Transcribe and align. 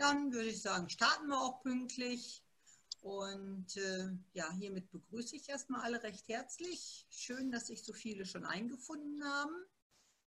Dann 0.00 0.32
würde 0.32 0.48
ich 0.48 0.62
sagen, 0.62 0.88
starten 0.88 1.26
wir 1.26 1.38
auch 1.38 1.60
pünktlich. 1.60 2.42
Und 3.02 3.76
äh, 3.76 4.08
ja, 4.32 4.50
hiermit 4.52 4.90
begrüße 4.90 5.36
ich 5.36 5.46
erstmal 5.46 5.82
alle 5.82 6.02
recht 6.02 6.26
herzlich. 6.26 7.06
Schön, 7.10 7.50
dass 7.50 7.66
sich 7.66 7.84
so 7.84 7.92
viele 7.92 8.24
schon 8.24 8.46
eingefunden 8.46 9.22
haben 9.22 9.54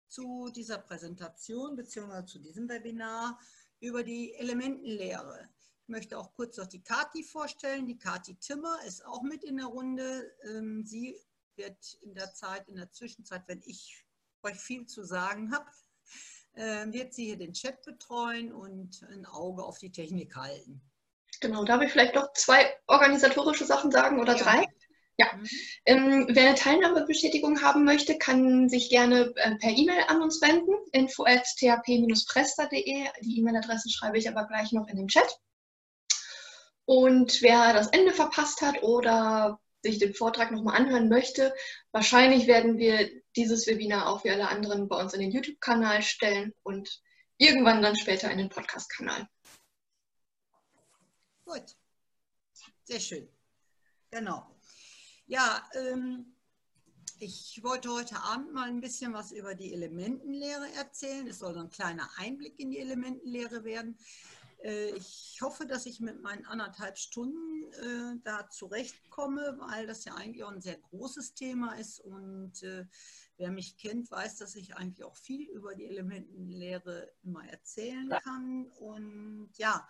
zu 0.07 0.51
dieser 0.55 0.79
Präsentation 0.79 1.75
bzw. 1.75 2.25
zu 2.27 2.39
diesem 2.39 2.69
Webinar 2.69 3.41
über 3.81 4.05
die 4.05 4.35
Elementenlehre. 4.35 5.49
Ich 5.83 5.89
möchte 5.89 6.17
auch 6.17 6.33
kurz 6.35 6.57
noch 6.59 6.69
die 6.69 6.85
Kati 6.85 7.25
vorstellen. 7.25 7.89
Die 7.89 7.99
Kati 7.99 8.37
Timmer 8.37 8.79
ist 8.87 9.05
auch 9.05 9.23
mit 9.23 9.43
in 9.43 9.57
der 9.57 9.67
Runde. 9.67 10.33
Ähm, 10.45 10.87
sie 10.87 11.17
wird 11.57 11.95
in 12.03 12.15
der 12.15 12.33
Zeit, 12.35 12.69
in 12.69 12.77
der 12.77 12.93
Zwischenzeit, 12.93 13.43
wenn 13.49 13.63
ich 13.63 14.07
euch 14.45 14.59
viel 14.59 14.87
zu 14.87 15.05
sagen 15.05 15.53
habe, 15.53 15.69
wird 16.57 17.15
sie 17.15 17.27
hier 17.27 17.37
den 17.37 17.53
Chat 17.53 17.83
betreuen 17.83 18.53
und 18.53 19.03
ein 19.11 19.27
Auge 19.27 19.63
auf 19.63 19.79
die 19.79 19.93
Technik 19.93 20.35
halten. 20.37 20.81
Genau, 21.41 21.65
darf 21.65 21.83
ich 21.83 21.93
vielleicht 21.93 22.15
noch 22.15 22.33
zwei 22.33 22.75
organisatorische 22.87 23.67
Sachen 23.67 23.91
sagen 23.91 24.21
oder 24.21 24.37
ja. 24.37 24.43
drei? 24.43 24.67
Ja. 25.19 25.27
Mhm. 25.35 25.49
Ähm, 25.87 26.27
wer 26.31 26.49
eine 26.49 26.57
Teilnahmebestätigung 26.57 27.63
haben 27.63 27.85
möchte, 27.85 28.19
kann 28.19 28.69
sich 28.69 28.91
gerne 28.91 29.33
äh, 29.37 29.55
per 29.57 29.71
E-Mail 29.71 30.05
an 30.09 30.21
uns 30.23 30.43
wenden, 30.43 30.75
info.thp-presta.de. 30.93 33.07
Die 33.23 33.39
E-Mail-Adresse 33.39 33.89
schreibe 33.91 34.19
ich 34.19 34.29
aber 34.29 34.47
gleich 34.47 34.73
noch 34.73 34.89
in 34.89 34.97
den 34.97 35.09
Chat. 35.09 35.39
Und 36.85 37.41
wer 37.43 37.73
das 37.73 37.89
Ende 37.89 38.13
verpasst 38.13 38.61
hat 38.61 38.83
oder 38.83 39.59
sich 39.83 39.99
den 39.99 40.15
Vortrag 40.15 40.51
nochmal 40.51 40.77
anhören 40.77 41.09
möchte, 41.09 41.55
wahrscheinlich 41.93 42.47
werden 42.47 42.79
wir 42.79 43.11
dieses 43.37 43.67
Webinar 43.67 44.09
auch 44.09 44.25
wie 44.25 44.31
alle 44.31 44.49
anderen 44.49 44.89
bei 44.89 44.97
uns 44.97 45.15
in 45.15 45.21
den 45.21 45.31
YouTube-Kanal 45.31 46.03
stellen 46.03 46.53
und 46.63 47.03
irgendwann 47.39 47.83
dann 47.83 47.97
später 47.97 48.31
in 48.31 48.39
den 48.39 48.49
Podcast-Kanal. 48.49 49.29
Gut, 51.45 51.77
sehr 52.85 53.01
schön. 53.01 53.29
Genau. 54.11 54.51
Ja, 55.27 55.69
ähm, 55.75 56.37
ich 57.19 57.61
wollte 57.63 57.91
heute 57.91 58.17
Abend 58.17 58.53
mal 58.53 58.69
ein 58.69 58.81
bisschen 58.81 59.13
was 59.15 59.33
über 59.33 59.55
die 59.55 59.73
Elementenlehre 59.73 60.71
erzählen. 60.75 61.27
Es 61.27 61.39
soll 61.39 61.59
ein 61.59 61.71
kleiner 61.71 62.09
Einblick 62.19 62.59
in 62.59 62.71
die 62.71 62.79
Elementenlehre 62.79 63.65
werden. 63.65 63.97
Äh, 64.63 64.91
ich 64.97 65.39
hoffe, 65.43 65.67
dass 65.67 65.87
ich 65.87 66.01
mit 66.01 66.23
meinen 66.23 66.45
anderthalb 66.47 66.99
Stunden 66.99 67.73
äh, 67.73 68.21
da 68.25 68.49
zurechtkomme, 68.49 69.57
weil 69.59 69.87
das 69.87 70.05
ja 70.05 70.15
eigentlich 70.15 70.45
auch 70.45 70.53
ein 70.53 70.61
sehr 70.61 70.79
großes 70.79 71.35
Thema 71.35 71.75
ist. 71.75 72.01
Und 72.01 72.63
äh, 72.63 72.87
wer 73.37 73.51
mich 73.51 73.77
kennt, 73.77 74.11
weiß, 74.11 74.37
dass 74.37 74.55
ich 74.57 74.77
eigentlich 74.77 75.05
auch 75.05 75.17
viel 75.17 75.49
über 75.51 75.75
die 75.75 75.87
Elementenlehre 75.87 77.13
immer 77.23 77.47
erzählen 77.49 78.09
kann. 78.23 78.67
Und 78.79 79.51
ja, 79.57 79.87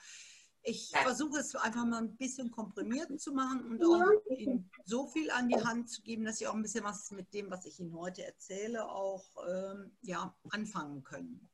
ich 0.69 0.91
versuche 0.91 1.39
es 1.39 1.55
einfach 1.55 1.84
mal 1.84 1.98
ein 1.98 2.17
bisschen 2.17 2.51
komprimiert 2.51 3.20
zu 3.20 3.33
machen 3.33 3.64
und 3.64 3.84
auch 3.84 4.11
Ihnen 4.36 4.69
so 4.84 5.06
viel 5.06 5.30
an 5.30 5.48
die 5.48 5.62
Hand 5.62 5.89
zu 5.89 6.03
geben, 6.03 6.25
dass 6.25 6.39
Sie 6.39 6.48
auch 6.48 6.55
ein 6.55 6.62
bisschen 6.62 6.83
was 6.83 7.11
mit 7.12 7.33
dem, 7.33 7.51
was 7.51 7.67
ich 7.67 7.78
Ihnen 7.78 7.95
heute 7.95 8.25
erzähle, 8.25 8.84
auch 8.89 9.30
ähm, 9.48 9.97
ja, 10.03 10.36
anfangen 10.51 11.05
können. 11.05 11.48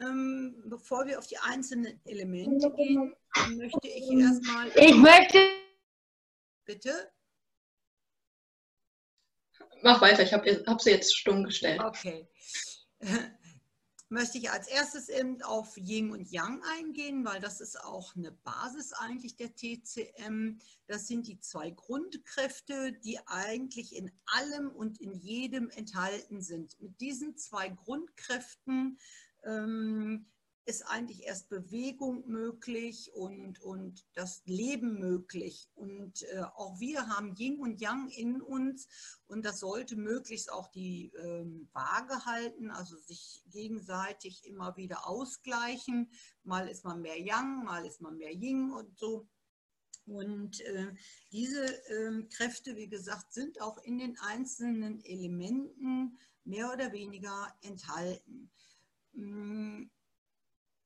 Ähm, 0.00 0.62
bevor 0.66 1.06
wir 1.06 1.18
auf 1.18 1.26
die 1.26 1.38
einzelnen 1.38 2.00
Elemente 2.04 2.70
gehen, 2.72 3.14
möchte 3.56 3.88
ich 3.88 4.10
erstmal. 4.10 4.68
Ich 4.76 4.94
möchte. 4.96 5.38
Bitte? 6.64 7.12
Mach 9.82 10.00
weiter, 10.00 10.22
ich 10.22 10.32
habe 10.32 10.64
hab 10.66 10.80
sie 10.80 10.90
jetzt 10.90 11.16
stumm 11.16 11.44
gestellt. 11.44 11.80
Okay. 11.80 12.26
möchte 14.14 14.38
ich 14.38 14.50
als 14.50 14.68
erstes 14.68 15.08
eben 15.08 15.42
auf 15.42 15.76
Yin 15.76 16.12
und 16.12 16.30
Yang 16.30 16.62
eingehen, 16.78 17.24
weil 17.24 17.40
das 17.40 17.60
ist 17.60 17.80
auch 17.82 18.14
eine 18.14 18.30
Basis 18.30 18.92
eigentlich 18.92 19.36
der 19.36 19.54
TCM. 19.54 20.60
Das 20.86 21.08
sind 21.08 21.26
die 21.26 21.40
zwei 21.40 21.70
Grundkräfte, 21.70 22.92
die 22.92 23.18
eigentlich 23.26 23.94
in 23.96 24.12
allem 24.26 24.70
und 24.70 25.00
in 25.00 25.14
jedem 25.14 25.68
enthalten 25.70 26.42
sind. 26.42 26.80
Mit 26.80 27.00
diesen 27.00 27.36
zwei 27.36 27.68
Grundkräften 27.68 28.98
ähm, 29.44 30.26
ist 30.66 30.82
eigentlich 30.82 31.24
erst 31.24 31.50
Bewegung 31.50 32.26
möglich 32.26 33.12
und, 33.14 33.60
und 33.60 34.06
das 34.14 34.42
Leben 34.46 34.98
möglich. 34.98 35.68
Und 35.74 36.22
äh, 36.22 36.42
auch 36.54 36.80
wir 36.80 37.06
haben 37.08 37.34
Yin 37.36 37.58
und 37.58 37.80
Yang 37.80 38.08
in 38.10 38.40
uns 38.40 38.88
und 39.26 39.44
das 39.44 39.60
sollte 39.60 39.96
möglichst 39.96 40.50
auch 40.50 40.68
die 40.68 41.12
ähm, 41.22 41.68
Waage 41.72 42.24
halten, 42.24 42.70
also 42.70 42.96
sich 42.96 43.42
gegenseitig 43.50 44.46
immer 44.46 44.76
wieder 44.76 45.06
ausgleichen. 45.06 46.10
Mal 46.44 46.68
ist 46.68 46.84
man 46.84 47.02
mehr 47.02 47.20
Yang, 47.20 47.64
mal 47.64 47.84
ist 47.84 48.00
man 48.00 48.16
mehr 48.16 48.32
Yin 48.32 48.70
und 48.70 48.98
so. 48.98 49.28
Und 50.06 50.60
äh, 50.62 50.94
diese 51.30 51.64
äh, 51.90 52.22
Kräfte, 52.28 52.76
wie 52.76 52.88
gesagt, 52.88 53.32
sind 53.32 53.60
auch 53.60 53.78
in 53.78 53.98
den 53.98 54.18
einzelnen 54.18 55.02
Elementen 55.04 56.18
mehr 56.44 56.72
oder 56.72 56.92
weniger 56.92 57.54
enthalten. 57.62 58.50
Hm, 59.14 59.90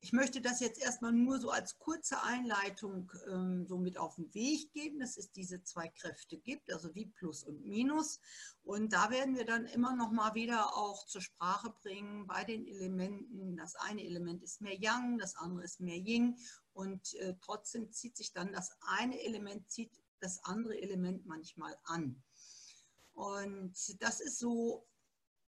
ich 0.00 0.12
möchte 0.12 0.40
das 0.40 0.60
jetzt 0.60 0.80
erstmal 0.80 1.12
nur 1.12 1.40
so 1.40 1.50
als 1.50 1.76
kurze 1.78 2.22
Einleitung 2.22 3.10
ähm, 3.26 3.66
so 3.66 3.78
mit 3.78 3.98
auf 3.98 4.14
den 4.14 4.32
Weg 4.32 4.72
geben, 4.72 5.00
dass 5.00 5.16
es 5.16 5.32
diese 5.32 5.62
zwei 5.64 5.88
Kräfte 5.88 6.38
gibt, 6.38 6.72
also 6.72 6.94
wie 6.94 7.06
Plus 7.06 7.42
und 7.42 7.66
Minus. 7.66 8.20
Und 8.62 8.92
da 8.92 9.10
werden 9.10 9.36
wir 9.36 9.44
dann 9.44 9.66
immer 9.66 9.96
noch 9.96 10.12
mal 10.12 10.34
wieder 10.34 10.76
auch 10.76 11.04
zur 11.06 11.20
Sprache 11.20 11.74
bringen 11.82 12.28
bei 12.28 12.44
den 12.44 12.66
Elementen. 12.66 13.56
Das 13.56 13.74
eine 13.74 14.04
Element 14.04 14.42
ist 14.42 14.60
mehr 14.60 14.78
Yang, 14.78 15.18
das 15.18 15.34
andere 15.34 15.64
ist 15.64 15.80
mehr 15.80 15.98
Yin. 15.98 16.38
Und 16.72 17.14
äh, 17.14 17.34
trotzdem 17.40 17.90
zieht 17.90 18.16
sich 18.16 18.32
dann 18.32 18.52
das 18.52 18.76
eine 18.80 19.20
Element, 19.20 19.68
zieht 19.68 19.90
das 20.20 20.44
andere 20.44 20.80
Element 20.80 21.26
manchmal 21.26 21.76
an. 21.84 22.22
Und 23.14 23.74
das 24.00 24.20
ist 24.20 24.38
so 24.38 24.86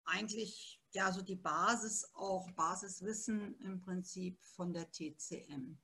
eigentlich 0.03 0.82
ja 0.95 1.11
so 1.11 1.21
die 1.21 1.35
Basis, 1.35 2.09
auch 2.13 2.49
Basiswissen 2.51 3.59
im 3.61 3.79
Prinzip 3.79 4.41
von 4.43 4.73
der 4.73 4.89
TCM. 4.91 5.77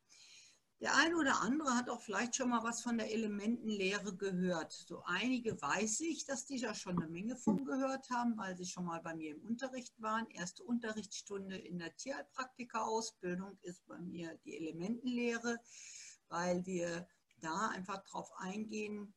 Der 0.81 0.95
eine 0.95 1.17
oder 1.17 1.41
andere 1.41 1.75
hat 1.75 1.89
auch 1.89 2.01
vielleicht 2.01 2.37
schon 2.37 2.49
mal 2.49 2.63
was 2.63 2.81
von 2.81 2.97
der 2.97 3.11
Elementenlehre 3.11 4.15
gehört. 4.15 4.71
So 4.71 5.03
einige 5.03 5.61
weiß 5.61 5.99
ich, 6.01 6.25
dass 6.25 6.45
die 6.45 6.55
ja 6.55 6.73
schon 6.73 6.97
eine 6.97 7.11
Menge 7.11 7.35
von 7.35 7.65
gehört 7.65 8.09
haben, 8.09 8.37
weil 8.37 8.55
sie 8.55 8.65
schon 8.65 8.85
mal 8.85 9.01
bei 9.01 9.13
mir 9.13 9.35
im 9.35 9.41
Unterricht 9.41 10.01
waren. 10.01 10.25
Erste 10.29 10.63
Unterrichtsstunde 10.63 11.57
in 11.57 11.79
der 11.79 11.93
Tierheilpraktika-Ausbildung 11.97 13.57
ist 13.61 13.85
bei 13.87 13.99
mir 13.99 14.39
die 14.45 14.55
Elementenlehre, 14.55 15.59
weil 16.29 16.65
wir 16.65 17.05
da 17.41 17.67
einfach 17.69 18.01
darauf 18.05 18.31
eingehen, 18.37 19.13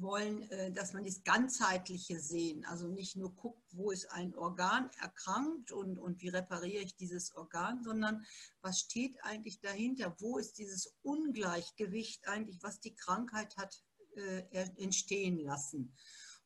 wollen, 0.00 0.42
äh, 0.50 0.72
dass 0.72 0.92
man 0.92 1.04
das 1.04 1.22
Ganzheitliche 1.24 2.20
sehen. 2.20 2.64
Also 2.64 2.88
nicht 2.88 3.16
nur 3.16 3.34
guckt, 3.34 3.62
wo 3.72 3.90
ist 3.90 4.10
ein 4.12 4.34
Organ 4.36 4.90
erkrankt 5.00 5.72
und, 5.72 5.98
und 5.98 6.20
wie 6.22 6.28
repariere 6.28 6.82
ich 6.82 6.96
dieses 6.96 7.34
Organ, 7.34 7.82
sondern 7.82 8.24
was 8.60 8.80
steht 8.80 9.22
eigentlich 9.24 9.60
dahinter? 9.60 10.14
Wo 10.18 10.38
ist 10.38 10.58
dieses 10.58 10.94
Ungleichgewicht 11.02 12.26
eigentlich, 12.28 12.62
was 12.62 12.80
die 12.80 12.94
Krankheit 12.94 13.56
hat 13.56 13.82
äh, 14.16 14.42
entstehen 14.76 15.38
lassen? 15.38 15.94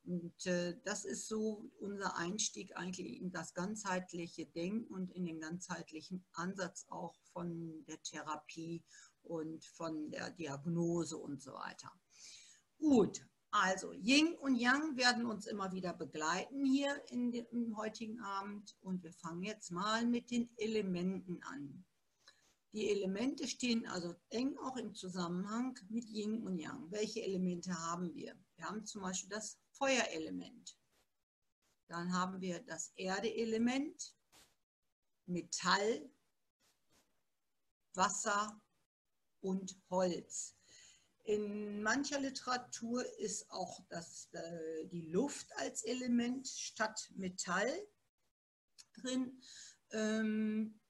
Und 0.04 0.46
äh, 0.46 0.76
das 0.84 1.04
ist 1.04 1.28
so 1.28 1.70
unser 1.78 2.16
Einstieg 2.16 2.76
eigentlich 2.76 3.20
in 3.20 3.30
das 3.30 3.54
ganzheitliche 3.54 4.46
Denken 4.46 4.92
und 4.92 5.12
in 5.12 5.24
den 5.24 5.40
ganzheitlichen 5.40 6.24
Ansatz 6.32 6.86
auch 6.88 7.14
von 7.32 7.84
der 7.86 8.02
Therapie 8.02 8.82
und 9.22 9.64
von 9.64 10.10
der 10.10 10.30
Diagnose 10.30 11.16
und 11.16 11.40
so 11.40 11.52
weiter. 11.52 11.92
Gut, 12.78 13.24
also 13.52 13.92
Yin 13.92 14.34
und 14.40 14.56
Yang 14.56 14.96
werden 14.96 15.26
uns 15.26 15.46
immer 15.46 15.72
wieder 15.72 15.92
begleiten 15.92 16.64
hier 16.64 17.02
in 17.10 17.30
dem, 17.30 17.46
im 17.50 17.76
heutigen 17.76 18.18
Abend 18.20 18.74
und 18.80 19.02
wir 19.02 19.12
fangen 19.12 19.42
jetzt 19.42 19.70
mal 19.70 20.06
mit 20.06 20.30
den 20.30 20.48
Elementen 20.56 21.42
an. 21.42 21.84
Die 22.72 22.88
Elemente 22.90 23.46
stehen 23.46 23.86
also 23.86 24.14
eng 24.30 24.56
auch 24.56 24.76
im 24.78 24.94
Zusammenhang 24.94 25.78
mit 25.90 26.08
Yin 26.08 26.42
und 26.46 26.58
Yang. 26.58 26.90
Welche 26.90 27.22
Elemente 27.22 27.78
haben 27.78 28.14
wir? 28.14 28.34
Wir 28.56 28.64
haben 28.64 28.86
zum 28.86 29.02
Beispiel 29.02 29.28
das 29.28 29.58
Feuerelement. 29.72 30.78
Dann 31.88 32.10
haben 32.14 32.40
wir 32.40 32.60
das 32.60 32.90
Erdeelement, 32.96 34.16
Metall, 35.26 36.10
Wasser 37.92 38.58
und 39.42 39.76
Holz. 39.90 40.56
In 41.24 41.82
mancher 41.82 42.18
Literatur 42.18 43.04
ist 43.18 43.48
auch 43.50 43.80
das, 43.88 44.28
äh, 44.32 44.86
die 44.86 45.02
Luft 45.02 45.46
als 45.56 45.84
Element 45.84 46.48
statt 46.48 47.10
Metall 47.14 47.70
drin. 48.94 49.40
Ähm, 49.90 50.80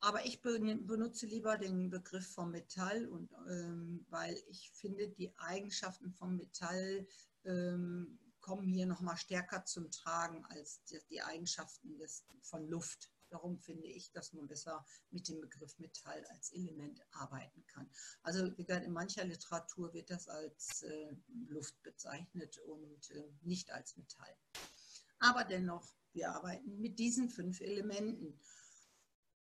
aber 0.00 0.24
ich 0.24 0.40
benutze 0.40 1.26
lieber 1.26 1.58
den 1.58 1.90
Begriff 1.90 2.26
vom 2.32 2.52
Metall, 2.52 3.06
und, 3.08 3.30
ähm, 3.50 4.06
weil 4.08 4.40
ich 4.48 4.70
finde, 4.70 5.08
die 5.08 5.36
Eigenschaften 5.38 6.12
vom 6.12 6.36
Metall 6.36 7.06
ähm, 7.44 8.18
kommen 8.40 8.68
hier 8.68 8.86
nochmal 8.86 9.16
stärker 9.16 9.64
zum 9.64 9.90
Tragen 9.90 10.44
als 10.46 10.82
die, 10.84 10.98
die 11.10 11.20
Eigenschaften 11.20 11.98
des, 11.98 12.24
von 12.42 12.66
Luft. 12.68 13.10
Darum 13.30 13.58
finde 13.58 13.86
ich, 13.86 14.10
dass 14.12 14.32
man 14.32 14.46
besser 14.46 14.84
mit 15.10 15.28
dem 15.28 15.40
Begriff 15.40 15.78
Metall 15.78 16.24
als 16.26 16.52
Element 16.52 17.00
arbeiten 17.12 17.64
kann. 17.66 17.90
Also 18.22 18.46
in 18.46 18.92
mancher 18.92 19.24
Literatur 19.24 19.92
wird 19.92 20.10
das 20.10 20.28
als 20.28 20.82
äh, 20.82 21.16
Luft 21.48 21.80
bezeichnet 21.82 22.58
und 22.58 23.10
äh, 23.10 23.30
nicht 23.42 23.70
als 23.70 23.96
Metall. 23.96 24.36
Aber 25.18 25.44
dennoch, 25.44 25.94
wir 26.12 26.30
arbeiten 26.30 26.80
mit 26.80 26.98
diesen 26.98 27.28
fünf 27.28 27.60
Elementen. 27.60 28.38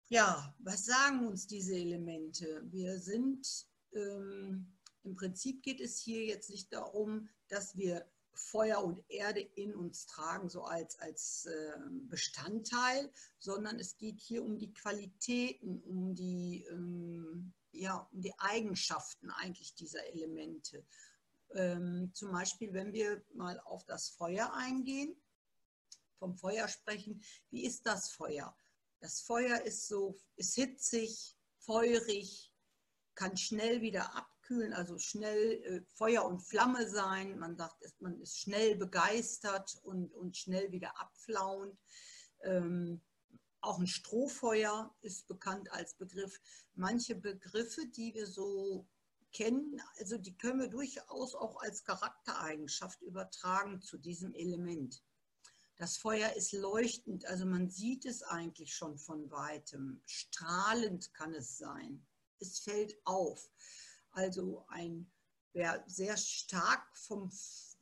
Ja, 0.08 0.56
was 0.60 0.86
sagen 0.86 1.28
uns 1.28 1.46
diese 1.46 1.76
Elemente? 1.76 2.64
Wir 2.72 2.98
sind, 3.00 3.68
ähm, 3.94 4.76
im 5.04 5.16
Prinzip 5.16 5.62
geht 5.62 5.80
es 5.80 6.00
hier 6.00 6.26
jetzt 6.26 6.50
nicht 6.50 6.74
darum, 6.74 7.30
dass 7.48 7.78
wir 7.78 8.10
Feuer 8.40 8.84
und 8.84 9.04
Erde 9.10 9.42
in 9.42 9.76
uns 9.76 10.06
tragen, 10.06 10.50
so 10.50 10.64
als, 10.64 10.98
als 11.00 11.46
äh, 11.46 11.78
Bestandteil, 12.08 13.12
sondern 13.38 13.80
es 13.80 13.98
geht 13.98 14.20
hier 14.20 14.44
um 14.44 14.58
die 14.58 14.74
Qualitäten, 14.74 15.82
um 15.84 16.16
die, 16.16 16.66
ähm, 16.70 17.54
ja, 17.72 18.08
um 18.12 18.22
die 18.22 18.34
Eigenschaften 18.40 19.30
eigentlich 19.30 19.76
dieser 19.76 20.06
Elemente. 20.08 20.86
Ähm, 21.54 22.12
zum 22.14 22.32
Beispiel, 22.32 22.74
wenn 22.74 22.94
wir 22.94 23.24
mal 23.34 23.60
auf 23.62 23.86
das 23.86 24.10
Feuer 24.10 24.54
eingehen, 24.54 25.16
vom 26.18 26.36
Feuer 26.36 26.68
sprechen, 26.68 27.24
wie 27.50 27.66
ist 27.66 27.86
das 27.86 28.12
Feuer? 28.12 28.56
Das 29.00 29.22
Feuer 29.22 29.62
ist 29.62 29.88
so, 29.88 30.18
ist 30.36 30.56
hitzig, 30.56 31.38
feurig, 31.60 32.52
kann 33.16 33.38
schnell 33.38 33.82
wieder 33.82 34.16
ab 34.16 34.30
abkühlen, 34.50 34.74
also 34.74 34.98
schnell 34.98 35.64
äh, 35.64 35.82
Feuer 35.96 36.26
und 36.26 36.42
Flamme 36.42 36.90
sein. 36.90 37.38
Man 37.40 37.56
sagt, 37.56 37.84
man 38.00 38.20
ist 38.20 38.40
schnell 38.40 38.76
begeistert 38.76 39.80
und, 39.84 40.14
und 40.14 40.38
schnell 40.38 40.72
wieder 40.72 41.00
abflauend. 41.00 41.78
Ähm, 42.44 43.02
auch 43.62 43.80
ein 43.80 43.88
Strohfeuer 43.88 44.96
ist 45.02 45.28
bekannt 45.28 45.72
als 45.72 45.94
Begriff. 45.96 46.40
Manche 46.76 47.16
Begriffe, 47.16 47.86
die 47.88 48.14
wir 48.14 48.26
so 48.26 48.88
kennen, 49.32 49.82
also 50.00 50.18
die 50.18 50.36
können 50.36 50.60
wir 50.60 50.70
durchaus 50.70 51.36
auch 51.36 51.62
als 51.62 51.84
Charaktereigenschaft 51.84 53.02
übertragen 53.02 53.82
zu 53.82 53.98
diesem 53.98 54.34
Element. 54.34 55.04
Das 55.76 55.98
Feuer 55.98 56.34
ist 56.34 56.52
leuchtend, 56.54 57.26
also 57.26 57.46
man 57.46 57.70
sieht 57.70 58.06
es 58.06 58.24
eigentlich 58.24 58.74
schon 58.74 58.98
von 58.98 59.30
weitem. 59.30 60.02
Strahlend 60.06 61.14
kann 61.14 61.34
es 61.34 61.58
sein. 61.58 62.06
Es 62.40 62.60
fällt 62.60 62.96
auf. 63.06 63.50
Also 64.12 64.66
ein, 64.68 65.12
wer 65.54 65.84
sehr 65.88 66.18
stark 66.18 66.86
vom, 66.98 67.32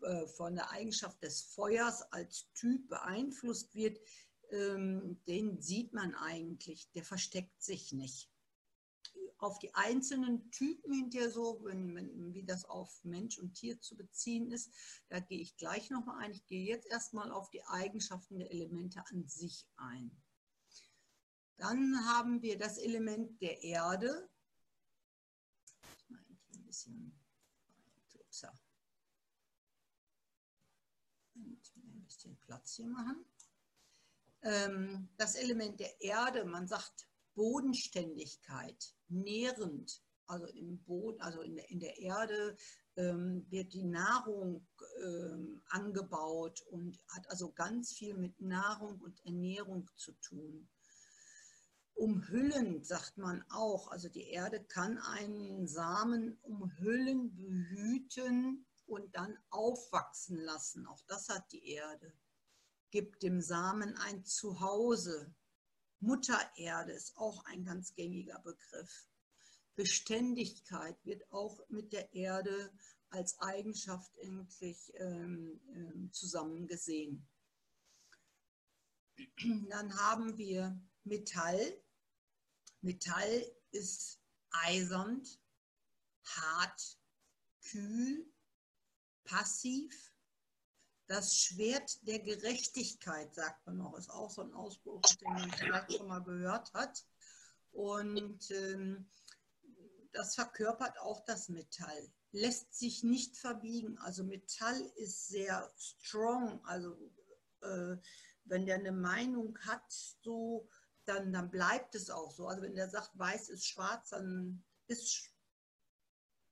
äh, 0.01 0.27
von 0.27 0.55
der 0.55 0.69
Eigenschaft 0.71 1.21
des 1.23 1.41
Feuers 1.41 2.01
als 2.11 2.51
Typ 2.53 2.87
beeinflusst 2.89 3.73
wird, 3.75 3.99
ähm, 4.51 5.21
den 5.27 5.61
sieht 5.61 5.93
man 5.93 6.15
eigentlich, 6.15 6.89
der 6.91 7.03
versteckt 7.03 7.61
sich 7.61 7.91
nicht. 7.91 8.29
Auf 9.39 9.59
die 9.59 9.73
einzelnen 9.75 10.49
Typen 10.51 10.93
hinterher 10.93 11.29
so, 11.29 11.59
wenn, 11.63 11.93
wenn, 11.95 12.33
wie 12.33 12.43
das 12.43 12.65
auf 12.65 13.03
Mensch 13.03 13.37
und 13.37 13.53
Tier 13.53 13.79
zu 13.79 13.95
beziehen 13.95 14.51
ist, 14.51 14.73
da 15.09 15.19
gehe 15.19 15.39
ich 15.39 15.57
gleich 15.57 15.89
nochmal 15.91 16.23
ein. 16.23 16.31
Ich 16.31 16.45
gehe 16.47 16.65
jetzt 16.65 16.87
erstmal 16.87 17.31
auf 17.31 17.49
die 17.51 17.63
Eigenschaften 17.65 18.39
der 18.39 18.51
Elemente 18.51 19.03
an 19.11 19.27
sich 19.27 19.67
ein. 19.75 20.11
Dann 21.57 22.05
haben 22.05 22.41
wir 22.41 22.57
das 22.57 22.77
Element 22.77 23.41
der 23.41 23.63
Erde, 23.63 24.29
bisschen 26.77 27.11
kürzer. 28.11 28.53
Und 31.33 31.73
ein 31.75 32.05
bisschen 32.05 32.37
Platz 32.37 32.75
hier 32.75 32.87
machen. 32.87 33.25
Ähm, 34.43 35.09
das 35.17 35.35
Element 35.35 35.79
der 35.79 35.99
Erde, 36.01 36.45
man 36.45 36.67
sagt 36.67 37.07
Bodenständigkeit, 37.33 38.95
nährend, 39.07 40.03
also 40.27 40.45
im 40.47 40.83
Boden, 40.83 41.19
also 41.21 41.41
in 41.41 41.55
der, 41.55 41.69
in 41.69 41.79
der 41.79 41.97
Erde 41.97 42.55
ähm, 42.95 43.45
wird 43.49 43.73
die 43.73 43.83
Nahrung 43.83 44.67
ähm, 45.03 45.61
angebaut 45.69 46.61
und 46.69 46.99
hat 47.07 47.29
also 47.29 47.51
ganz 47.53 47.93
viel 47.93 48.15
mit 48.15 48.39
Nahrung 48.39 48.99
und 49.01 49.19
Ernährung 49.25 49.89
zu 49.95 50.11
tun 50.13 50.69
umhüllen, 51.97 52.83
sagt 52.83 53.17
man 53.17 53.43
auch. 53.49 53.89
Also 53.89 54.07
die 54.07 54.29
Erde 54.29 54.63
kann 54.63 54.97
einen 54.99 55.67
Samen 55.67 56.37
umhüllen, 56.41 57.35
behüten 57.35 58.65
und 58.85 59.15
dann 59.15 59.37
aufwachsen 59.49 60.37
lassen. 60.37 60.85
Auch 60.87 61.01
das 61.07 61.29
hat 61.29 61.51
die 61.51 61.67
Erde. 61.67 62.13
Gibt 62.91 63.23
dem 63.23 63.41
Samen 63.41 63.97
ein 63.97 64.23
Zuhause. 64.23 65.33
Mutter 65.99 66.39
Erde 66.55 66.93
ist 66.93 67.17
auch 67.17 67.43
ein 67.45 67.65
ganz 67.65 67.93
gängiger 67.95 68.39
Begriff. 68.39 69.07
Beständigkeit 69.75 70.97
wird 71.03 71.29
auch 71.31 71.59
mit 71.69 71.93
der 71.93 72.13
Erde 72.13 72.71
als 73.09 73.39
Eigenschaft 73.39 74.15
endlich 74.17 74.91
ähm, 74.95 75.59
ähm, 75.73 76.09
zusammen 76.13 76.67
gesehen. 76.67 77.27
Dann 79.69 79.95
haben 79.97 80.37
wir 80.37 80.79
Metall, 81.03 81.81
Metall 82.81 83.51
ist 83.71 84.19
eisernd, 84.51 85.39
hart, 86.25 86.97
kühl, 87.69 88.25
passiv. 89.23 90.13
Das 91.07 91.37
Schwert 91.37 92.05
der 92.05 92.19
Gerechtigkeit, 92.19 93.33
sagt 93.33 93.65
man 93.65 93.77
noch, 93.77 93.97
ist 93.97 94.09
auch 94.09 94.29
so 94.29 94.41
ein 94.41 94.53
Ausspruch, 94.53 95.01
den 95.21 95.33
man 95.33 95.51
vielleicht 95.51 95.93
schon 95.93 96.07
mal 96.07 96.23
gehört 96.23 96.73
hat. 96.73 97.05
Und 97.71 98.51
ähm, 98.51 99.09
das 100.11 100.35
verkörpert 100.35 100.99
auch 100.99 101.23
das 101.25 101.47
Metall. 101.47 102.11
Lässt 102.31 102.73
sich 102.73 103.03
nicht 103.03 103.37
verbiegen. 103.37 103.97
Also 103.99 104.23
Metall 104.23 104.81
ist 104.95 105.27
sehr 105.27 105.71
strong. 105.77 106.63
Also 106.65 106.97
äh, 107.61 107.95
wenn 108.45 108.65
der 108.65 108.75
eine 108.75 108.91
Meinung 108.91 109.57
hat, 109.59 109.91
so 110.23 110.67
dann, 111.07 111.31
dann 111.31 111.49
bleibt 111.49 111.95
es 111.95 112.09
auch 112.09 112.31
so. 112.31 112.47
Also 112.47 112.61
wenn 112.61 112.75
der 112.75 112.89
sagt, 112.89 113.17
weiß 113.17 113.49
ist 113.49 113.67
schwarz, 113.67 114.09
dann 114.09 114.63
ist 114.87 115.31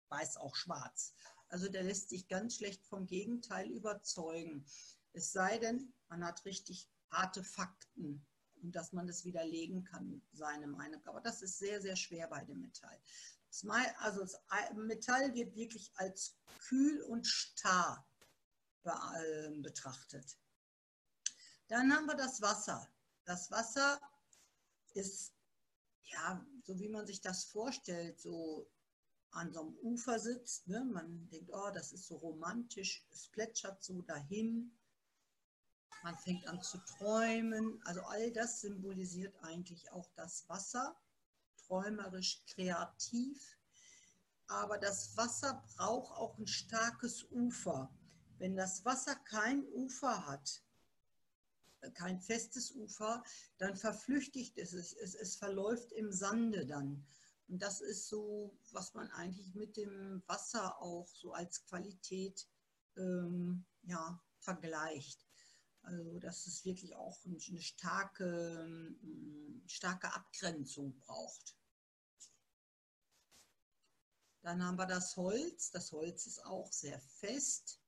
weiß 0.10 0.38
auch 0.38 0.56
schwarz. 0.56 1.14
Also 1.50 1.68
der 1.68 1.84
lässt 1.84 2.10
sich 2.10 2.28
ganz 2.28 2.56
schlecht 2.56 2.86
vom 2.86 3.08
Gegenteil 3.08 3.70
überzeugen. 3.70 4.66
Es 5.14 5.32
sei 5.32 5.58
denn, 5.58 5.94
man 6.10 6.24
hat 6.24 6.46
richtig 6.46 6.90
harte 7.10 7.44
Fakten 7.44 8.26
und 8.62 8.76
dass 8.76 8.94
man 8.94 9.08
das 9.08 9.26
widerlegen 9.26 9.84
kann, 9.84 10.22
seine 10.32 10.68
Meinung. 10.68 11.06
Aber 11.06 11.22
das 11.22 11.42
ist 11.42 11.58
sehr, 11.58 11.82
sehr 11.82 11.96
schwer 11.96 12.28
bei 12.28 12.44
dem 12.44 12.62
Metall. 12.62 13.00
Also 14.00 14.22
das 14.22 14.42
Metall 14.76 15.34
wird 15.34 15.56
wirklich 15.56 15.92
als 15.96 16.38
kühl 16.60 17.02
und 17.04 17.26
starr 17.26 18.08
betrachtet. 19.62 20.38
Dann 21.68 21.92
haben 21.94 22.06
wir 22.06 22.16
das 22.16 22.42
Wasser. 22.42 22.88
Das 23.24 23.50
Wasser 23.50 24.00
ist, 24.96 25.34
ja, 26.04 26.46
so 26.64 26.80
wie 26.80 26.90
man 26.90 27.06
sich 27.06 27.22
das 27.22 27.46
vorstellt, 27.46 28.20
so 28.20 28.70
an 29.32 29.52
so 29.52 29.62
einem 29.62 29.78
Ufer 29.82 30.20
sitzt. 30.20 30.68
Ne? 30.68 30.84
Man 30.84 31.30
denkt, 31.30 31.50
oh, 31.54 31.70
das 31.74 31.92
ist 31.92 32.08
so 32.08 32.16
romantisch, 32.18 33.06
es 33.12 33.28
plätschert 33.28 33.84
so 33.84 34.02
dahin. 34.02 34.72
Man 36.04 36.18
fängt 36.18 36.48
an 36.48 36.62
zu 36.62 36.78
träumen. 36.98 37.82
Also 37.84 38.02
all 38.02 38.32
das 38.32 38.62
symbolisiert 38.62 39.36
eigentlich 39.44 39.92
auch 39.92 40.10
das 40.16 40.48
Wasser, 40.48 40.96
träumerisch, 41.68 42.46
kreativ. 42.46 43.58
Aber 44.48 44.78
das 44.78 45.18
Wasser 45.18 45.64
braucht 45.76 46.12
auch 46.16 46.38
ein 46.38 46.48
starkes 46.48 47.26
Ufer. 47.32 47.92
Wenn 48.38 48.56
das 48.56 48.86
Wasser 48.86 49.16
kein 49.16 49.66
Ufer 49.74 50.28
hat, 50.28 50.62
kein 51.92 52.20
festes 52.20 52.72
Ufer, 52.72 53.24
dann 53.58 53.76
verflüchtigt 53.76 54.58
es, 54.58 54.74
es, 54.74 54.94
es, 54.94 55.16
es 55.16 55.36
verläuft 55.36 55.92
im 55.92 56.12
Sande 56.12 56.66
dann. 56.66 57.06
Und 57.48 57.62
das 57.62 57.82
ist 57.82 58.08
so, 58.08 58.58
was 58.72 58.94
man 58.94 59.10
eigentlich 59.12 59.54
mit 59.54 59.78
dem 59.78 60.24
Wasser 60.28 60.82
auch 60.82 61.08
so 61.14 61.34
als 61.34 61.64
Qualität 61.66 62.48
ähm, 62.98 63.66
ja, 63.84 64.20
vergleicht. 64.40 65.26
Also 65.84 66.18
dass 66.18 66.48
es 66.48 66.66
wirklich 66.66 66.96
auch 66.96 67.24
eine 67.26 67.62
starke, 67.62 68.96
starke 69.68 70.12
Abgrenzung 70.12 70.98
braucht. 70.98 71.56
Dann 74.42 74.64
haben 74.64 74.78
wir 74.78 74.88
das 74.88 75.16
Holz. 75.16 75.70
Das 75.72 75.92
Holz 75.92 76.26
ist 76.26 76.44
auch 76.46 76.72
sehr 76.72 77.00
fest. 77.00 77.80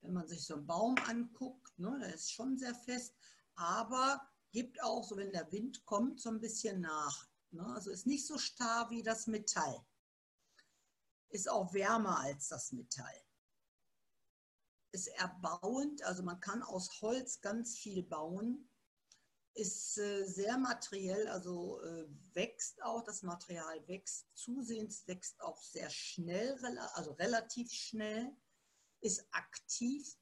Wenn 0.00 0.12
man 0.12 0.28
sich 0.28 0.44
so 0.44 0.54
einen 0.54 0.66
Baum 0.66 0.96
anguckt, 1.06 1.78
ne, 1.78 1.98
der 2.00 2.14
ist 2.14 2.32
schon 2.32 2.56
sehr 2.56 2.74
fest 2.74 3.14
aber 3.56 4.20
gibt 4.52 4.82
auch, 4.82 5.04
so 5.04 5.16
wenn 5.16 5.32
der 5.32 5.50
Wind 5.52 5.84
kommt, 5.84 6.20
so 6.20 6.30
ein 6.30 6.40
bisschen 6.40 6.80
nach. 6.80 7.28
Ne? 7.50 7.64
Also 7.74 7.90
ist 7.90 8.06
nicht 8.06 8.26
so 8.26 8.38
starr 8.38 8.90
wie 8.90 9.02
das 9.02 9.26
Metall. 9.26 9.84
Ist 11.28 11.48
auch 11.48 11.72
wärmer 11.72 12.18
als 12.20 12.48
das 12.48 12.72
Metall. 12.72 13.22
Ist 14.92 15.08
erbauend, 15.08 16.02
also 16.02 16.22
man 16.22 16.40
kann 16.40 16.62
aus 16.62 17.00
Holz 17.00 17.40
ganz 17.40 17.78
viel 17.78 18.02
bauen. 18.02 18.68
ist 19.54 19.98
äh, 19.98 20.24
sehr 20.24 20.58
materiell, 20.58 21.28
also 21.28 21.80
äh, 21.82 22.06
wächst 22.34 22.82
auch, 22.82 23.04
das 23.04 23.22
Material 23.22 23.86
wächst 23.88 24.26
zusehends, 24.34 25.06
wächst 25.06 25.40
auch 25.40 25.62
sehr 25.62 25.90
schnell, 25.90 26.56
also 26.94 27.12
relativ 27.12 27.70
schnell, 27.72 28.36
ist 29.00 29.26
aktiv. 29.32 30.16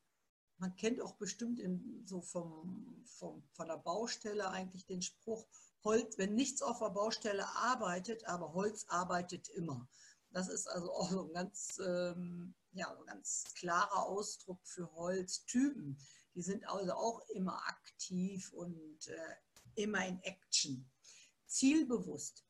Man 0.59 0.75
kennt 0.77 1.01
auch 1.01 1.15
bestimmt 1.15 1.61
in, 1.61 2.05
so 2.05 2.21
vom, 2.21 3.03
vom, 3.05 3.43
von 3.53 3.69
der 3.69 3.79
Baustelle 3.79 4.51
eigentlich 4.51 4.87
den 4.87 5.03
Spruch, 5.03 5.47
Holz, 5.85 6.19
wenn 6.19 6.35
nichts 6.35 6.63
auf 6.63 6.81
der 6.81 6.91
Baustelle 6.91 7.47
arbeitet, 7.55 8.27
aber 8.27 8.53
Holz 8.53 8.85
arbeitet 8.89 9.49
immer. 9.49 9.89
Das 10.31 10.49
ist 10.49 10.67
also 10.67 10.93
auch 10.93 11.11
so 11.11 11.27
ein 11.27 11.33
ganz, 11.33 11.81
ähm, 11.85 12.55
ja, 12.73 12.91
ein 12.91 13.07
ganz 13.07 13.45
klarer 13.55 14.05
Ausdruck 14.05 14.61
für 14.67 14.93
Holztypen. 14.95 15.99
Die 16.35 16.43
sind 16.43 16.69
also 16.69 16.93
auch 16.93 17.21
immer 17.31 17.57
aktiv 17.67 18.53
und 18.53 19.07
äh, 19.07 19.35
immer 19.77 20.07
in 20.07 20.21
Action. 20.23 20.91
Zielbewusst. 21.47 22.45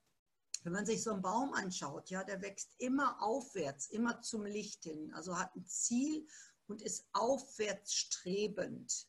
Wenn 0.65 0.73
man 0.73 0.87
sich 0.87 1.03
so 1.03 1.13
einen 1.13 1.23
Baum 1.23 1.53
anschaut, 1.53 2.11
ja, 2.11 2.25
der 2.25 2.43
wächst 2.43 2.75
immer 2.79 3.23
aufwärts, 3.23 3.87
immer 3.89 4.21
zum 4.23 4.45
Licht 4.45 4.83
hin. 4.85 5.13
Also 5.15 5.39
hat 5.39 5.55
ein 5.55 5.67
Ziel 5.67 6.27
und 6.69 6.83
ist 6.83 7.07
aufwärts 7.13 7.95
strebend. 7.95 9.09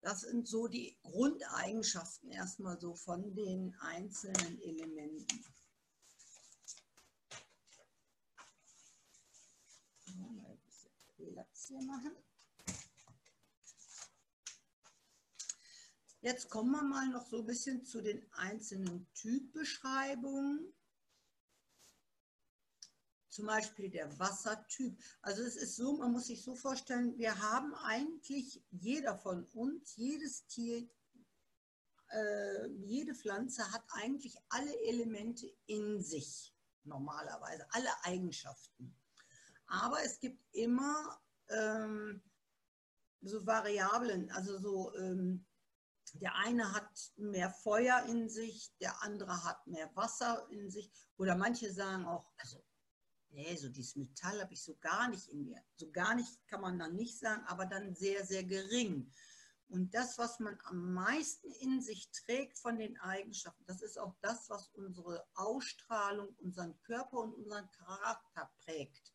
Das 0.00 0.20
sind 0.20 0.46
so 0.46 0.68
die 0.68 0.96
Grundeigenschaften 1.02 2.30
erstmal 2.30 2.80
so 2.80 2.94
von 2.94 3.34
den 3.34 3.74
einzelnen 3.80 4.60
Elementen. 4.62 5.44
Mal 10.16 10.46
ein 10.46 10.60
bisschen 10.64 11.32
Platz 11.32 11.66
hier 11.66 11.82
machen. 11.82 12.12
Jetzt 16.20 16.48
kommen 16.48 16.72
wir 16.72 16.82
mal 16.82 17.08
noch 17.08 17.26
so 17.26 17.38
ein 17.38 17.46
bisschen 17.46 17.84
zu 17.84 18.00
den 18.00 18.24
einzelnen 18.32 19.06
Typbeschreibungen. 19.14 20.72
Zum 23.38 23.46
Beispiel 23.46 23.88
der 23.88 24.18
Wassertyp. 24.18 25.00
Also 25.22 25.44
es 25.44 25.54
ist 25.54 25.76
so, 25.76 25.96
man 25.96 26.10
muss 26.10 26.26
sich 26.26 26.42
so 26.42 26.56
vorstellen, 26.56 27.16
wir 27.18 27.38
haben 27.38 27.72
eigentlich, 27.76 28.64
jeder 28.72 29.16
von 29.16 29.44
uns, 29.52 29.94
jedes 29.94 30.44
Tier, 30.48 30.90
äh, 32.08 32.66
jede 32.78 33.14
Pflanze 33.14 33.62
hat 33.72 33.84
eigentlich 33.90 34.36
alle 34.48 34.76
Elemente 34.88 35.46
in 35.66 36.02
sich, 36.02 36.52
normalerweise, 36.82 37.64
alle 37.70 37.90
Eigenschaften. 38.02 38.92
Aber 39.68 40.02
es 40.02 40.18
gibt 40.18 40.42
immer 40.50 41.22
ähm, 41.48 42.20
so 43.20 43.46
Variablen, 43.46 44.32
also 44.32 44.58
so 44.58 44.92
ähm, 44.96 45.46
der 46.14 46.34
eine 46.34 46.72
hat 46.72 47.12
mehr 47.14 47.50
Feuer 47.50 48.04
in 48.08 48.28
sich, 48.28 48.76
der 48.80 49.00
andere 49.04 49.44
hat 49.44 49.64
mehr 49.68 49.94
Wasser 49.94 50.44
in 50.50 50.68
sich. 50.70 50.90
Oder 51.18 51.36
manche 51.36 51.72
sagen 51.72 52.04
auch, 52.04 52.32
also, 52.38 52.64
nee, 53.30 53.56
so 53.56 53.68
dieses 53.68 53.96
Metall 53.96 54.40
habe 54.40 54.54
ich 54.54 54.62
so 54.62 54.76
gar 54.76 55.08
nicht 55.08 55.28
in 55.28 55.44
mir. 55.44 55.62
So 55.76 55.90
gar 55.90 56.14
nicht 56.14 56.46
kann 56.46 56.60
man 56.60 56.78
dann 56.78 56.96
nicht 56.96 57.18
sagen, 57.18 57.42
aber 57.46 57.66
dann 57.66 57.94
sehr, 57.94 58.24
sehr 58.24 58.44
gering. 58.44 59.12
Und 59.68 59.94
das, 59.94 60.16
was 60.16 60.40
man 60.40 60.58
am 60.64 60.94
meisten 60.94 61.50
in 61.60 61.82
sich 61.82 62.10
trägt 62.10 62.58
von 62.58 62.78
den 62.78 62.96
Eigenschaften, 62.98 63.64
das 63.66 63.82
ist 63.82 63.98
auch 63.98 64.14
das, 64.22 64.48
was 64.48 64.68
unsere 64.68 65.26
Ausstrahlung, 65.34 66.34
unseren 66.38 66.80
Körper 66.82 67.18
und 67.18 67.34
unseren 67.34 67.70
Charakter 67.72 68.50
prägt. 68.64 69.12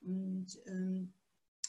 Und 0.00 0.56
ähm, 0.66 1.12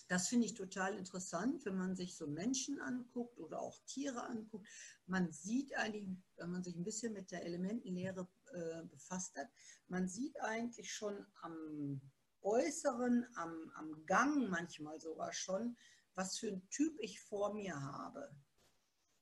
das 0.09 0.27
finde 0.27 0.45
ich 0.45 0.53
total 0.53 0.95
interessant, 0.95 1.65
wenn 1.65 1.77
man 1.77 1.95
sich 1.95 2.15
so 2.15 2.27
Menschen 2.27 2.79
anguckt 2.79 3.39
oder 3.39 3.59
auch 3.59 3.79
Tiere 3.87 4.23
anguckt. 4.25 4.67
Man 5.07 5.31
sieht 5.31 5.75
eigentlich, 5.75 6.07
wenn 6.37 6.51
man 6.51 6.63
sich 6.63 6.75
ein 6.75 6.83
bisschen 6.83 7.13
mit 7.13 7.31
der 7.31 7.43
Elementenlehre 7.45 8.27
äh, 8.53 8.83
befasst 8.85 9.35
hat, 9.35 9.49
man 9.87 10.07
sieht 10.07 10.39
eigentlich 10.41 10.93
schon 10.93 11.25
am 11.41 12.01
Äußeren, 12.41 13.25
am, 13.35 13.71
am 13.75 14.05
Gang 14.05 14.49
manchmal 14.49 14.99
sogar 14.99 15.33
schon, 15.33 15.77
was 16.15 16.37
für 16.37 16.49
ein 16.49 16.67
Typ 16.69 16.95
ich 16.99 17.21
vor 17.21 17.53
mir 17.53 17.79
habe. 17.79 18.35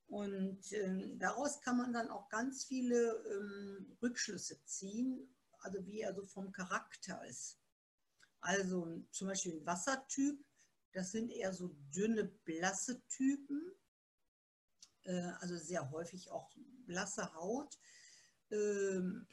Und 0.08 0.74
ähm, 0.74 1.18
daraus 1.20 1.62
kann 1.62 1.78
man 1.78 1.94
dann 1.94 2.10
auch 2.10 2.28
ganz 2.30 2.66
viele 2.66 3.24
ähm, 3.32 3.98
Rückschlüsse 4.02 4.62
ziehen, 4.66 5.34
also 5.60 5.86
wie 5.86 6.02
er 6.02 6.14
so 6.14 6.26
vom 6.26 6.52
Charakter 6.52 7.24
ist. 7.26 7.58
Also 8.42 9.04
zum 9.12 9.28
Beispiel 9.28 9.54
ein 9.54 9.66
Wassertyp 9.66 10.44
das 10.94 11.12
sind 11.12 11.30
eher 11.32 11.54
so 11.54 11.70
dünne, 11.94 12.26
blasse 12.26 13.02
Typen, 13.08 13.72
äh, 15.04 15.32
also 15.40 15.58
sehr 15.58 15.90
häufig 15.92 16.30
auch 16.32 16.52
blasse 16.86 17.34
Haut, 17.34 17.80
ähm, 18.52 19.28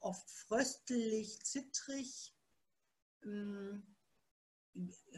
oft 0.00 0.30
fröstelig, 0.30 1.44
zittrig, 1.44 2.34
ähm, 3.24 3.82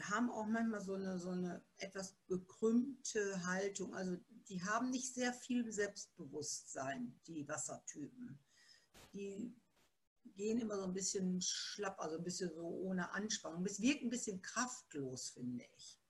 haben 0.01 0.31
auch 0.31 0.47
manchmal 0.47 0.81
so 0.81 0.95
eine, 0.95 1.19
so 1.19 1.29
eine 1.29 1.63
etwas 1.77 2.15
gekrümmte 2.27 3.45
Haltung. 3.45 3.93
Also 3.93 4.17
die 4.49 4.63
haben 4.63 4.89
nicht 4.89 5.13
sehr 5.13 5.33
viel 5.33 5.71
Selbstbewusstsein, 5.71 7.19
die 7.27 7.47
Wassertypen. 7.47 8.39
Die 9.13 9.55
gehen 10.35 10.59
immer 10.59 10.77
so 10.77 10.85
ein 10.85 10.93
bisschen 10.93 11.41
schlapp, 11.41 11.99
also 11.99 12.17
ein 12.17 12.23
bisschen 12.23 12.53
so 12.53 12.65
ohne 12.65 13.11
Anspannung. 13.11 13.65
Es 13.65 13.81
wirkt 13.81 14.03
ein 14.03 14.09
bisschen 14.09 14.41
kraftlos, 14.41 15.29
finde 15.29 15.63
ich. 15.77 16.00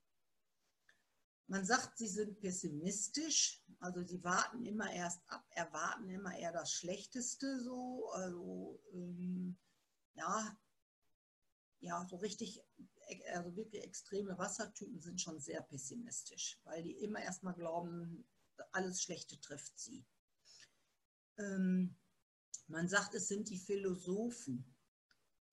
Man 1.52 1.66
sagt, 1.66 1.98
sie 1.98 2.08
sind 2.08 2.40
pessimistisch, 2.40 3.62
also 3.82 4.02
sie 4.04 4.24
warten 4.24 4.64
immer 4.64 4.90
erst 4.90 5.20
ab, 5.28 5.46
erwarten 5.50 6.08
immer 6.10 6.34
eher 6.38 6.54
das 6.54 6.72
Schlechteste 6.72 7.60
so. 7.60 8.10
Also 8.14 8.82
ähm, 8.94 9.58
ja, 10.14 10.58
ja, 11.82 12.08
so 12.10 12.16
richtig, 12.16 12.64
also 13.34 13.54
wirklich 13.58 13.84
extreme 13.84 14.38
Wassertypen 14.38 15.02
sind 15.02 15.20
schon 15.20 15.42
sehr 15.42 15.62
pessimistisch, 15.62 16.58
weil 16.64 16.84
die 16.84 16.98
immer 17.00 17.20
erstmal 17.22 17.56
glauben, 17.56 18.26
alles 18.72 19.02
Schlechte 19.02 19.38
trifft 19.42 19.78
sie. 19.78 20.06
Ähm, 21.38 21.98
man 22.68 22.88
sagt, 22.88 23.14
es 23.14 23.28
sind 23.28 23.50
die 23.50 23.60
Philosophen, 23.60 24.74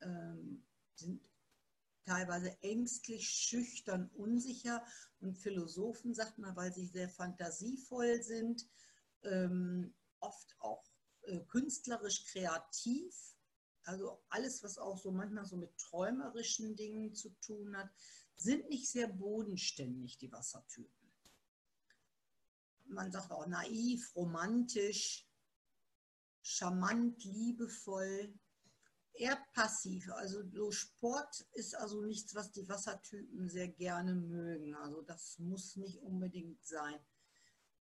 ähm, 0.00 0.64
sind 0.94 1.20
teilweise 2.08 2.56
ängstlich, 2.62 3.28
schüchtern, 3.28 4.10
unsicher. 4.14 4.84
Und 5.20 5.36
Philosophen 5.36 6.14
sagt 6.14 6.38
man, 6.38 6.56
weil 6.56 6.72
sie 6.72 6.86
sehr 6.86 7.08
fantasievoll 7.08 8.22
sind, 8.22 8.66
ähm, 9.22 9.94
oft 10.20 10.56
auch 10.58 10.84
äh, 11.22 11.40
künstlerisch 11.40 12.24
kreativ. 12.24 13.14
Also 13.84 14.22
alles, 14.28 14.62
was 14.62 14.78
auch 14.78 14.98
so 14.98 15.10
manchmal 15.10 15.44
so 15.44 15.56
mit 15.56 15.76
träumerischen 15.78 16.76
Dingen 16.76 17.14
zu 17.14 17.30
tun 17.40 17.76
hat, 17.76 17.90
sind 18.36 18.68
nicht 18.68 18.90
sehr 18.90 19.08
bodenständig, 19.08 20.18
die 20.18 20.32
Wassertypen. 20.32 21.08
Man 22.86 23.12
sagt 23.12 23.32
auch 23.32 23.46
naiv, 23.46 24.14
romantisch, 24.16 25.28
charmant, 26.40 27.22
liebevoll, 27.24 28.32
eher 29.18 29.36
passiv. 29.52 30.10
Also 30.12 30.42
so 30.52 30.70
Sport 30.70 31.46
ist 31.52 31.74
also 31.74 32.00
nichts, 32.02 32.34
was 32.34 32.52
die 32.52 32.68
Wassertypen 32.68 33.48
sehr 33.48 33.68
gerne 33.68 34.14
mögen. 34.14 34.74
Also 34.74 35.02
das 35.02 35.38
muss 35.38 35.76
nicht 35.76 36.00
unbedingt 36.02 36.64
sein. 36.64 36.98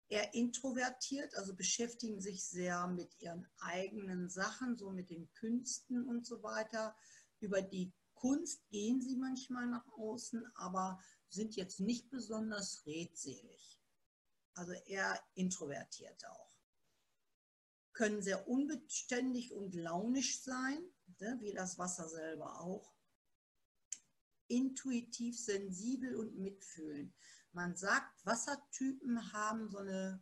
Eher 0.08 0.34
introvertiert, 0.34 1.34
also 1.36 1.54
beschäftigen 1.54 2.20
sich 2.20 2.44
sehr 2.44 2.86
mit 2.86 3.18
ihren 3.20 3.46
eigenen 3.58 4.28
Sachen, 4.28 4.76
so 4.76 4.90
mit 4.90 5.10
den 5.10 5.32
Künsten 5.32 6.06
und 6.06 6.26
so 6.26 6.42
weiter. 6.42 6.94
Über 7.40 7.62
die 7.62 7.92
Kunst 8.14 8.68
gehen 8.68 9.00
sie 9.00 9.16
manchmal 9.16 9.66
nach 9.66 9.86
außen, 9.96 10.44
aber 10.56 11.00
sind 11.28 11.56
jetzt 11.56 11.80
nicht 11.80 12.10
besonders 12.10 12.84
redselig. 12.86 13.80
Also 14.54 14.72
eher 14.72 15.18
introvertiert 15.34 16.24
auch 16.26 16.54
können 17.94 18.20
sehr 18.20 18.46
unbeständig 18.48 19.52
und 19.52 19.74
launisch 19.74 20.42
sein, 20.42 20.84
wie 21.20 21.52
das 21.52 21.78
Wasser 21.78 22.08
selber 22.08 22.60
auch. 22.60 22.92
Intuitiv, 24.48 25.38
sensibel 25.38 26.16
und 26.16 26.36
mitfühlen. 26.38 27.14
Man 27.52 27.76
sagt, 27.76 28.24
Wassertypen 28.26 29.32
haben 29.32 29.68
so 29.68 29.78
eine 29.78 30.20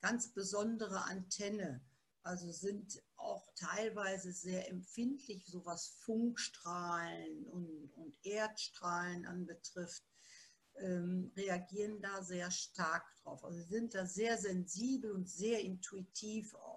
ganz 0.00 0.28
besondere 0.32 1.04
Antenne, 1.04 1.82
also 2.22 2.52
sind 2.52 3.02
auch 3.16 3.52
teilweise 3.54 4.32
sehr 4.32 4.68
empfindlich, 4.68 5.46
so 5.46 5.64
was 5.64 5.88
Funkstrahlen 5.88 7.44
und, 7.46 7.92
und 7.94 8.14
Erdstrahlen 8.22 9.26
anbetrifft, 9.26 10.04
ähm, 10.76 11.32
reagieren 11.36 12.00
da 12.00 12.22
sehr 12.22 12.50
stark 12.50 13.04
drauf. 13.22 13.44
Also 13.44 13.62
sind 13.62 13.94
da 13.94 14.06
sehr 14.06 14.38
sensibel 14.38 15.12
und 15.12 15.28
sehr 15.28 15.60
intuitiv 15.60 16.54
auch. 16.54 16.71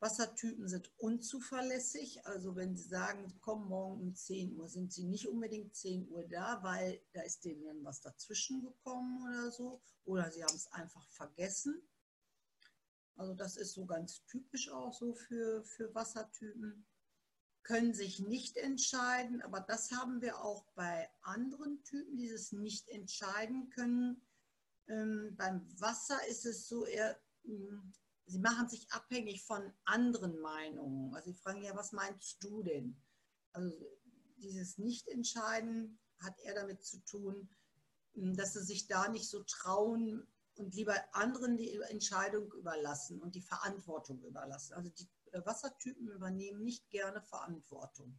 Wassertypen 0.00 0.68
sind 0.68 0.92
unzuverlässig. 0.98 2.26
Also 2.26 2.56
wenn 2.56 2.76
Sie 2.76 2.88
sagen, 2.88 3.32
komm 3.40 3.68
morgen 3.68 4.00
um 4.00 4.14
10 4.14 4.58
Uhr, 4.58 4.68
sind 4.68 4.92
Sie 4.92 5.04
nicht 5.04 5.28
unbedingt 5.28 5.74
10 5.74 6.08
Uhr 6.08 6.24
da, 6.24 6.62
weil 6.62 7.00
da 7.12 7.22
ist 7.22 7.44
denen 7.44 7.64
dann 7.64 7.84
was 7.84 8.00
dazwischen 8.00 8.62
gekommen 8.62 9.22
oder 9.22 9.50
so. 9.50 9.80
Oder 10.04 10.30
Sie 10.30 10.44
haben 10.44 10.54
es 10.54 10.70
einfach 10.72 11.08
vergessen. 11.10 11.82
Also 13.16 13.34
das 13.34 13.56
ist 13.56 13.72
so 13.72 13.86
ganz 13.86 14.24
typisch 14.26 14.70
auch 14.70 14.92
so 14.92 15.14
für, 15.14 15.64
für 15.64 15.94
Wassertypen. 15.94 16.84
Können 17.62 17.94
sich 17.94 18.18
nicht 18.18 18.56
entscheiden, 18.58 19.40
aber 19.40 19.60
das 19.60 19.90
haben 19.92 20.20
wir 20.20 20.40
auch 20.42 20.66
bei 20.74 21.08
anderen 21.22 21.82
Typen, 21.84 22.16
die 22.16 22.28
es 22.28 22.52
nicht 22.52 22.88
entscheiden 22.88 23.70
können. 23.70 24.20
Ähm, 24.88 25.34
beim 25.36 25.66
Wasser 25.80 26.18
ist 26.28 26.44
es 26.44 26.68
so 26.68 26.84
eher, 26.84 27.18
hm, 27.44 27.94
sie 28.26 28.38
machen 28.38 28.68
sich 28.68 28.90
abhängig 28.92 29.44
von 29.44 29.72
anderen 29.84 30.38
Meinungen. 30.40 31.14
Also 31.14 31.30
sie 31.30 31.38
fragen 31.38 31.62
ja, 31.62 31.76
was 31.76 31.92
meinst 31.92 32.42
du 32.42 32.62
denn? 32.62 32.96
Also 33.52 33.70
dieses 34.36 34.78
Nicht-Entscheiden 34.78 35.98
hat 36.18 36.38
eher 36.40 36.54
damit 36.54 36.84
zu 36.84 36.98
tun, 37.04 37.48
hm, 38.14 38.36
dass 38.36 38.54
sie 38.54 38.64
sich 38.64 38.86
da 38.86 39.08
nicht 39.08 39.28
so 39.28 39.42
trauen 39.44 40.26
und 40.56 40.74
lieber 40.74 40.94
anderen 41.12 41.56
die 41.56 41.74
Entscheidung 41.88 42.52
überlassen 42.52 43.20
und 43.20 43.34
die 43.34 43.42
Verantwortung 43.42 44.22
überlassen. 44.22 44.74
Also 44.74 44.90
die 44.90 45.08
äh, 45.32 45.44
Wassertypen 45.44 46.08
übernehmen 46.08 46.62
nicht 46.62 46.88
gerne 46.90 47.20
Verantwortung. 47.22 48.18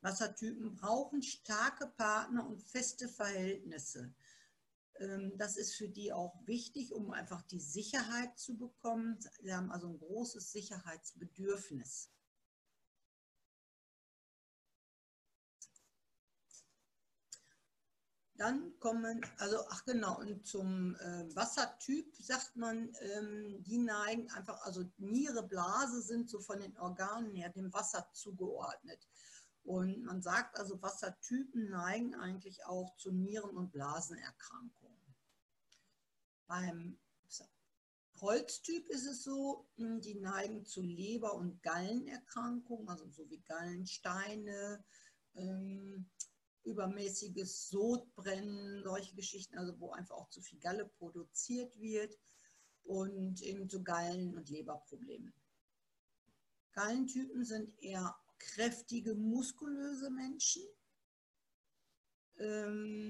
Wassertypen 0.00 0.76
brauchen 0.76 1.22
starke 1.22 1.86
Partner 1.88 2.46
und 2.46 2.62
feste 2.62 3.08
Verhältnisse. 3.08 4.14
Ähm, 5.00 5.32
das 5.36 5.56
ist 5.56 5.74
für 5.74 5.88
die 5.88 6.12
auch 6.12 6.34
wichtig, 6.46 6.92
um 6.92 7.10
einfach 7.10 7.42
die 7.42 7.60
Sicherheit 7.60 8.38
zu 8.38 8.56
bekommen. 8.56 9.18
Sie 9.42 9.54
haben 9.54 9.70
also 9.70 9.88
ein 9.88 9.98
großes 9.98 10.52
Sicherheitsbedürfnis. 10.52 12.10
Dann 18.38 18.78
kommen, 18.80 19.24
also 19.38 19.56
ach 19.70 19.84
genau, 19.86 20.18
und 20.18 20.46
zum 20.46 20.94
äh, 20.96 21.34
Wassertyp 21.34 22.14
sagt 22.16 22.54
man, 22.56 22.94
ähm, 23.00 23.62
die 23.62 23.78
neigen 23.78 24.30
einfach, 24.32 24.60
also 24.62 24.84
Niere, 24.98 25.42
Blase 25.42 26.02
sind 26.02 26.28
so 26.28 26.40
von 26.40 26.60
den 26.60 26.76
Organen 26.76 27.32
her 27.34 27.48
dem 27.48 27.72
Wasser 27.72 28.06
zugeordnet. 28.12 29.08
Und 29.64 30.04
man 30.04 30.20
sagt 30.20 30.56
also, 30.58 30.80
Wassertypen 30.82 31.70
neigen 31.70 32.14
eigentlich 32.14 32.64
auch 32.66 32.94
zu 32.96 33.10
Nieren- 33.10 33.56
und 33.56 33.72
Blasenerkrankungen. 33.72 34.85
Beim 36.46 36.98
Holztyp 38.20 38.88
ist 38.88 39.06
es 39.06 39.24
so, 39.24 39.66
hm, 39.76 40.00
die 40.00 40.14
neigen 40.14 40.64
zu 40.64 40.80
Leber- 40.80 41.34
und 41.34 41.62
Gallenerkrankungen, 41.62 42.88
also 42.88 43.08
so 43.10 43.28
wie 43.30 43.40
Gallensteine, 43.40 44.82
ähm, 45.34 46.06
übermäßiges 46.64 47.68
Sodbrennen, 47.68 48.82
solche 48.82 49.14
Geschichten, 49.14 49.58
also 49.58 49.78
wo 49.78 49.92
einfach 49.92 50.16
auch 50.16 50.30
zu 50.30 50.40
viel 50.40 50.58
Galle 50.58 50.86
produziert 50.86 51.78
wird 51.78 52.18
und 52.84 53.42
eben 53.42 53.68
zu 53.68 53.82
Gallen- 53.84 54.34
und 54.34 54.48
Leberproblemen. 54.48 55.32
Gallentypen 56.72 57.44
sind 57.44 57.78
eher 57.82 58.16
kräftige, 58.38 59.14
muskulöse 59.14 60.10
Menschen. 60.10 60.62
Ähm, 62.38 63.05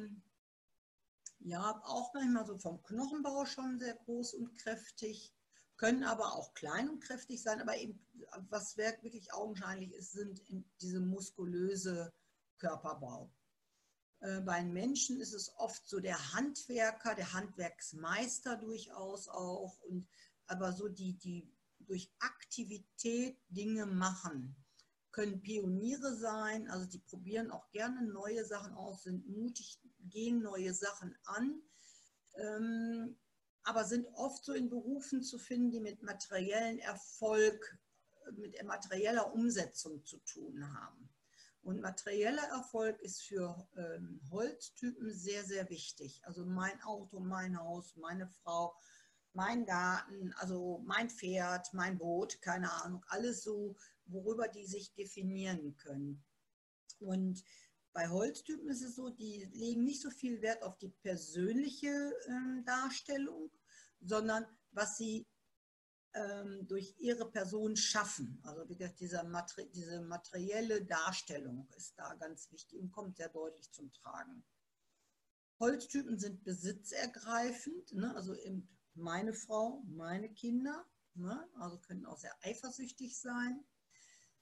ja, 1.46 1.80
auch 1.84 2.12
manchmal 2.12 2.44
so 2.44 2.58
vom 2.58 2.82
Knochenbau 2.82 3.44
schon 3.44 3.78
sehr 3.78 3.94
groß 3.94 4.34
und 4.34 4.58
kräftig, 4.58 5.32
können 5.76 6.02
aber 6.02 6.34
auch 6.34 6.54
klein 6.54 6.90
und 6.90 7.00
kräftig 7.00 7.40
sein, 7.40 7.60
aber 7.60 7.76
eben, 7.76 8.04
was 8.48 8.76
wirklich 8.76 9.32
augenscheinlich 9.32 9.92
ist, 9.92 10.10
sind 10.10 10.42
diese 10.80 10.98
muskulöse 10.98 12.12
Körperbau. 12.58 13.30
Äh, 14.20 14.40
bei 14.40 14.64
Menschen 14.64 15.20
ist 15.20 15.34
es 15.34 15.54
oft 15.56 15.88
so 15.88 16.00
der 16.00 16.32
Handwerker, 16.32 17.14
der 17.14 17.32
Handwerksmeister 17.32 18.56
durchaus 18.56 19.28
auch, 19.28 19.78
und 19.82 20.08
aber 20.46 20.72
so 20.72 20.88
die, 20.88 21.16
die 21.16 21.48
durch 21.78 22.10
Aktivität 22.18 23.38
Dinge 23.50 23.86
machen, 23.86 24.56
können 25.12 25.40
Pioniere 25.42 26.16
sein, 26.16 26.68
also 26.68 26.86
die 26.86 26.98
probieren 26.98 27.52
auch 27.52 27.70
gerne 27.70 28.02
neue 28.02 28.44
Sachen 28.44 28.74
aus, 28.74 29.04
sind 29.04 29.28
mutig, 29.28 29.78
gehen 30.08 30.42
neue 30.42 30.74
Sachen 30.74 31.16
an, 31.24 31.62
ähm, 32.36 33.16
aber 33.62 33.84
sind 33.84 34.06
oft 34.14 34.44
so 34.44 34.52
in 34.52 34.68
Berufen 34.70 35.22
zu 35.22 35.38
finden, 35.38 35.70
die 35.70 35.80
mit 35.80 36.02
materiellen 36.02 36.78
Erfolg, 36.78 37.78
mit 38.36 38.62
materieller 38.64 39.32
Umsetzung 39.32 40.04
zu 40.04 40.18
tun 40.18 40.72
haben. 40.78 41.08
Und 41.62 41.80
materieller 41.80 42.44
Erfolg 42.44 43.00
ist 43.00 43.22
für 43.22 43.68
ähm, 43.76 44.20
Holztypen 44.30 45.12
sehr, 45.12 45.44
sehr 45.44 45.68
wichtig. 45.68 46.20
Also 46.24 46.44
mein 46.44 46.80
Auto, 46.82 47.18
mein 47.18 47.58
Haus, 47.58 47.96
meine 47.96 48.28
Frau, 48.28 48.76
mein 49.32 49.66
Garten, 49.66 50.32
also 50.34 50.80
mein 50.86 51.10
Pferd, 51.10 51.74
mein 51.74 51.98
Boot, 51.98 52.40
keine 52.40 52.72
Ahnung, 52.84 53.04
alles 53.08 53.42
so 53.42 53.76
worüber 54.06 54.48
die 54.48 54.66
sich 54.66 54.94
definieren 54.94 55.76
können. 55.76 56.24
Und 57.00 57.42
bei 57.96 58.10
Holztypen 58.10 58.68
ist 58.68 58.82
es 58.82 58.94
so, 58.94 59.08
die 59.08 59.48
legen 59.54 59.82
nicht 59.82 60.02
so 60.02 60.10
viel 60.10 60.42
Wert 60.42 60.62
auf 60.62 60.76
die 60.76 60.90
persönliche 60.90 62.12
ähm, 62.28 62.62
Darstellung, 62.66 63.50
sondern 64.00 64.44
was 64.72 64.98
sie 64.98 65.26
ähm, 66.12 66.66
durch 66.68 66.94
ihre 66.98 67.30
Person 67.30 67.74
schaffen. 67.74 68.38
Also 68.42 68.68
wie 68.68 68.76
gesagt, 68.76 69.00
diese, 69.00 69.24
Materi 69.24 69.70
diese 69.70 70.02
materielle 70.02 70.84
Darstellung 70.84 71.70
ist 71.74 71.94
da 71.96 72.12
ganz 72.16 72.52
wichtig 72.52 72.78
und 72.78 72.92
kommt 72.92 73.16
sehr 73.16 73.30
deutlich 73.30 73.72
zum 73.72 73.90
Tragen. 73.94 74.44
Holztypen 75.58 76.18
sind 76.18 76.44
besitzergreifend, 76.44 77.94
ne? 77.94 78.14
also 78.14 78.36
meine 78.92 79.32
Frau, 79.32 79.82
meine 79.86 80.28
Kinder, 80.34 80.84
ne? 81.14 81.48
also 81.54 81.78
können 81.78 82.04
auch 82.04 82.18
sehr 82.18 82.36
eifersüchtig 82.42 83.18
sein 83.18 83.64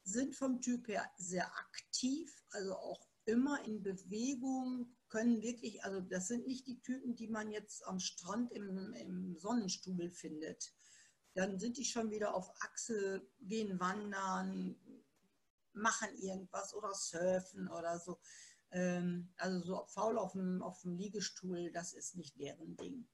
sind 0.03 0.35
vom 0.35 0.61
Typ 0.61 0.89
her 0.89 1.09
sehr 1.17 1.47
aktiv, 1.57 2.45
also 2.51 2.75
auch 2.75 3.14
immer 3.27 3.65
in 3.65 3.83
Bewegung, 3.83 4.95
können 5.09 5.43
wirklich, 5.43 5.85
also 5.85 6.01
das 6.01 6.29
sind 6.29 6.47
nicht 6.47 6.67
die 6.67 6.81
Typen, 6.81 7.15
die 7.15 7.29
man 7.29 7.51
jetzt 7.53 7.87
am 7.87 8.01
Strand 8.01 8.53
im, 8.53 8.93
im 8.95 9.37
Sonnenstuhl 9.39 10.11
findet. 10.11 10.75
Dann 11.35 11.59
sind 11.59 11.77
die 11.77 11.85
schon 11.85 12.11
wieder 12.11 12.35
auf 12.35 12.51
Achse, 12.61 13.27
gehen 13.41 13.79
wandern, 13.79 14.77
machen 15.73 16.09
irgendwas 16.17 16.75
oder 16.75 16.93
surfen 16.95 17.69
oder 17.69 17.99
so. 17.99 18.19
Ähm, 18.71 19.33
also 19.37 19.61
so 19.61 19.87
faul 19.87 20.19
auf 20.19 20.33
dem, 20.33 20.63
auf 20.63 20.83
dem 20.83 20.97
Liegestuhl, 20.97 21.71
das 21.71 21.93
ist 21.93 22.17
nicht 22.17 22.39
deren 22.39 22.77
Ding. 22.77 23.09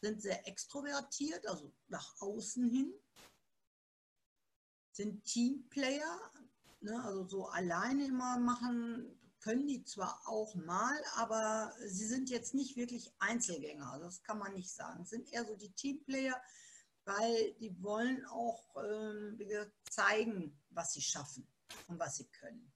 Sind 0.00 0.22
sehr 0.22 0.46
extrovertiert, 0.46 1.46
also 1.48 1.72
nach 1.88 2.20
außen 2.20 2.68
hin, 2.68 2.92
sind 4.92 5.24
Teamplayer, 5.24 6.32
ne, 6.80 7.02
also 7.04 7.26
so 7.26 7.46
alleine 7.48 8.06
immer 8.06 8.38
machen, 8.38 9.17
können 9.48 9.66
die 9.66 9.82
zwar 9.82 10.20
auch 10.26 10.54
mal, 10.56 11.02
aber 11.14 11.74
sie 11.86 12.06
sind 12.06 12.28
jetzt 12.28 12.52
nicht 12.52 12.76
wirklich 12.76 13.10
Einzelgänger, 13.18 13.90
also 13.92 14.04
das 14.04 14.22
kann 14.22 14.38
man 14.38 14.52
nicht 14.52 14.70
sagen. 14.70 15.06
Sind 15.06 15.32
eher 15.32 15.46
so 15.46 15.56
die 15.56 15.72
Teamplayer, 15.72 16.38
weil 17.06 17.54
die 17.54 17.82
wollen 17.82 18.26
auch 18.26 18.76
äh, 18.76 19.66
zeigen, 19.88 20.60
was 20.68 20.92
sie 20.92 21.00
schaffen 21.00 21.48
und 21.86 21.98
was 21.98 22.16
sie 22.16 22.26
können. 22.26 22.70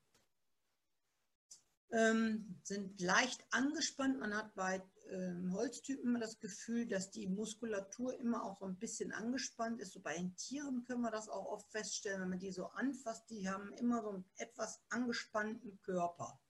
Ähm, 1.91 2.59
sind 2.63 2.99
leicht 3.03 3.45
angespannt. 3.51 4.19
Man 4.19 4.35
hat 4.35 4.55
bei 4.55 4.83
ähm, 5.11 5.53
Holztypen 5.53 6.05
immer 6.05 6.21
das 6.21 6.41
Gefühl, 6.41 6.89
dass 6.89 7.11
die 7.11 7.27
Muskulatur 7.27 8.19
immer 8.19 8.45
auch 8.45 8.59
so 8.59 8.65
ein 8.65 8.79
bisschen 8.79 9.13
angespannt 9.13 9.79
ist. 9.79 9.93
So 9.93 10.01
bei 10.01 10.17
den 10.17 10.35
Tieren 10.37 10.85
können 10.85 11.03
wir 11.03 11.11
das 11.11 11.29
auch 11.29 11.45
oft 11.45 11.71
feststellen, 11.71 12.23
wenn 12.23 12.31
man 12.31 12.39
die 12.39 12.51
so 12.51 12.69
anfasst, 12.69 13.29
die 13.29 13.47
haben 13.47 13.75
immer 13.75 14.01
so 14.01 14.09
einen 14.09 14.25
etwas 14.37 14.81
angespannten 14.89 15.79
Körper. 15.83 16.41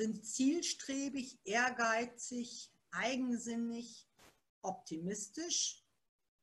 Sind 0.00 0.24
zielstrebig, 0.24 1.38
ehrgeizig, 1.44 2.72
eigensinnig, 2.90 4.08
optimistisch, 4.62 5.84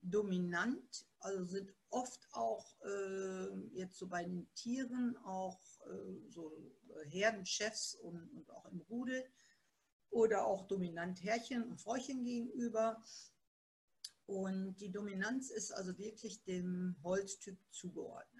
dominant, 0.03 1.07
also 1.17 1.43
sind 1.43 1.73
oft 1.89 2.19
auch 2.33 2.79
äh, 2.85 3.47
jetzt 3.73 3.97
so 3.97 4.07
bei 4.07 4.25
den 4.25 4.47
Tieren 4.53 5.17
auch 5.25 5.59
äh, 5.87 6.29
so 6.29 6.55
Herdenchefs 7.05 7.95
und, 7.95 8.29
und 8.29 8.47
auch 8.51 8.65
im 8.65 8.81
Rudel 8.81 9.27
oder 10.11 10.45
auch 10.45 10.67
dominant 10.67 11.23
Herrchen 11.23 11.63
und 11.63 11.81
Fräuchen 11.81 12.23
gegenüber. 12.23 13.03
Und 14.27 14.75
die 14.75 14.91
Dominanz 14.91 15.49
ist 15.49 15.71
also 15.71 15.97
wirklich 15.97 16.43
dem 16.43 16.95
Holztyp 17.01 17.57
zugeordnet. 17.71 18.36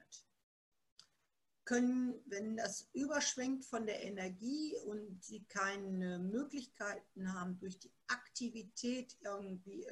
Können, 1.68 2.16
wenn 2.28 2.56
das 2.56 2.88
überschwenkt 2.94 3.66
von 3.66 3.86
der 3.86 4.02
Energie 4.02 4.74
und 4.86 5.22
sie 5.22 5.44
keine 5.50 6.18
Möglichkeiten 6.18 7.34
haben, 7.34 7.60
durch 7.60 7.78
die 7.78 7.92
Aktivität 8.08 9.18
irgendwie 9.22 9.86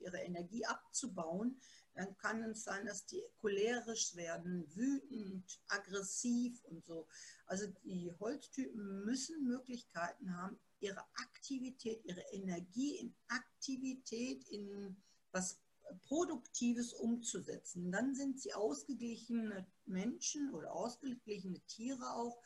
ihre 0.00 0.18
Energie 0.18 0.64
abzubauen, 0.64 1.60
dann 1.94 2.16
kann 2.16 2.42
es 2.44 2.64
sein, 2.64 2.86
dass 2.86 3.04
die 3.04 3.22
cholerisch 3.42 4.16
werden, 4.16 4.64
wütend, 4.74 5.60
aggressiv 5.68 6.64
und 6.64 6.82
so. 6.86 7.06
Also 7.44 7.66
die 7.84 8.10
Holztypen 8.18 9.04
müssen 9.04 9.44
Möglichkeiten 9.44 10.34
haben, 10.34 10.58
ihre 10.80 11.04
Aktivität, 11.16 12.02
ihre 12.06 12.22
Energie 12.32 12.96
in 12.96 13.14
Aktivität, 13.28 14.48
in 14.48 14.96
was 15.30 15.61
Produktives 16.02 16.92
umzusetzen. 16.92 17.90
Dann 17.90 18.14
sind 18.14 18.40
sie 18.40 18.54
ausgeglichene 18.54 19.66
Menschen 19.86 20.52
oder 20.54 20.72
ausgeglichene 20.72 21.60
Tiere 21.66 22.14
auch. 22.14 22.40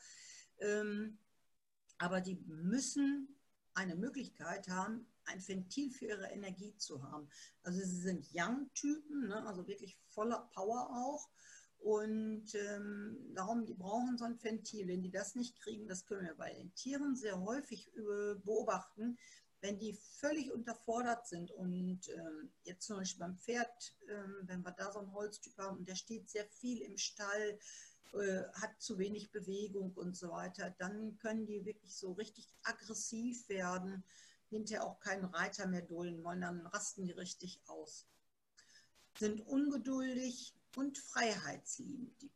Ähm, 0.59 1.17
aber 1.97 2.21
die 2.21 2.35
müssen 2.45 3.39
eine 3.73 3.95
Möglichkeit 3.95 4.67
haben, 4.69 5.07
ein 5.25 5.45
Ventil 5.45 5.91
für 5.91 6.05
ihre 6.05 6.27
Energie 6.27 6.75
zu 6.77 7.03
haben. 7.03 7.29
Also 7.63 7.79
sie 7.79 8.01
sind 8.01 8.27
Young-Typen, 8.33 9.27
ne? 9.27 9.45
also 9.45 9.67
wirklich 9.67 9.99
voller 10.09 10.49
Power 10.53 10.89
auch. 10.91 11.29
Und 11.79 12.55
ähm, 12.55 13.17
darum, 13.35 13.65
die 13.65 13.75
brauchen 13.75 14.17
so 14.17 14.25
ein 14.25 14.41
Ventil. 14.43 14.87
Wenn 14.87 15.03
die 15.03 15.11
das 15.11 15.35
nicht 15.35 15.59
kriegen, 15.59 15.87
das 15.87 16.05
können 16.05 16.25
wir 16.25 16.35
bei 16.35 16.53
den 16.53 16.73
Tieren 16.73 17.15
sehr 17.15 17.39
häufig 17.39 17.91
äh, 17.95 18.35
beobachten, 18.43 19.17
wenn 19.61 19.79
die 19.79 19.93
völlig 19.93 20.51
unterfordert 20.51 21.27
sind 21.27 21.51
und 21.51 22.09
ähm, 22.09 22.51
jetzt 22.63 22.85
zum 22.85 22.97
Beispiel 22.97 23.19
beim 23.19 23.37
Pferd, 23.37 23.95
ähm, 24.07 24.35
wenn 24.43 24.61
wir 24.61 24.71
da 24.71 24.91
so 24.91 24.99
einen 24.99 25.13
Holztyp 25.13 25.57
haben 25.57 25.77
und 25.77 25.87
der 25.87 25.95
steht 25.95 26.29
sehr 26.29 26.45
viel 26.47 26.81
im 26.81 26.97
Stall, 26.97 27.59
äh, 28.13 28.43
hat 28.53 28.79
zu 28.79 28.99
wenig 28.99 29.31
Bewegung 29.31 29.93
und 29.93 30.15
so 30.15 30.29
weiter, 30.29 30.69
dann 30.77 31.17
können 31.17 31.45
die 31.45 31.65
wirklich 31.65 31.95
so 31.95 32.13
richtig 32.13 32.47
aggressiv 32.63 33.49
werden, 33.49 34.03
hinterher 34.49 34.85
auch 34.85 34.99
keinen 34.99 35.25
Reiter 35.25 35.67
mehr 35.67 35.81
dulden 35.81 36.23
wollen, 36.23 36.41
dann 36.41 36.65
rasten 36.67 37.05
die 37.05 37.11
richtig 37.11 37.61
aus. 37.67 38.07
Sind 39.17 39.45
ungeduldig 39.47 40.53
und 40.75 40.97
freiheitsliebend, 40.97 42.21
die, 42.21 42.31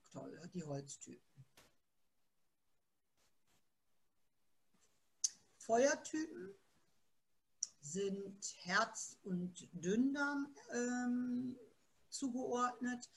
die 0.54 0.64
Holztypen. 0.64 1.32
Feuertypen 5.60 6.56
sind 7.91 8.39
Herz- 8.63 9.17
und 9.23 9.67
Dünndarm 9.73 10.56
ähm, 10.73 11.58
zugeordnet, 12.10 13.10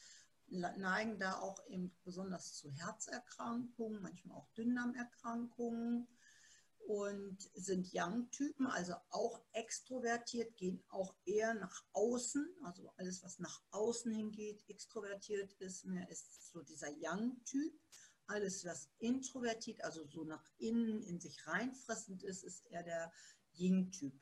neigen 0.48 1.18
da 1.18 1.38
auch 1.38 1.64
eben 1.66 1.94
besonders 2.04 2.54
zu 2.54 2.70
Herzerkrankungen, 2.70 4.02
manchmal 4.02 4.36
auch 4.36 4.48
Dünndarmerkrankungen 4.50 6.06
und 6.86 7.50
sind 7.54 7.90
Young-Typen, 7.92 8.66
also 8.66 8.94
auch 9.10 9.40
extrovertiert, 9.52 10.56
gehen 10.56 10.82
auch 10.88 11.14
eher 11.24 11.54
nach 11.54 11.84
außen, 11.92 12.46
also 12.62 12.90
alles, 12.96 13.22
was 13.22 13.38
nach 13.38 13.62
außen 13.70 14.12
hingeht, 14.12 14.62
extrovertiert 14.68 15.52
ist, 15.54 15.86
mehr 15.86 16.08
ist 16.10 16.52
so 16.52 16.62
dieser 16.62 16.90
Young-Typ. 17.00 17.72
Alles, 18.26 18.64
was 18.64 18.88
introvertiert, 18.98 19.82
also 19.84 20.06
so 20.06 20.24
nach 20.24 20.44
innen 20.58 21.02
in 21.02 21.20
sich 21.20 21.46
reinfressend 21.46 22.22
ist, 22.22 22.42
ist 22.42 22.64
eher 22.66 22.82
der 22.82 23.12
Yin-Typ. 23.52 24.14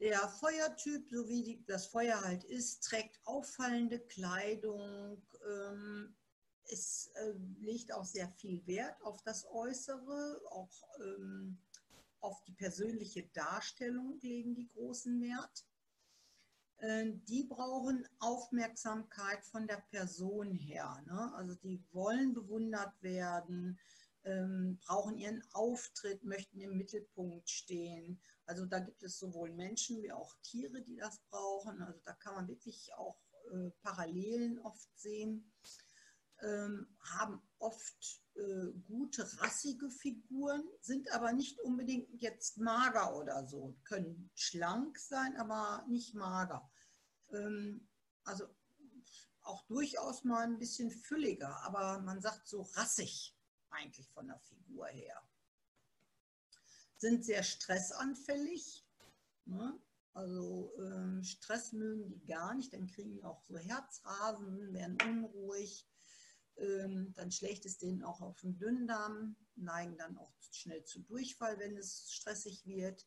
Der 0.00 0.28
Feuertyp, 0.28 1.10
so 1.10 1.28
wie 1.28 1.42
die, 1.42 1.64
das 1.66 1.86
Feuer 1.86 2.20
halt 2.22 2.44
ist, 2.44 2.82
trägt 2.84 3.20
auffallende 3.26 4.00
Kleidung, 4.00 5.22
ähm, 5.46 6.16
es 6.72 7.10
äh, 7.14 7.34
legt 7.58 7.92
auch 7.92 8.04
sehr 8.04 8.28
viel 8.28 8.66
Wert 8.66 9.00
auf 9.02 9.22
das 9.22 9.46
Äußere, 9.50 10.40
auch 10.50 10.70
ähm, 11.00 11.58
auf 12.20 12.42
die 12.44 12.52
persönliche 12.52 13.24
Darstellung 13.34 14.18
legen 14.20 14.54
die 14.54 14.68
großen 14.68 15.20
Wert. 15.20 15.66
Äh, 16.78 17.12
die 17.28 17.44
brauchen 17.44 18.06
Aufmerksamkeit 18.20 19.44
von 19.44 19.66
der 19.66 19.82
Person 19.90 20.52
her. 20.52 21.02
Ne? 21.06 21.34
Also 21.34 21.54
die 21.56 21.84
wollen 21.92 22.32
bewundert 22.32 22.94
werden, 23.02 23.78
ähm, 24.24 24.78
brauchen 24.86 25.18
ihren 25.18 25.42
Auftritt, 25.52 26.24
möchten 26.24 26.60
im 26.60 26.76
Mittelpunkt 26.76 27.48
stehen. 27.48 28.20
Also 28.50 28.66
da 28.66 28.80
gibt 28.80 29.00
es 29.04 29.20
sowohl 29.20 29.52
Menschen 29.52 30.02
wie 30.02 30.10
auch 30.10 30.34
Tiere, 30.42 30.82
die 30.82 30.96
das 30.96 31.20
brauchen. 31.30 31.80
Also 31.82 32.00
da 32.04 32.14
kann 32.14 32.34
man 32.34 32.48
wirklich 32.48 32.92
auch 32.94 33.16
äh, 33.52 33.70
Parallelen 33.80 34.58
oft 34.58 34.88
sehen. 34.98 35.52
Ähm, 36.42 36.88
haben 36.98 37.40
oft 37.60 38.24
äh, 38.34 38.72
gute 38.88 39.22
rassige 39.40 39.88
Figuren, 39.88 40.64
sind 40.80 41.12
aber 41.12 41.32
nicht 41.32 41.60
unbedingt 41.60 42.08
jetzt 42.20 42.58
mager 42.58 43.14
oder 43.14 43.46
so, 43.46 43.78
können 43.84 44.30
schlank 44.34 44.98
sein, 44.98 45.36
aber 45.36 45.84
nicht 45.86 46.14
mager. 46.14 46.68
Ähm, 47.30 47.88
also 48.24 48.48
auch 49.42 49.64
durchaus 49.66 50.24
mal 50.24 50.42
ein 50.42 50.58
bisschen 50.58 50.90
fülliger, 50.90 51.56
aber 51.62 52.00
man 52.00 52.20
sagt 52.20 52.48
so 52.48 52.62
rassig 52.62 53.36
eigentlich 53.68 54.10
von 54.10 54.26
der 54.26 54.40
Figur 54.40 54.86
her. 54.86 55.22
Sind 57.00 57.24
sehr 57.24 57.42
stressanfällig. 57.42 58.86
Ne? 59.46 59.80
Also 60.12 60.70
ähm, 60.78 61.22
Stress 61.24 61.72
mögen 61.72 62.10
die 62.10 62.26
gar 62.26 62.54
nicht, 62.54 62.74
dann 62.74 62.86
kriegen 62.86 63.14
die 63.14 63.24
auch 63.24 63.42
so 63.48 63.56
Herzrasen, 63.56 64.72
werden 64.74 64.98
unruhig. 65.08 65.88
Ähm, 66.58 67.14
dann 67.14 67.30
schlägt 67.30 67.64
es 67.64 67.78
denen 67.78 68.02
auch 68.02 68.20
auf 68.20 68.38
den 68.40 68.58
Dünndarm, 68.58 69.34
neigen 69.56 69.96
dann 69.96 70.18
auch 70.18 70.34
schnell 70.50 70.84
zu 70.84 71.00
Durchfall, 71.00 71.58
wenn 71.58 71.78
es 71.78 72.12
stressig 72.12 72.66
wird, 72.66 73.06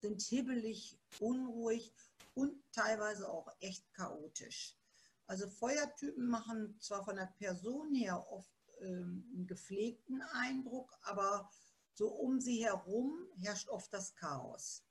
sind 0.00 0.22
hibbelig, 0.22 1.00
unruhig 1.18 1.92
und 2.34 2.62
teilweise 2.72 3.28
auch 3.28 3.48
echt 3.58 3.92
chaotisch. 3.92 4.78
Also 5.26 5.48
Feuertypen 5.48 6.28
machen 6.28 6.78
zwar 6.78 7.04
von 7.04 7.16
der 7.16 7.32
Person 7.38 7.92
her 7.92 8.24
oft 8.30 8.54
ähm, 8.82 9.28
einen 9.34 9.46
gepflegten 9.48 10.22
Eindruck, 10.32 10.96
aber 11.02 11.50
so 11.94 12.08
um 12.08 12.40
sie 12.40 12.64
herum 12.64 13.28
herrscht 13.38 13.68
oft 13.68 13.92
das 13.92 14.14
Chaos. 14.14 14.84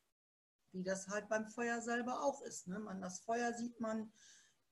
Wie 0.72 0.84
das 0.84 1.08
halt 1.08 1.28
beim 1.28 1.48
Feuer 1.48 1.82
selber 1.82 2.24
auch 2.24 2.42
ist. 2.44 2.68
Ne? 2.68 2.80
Man, 2.80 3.02
das 3.02 3.20
Feuer 3.22 3.54
sieht 3.54 3.80
man 3.80 4.12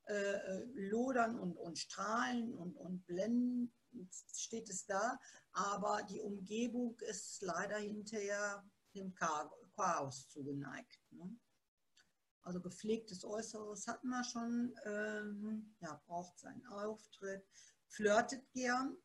äh, 0.05 0.13
äh 0.13 0.65
lodern 0.73 1.37
und, 1.39 1.57
und 1.57 1.77
strahlen 1.77 2.53
und, 2.53 2.77
und 2.77 3.05
blenden, 3.05 3.73
steht 4.33 4.69
es 4.69 4.85
da, 4.85 5.19
aber 5.51 6.03
die 6.03 6.21
Umgebung 6.21 6.97
ist 7.01 7.41
leider 7.41 7.77
hinterher 7.77 8.63
dem 8.95 9.13
Chaos 9.15 10.27
zugeneigt. 10.29 10.99
Ne? 11.11 11.37
Also 12.41 12.61
gepflegtes 12.61 13.25
Äußeres 13.25 13.87
hatten 13.87 14.07
wir 14.07 14.23
schon, 14.23 14.75
ähm, 14.85 15.75
ja, 15.81 16.01
braucht 16.07 16.39
seinen 16.39 16.65
Auftritt, 16.67 17.45
flirtet 17.87 18.49
gern, 18.53 18.97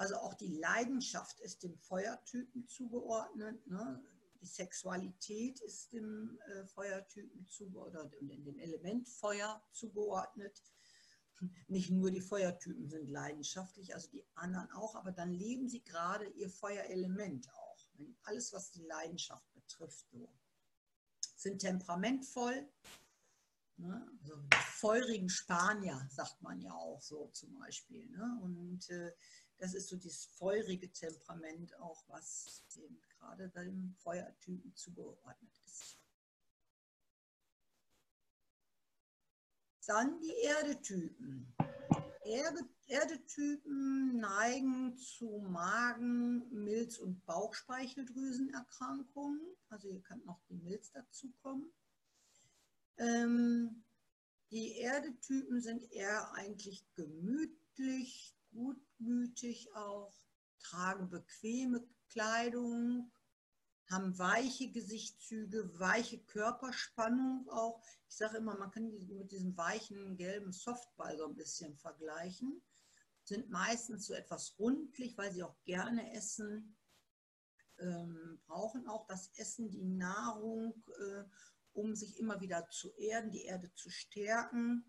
also 0.00 0.16
auch 0.16 0.32
die 0.32 0.56
Leidenschaft 0.56 1.40
ist 1.40 1.62
dem 1.62 1.76
Feuertypen 1.76 2.66
zugeordnet. 2.66 3.66
Ne? 3.66 4.02
Die 4.40 4.46
Sexualität 4.46 5.60
ist 5.60 5.92
dem 5.92 6.38
äh, 6.46 6.64
Feuertypen 6.64 7.46
zugeordnet 7.46 8.06
oder 8.06 8.10
dem 8.18 8.58
Element 8.58 9.06
Feuer 9.06 9.62
zugeordnet. 9.72 10.62
Nicht 11.68 11.90
nur 11.90 12.10
die 12.10 12.22
Feuertypen 12.22 12.88
sind 12.88 13.10
leidenschaftlich, 13.10 13.94
also 13.94 14.08
die 14.08 14.24
anderen 14.36 14.70
auch, 14.72 14.94
aber 14.94 15.12
dann 15.12 15.34
leben 15.34 15.68
sie 15.68 15.82
gerade 15.84 16.26
ihr 16.28 16.48
Feuerelement 16.48 17.50
auch. 17.52 17.78
Alles, 18.22 18.54
was 18.54 18.70
die 18.70 18.84
Leidenschaft 18.84 19.52
betrifft. 19.52 20.06
So. 20.10 20.32
Sind 21.36 21.58
temperamentvoll, 21.58 22.66
Ne? 23.80 24.06
Also 24.22 24.34
feurigen 24.76 25.28
Spanier, 25.28 26.06
sagt 26.10 26.42
man 26.42 26.60
ja 26.60 26.72
auch 26.72 27.00
so 27.00 27.28
zum 27.32 27.54
Beispiel. 27.54 28.06
Ne? 28.10 28.38
Und 28.42 28.90
äh, 28.90 29.12
das 29.60 29.74
ist 29.74 29.88
so 29.88 29.96
dieses 29.96 30.24
feurige 30.24 30.90
Temperament 30.90 31.78
auch, 31.80 32.02
was 32.08 32.64
eben 32.76 32.98
gerade 33.02 33.50
dem 33.50 33.94
Feuertypen 33.98 34.74
zugeordnet 34.74 35.52
ist. 35.66 35.98
Dann 39.86 40.18
die 40.20 40.34
Erdetypen. 40.44 41.54
Erde, 42.24 42.60
Erdetypen 42.86 44.18
neigen 44.18 44.96
zu 44.96 45.40
Magen-, 45.40 46.48
Milz- 46.50 46.98
und 46.98 47.26
Bauchspeicheldrüsenerkrankungen. 47.26 49.42
Also 49.68 49.88
hier 49.88 50.02
kann 50.02 50.24
noch 50.24 50.40
die 50.48 50.54
Milz 50.54 50.90
dazukommen. 50.92 51.70
Ähm, 52.96 53.84
die 54.50 54.78
Erdetypen 54.78 55.60
sind 55.60 55.92
eher 55.92 56.32
eigentlich 56.32 56.86
gemütlich, 56.94 58.34
gutmütig 59.00 59.74
auch, 59.74 60.12
tragen 60.60 61.08
bequeme 61.08 61.86
Kleidung, 62.10 63.10
haben 63.88 64.16
weiche 64.18 64.70
Gesichtszüge, 64.70 65.78
weiche 65.78 66.18
Körperspannung 66.24 67.48
auch. 67.48 67.82
Ich 68.08 68.16
sage 68.16 68.38
immer, 68.38 68.56
man 68.56 68.70
kann 68.70 68.90
die 68.90 69.14
mit 69.14 69.32
diesem 69.32 69.56
weichen 69.56 70.16
gelben 70.16 70.52
Softball 70.52 71.16
so 71.16 71.26
ein 71.26 71.34
bisschen 71.34 71.76
vergleichen. 71.76 72.62
sind 73.24 73.50
meistens 73.50 74.06
so 74.06 74.14
etwas 74.14 74.58
rundlich, 74.58 75.16
weil 75.16 75.32
sie 75.32 75.42
auch 75.42 75.56
gerne 75.64 76.14
essen, 76.14 76.76
ähm, 77.78 78.40
brauchen 78.46 78.86
auch 78.88 79.06
das 79.06 79.30
Essen, 79.36 79.70
die 79.70 79.84
Nahrung, 79.84 80.82
äh, 80.98 81.24
um 81.72 81.94
sich 81.94 82.18
immer 82.18 82.40
wieder 82.40 82.68
zu 82.70 82.92
erden, 82.96 83.30
die 83.30 83.44
Erde 83.44 83.72
zu 83.74 83.88
stärken, 83.88 84.84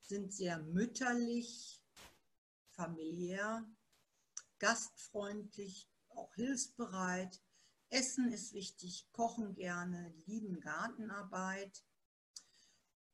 sind 0.00 0.32
sehr 0.32 0.58
mütterlich, 0.58 1.81
familiär, 2.72 3.64
gastfreundlich, 4.58 5.90
auch 6.08 6.34
hilfsbereit. 6.34 7.40
Essen 7.88 8.32
ist 8.32 8.52
wichtig, 8.52 9.08
kochen 9.12 9.54
gerne, 9.54 10.14
lieben 10.26 10.60
Gartenarbeit. 10.60 11.84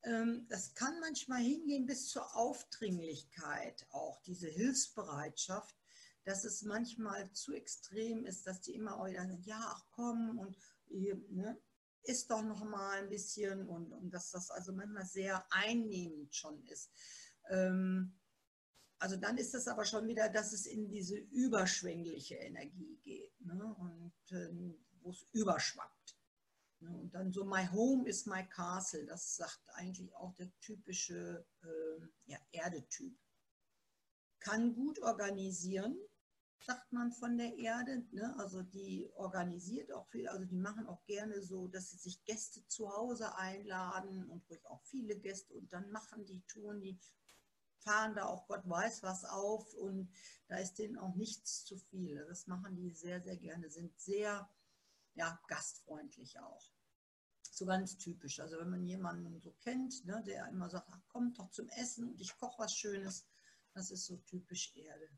Ähm, 0.02 0.46
das 0.48 0.74
kann 0.74 1.00
manchmal 1.00 1.42
hingehen 1.42 1.86
bis 1.86 2.08
zur 2.08 2.36
Aufdringlichkeit, 2.36 3.86
auch 3.90 4.20
diese 4.22 4.48
Hilfsbereitschaft, 4.48 5.76
dass 6.24 6.44
es 6.44 6.62
manchmal 6.62 7.32
zu 7.32 7.52
extrem 7.52 8.24
ist, 8.24 8.46
dass 8.46 8.60
die 8.60 8.74
immer 8.74 9.04
wieder 9.06 9.22
sagen, 9.22 9.42
ja, 9.42 9.60
ach 9.60 9.84
komm 9.90 10.38
und 10.38 10.56
ne, 10.90 11.60
isst 12.02 12.30
doch 12.30 12.42
noch 12.42 12.64
mal 12.64 12.98
ein 12.98 13.08
bisschen 13.08 13.66
und, 13.66 13.92
und 13.92 14.10
dass 14.10 14.30
das 14.30 14.50
also 14.50 14.72
manchmal 14.72 15.06
sehr 15.06 15.46
einnehmend 15.50 16.34
schon 16.34 16.62
ist. 16.66 16.90
Ähm, 17.50 18.17
also 18.98 19.16
dann 19.16 19.38
ist 19.38 19.54
es 19.54 19.68
aber 19.68 19.84
schon 19.84 20.06
wieder, 20.08 20.28
dass 20.28 20.52
es 20.52 20.66
in 20.66 20.88
diese 20.88 21.16
überschwängliche 21.16 22.34
Energie 22.34 22.98
geht 23.02 23.40
ne? 23.40 23.74
und 23.78 24.12
ähm, 24.32 24.74
wo 25.00 25.10
es 25.10 25.26
überschwappt. 25.32 26.16
Ne? 26.80 26.90
Und 26.90 27.14
dann 27.14 27.32
so, 27.32 27.44
my 27.44 27.66
home 27.66 28.08
is 28.08 28.26
my 28.26 28.44
castle, 28.48 29.06
das 29.06 29.36
sagt 29.36 29.62
eigentlich 29.74 30.14
auch 30.16 30.34
der 30.34 30.50
typische 30.60 31.46
äh, 31.62 32.06
ja, 32.26 32.38
Erdetyp. 32.50 33.16
Kann 34.40 34.74
gut 34.74 35.00
organisieren, 35.00 35.96
sagt 36.60 36.92
man 36.92 37.12
von 37.12 37.36
der 37.38 37.56
Erde. 37.56 38.04
Ne? 38.10 38.34
Also 38.38 38.62
die 38.62 39.08
organisiert 39.14 39.92
auch 39.92 40.08
viel, 40.08 40.28
also 40.28 40.44
die 40.44 40.56
machen 40.56 40.86
auch 40.86 41.04
gerne 41.04 41.40
so, 41.42 41.68
dass 41.68 41.90
sie 41.90 41.98
sich 41.98 42.24
Gäste 42.24 42.66
zu 42.66 42.90
Hause 42.90 43.36
einladen 43.36 44.28
und 44.28 44.48
ruhig 44.50 44.64
auch 44.66 44.82
viele 44.82 45.16
Gäste 45.16 45.54
und 45.54 45.72
dann 45.72 45.90
machen 45.90 46.24
die 46.26 46.42
Touren, 46.48 46.80
die 46.80 46.98
fahren 47.78 48.14
da 48.14 48.26
auch 48.26 48.46
Gott 48.46 48.68
weiß 48.68 49.02
was 49.02 49.24
auf 49.24 49.74
und 49.74 50.10
da 50.48 50.56
ist 50.56 50.74
denen 50.74 50.98
auch 50.98 51.14
nichts 51.14 51.64
zu 51.64 51.76
viel. 51.76 52.24
Das 52.28 52.46
machen 52.46 52.76
die 52.76 52.90
sehr, 52.90 53.20
sehr 53.20 53.36
gerne, 53.36 53.70
sind 53.70 53.98
sehr 53.98 54.48
ja, 55.14 55.40
gastfreundlich 55.48 56.38
auch. 56.40 56.72
So 57.50 57.66
ganz 57.66 57.98
typisch. 57.98 58.40
Also 58.40 58.58
wenn 58.58 58.70
man 58.70 58.84
jemanden 58.84 59.40
so 59.40 59.52
kennt, 59.60 60.04
ne, 60.04 60.22
der 60.24 60.48
immer 60.48 60.70
sagt, 60.70 60.88
ach, 60.90 61.08
kommt 61.08 61.38
doch 61.38 61.50
zum 61.50 61.68
Essen 61.70 62.08
und 62.08 62.20
ich 62.20 62.36
koche 62.36 62.62
was 62.62 62.74
Schönes, 62.74 63.26
das 63.74 63.90
ist 63.90 64.06
so 64.06 64.16
typisch 64.18 64.74
Erde. 64.76 65.08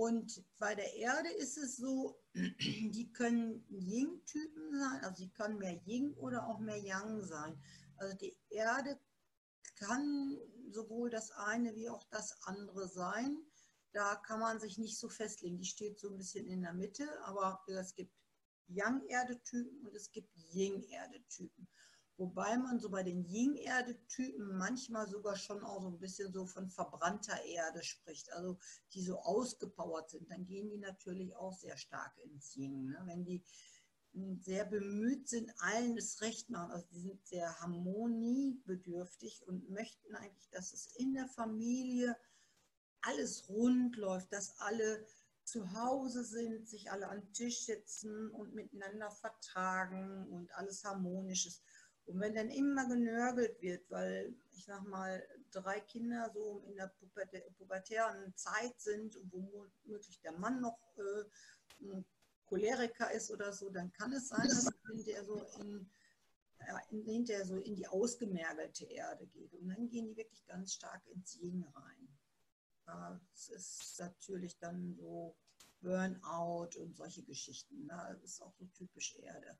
Und 0.00 0.42
bei 0.58 0.74
der 0.74 0.94
Erde 0.94 1.28
ist 1.28 1.58
es 1.58 1.76
so, 1.76 2.22
die 2.34 3.10
können 3.12 3.66
Ying-Typen 3.68 4.72
sein, 4.72 5.04
also 5.04 5.24
sie 5.24 5.28
können 5.30 5.58
mehr 5.58 5.78
Ying 5.84 6.14
oder 6.14 6.46
auch 6.46 6.58
mehr 6.58 6.78
Yang 6.78 7.24
sein. 7.24 7.62
Also 8.00 8.16
die 8.16 8.34
Erde 8.48 8.98
kann 9.76 10.38
sowohl 10.70 11.10
das 11.10 11.30
eine 11.32 11.74
wie 11.76 11.90
auch 11.90 12.02
das 12.04 12.42
andere 12.44 12.88
sein. 12.88 13.36
Da 13.92 14.16
kann 14.16 14.40
man 14.40 14.58
sich 14.58 14.78
nicht 14.78 14.98
so 14.98 15.08
festlegen. 15.08 15.58
Die 15.58 15.66
steht 15.66 15.98
so 15.98 16.08
ein 16.08 16.16
bisschen 16.16 16.46
in 16.48 16.62
der 16.62 16.72
Mitte, 16.72 17.06
aber 17.24 17.62
es 17.66 17.94
gibt 17.94 18.14
Yang-Erdetypen 18.68 19.86
und 19.86 19.94
es 19.94 20.10
gibt 20.12 20.34
Yin-Erdetypen. 20.54 21.68
Wobei 22.16 22.56
man 22.56 22.78
so 22.78 22.88
bei 22.88 23.02
den 23.02 23.24
Yin-Erdetypen 23.24 24.56
manchmal 24.56 25.08
sogar 25.08 25.36
schon 25.36 25.62
auch 25.62 25.82
so 25.82 25.88
ein 25.88 25.98
bisschen 25.98 26.32
so 26.32 26.46
von 26.46 26.70
verbrannter 26.70 27.42
Erde 27.44 27.82
spricht, 27.82 28.32
also 28.32 28.58
die 28.92 29.02
so 29.02 29.18
ausgepowert 29.18 30.10
sind. 30.10 30.30
Dann 30.30 30.46
gehen 30.46 30.70
die 30.70 30.78
natürlich 30.78 31.34
auch 31.36 31.52
sehr 31.52 31.76
stark 31.76 32.16
ins 32.18 32.54
Yin. 32.56 32.86
Ne? 32.86 33.02
Wenn 33.04 33.24
die 33.24 33.42
sehr 34.40 34.64
bemüht 34.64 35.28
sind, 35.28 35.52
allen 35.58 35.96
das 35.96 36.20
Recht 36.20 36.50
machen. 36.50 36.72
Also 36.72 36.86
die 36.92 37.00
sind 37.00 37.26
sehr 37.26 37.60
harmoniebedürftig 37.60 39.46
und 39.46 39.70
möchten 39.70 40.14
eigentlich, 40.14 40.50
dass 40.50 40.72
es 40.72 40.86
in 40.96 41.14
der 41.14 41.28
Familie 41.28 42.16
alles 43.02 43.48
rund 43.48 43.96
läuft, 43.96 44.32
dass 44.32 44.58
alle 44.58 45.06
zu 45.44 45.72
Hause 45.72 46.24
sind, 46.24 46.68
sich 46.68 46.90
alle 46.90 47.08
am 47.08 47.32
Tisch 47.32 47.60
sitzen 47.64 48.30
und 48.30 48.54
miteinander 48.54 49.10
vertragen 49.10 50.28
und 50.28 50.52
alles 50.54 50.84
harmonisch 50.84 51.46
ist. 51.46 51.62
Und 52.06 52.20
wenn 52.20 52.34
dann 52.34 52.50
immer 52.50 52.88
genörgelt 52.88 53.60
wird, 53.62 53.88
weil 53.90 54.34
ich 54.50 54.64
sag 54.64 54.82
mal, 54.86 55.22
drei 55.52 55.80
Kinder 55.80 56.30
so 56.34 56.62
in 56.66 56.76
der 56.76 56.92
pubertären 57.56 58.34
Zeit 58.36 58.80
sind, 58.80 59.16
wo 59.30 59.68
womöglich 59.84 60.20
der 60.20 60.32
Mann 60.32 60.60
noch 60.60 60.78
äh, 60.98 62.02
Choleriker 62.50 63.10
ist 63.12 63.30
oder 63.30 63.52
so, 63.52 63.70
dann 63.70 63.92
kann 63.92 64.12
es 64.12 64.28
sein, 64.28 64.48
dass 64.48 64.66
es 64.66 64.74
hinterher 64.88 65.24
so 65.24 65.40
in, 65.60 65.88
in, 66.90 67.04
hinterher 67.04 67.46
so 67.46 67.56
in 67.56 67.76
die 67.76 67.86
ausgemergelte 67.86 68.84
Erde 68.86 69.26
geht. 69.28 69.54
Und 69.54 69.68
dann 69.68 69.88
gehen 69.88 70.08
die 70.08 70.16
wirklich 70.16 70.44
ganz 70.46 70.74
stark 70.74 71.06
ins 71.06 71.36
Yin 71.36 71.62
rein. 71.62 72.08
Das 72.84 73.48
ist 73.48 74.00
natürlich 74.00 74.58
dann 74.58 74.96
so 74.96 75.36
Burnout 75.80 76.76
und 76.76 76.96
solche 76.96 77.22
Geschichten. 77.22 77.86
Ne? 77.86 78.18
Das 78.20 78.32
ist 78.32 78.42
auch 78.42 78.52
so 78.58 78.66
typisch 78.66 79.14
Erde. 79.14 79.56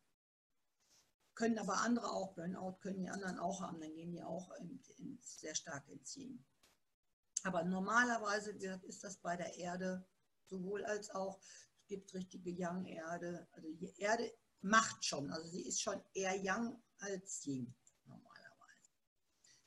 Können 1.36 1.58
aber 1.58 1.76
andere 1.82 2.10
auch, 2.10 2.34
Burnout 2.34 2.78
können 2.80 2.98
die 2.98 3.08
anderen 3.08 3.38
auch 3.38 3.62
haben, 3.62 3.80
dann 3.80 3.94
gehen 3.94 4.10
die 4.10 4.22
auch 4.22 4.50
in, 4.58 4.82
in, 4.98 5.18
sehr 5.22 5.54
stark 5.54 5.88
ins 5.88 6.16
Yin. 6.16 6.44
Aber 7.44 7.62
normalerweise 7.62 8.50
ist 8.82 9.04
das 9.04 9.16
bei 9.18 9.36
der 9.36 9.56
Erde 9.56 10.04
sowohl 10.44 10.84
als 10.84 11.10
auch 11.10 11.40
gibt 11.90 12.14
richtige 12.14 12.50
Yang-Erde. 12.50 13.48
Also 13.50 13.68
die 13.72 13.92
Erde 13.98 14.32
macht 14.60 15.04
schon, 15.04 15.30
also 15.32 15.48
sie 15.48 15.66
ist 15.66 15.82
schon 15.82 16.00
eher 16.14 16.36
Yang 16.36 16.80
als 16.98 17.44
Yin 17.44 17.74
normalerweise. 18.04 18.90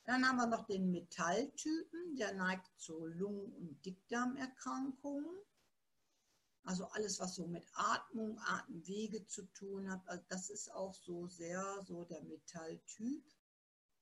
Dann 0.06 0.26
haben 0.26 0.38
wir 0.38 0.48
noch 0.48 0.66
den 0.66 0.90
Metalltypen, 0.90 2.16
der 2.16 2.34
neigt 2.34 2.72
zu 2.78 3.06
Lungen- 3.06 3.54
und 3.54 3.86
Dickdarmerkrankungen. 3.86 5.38
Also 6.64 6.86
alles, 6.86 7.20
was 7.20 7.36
so 7.36 7.46
mit 7.46 7.68
Atmung, 7.74 8.40
Atemwege 8.40 9.28
zu 9.28 9.44
tun 9.48 9.92
hat, 9.92 10.08
also 10.08 10.24
das 10.30 10.50
ist 10.50 10.72
auch 10.72 10.94
so 10.94 11.28
sehr 11.28 11.62
so 11.86 12.06
der 12.06 12.24
Metalltyp. 12.24 13.26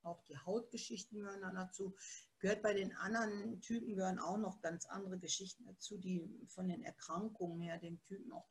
Auch 0.03 0.21
die 0.25 0.37
Hautgeschichten 0.37 1.17
gehören 1.17 1.41
dann 1.41 1.55
dazu. 1.55 1.95
Gehört 2.41 2.63
bei 2.63 2.73
den 2.73 2.91
anderen 2.97 3.61
Typen 3.61 3.93
gehören 3.95 4.17
auch 4.17 4.37
noch 4.37 4.61
ganz 4.61 4.87
andere 4.87 5.19
Geschichten 5.19 5.63
dazu, 5.63 5.99
die 5.99 6.27
von 6.47 6.67
den 6.67 6.81
Erkrankungen 6.81 7.61
her 7.61 7.77
dem 7.77 8.01
Typen 8.01 8.31
auch 8.31 8.49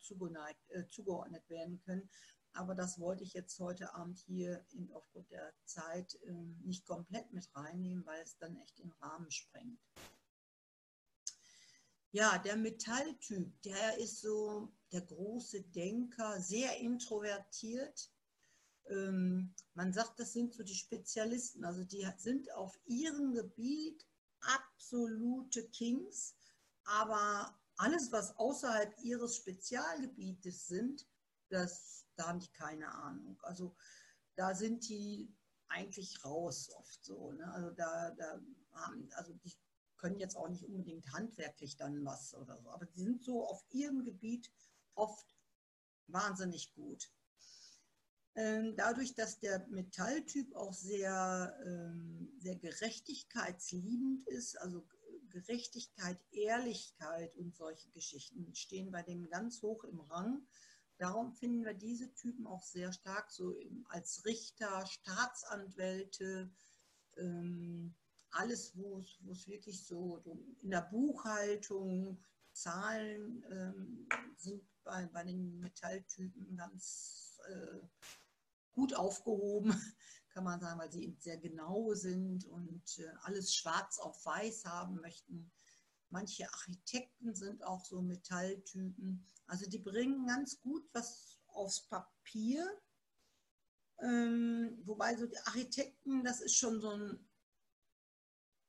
äh, 0.68 0.84
zugeordnet 0.90 1.48
werden 1.50 1.80
können. 1.80 2.08
Aber 2.52 2.76
das 2.76 3.00
wollte 3.00 3.24
ich 3.24 3.32
jetzt 3.32 3.58
heute 3.58 3.92
Abend 3.94 4.20
hier 4.20 4.64
in, 4.70 4.92
aufgrund 4.92 5.28
der 5.32 5.52
Zeit 5.64 6.14
äh, 6.24 6.32
nicht 6.62 6.86
komplett 6.86 7.32
mit 7.32 7.48
reinnehmen, 7.56 8.06
weil 8.06 8.22
es 8.22 8.36
dann 8.38 8.56
echt 8.58 8.78
den 8.78 8.92
Rahmen 9.00 9.30
sprengt. 9.32 9.80
Ja, 12.12 12.38
der 12.38 12.56
Metalltyp, 12.56 13.60
der 13.62 13.98
ist 13.98 14.20
so 14.20 14.72
der 14.92 15.00
große 15.00 15.62
Denker, 15.62 16.40
sehr 16.40 16.78
introvertiert, 16.78 18.08
ähm, 18.88 19.54
man 19.74 19.92
sagt, 19.92 20.18
das 20.18 20.32
sind 20.32 20.54
so 20.54 20.62
die 20.62 20.74
Spezialisten, 20.74 21.64
also 21.64 21.84
die 21.84 22.06
sind 22.18 22.52
auf 22.54 22.78
ihrem 22.86 23.32
Gebiet 23.32 24.06
absolute 24.40 25.68
Kings, 25.68 26.34
aber 26.84 27.58
alles, 27.76 28.12
was 28.12 28.36
außerhalb 28.36 28.94
ihres 29.02 29.36
Spezialgebietes 29.36 30.66
sind, 30.66 31.06
das, 31.48 32.06
da 32.16 32.28
haben 32.28 32.40
die 32.40 32.52
keine 32.52 32.92
Ahnung. 32.92 33.40
Also 33.42 33.74
da 34.36 34.54
sind 34.54 34.88
die 34.88 35.34
eigentlich 35.68 36.24
raus 36.24 36.70
oft 36.74 37.04
so. 37.04 37.32
Ne? 37.32 37.50
Also 37.52 37.70
da, 37.70 38.10
da 38.10 38.40
haben, 38.72 39.08
also 39.12 39.32
die 39.34 39.52
können 39.96 40.18
jetzt 40.18 40.36
auch 40.36 40.48
nicht 40.48 40.64
unbedingt 40.64 41.12
handwerklich 41.12 41.76
dann 41.76 42.04
was 42.04 42.34
oder 42.34 42.58
so, 42.58 42.70
aber 42.70 42.86
die 42.86 43.02
sind 43.02 43.22
so 43.22 43.46
auf 43.46 43.64
ihrem 43.70 44.04
Gebiet 44.04 44.50
oft 44.94 45.36
wahnsinnig 46.06 46.72
gut. 46.74 47.10
Ähm, 48.36 48.74
dadurch, 48.76 49.14
dass 49.14 49.40
der 49.40 49.66
Metalltyp 49.68 50.54
auch 50.54 50.72
sehr, 50.72 51.56
ähm, 51.66 52.32
sehr 52.38 52.56
gerechtigkeitsliebend 52.56 54.26
ist, 54.28 54.56
also 54.60 54.86
Gerechtigkeit, 55.30 56.18
Ehrlichkeit 56.32 57.36
und 57.36 57.54
solche 57.56 57.88
Geschichten 57.90 58.54
stehen 58.54 58.90
bei 58.90 59.02
dem 59.02 59.28
ganz 59.28 59.62
hoch 59.62 59.84
im 59.84 60.00
Rang. 60.00 60.46
Darum 60.98 61.32
finden 61.32 61.64
wir 61.64 61.74
diese 61.74 62.12
Typen 62.14 62.46
auch 62.46 62.62
sehr 62.62 62.92
stark 62.92 63.30
so 63.30 63.56
als 63.88 64.24
Richter, 64.24 64.86
Staatsanwälte, 64.86 66.50
ähm, 67.16 67.94
alles, 68.30 68.76
wo 68.76 68.98
es 68.98 69.48
wirklich 69.48 69.84
so 69.84 70.22
in 70.62 70.70
der 70.70 70.82
Buchhaltung, 70.82 72.22
Zahlen 72.52 73.44
sind 74.36 74.62
bei, 74.84 75.06
bei 75.06 75.24
den 75.24 75.60
Metalltypen 75.60 76.56
ganz 76.56 77.38
äh, 77.48 77.80
gut 78.80 78.94
aufgehoben. 78.94 79.74
kann 80.30 80.44
man 80.44 80.60
sagen, 80.60 80.78
weil 80.78 80.90
sie 80.90 81.04
eben 81.04 81.18
sehr 81.18 81.36
genau 81.38 81.92
sind 81.92 82.46
und 82.46 82.98
äh, 82.98 83.08
alles 83.22 83.54
schwarz 83.54 83.98
auf 83.98 84.24
weiß 84.24 84.64
haben 84.64 85.00
möchten. 85.00 85.50
Manche 86.08 86.48
Architekten 86.52 87.34
sind 87.34 87.62
auch 87.62 87.84
so 87.84 88.00
Metalltypen. 88.00 89.26
Also 89.46 89.68
die 89.68 89.78
bringen 89.78 90.26
ganz 90.26 90.60
gut 90.60 90.88
was 90.92 91.38
aufs 91.48 91.82
Papier. 91.82 92.66
Ähm, 93.98 94.78
wobei 94.84 95.16
so 95.16 95.26
die 95.26 95.38
Architekten, 95.38 96.24
das 96.24 96.40
ist 96.40 96.56
schon 96.56 96.80
so 96.80 96.90
ein, 96.90 97.28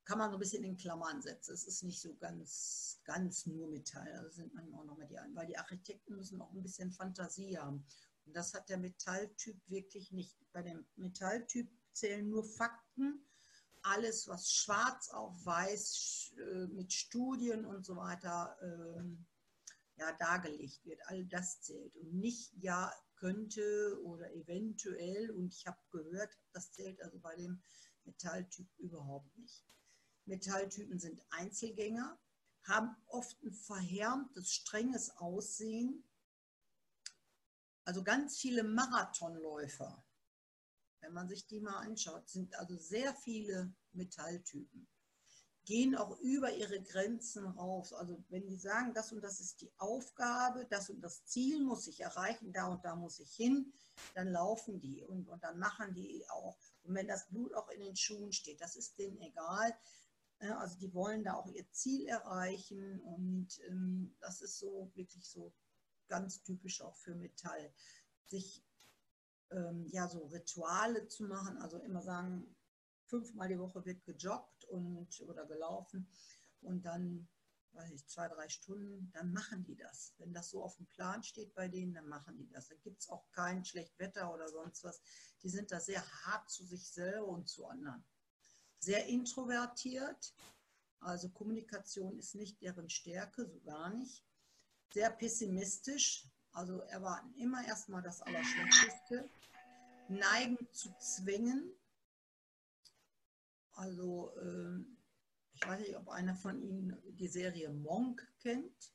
kann 0.03 0.17
man 0.17 0.29
so 0.29 0.37
ein 0.37 0.41
bisschen 0.41 0.63
in 0.63 0.77
Klammern 0.77 1.21
setzen. 1.21 1.53
Es 1.53 1.65
ist 1.65 1.83
nicht 1.83 2.01
so 2.01 2.15
ganz, 2.15 2.99
ganz 3.05 3.45
nur 3.45 3.69
Metall. 3.69 4.11
Also 4.17 4.29
sind 4.31 4.53
manchmal 4.53 4.81
auch 4.81 4.85
nochmal 4.85 5.07
die, 5.07 5.17
weil 5.35 5.47
die 5.47 5.57
Architekten 5.57 6.15
müssen 6.15 6.41
auch 6.41 6.51
ein 6.51 6.63
bisschen 6.63 6.91
Fantasie 6.91 7.57
haben. 7.57 7.85
Das 8.25 8.53
hat 8.53 8.69
der 8.69 8.77
Metalltyp 8.77 9.57
wirklich 9.67 10.11
nicht. 10.11 10.37
Bei 10.51 10.61
dem 10.61 10.85
Metalltyp 10.95 11.69
zählen 11.93 12.27
nur 12.29 12.43
Fakten. 12.43 13.25
Alles, 13.83 14.27
was 14.27 14.51
schwarz 14.51 15.09
auf 15.09 15.45
weiß 15.45 16.33
äh, 16.37 16.67
mit 16.67 16.93
Studien 16.93 17.65
und 17.65 17.85
so 17.85 17.95
weiter 17.95 18.55
äh, 18.61 19.99
ja, 19.99 20.11
dargelegt 20.13 20.85
wird, 20.85 21.01
all 21.07 21.25
das 21.25 21.61
zählt. 21.61 21.95
Und 21.95 22.13
nicht, 22.13 22.53
ja, 22.57 22.93
könnte 23.15 23.99
oder 24.03 24.33
eventuell. 24.33 25.31
Und 25.31 25.53
ich 25.53 25.65
habe 25.65 25.79
gehört, 25.91 26.37
das 26.53 26.71
zählt 26.71 27.01
also 27.01 27.19
bei 27.19 27.35
dem 27.35 27.61
Metalltyp 28.03 28.67
überhaupt 28.77 29.35
nicht. 29.37 29.63
Metalltypen 30.25 30.99
sind 30.99 31.21
Einzelgänger, 31.29 32.19
haben 32.63 32.95
oft 33.07 33.41
ein 33.43 33.53
verhärmtes, 33.53 34.53
strenges 34.53 35.09
Aussehen 35.17 36.03
also 37.83 38.03
ganz 38.03 38.37
viele 38.37 38.63
Marathonläufer, 38.63 40.03
wenn 41.01 41.13
man 41.13 41.27
sich 41.27 41.47
die 41.47 41.59
mal 41.59 41.79
anschaut, 41.79 42.29
sind 42.29 42.55
also 42.55 42.77
sehr 42.77 43.13
viele 43.15 43.73
Metalltypen, 43.93 44.87
gehen 45.65 45.95
auch 45.95 46.19
über 46.19 46.53
ihre 46.53 46.81
Grenzen 46.81 47.45
raus. 47.45 47.93
Also 47.93 48.23
wenn 48.29 48.47
die 48.47 48.57
sagen, 48.57 48.93
das 48.93 49.11
und 49.11 49.21
das 49.21 49.39
ist 49.39 49.61
die 49.61 49.71
Aufgabe, 49.77 50.65
das 50.69 50.89
und 50.89 51.01
das 51.01 51.25
Ziel 51.25 51.63
muss 51.63 51.87
ich 51.87 52.01
erreichen, 52.01 52.53
da 52.53 52.67
und 52.67 52.83
da 52.85 52.95
muss 52.95 53.19
ich 53.19 53.33
hin, 53.33 53.73
dann 54.13 54.27
laufen 54.27 54.79
die 54.79 55.03
und, 55.03 55.27
und 55.27 55.43
dann 55.43 55.59
machen 55.59 55.93
die 55.93 56.23
auch. 56.29 56.57
Und 56.83 56.95
wenn 56.95 57.07
das 57.07 57.27
Blut 57.29 57.53
auch 57.53 57.69
in 57.69 57.81
den 57.81 57.95
Schuhen 57.95 58.31
steht, 58.31 58.61
das 58.61 58.75
ist 58.75 58.97
denen 58.97 59.19
egal. 59.21 59.75
Also 60.39 60.79
die 60.79 60.91
wollen 60.93 61.23
da 61.23 61.35
auch 61.35 61.47
ihr 61.47 61.69
Ziel 61.71 62.07
erreichen 62.07 62.99
und 63.01 63.59
ähm, 63.67 64.15
das 64.19 64.41
ist 64.41 64.57
so 64.57 64.89
wirklich 64.95 65.29
so 65.29 65.53
ganz 66.11 66.43
typisch 66.43 66.81
auch 66.81 66.97
für 66.97 67.15
Metall, 67.15 67.73
sich 68.27 68.61
ähm, 69.49 69.87
ja 69.87 70.09
so 70.09 70.25
Rituale 70.25 71.07
zu 71.07 71.23
machen, 71.23 71.57
also 71.57 71.77
immer 71.79 72.01
sagen, 72.01 72.53
fünfmal 73.05 73.47
die 73.47 73.59
Woche 73.59 73.85
wird 73.85 74.03
gejoggt 74.03 74.65
und 74.65 75.21
oder 75.21 75.45
gelaufen 75.45 76.09
und 76.59 76.83
dann 76.85 77.29
weiß 77.73 77.91
ich, 77.91 78.05
zwei, 78.07 78.27
drei 78.27 78.49
Stunden, 78.49 79.09
dann 79.13 79.31
machen 79.31 79.63
die 79.63 79.77
das. 79.77 80.13
Wenn 80.17 80.33
das 80.33 80.49
so 80.49 80.61
auf 80.61 80.75
dem 80.75 80.87
Plan 80.87 81.23
steht 81.23 81.53
bei 81.53 81.69
denen, 81.69 81.93
dann 81.93 82.09
machen 82.09 82.37
die 82.37 82.49
das. 82.49 82.67
Da 82.67 82.75
gibt 82.75 82.99
es 82.99 83.07
auch 83.07 83.25
kein 83.31 83.63
schlecht 83.63 83.97
Wetter 83.97 84.33
oder 84.33 84.49
sonst 84.49 84.83
was. 84.83 85.01
Die 85.41 85.47
sind 85.47 85.71
da 85.71 85.79
sehr 85.79 86.03
hart 86.25 86.49
zu 86.49 86.65
sich 86.65 86.91
selber 86.91 87.27
und 87.27 87.47
zu 87.47 87.65
anderen. 87.65 88.03
Sehr 88.79 89.05
introvertiert, 89.05 90.33
also 90.99 91.29
Kommunikation 91.29 92.17
ist 92.17 92.35
nicht 92.35 92.61
deren 92.61 92.89
Stärke, 92.89 93.47
so 93.47 93.61
gar 93.61 93.89
nicht 93.89 94.25
sehr 94.91 95.09
pessimistisch, 95.09 96.27
also 96.51 96.79
erwarten 96.81 97.33
immer 97.35 97.65
erstmal 97.65 98.01
das 98.01 98.21
Allerschlechteste, 98.21 99.29
neigen 100.09 100.57
zu 100.71 100.93
Zwängen. 100.99 101.71
Also 103.73 104.35
äh, 104.37 104.83
ich 105.53 105.67
weiß 105.67 105.79
nicht, 105.79 105.95
ob 105.95 106.09
einer 106.09 106.35
von 106.35 106.61
Ihnen 106.61 107.01
die 107.05 107.27
Serie 107.27 107.69
Monk 107.69 108.21
kennt, 108.39 108.93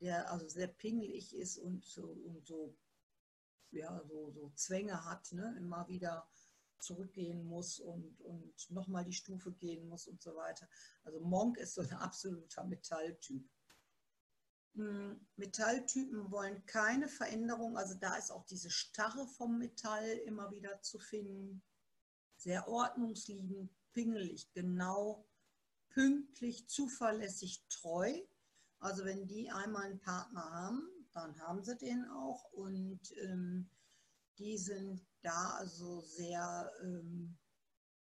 der 0.00 0.30
also 0.30 0.48
sehr 0.48 0.68
pingelig 0.68 1.34
ist 1.34 1.58
und 1.58 1.84
so, 1.84 2.04
und 2.04 2.46
so, 2.46 2.76
ja, 3.70 4.02
so, 4.04 4.30
so 4.30 4.50
Zwänge 4.54 5.04
hat, 5.04 5.32
ne? 5.32 5.54
immer 5.58 5.86
wieder 5.88 6.26
zurückgehen 6.78 7.44
muss 7.44 7.80
und, 7.80 8.20
und 8.20 8.70
nochmal 8.70 9.04
die 9.04 9.12
Stufe 9.12 9.52
gehen 9.52 9.88
muss 9.88 10.06
und 10.06 10.22
so 10.22 10.34
weiter. 10.36 10.68
Also 11.02 11.20
Monk 11.20 11.56
ist 11.58 11.74
so 11.74 11.82
ein 11.82 11.92
absoluter 11.92 12.64
Metalltyp. 12.64 13.48
Metalltypen 14.74 16.30
wollen 16.30 16.64
keine 16.66 17.08
Veränderung, 17.08 17.76
also 17.76 17.94
da 17.94 18.16
ist 18.16 18.32
auch 18.32 18.44
diese 18.44 18.70
Starre 18.70 19.26
vom 19.28 19.58
Metall 19.58 20.08
immer 20.26 20.50
wieder 20.50 20.82
zu 20.82 20.98
finden. 20.98 21.62
Sehr 22.36 22.66
ordnungsliebend, 22.68 23.70
pingelig, 23.92 24.52
genau, 24.52 25.24
pünktlich, 25.90 26.68
zuverlässig, 26.68 27.64
treu. 27.68 28.20
Also 28.80 29.04
wenn 29.04 29.26
die 29.26 29.50
einmal 29.50 29.84
einen 29.84 30.00
Partner 30.00 30.50
haben, 30.50 30.88
dann 31.12 31.38
haben 31.40 31.62
sie 31.62 31.76
den 31.76 32.04
auch 32.10 32.52
und 32.52 33.00
ähm, 33.22 33.70
die 34.38 34.58
sind 34.58 35.06
da 35.22 35.50
also 35.58 36.00
sehr 36.00 36.70
ähm, 36.82 37.38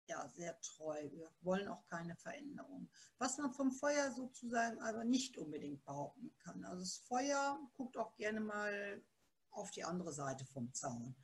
ja, 0.08 0.28
sehr 0.30 0.60
treu. 0.62 1.10
Wir 1.12 1.32
wollen 1.42 1.68
auch 1.68 1.86
keine 1.86 2.16
Veränderung. 2.16 2.90
Was 3.18 3.38
man 3.38 3.54
vom 3.54 3.72
Feuer 3.72 4.12
sozusagen 4.12 4.80
aber 4.82 5.04
nicht 5.04 5.38
unbedingt 5.38 5.84
behaupten 5.84 6.36
kann. 6.40 6.64
Also 6.66 6.82
das 6.82 6.98
Feuer 6.98 7.60
guckt 7.74 7.98
auch 7.98 8.16
gerne 8.16 8.40
mal 8.40 9.02
auf 9.52 9.72
die 9.72 9.84
andere 9.84 10.14
Seite 10.14 10.46
vom 10.46 10.74
Zaun. 10.74 11.16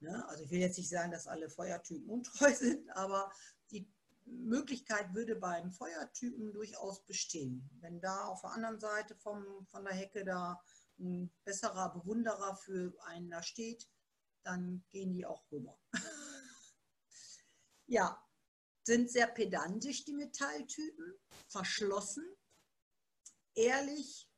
Ne? 0.00 0.26
Also 0.28 0.44
ich 0.44 0.50
will 0.50 0.60
jetzt 0.60 0.78
nicht 0.78 0.88
sagen, 0.88 1.12
dass 1.12 1.26
alle 1.26 1.48
Feuertypen 1.48 2.08
untreu 2.08 2.52
sind, 2.54 2.90
aber 2.90 3.32
die 3.70 3.88
Möglichkeit 4.24 5.14
würde 5.14 5.36
beim 5.36 5.72
Feuertypen 5.72 6.52
durchaus 6.52 7.04
bestehen. 7.04 7.68
Wenn 7.80 8.00
da 8.00 8.26
auf 8.26 8.42
der 8.42 8.50
anderen 8.50 8.80
Seite 8.80 9.14
vom, 9.16 9.66
von 9.66 9.84
der 9.84 9.94
Hecke 9.94 10.24
da 10.24 10.60
ein 10.98 11.32
besserer 11.44 11.92
Bewunderer 11.92 12.56
für 12.56 12.92
einen 13.06 13.30
da 13.30 13.42
steht, 13.42 13.88
dann 14.42 14.84
gehen 14.90 15.12
die 15.12 15.26
auch 15.26 15.50
rüber. 15.50 15.78
Ja, 17.90 18.24
sind 18.84 19.10
sehr 19.10 19.26
pedantisch, 19.26 20.04
die 20.04 20.12
Metalltypen, 20.12 21.18
verschlossen, 21.48 22.24
ehrlich 23.56 24.30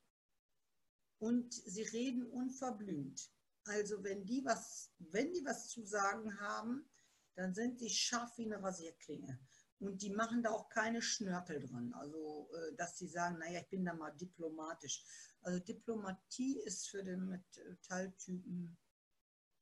und 1.19 1.53
sie 1.53 1.83
reden 1.83 2.25
unverblümt. 2.25 3.31
Also 3.65 4.03
wenn 4.03 4.25
die 4.25 4.43
was, 4.43 4.91
wenn 4.99 5.35
die 5.35 5.45
was 5.45 5.69
zu 5.69 5.85
sagen 5.85 6.41
haben, 6.41 6.91
dann 7.35 7.55
sind 7.55 7.79
sie 7.79 7.91
scharf 7.91 8.39
wie 8.39 8.47
eine 8.47 8.63
Rasierklinge. 8.63 9.39
Und 9.81 10.01
die 10.01 10.11
machen 10.11 10.43
da 10.43 10.51
auch 10.51 10.71
keine 10.71 11.03
Schnörkel 11.03 11.61
dran. 11.61 11.93
Also, 11.93 12.49
äh, 12.55 12.75
dass 12.77 12.97
sie 12.97 13.09
sagen, 13.09 13.39
naja, 13.39 13.61
ich 13.61 13.69
bin 13.69 13.85
da 13.85 13.93
mal 13.93 14.13
diplomatisch. 14.13 15.05
Also 15.43 15.59
Diplomatie 15.59 16.59
ist 16.61 16.89
für 16.89 17.05
den 17.05 17.29
Metalltypen 17.29 18.79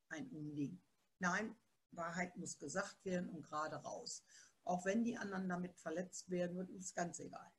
ein 0.09 0.29
Unding. 0.29 0.81
Nein, 1.19 1.55
Wahrheit 1.91 2.35
muss 2.37 2.57
gesagt 2.57 3.03
werden 3.05 3.29
und 3.29 3.43
gerade 3.43 3.77
raus. 3.77 4.23
Auch 4.63 4.85
wenn 4.85 5.03
die 5.03 5.17
anderen 5.17 5.49
damit 5.49 5.75
verletzt 5.77 6.29
werden, 6.29 6.57
wird 6.57 6.69
uns 6.69 6.93
ganz 6.93 7.19
egal. 7.19 7.51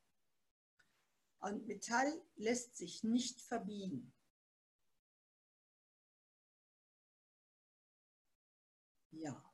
Und 1.41 1.67
Metall 1.67 2.23
lässt 2.37 2.77
sich 2.77 3.03
nicht 3.03 3.41
verbiegen. 3.43 4.15
Ja. 9.11 9.45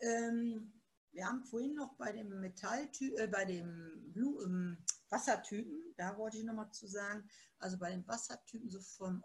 Ähm, 0.00 0.72
wir 1.12 1.26
haben 1.26 1.44
vorhin 1.44 1.74
noch 1.74 1.94
bei 1.94 2.12
dem 2.12 2.28
Metalltyp, 2.40 3.18
äh, 3.18 3.26
bei 3.28 3.44
dem 3.44 4.12
Blue, 4.12 4.44
ähm, 4.44 4.84
Wassertypen, 5.08 5.94
da 5.96 6.16
wollte 6.18 6.38
ich 6.38 6.44
noch 6.44 6.54
mal 6.54 6.70
zu 6.70 6.86
sagen, 6.86 7.28
also 7.58 7.78
bei 7.78 7.90
den 7.90 8.06
Wassertypen 8.06 8.70
so 8.70 8.80
vom 8.80 9.24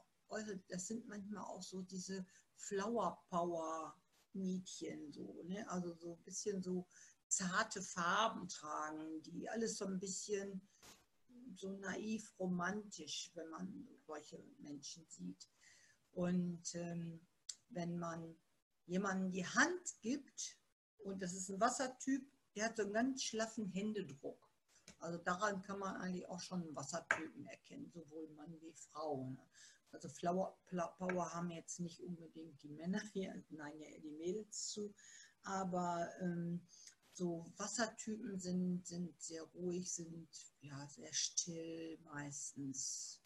das 0.67 0.87
sind 0.87 1.07
manchmal 1.07 1.43
auch 1.43 1.61
so 1.63 1.81
diese 1.81 2.25
Flower 2.55 3.23
Power 3.29 3.95
Mädchen, 4.33 5.11
so, 5.11 5.43
ne? 5.43 5.67
also 5.69 5.93
so 5.93 6.15
ein 6.15 6.23
bisschen 6.23 6.61
so 6.61 6.87
zarte 7.27 7.81
Farben 7.81 8.47
tragen, 8.47 9.21
die 9.23 9.49
alles 9.49 9.77
so 9.77 9.85
ein 9.85 9.99
bisschen 9.99 10.67
so 11.55 11.71
naiv 11.77 12.33
romantisch, 12.39 13.31
wenn 13.35 13.49
man 13.49 13.87
solche 14.05 14.43
Menschen 14.59 15.05
sieht. 15.07 15.47
Und 16.11 16.75
ähm, 16.75 17.21
wenn 17.69 17.97
man 17.97 18.35
jemandem 18.85 19.31
die 19.31 19.45
Hand 19.45 20.01
gibt, 20.01 20.57
und 20.99 21.21
das 21.21 21.33
ist 21.33 21.49
ein 21.49 21.59
Wassertyp, 21.59 22.25
der 22.55 22.65
hat 22.65 22.77
so 22.77 22.83
einen 22.83 22.93
ganz 22.93 23.23
schlaffen 23.23 23.67
Händedruck. 23.67 24.49
Also 24.99 25.17
daran 25.17 25.61
kann 25.61 25.79
man 25.79 25.95
eigentlich 25.97 26.27
auch 26.29 26.39
schon 26.39 26.75
Wassertypen 26.75 27.45
erkennen, 27.47 27.91
sowohl 27.91 28.29
Mann 28.29 28.59
wie 28.61 28.73
Frau. 28.73 29.29
Ne? 29.29 29.45
Also 29.93 30.09
Flower 30.09 30.57
Power 30.97 31.33
haben 31.33 31.51
jetzt 31.51 31.79
nicht 31.79 32.01
unbedingt 32.01 32.61
die 32.63 32.71
Männer 32.71 33.01
hier, 33.13 33.43
nein, 33.49 33.79
ja 33.79 33.99
die 33.99 34.11
Mädels 34.11 34.69
zu, 34.69 34.93
aber 35.43 36.09
ähm, 36.19 36.65
so 37.13 37.53
Wassertypen 37.57 38.39
sind, 38.39 38.87
sind 38.87 39.21
sehr 39.21 39.43
ruhig, 39.43 39.93
sind 39.93 40.27
ja 40.61 40.87
sehr 40.87 41.13
still 41.13 41.99
meistens. 42.05 43.21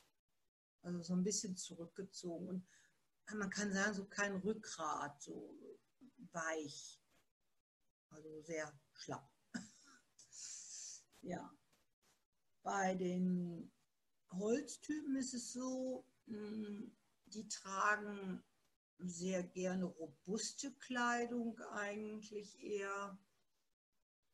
Also 0.81 1.01
so 1.01 1.13
ein 1.13 1.23
bisschen 1.23 1.55
zurückgezogen. 1.55 2.49
Und 2.49 2.67
man 3.37 3.49
kann 3.49 3.71
sagen, 3.71 3.93
so 3.93 4.05
kein 4.05 4.35
Rückgrat, 4.35 5.21
so 5.21 5.57
weich, 6.31 7.01
also 8.09 8.41
sehr 8.41 8.77
schlapp. 8.93 9.29
ja. 11.21 11.57
Bei 12.63 12.93
den 12.95 13.71
Holztypen 14.31 15.15
ist 15.15 15.33
es 15.33 15.53
so, 15.53 16.05
die 16.27 17.47
tragen 17.49 18.43
sehr 18.99 19.43
gerne 19.43 19.85
robuste 19.85 20.73
Kleidung 20.73 21.59
eigentlich 21.73 22.61
eher. 22.61 23.17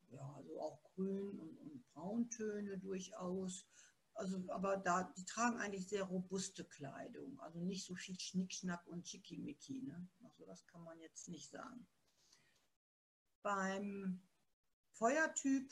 Ja, 0.09 0.33
also 0.35 0.59
auch 0.59 0.83
Grün- 0.95 1.39
und, 1.39 1.57
und 1.57 1.83
Brauntöne 1.93 2.77
durchaus. 2.77 3.67
Also, 4.15 4.43
aber 4.49 4.77
da, 4.77 5.11
die 5.17 5.25
tragen 5.25 5.57
eigentlich 5.57 5.87
sehr 5.87 6.03
robuste 6.03 6.65
Kleidung. 6.65 7.39
Also 7.39 7.59
nicht 7.59 7.85
so 7.85 7.95
viel 7.95 8.19
Schnickschnack 8.19 8.85
und 8.87 9.07
Schickimicki. 9.07 9.81
Ne? 9.81 10.07
Also 10.23 10.45
das 10.45 10.65
kann 10.67 10.83
man 10.83 10.99
jetzt 10.99 11.29
nicht 11.29 11.49
sagen. 11.49 11.87
Beim 13.41 14.21
Feuertyp, 14.91 15.71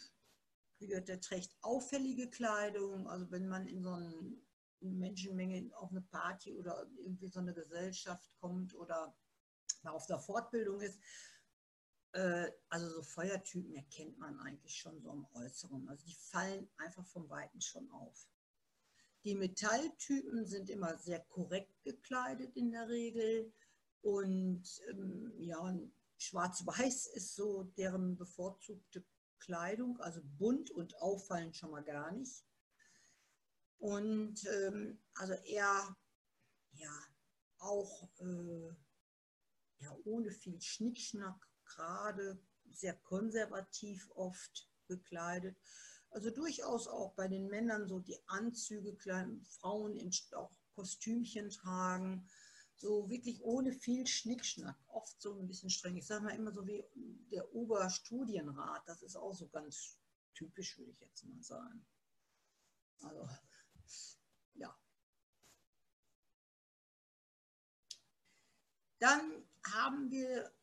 der 0.79 1.21
trägt 1.21 1.55
auffällige 1.61 2.29
Kleidung. 2.29 3.07
Also 3.07 3.29
wenn 3.29 3.47
man 3.47 3.67
in 3.67 3.83
so 3.83 3.91
eine 3.91 4.41
Menschenmenge 4.81 5.69
auf 5.77 5.91
eine 5.91 6.01
Party 6.01 6.53
oder 6.53 6.87
irgendwie 6.97 7.27
so 7.27 7.39
eine 7.39 7.53
Gesellschaft 7.53 8.31
kommt 8.39 8.75
oder 8.75 9.15
auf 9.83 10.05
der 10.07 10.19
Fortbildung 10.19 10.81
ist, 10.81 10.99
äh, 12.13 12.51
also 12.69 12.89
so 12.89 13.03
Feuertypen 13.03 13.73
erkennt 13.75 14.17
man 14.19 14.39
eigentlich 14.39 14.75
schon 14.75 14.99
so 15.01 15.11
im 15.11 15.25
Äußeren. 15.33 15.87
Also 15.89 16.05
die 16.05 16.15
fallen 16.15 16.69
einfach 16.77 17.05
vom 17.05 17.29
Weiten 17.29 17.61
schon 17.61 17.89
auf. 17.91 18.27
Die 19.23 19.35
Metalltypen 19.35 20.45
sind 20.45 20.69
immer 20.69 20.97
sehr 20.97 21.19
korrekt 21.19 21.83
gekleidet 21.83 22.55
in 22.55 22.71
der 22.71 22.89
Regel. 22.89 23.53
Und 24.01 24.63
ähm, 24.89 25.31
ja, 25.37 25.79
schwarz-weiß 26.17 27.07
ist 27.07 27.35
so 27.35 27.63
deren 27.77 28.17
bevorzugte 28.17 29.05
Kleidung, 29.39 29.99
also 29.99 30.21
bunt 30.37 30.71
und 30.71 30.95
auffallend 31.01 31.55
schon 31.55 31.71
mal 31.71 31.83
gar 31.83 32.11
nicht. 32.11 32.43
Und 33.81 34.45
ähm, 34.45 34.99
also 35.15 35.33
eher, 35.33 35.97
ja, 36.73 36.99
auch 37.57 38.07
äh, 38.19 38.75
ja, 39.79 39.97
ohne 40.05 40.31
viel 40.31 40.61
Schnickschnack, 40.61 41.49
gerade 41.65 42.39
sehr 42.69 42.93
konservativ 42.93 44.07
oft 44.13 44.69
gekleidet. 44.87 45.57
Also 46.11 46.29
durchaus 46.29 46.87
auch 46.87 47.15
bei 47.15 47.27
den 47.27 47.47
Männern 47.47 47.87
so 47.87 47.99
die 47.99 48.19
Anzüge, 48.27 48.95
kleinen 48.95 49.43
Frauen 49.45 49.97
in 49.97 50.11
auch 50.33 50.51
Kostümchen 50.75 51.49
tragen, 51.49 52.29
so 52.75 53.09
wirklich 53.09 53.41
ohne 53.41 53.73
viel 53.73 54.05
Schnickschnack, 54.05 54.77
oft 54.89 55.19
so 55.19 55.39
ein 55.39 55.47
bisschen 55.47 55.71
streng. 55.71 55.97
Ich 55.97 56.05
sage 56.05 56.25
mal 56.25 56.35
immer 56.35 56.51
so 56.51 56.67
wie 56.67 56.83
der 57.31 57.51
Oberstudienrat, 57.51 58.83
das 58.85 59.01
ist 59.01 59.15
auch 59.15 59.33
so 59.33 59.47
ganz 59.47 59.97
typisch, 60.35 60.77
würde 60.77 60.91
ich 60.91 60.99
jetzt 60.99 61.25
mal 61.25 61.41
sagen. 61.41 61.83
Also, 63.01 63.27
ja. 64.53 64.77
Dann 68.99 69.47
haben 69.63 70.09
wir 70.11 70.53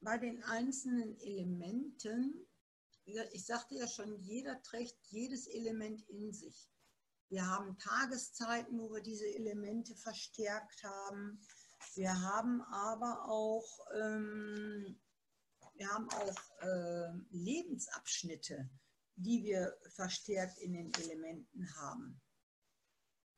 bei 0.00 0.18
den 0.18 0.42
einzelnen 0.44 1.18
Elementen 1.20 2.46
ich 3.32 3.46
sagte 3.46 3.74
ja 3.74 3.86
schon, 3.86 4.16
jeder 4.20 4.62
trägt 4.62 4.96
jedes 5.08 5.46
Element 5.46 6.02
in 6.08 6.32
sich. 6.32 6.70
Wir 7.28 7.46
haben 7.46 7.78
Tageszeiten, 7.78 8.78
wo 8.78 8.92
wir 8.92 9.02
diese 9.02 9.26
Elemente 9.26 9.94
verstärkt 9.94 10.82
haben. 10.82 11.40
Wir 11.94 12.20
haben 12.20 12.60
aber 12.62 13.28
auch, 13.28 13.78
ähm, 13.94 15.00
wir 15.74 15.88
haben 15.88 16.08
auch 16.10 16.62
äh, 16.62 17.12
Lebensabschnitte, 17.30 18.68
die 19.16 19.44
wir 19.44 19.76
verstärkt 19.94 20.58
in 20.58 20.72
den 20.72 20.92
Elementen 20.94 21.72
haben. 21.76 22.20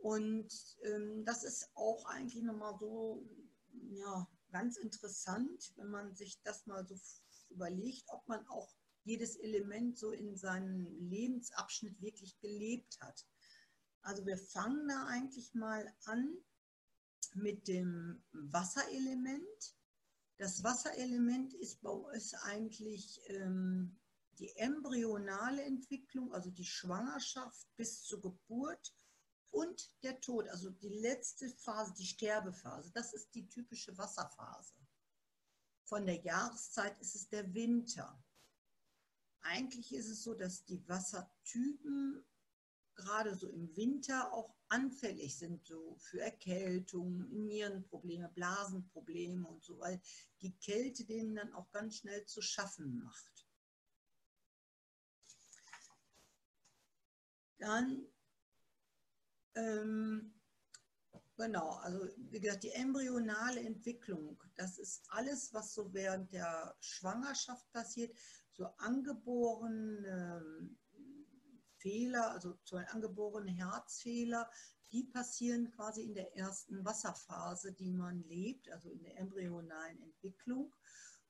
Und 0.02 0.52
ähm, 0.82 1.24
das 1.24 1.44
ist 1.44 1.70
auch 1.74 2.04
eigentlich 2.06 2.42
nochmal 2.42 2.76
so 2.80 3.24
ja, 3.90 4.28
ganz 4.50 4.76
interessant, 4.76 5.72
wenn 5.76 5.90
man 5.90 6.12
sich 6.16 6.42
das 6.42 6.66
mal 6.66 6.84
so 6.84 6.96
überlegt, 7.50 8.02
ob 8.08 8.26
man 8.26 8.44
auch 8.48 8.74
jedes 9.04 9.36
Element 9.36 9.96
so 9.96 10.10
in 10.10 10.36
seinem 10.36 10.88
Lebensabschnitt 11.08 12.00
wirklich 12.02 12.36
gelebt 12.40 12.98
hat. 13.00 13.24
Also 14.02 14.26
wir 14.26 14.38
fangen 14.38 14.88
da 14.88 15.06
eigentlich 15.06 15.54
mal 15.54 15.86
an 16.06 16.36
mit 17.34 17.68
dem 17.68 18.24
Wasserelement. 18.32 19.76
Das 20.38 20.64
Wasserelement 20.64 21.54
ist 21.54 21.80
bei 21.80 21.90
uns 21.90 22.34
eigentlich 22.34 23.20
ähm, 23.28 23.96
die 24.40 24.50
embryonale 24.56 25.62
Entwicklung, 25.62 26.32
also 26.32 26.50
die 26.50 26.64
Schwangerschaft 26.64 27.68
bis 27.76 28.02
zur 28.02 28.20
Geburt 28.20 28.92
und 29.52 29.90
der 30.02 30.20
Tod, 30.20 30.48
also 30.48 30.70
die 30.70 30.88
letzte 30.88 31.48
Phase, 31.48 31.94
die 31.94 32.06
Sterbephase. 32.06 32.90
Das 32.92 33.12
ist 33.12 33.34
die 33.34 33.46
typische 33.48 33.96
Wasserphase. 33.96 34.74
Von 35.84 36.06
der 36.06 36.20
Jahreszeit 36.22 36.98
ist 37.00 37.14
es 37.14 37.28
der 37.28 37.52
Winter. 37.54 38.22
Eigentlich 39.42 39.94
ist 39.94 40.08
es 40.08 40.22
so, 40.22 40.34
dass 40.34 40.64
die 40.64 40.86
Wassertypen 40.88 42.24
gerade 42.94 43.34
so 43.34 43.48
im 43.48 43.74
Winter 43.76 44.32
auch 44.32 44.54
anfällig 44.68 45.36
sind 45.36 45.66
so 45.66 45.96
für 45.98 46.20
Erkältung, 46.20 47.28
Nierenprobleme, 47.30 48.28
Blasenprobleme 48.30 49.46
und 49.46 49.62
so, 49.62 49.78
weil 49.78 50.00
die 50.40 50.56
Kälte 50.58 51.04
denen 51.04 51.34
dann 51.34 51.52
auch 51.52 51.70
ganz 51.72 51.96
schnell 51.96 52.24
zu 52.24 52.40
schaffen 52.40 52.96
macht. 52.98 53.46
Dann 57.58 58.11
ähm, 59.54 60.32
Genau, 61.36 61.70
also 61.82 62.06
wie 62.30 62.40
gesagt, 62.40 62.62
die 62.62 62.72
embryonale 62.72 63.60
Entwicklung, 63.60 64.40
das 64.54 64.78
ist 64.78 65.02
alles, 65.08 65.52
was 65.52 65.74
so 65.74 65.92
während 65.92 66.32
der 66.32 66.76
Schwangerschaft 66.78 67.70
passiert, 67.72 68.16
so 68.52 68.66
angeborene 68.76 70.70
Fehler, 71.78 72.30
also 72.30 72.58
so 72.64 72.76
angeborene 72.76 73.50
Herzfehler, 73.50 74.48
die 74.92 75.04
passieren 75.04 75.70
quasi 75.70 76.02
in 76.02 76.14
der 76.14 76.36
ersten 76.36 76.84
Wasserphase, 76.84 77.72
die 77.72 77.92
man 77.92 78.22
lebt, 78.24 78.70
also 78.70 78.90
in 78.90 79.02
der 79.02 79.18
embryonalen 79.18 80.00
Entwicklung. 80.02 80.74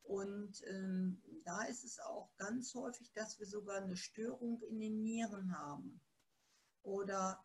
Und 0.03 0.62
ähm, 0.66 1.23
da 1.45 1.62
ist 1.62 1.85
es 1.85 2.01
auch 2.01 2.37
ganz 2.37 2.75
häufig, 2.75 3.12
dass 3.12 3.39
wir 3.39 3.47
sogar 3.47 3.81
eine 3.81 3.97
Störung 3.97 4.61
in 4.62 4.81
den 4.81 5.01
Nieren 5.01 5.57
haben 5.57 6.01
oder 6.83 7.43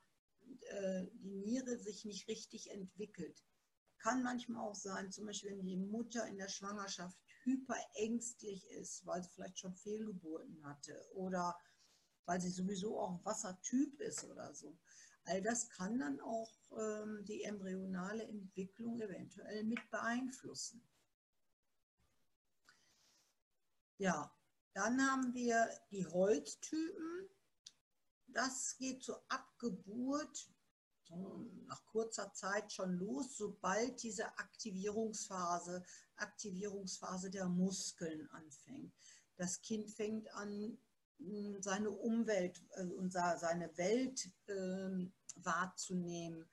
äh, 0.69 1.05
die 1.13 1.35
Niere 1.35 1.77
sich 1.77 2.05
nicht 2.05 2.27
richtig 2.27 2.71
entwickelt. 2.71 3.43
Kann 3.99 4.23
manchmal 4.23 4.61
auch 4.67 4.75
sein, 4.75 5.11
zum 5.11 5.25
Beispiel 5.25 5.51
wenn 5.51 5.65
die 5.65 5.77
Mutter 5.77 6.27
in 6.27 6.37
der 6.37 6.49
Schwangerschaft 6.49 7.17
hyperängstlich 7.43 8.69
ist, 8.71 9.05
weil 9.05 9.23
sie 9.23 9.29
vielleicht 9.29 9.59
schon 9.59 9.73
Fehlgeburten 9.73 10.63
hatte 10.65 11.01
oder 11.13 11.57
weil 12.25 12.41
sie 12.41 12.49
sowieso 12.49 12.99
auch 12.99 13.23
Wassertyp 13.25 13.99
ist 14.01 14.23
oder 14.25 14.53
so. 14.53 14.77
All 15.23 15.41
das 15.41 15.69
kann 15.69 15.99
dann 15.99 16.19
auch 16.21 16.51
ähm, 16.77 17.25
die 17.25 17.43
embryonale 17.43 18.23
Entwicklung 18.23 19.01
eventuell 19.01 19.63
mit 19.63 19.89
beeinflussen. 19.89 20.81
Ja, 23.97 24.31
dann 24.73 25.01
haben 25.01 25.33
wir 25.33 25.69
die 25.91 26.05
Holztypen. 26.05 27.29
Das 28.37 28.77
geht 28.77 29.03
so 29.03 29.15
ab 29.29 29.51
Geburt 29.57 30.47
nach 31.65 31.83
kurzer 31.87 32.31
Zeit 32.33 32.71
schon 32.71 32.99
los, 32.99 33.35
sobald 33.35 34.03
diese 34.03 34.27
Aktivierungsphase, 34.37 35.83
Aktivierungsphase 36.17 37.31
der 37.31 37.47
Muskeln 37.47 38.29
anfängt. 38.29 38.93
Das 39.37 39.59
Kind 39.61 39.89
fängt 39.89 40.31
an, 40.35 40.77
seine 41.61 41.89
Umwelt 41.89 42.61
äh, 42.75 42.83
und 42.83 43.11
seine 43.11 43.75
Welt 43.75 44.29
äh, 44.45 45.09
wahrzunehmen, 45.37 46.47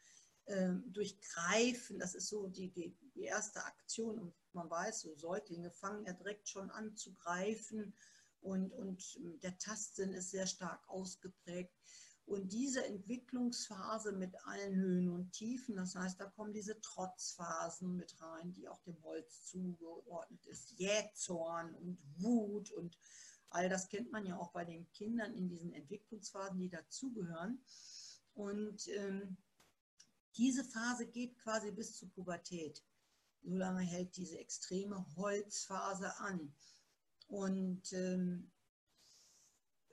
äh, 0.47 0.70
durch 0.87 1.20
Greifen. 1.20 1.99
Das 1.99 2.14
ist 2.14 2.28
so 2.28 2.47
die, 2.47 2.70
die, 2.70 2.97
die, 3.14 3.24
erste 3.24 3.62
Aktion. 3.62 4.18
Und 4.18 4.35
man 4.55 4.70
weiß, 4.70 5.03
so 5.03 5.14
Säuglinge 5.16 5.70
fangen 5.70 6.07
ja 6.07 6.14
direkt 6.14 6.49
schon 6.49 6.70
an 6.70 6.97
zu 6.97 7.12
greifen 7.12 7.95
und, 8.45 8.72
und 8.72 9.03
der 9.42 9.57
Tastsinn 9.59 10.12
ist 10.12 10.30
sehr 10.30 10.47
stark 10.47 10.86
ausgeprägt. 10.88 11.74
Und 12.26 12.53
diese 12.53 12.84
Entwicklungsphase 12.86 14.12
mit 14.12 14.34
allen 14.47 14.74
Höhen 14.74 15.09
und 15.11 15.32
Tiefen, 15.32 15.76
das 15.76 15.95
heißt, 15.95 16.18
da 16.18 16.26
kommen 16.26 16.55
diese 16.55 16.80
Trotzphasen 16.80 17.97
mit 17.97 18.18
rein, 18.20 18.53
die 18.53 18.68
auch 18.68 18.80
dem 18.82 19.03
Holz 19.03 19.45
zugeordnet 19.45 20.47
ist. 20.47 20.72
Jähzorn 20.78 21.74
und 21.74 21.99
Wut 22.16 22.70
und 22.70 22.97
all 23.51 23.68
das 23.68 23.88
kennt 23.88 24.11
man 24.11 24.24
ja 24.24 24.38
auch 24.38 24.53
bei 24.53 24.64
den 24.64 24.90
Kindern 24.92 25.34
in 25.34 25.49
diesen 25.49 25.72
Entwicklungsphasen, 25.72 26.59
die 26.59 26.70
dazugehören. 26.70 27.62
Und 28.34 28.88
ähm, 28.88 29.36
diese 30.36 30.64
Phase 30.64 31.07
geht 31.07 31.38
quasi 31.38 31.70
bis 31.70 31.97
zur 31.97 32.11
Pubertät. 32.11 32.82
so 33.42 33.55
lange 33.55 33.82
hält 33.82 34.16
diese 34.16 34.38
extreme 34.38 35.07
Holzphase 35.16 36.18
an. 36.18 36.55
Und 37.29 37.93
ähm, 37.93 38.51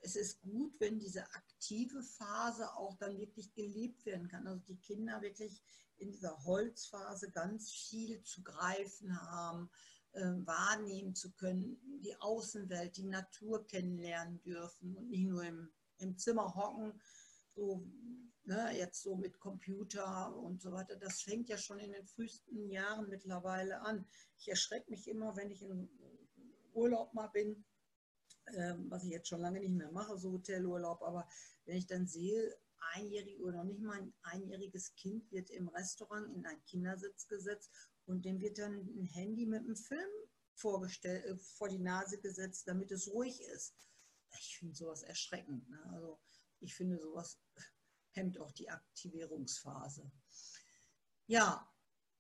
es 0.04 0.16
ist 0.16 0.42
gut, 0.42 0.80
wenn 0.80 1.00
diese 1.00 1.24
aktive 1.34 2.02
Phase 2.02 2.74
auch 2.76 2.98
dann 2.98 3.18
wirklich 3.18 3.54
gelebt 3.54 4.06
werden 4.06 4.28
kann. 4.28 4.48
Also 4.48 4.62
die 4.68 4.80
Kinder 4.80 5.22
wirklich 5.22 5.62
in 5.98 6.12
dieser 6.12 6.44
Holzphase 6.44 7.32
ganz 7.32 7.72
viel 7.72 8.22
zu 8.24 8.42
greifen 8.42 9.16
haben, 9.22 9.70
äh, 10.14 10.22
wahrnehmen 10.22 11.16
zu 11.16 11.32
können, 11.32 11.80
die 12.04 12.16
Außenwelt, 12.20 12.98
die 12.98 13.06
Natur 13.06 13.66
kennenlernen 13.68 14.42
dürfen 14.42 14.96
und 14.96 15.10
nicht 15.10 15.28
nur 15.28 15.44
im, 15.44 15.72
im 16.00 16.18
Zimmer 16.18 16.56
hocken, 16.56 17.00
so 17.54 17.88
ne, 18.44 18.76
jetzt 18.76 19.04
so 19.04 19.16
mit 19.16 19.40
Computer 19.40 20.36
und 20.36 20.62
so 20.62 20.72
weiter. 20.72 20.96
Das 20.96 21.22
fängt 21.22 21.50
ja 21.50 21.58
schon 21.58 21.80
in 21.80 21.92
den 21.92 22.06
frühesten 22.06 22.70
Jahren 22.70 23.08
mittlerweile 23.10 23.82
an. 23.82 24.06
Ich 24.38 24.50
erschrecke 24.50 24.90
mich 24.90 25.08
immer, 25.08 25.36
wenn 25.36 25.52
ich 25.52 25.62
im 25.62 25.90
Urlaub 26.74 27.14
mal 27.14 27.28
bin, 27.28 27.64
ähm, 28.56 28.90
was 28.90 29.04
ich 29.04 29.12
jetzt 29.12 29.28
schon 29.28 29.42
lange 29.42 29.60
nicht 29.60 29.74
mehr 29.74 29.92
mache, 29.92 30.18
so 30.18 30.32
Hotelurlaub, 30.32 31.02
aber 31.02 31.28
wenn 31.66 31.78
ich 31.78 31.88
dann 31.88 32.08
sehe, 32.08 32.56
einjährige 32.94 33.44
oder 33.44 33.58
noch 33.58 33.64
nicht 33.64 33.82
mal 33.82 33.98
ein 33.98 34.14
einjähriges 34.24 34.96
Kind 34.96 35.32
wird 35.32 35.50
im 35.52 35.68
Restaurant 35.70 36.34
in 36.36 36.46
einen 36.46 36.64
Kindersitz 36.66 37.28
gesetzt 37.28 37.72
und 38.06 38.26
dem 38.26 38.42
wird 38.42 38.58
dann 38.58 38.74
ein 38.74 39.06
Handy 39.06 39.46
mit 39.46 39.60
einem 39.60 39.76
Film 39.76 40.10
vorgestellt, 40.56 41.26
äh, 41.26 41.38
vor 41.38 41.70
die 41.70 41.80
Nase 41.80 42.20
gesetzt, 42.20 42.68
damit 42.68 42.92
es 42.92 43.12
ruhig 43.12 43.42
ist. 43.42 43.76
Ich 44.40 44.58
finde 44.58 44.76
sowas 44.76 45.04
erschreckend. 45.04 45.70
Ne? 45.70 45.84
Also 45.94 46.20
ich 46.60 46.74
finde 46.76 46.98
sowas 46.98 47.40
hemmt 48.12 48.40
auch 48.40 48.52
die 48.52 48.70
Aktivierungsphase. 48.70 50.12
Ja, 51.28 51.71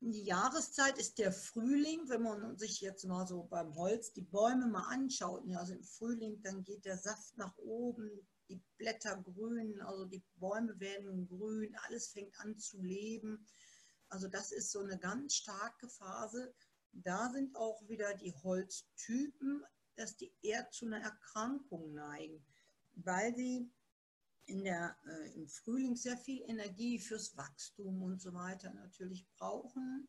die 0.03 0.23
Jahreszeit 0.23 0.97
ist 0.97 1.19
der 1.19 1.31
Frühling, 1.31 2.09
wenn 2.09 2.23
man 2.23 2.57
sich 2.57 2.81
jetzt 2.81 3.05
mal 3.05 3.27
so 3.27 3.43
beim 3.43 3.75
Holz 3.75 4.11
die 4.11 4.23
Bäume 4.23 4.67
mal 4.67 4.87
anschaut. 4.89 5.43
Also 5.55 5.73
im 5.73 5.83
Frühling, 5.83 6.41
dann 6.41 6.63
geht 6.63 6.85
der 6.85 6.97
Saft 6.97 7.37
nach 7.37 7.55
oben, 7.57 8.09
die 8.49 8.59
Blätter 8.77 9.15
grün, 9.17 9.79
also 9.81 10.05
die 10.05 10.23
Bäume 10.35 10.79
werden 10.79 11.27
grün, 11.27 11.75
alles 11.83 12.07
fängt 12.07 12.37
an 12.39 12.57
zu 12.57 12.81
leben. 12.81 13.45
Also 14.09 14.27
das 14.27 14.51
ist 14.51 14.71
so 14.71 14.79
eine 14.79 14.97
ganz 14.97 15.35
starke 15.35 15.87
Phase. 15.87 16.51
Da 16.93 17.29
sind 17.31 17.55
auch 17.55 17.87
wieder 17.87 18.15
die 18.15 18.33
Holztypen, 18.33 19.63
dass 19.95 20.17
die 20.17 20.33
eher 20.41 20.69
zu 20.71 20.87
einer 20.87 20.99
Erkrankung 20.99 21.93
neigen, 21.93 22.43
weil 22.95 23.35
sie 23.35 23.71
in 24.45 24.63
der, 24.63 24.95
äh, 25.05 25.33
im 25.33 25.47
Frühling 25.47 25.95
sehr 25.95 26.17
viel 26.17 26.43
Energie 26.47 26.99
fürs 26.99 27.35
Wachstum 27.37 28.01
und 28.01 28.21
so 28.21 28.33
weiter 28.33 28.73
natürlich 28.73 29.27
brauchen. 29.37 30.07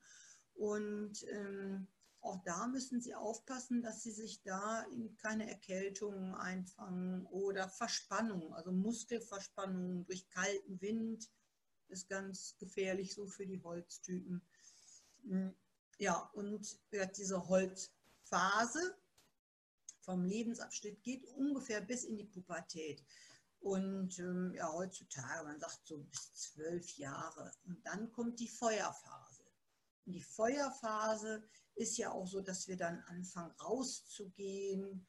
Und 0.54 1.24
ähm, 1.28 1.88
auch 2.20 2.42
da 2.44 2.68
müssen 2.68 3.00
Sie 3.00 3.14
aufpassen, 3.14 3.82
dass 3.82 4.02
Sie 4.02 4.12
sich 4.12 4.42
da 4.42 4.82
in 4.92 5.16
keine 5.16 5.50
Erkältungen 5.50 6.34
einfangen 6.34 7.26
oder 7.26 7.68
Verspannungen, 7.68 8.52
also 8.52 8.70
Muskelverspannungen 8.70 10.04
durch 10.04 10.28
kalten 10.30 10.80
Wind 10.80 11.28
ist 11.88 12.08
ganz 12.08 12.56
gefährlich 12.58 13.12
so 13.12 13.26
für 13.26 13.46
die 13.46 13.62
Holztypen. 13.62 14.40
Hm, 15.24 15.54
ja, 15.98 16.30
und 16.34 16.80
diese 17.16 17.48
Holzphase 17.48 18.96
vom 20.00 20.24
Lebensabschnitt 20.24 21.02
geht 21.02 21.24
ungefähr 21.26 21.80
bis 21.80 22.04
in 22.04 22.16
die 22.16 22.24
Pubertät. 22.24 23.04
Und 23.62 24.18
ähm, 24.18 24.52
ja, 24.56 24.72
heutzutage, 24.72 25.44
man 25.44 25.60
sagt 25.60 25.86
so 25.86 25.98
bis 25.98 26.34
zwölf 26.34 26.98
Jahre. 26.98 27.52
Und 27.64 27.80
dann 27.86 28.10
kommt 28.10 28.40
die 28.40 28.48
Feuerphase. 28.48 29.44
Und 30.04 30.12
die 30.12 30.22
Feuerphase 30.22 31.44
ist 31.76 31.96
ja 31.96 32.10
auch 32.10 32.26
so, 32.26 32.40
dass 32.40 32.66
wir 32.66 32.76
dann 32.76 32.98
anfangen 33.06 33.52
rauszugehen 33.60 35.06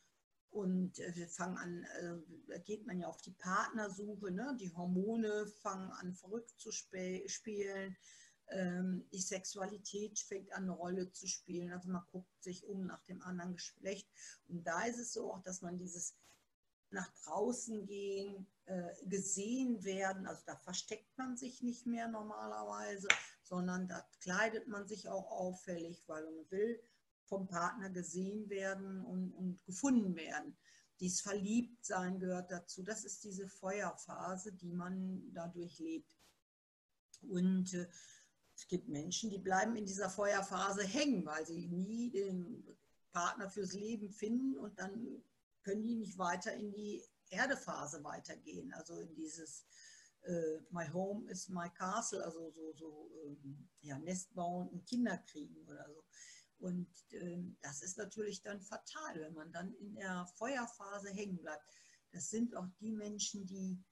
und 0.51 0.99
äh, 0.99 1.15
wir 1.15 1.27
fangen 1.27 1.57
an, 1.57 1.83
äh, 1.83 2.15
da 2.47 2.57
geht 2.59 2.85
man 2.85 2.99
ja 2.99 3.07
auf 3.07 3.21
die 3.21 3.31
Partnersuche, 3.31 4.31
ne? 4.31 4.55
die 4.59 4.71
Hormone 4.71 5.47
fangen 5.63 5.91
an 5.93 6.13
verrückt 6.13 6.53
zu 6.57 6.69
sp 6.69 7.25
spielen, 7.27 7.97
ähm, 8.49 9.07
die 9.11 9.21
Sexualität 9.21 10.19
fängt 10.19 10.53
an 10.53 10.63
eine 10.63 10.73
Rolle 10.73 11.11
zu 11.11 11.25
spielen, 11.27 11.71
also 11.71 11.89
man 11.89 12.05
guckt 12.11 12.43
sich 12.43 12.67
um 12.67 12.85
nach 12.85 13.03
dem 13.05 13.23
anderen 13.23 13.53
Geschlecht. 13.53 14.07
Und 14.47 14.63
da 14.63 14.83
ist 14.85 14.99
es 14.99 15.13
so 15.13 15.33
auch, 15.33 15.41
dass 15.41 15.61
man 15.61 15.79
dieses 15.79 16.15
nach 16.93 17.11
draußen 17.23 17.85
gehen, 17.85 18.47
äh, 18.65 18.93
gesehen 19.05 19.83
werden. 19.83 20.25
Also 20.25 20.43
da 20.45 20.55
versteckt 20.55 21.17
man 21.17 21.35
sich 21.35 21.61
nicht 21.61 21.85
mehr 21.85 22.07
normalerweise, 22.07 23.07
sondern 23.43 23.87
da 23.87 24.05
kleidet 24.21 24.67
man 24.67 24.87
sich 24.87 25.09
auch 25.09 25.31
auffällig, 25.31 26.03
weil 26.07 26.23
man 26.23 26.49
will 26.51 26.81
vom 27.25 27.47
Partner 27.47 27.89
gesehen 27.89 28.49
werden 28.49 29.03
und, 29.03 29.31
und 29.33 29.63
gefunden 29.65 30.15
werden. 30.15 30.55
Dies 30.99 31.21
Verliebtsein 31.21 32.19
gehört 32.19 32.51
dazu. 32.51 32.83
Das 32.83 33.03
ist 33.03 33.23
diese 33.23 33.47
Feuerphase, 33.47 34.53
die 34.53 34.71
man 34.71 35.33
dadurch 35.33 35.79
lebt. 35.79 36.15
Und 37.21 37.73
äh, 37.73 37.87
es 38.55 38.67
gibt 38.67 38.87
Menschen, 38.87 39.29
die 39.29 39.39
bleiben 39.39 39.75
in 39.75 39.85
dieser 39.85 40.09
Feuerphase 40.09 40.83
hängen, 40.83 41.25
weil 41.25 41.45
sie 41.45 41.67
nie 41.67 42.11
den 42.11 42.63
Partner 43.11 43.49
fürs 43.49 43.73
Leben 43.73 44.09
finden 44.11 44.57
und 44.57 44.79
dann 44.79 45.23
können 45.63 45.83
die 45.83 45.95
nicht 45.95 46.17
weiter 46.17 46.53
in 46.53 46.71
die 46.71 47.03
Erdephase 47.29 48.03
weitergehen, 48.03 48.73
also 48.73 48.97
in 48.97 49.13
dieses 49.15 49.65
äh, 50.21 50.59
My 50.69 50.87
Home 50.89 51.29
is 51.29 51.49
my 51.49 51.69
Castle, 51.69 52.23
also 52.23 52.51
so, 52.51 52.73
so 52.73 53.11
ähm, 53.25 53.69
ja, 53.81 53.97
Nest 53.99 54.33
bauen 54.33 54.69
und 54.69 54.85
Kinder 54.85 55.17
kriegen 55.17 55.55
oder 55.67 55.85
so. 55.89 56.03
Und 56.59 56.87
ähm, 57.11 57.57
das 57.61 57.81
ist 57.81 57.97
natürlich 57.97 58.41
dann 58.41 58.61
fatal, 58.61 59.19
wenn 59.19 59.33
man 59.33 59.51
dann 59.51 59.73
in 59.73 59.95
der 59.95 60.25
Feuerphase 60.37 61.09
hängen 61.09 61.37
bleibt. 61.37 61.65
Das 62.11 62.29
sind 62.29 62.55
auch 62.55 62.67
die 62.79 62.91
Menschen, 62.91 63.45
die 63.45 63.83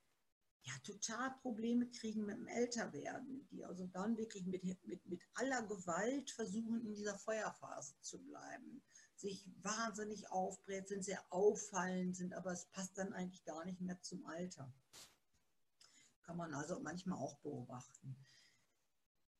ja 0.64 0.74
total 0.84 1.36
Probleme 1.42 1.90
kriegen 1.90 2.26
mit 2.26 2.38
dem 2.38 2.48
Älterwerden, 2.48 3.48
die 3.50 3.66
also 3.66 3.88
dann 3.88 4.16
wirklich 4.16 4.46
mit, 4.46 4.64
mit, 4.64 5.06
mit 5.06 5.22
aller 5.34 5.64
Gewalt 5.64 6.30
versuchen, 6.32 6.86
in 6.86 6.94
dieser 6.94 7.18
Feuerphase 7.18 8.00
zu 8.02 8.24
bleiben 8.24 8.84
sich 9.22 9.46
wahnsinnig 9.62 10.30
aufbrezeln, 10.32 11.04
sehr 11.04 11.24
auffallend 11.30 12.16
sind, 12.16 12.34
aber 12.34 12.52
es 12.52 12.66
passt 12.66 12.98
dann 12.98 13.14
eigentlich 13.14 13.44
gar 13.46 13.64
nicht 13.66 13.80
mehr 13.80 14.02
zum 14.02 14.26
Alter. 14.26 14.74
Kann 16.24 16.38
man 16.38 16.54
also 16.54 16.80
manchmal 16.80 17.20
auch 17.20 17.38
beobachten. 17.38 18.16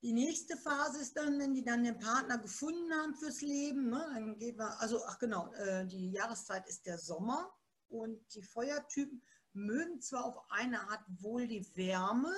Die 0.02 0.14
nächste 0.14 0.58
Phase 0.58 1.00
ist 1.00 1.16
dann, 1.16 1.38
wenn 1.40 1.54
die 1.54 1.64
dann 1.64 1.84
den 1.84 2.00
Partner 2.00 2.40
gefunden 2.40 2.92
haben 2.94 3.14
fürs 3.16 3.42
Leben, 3.42 3.90
ne, 3.90 4.04
dann 4.14 4.38
geht 4.40 4.58
man, 4.58 4.72
also 4.80 5.04
ach 5.06 5.20
genau, 5.20 5.54
äh, 5.54 5.86
die 5.86 6.12
Jahreszeit 6.12 6.68
ist 6.68 6.86
der 6.88 6.98
Sommer 6.98 7.54
und 7.90 8.20
die 8.34 8.42
Feuertypen 8.42 9.22
mögen 9.54 10.02
zwar 10.02 10.26
auf 10.26 10.38
eine 10.50 10.90
Art 10.90 11.04
wohl 11.20 11.48
die 11.48 11.76
Wärme, 11.76 12.34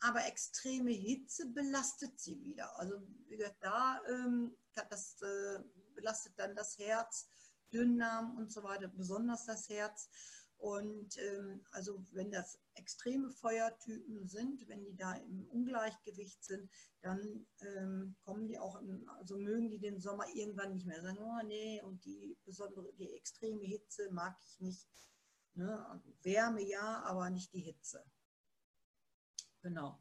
aber 0.00 0.26
extreme 0.26 0.92
Hitze 0.92 1.46
belastet 1.46 2.18
sie 2.18 2.40
wieder. 2.40 2.78
Also 2.78 3.02
wie 3.26 3.36
gesagt, 3.36 3.58
da 3.60 4.00
ähm, 4.08 4.56
das 4.90 5.20
äh, 5.22 5.62
belastet 5.94 6.34
dann 6.36 6.54
das 6.54 6.78
Herz, 6.78 7.28
Dünndarm 7.72 8.36
und 8.36 8.52
so 8.52 8.62
weiter, 8.62 8.88
besonders 8.88 9.46
das 9.46 9.68
Herz. 9.68 10.08
Und 10.58 11.18
ähm, 11.18 11.64
also 11.72 12.02
wenn 12.12 12.30
das 12.30 12.58
extreme 12.74 13.30
Feuertypen 13.30 14.26
sind, 14.26 14.66
wenn 14.68 14.84
die 14.84 14.96
da 14.96 15.14
im 15.14 15.46
Ungleichgewicht 15.48 16.42
sind, 16.42 16.70
dann 17.02 17.46
ähm, 17.60 18.16
kommen 18.24 18.46
die 18.46 18.58
auch, 18.58 18.80
in, 18.80 19.06
also 19.18 19.36
mögen 19.36 19.68
die 19.68 19.78
den 19.78 20.00
Sommer 20.00 20.26
irgendwann 20.34 20.72
nicht 20.72 20.86
mehr 20.86 21.02
sagen, 21.02 21.18
oh 21.18 21.46
nee, 21.46 21.82
und 21.82 22.04
die 22.04 22.38
besondere, 22.44 22.92
die 22.94 23.12
extreme 23.12 23.64
Hitze 23.64 24.10
mag 24.10 24.36
ich 24.42 24.60
nicht. 24.60 24.88
Ne? 25.54 26.02
Wärme 26.22 26.62
ja, 26.62 27.02
aber 27.02 27.28
nicht 27.30 27.52
die 27.52 27.60
Hitze. 27.60 28.04
Genau. 29.60 30.00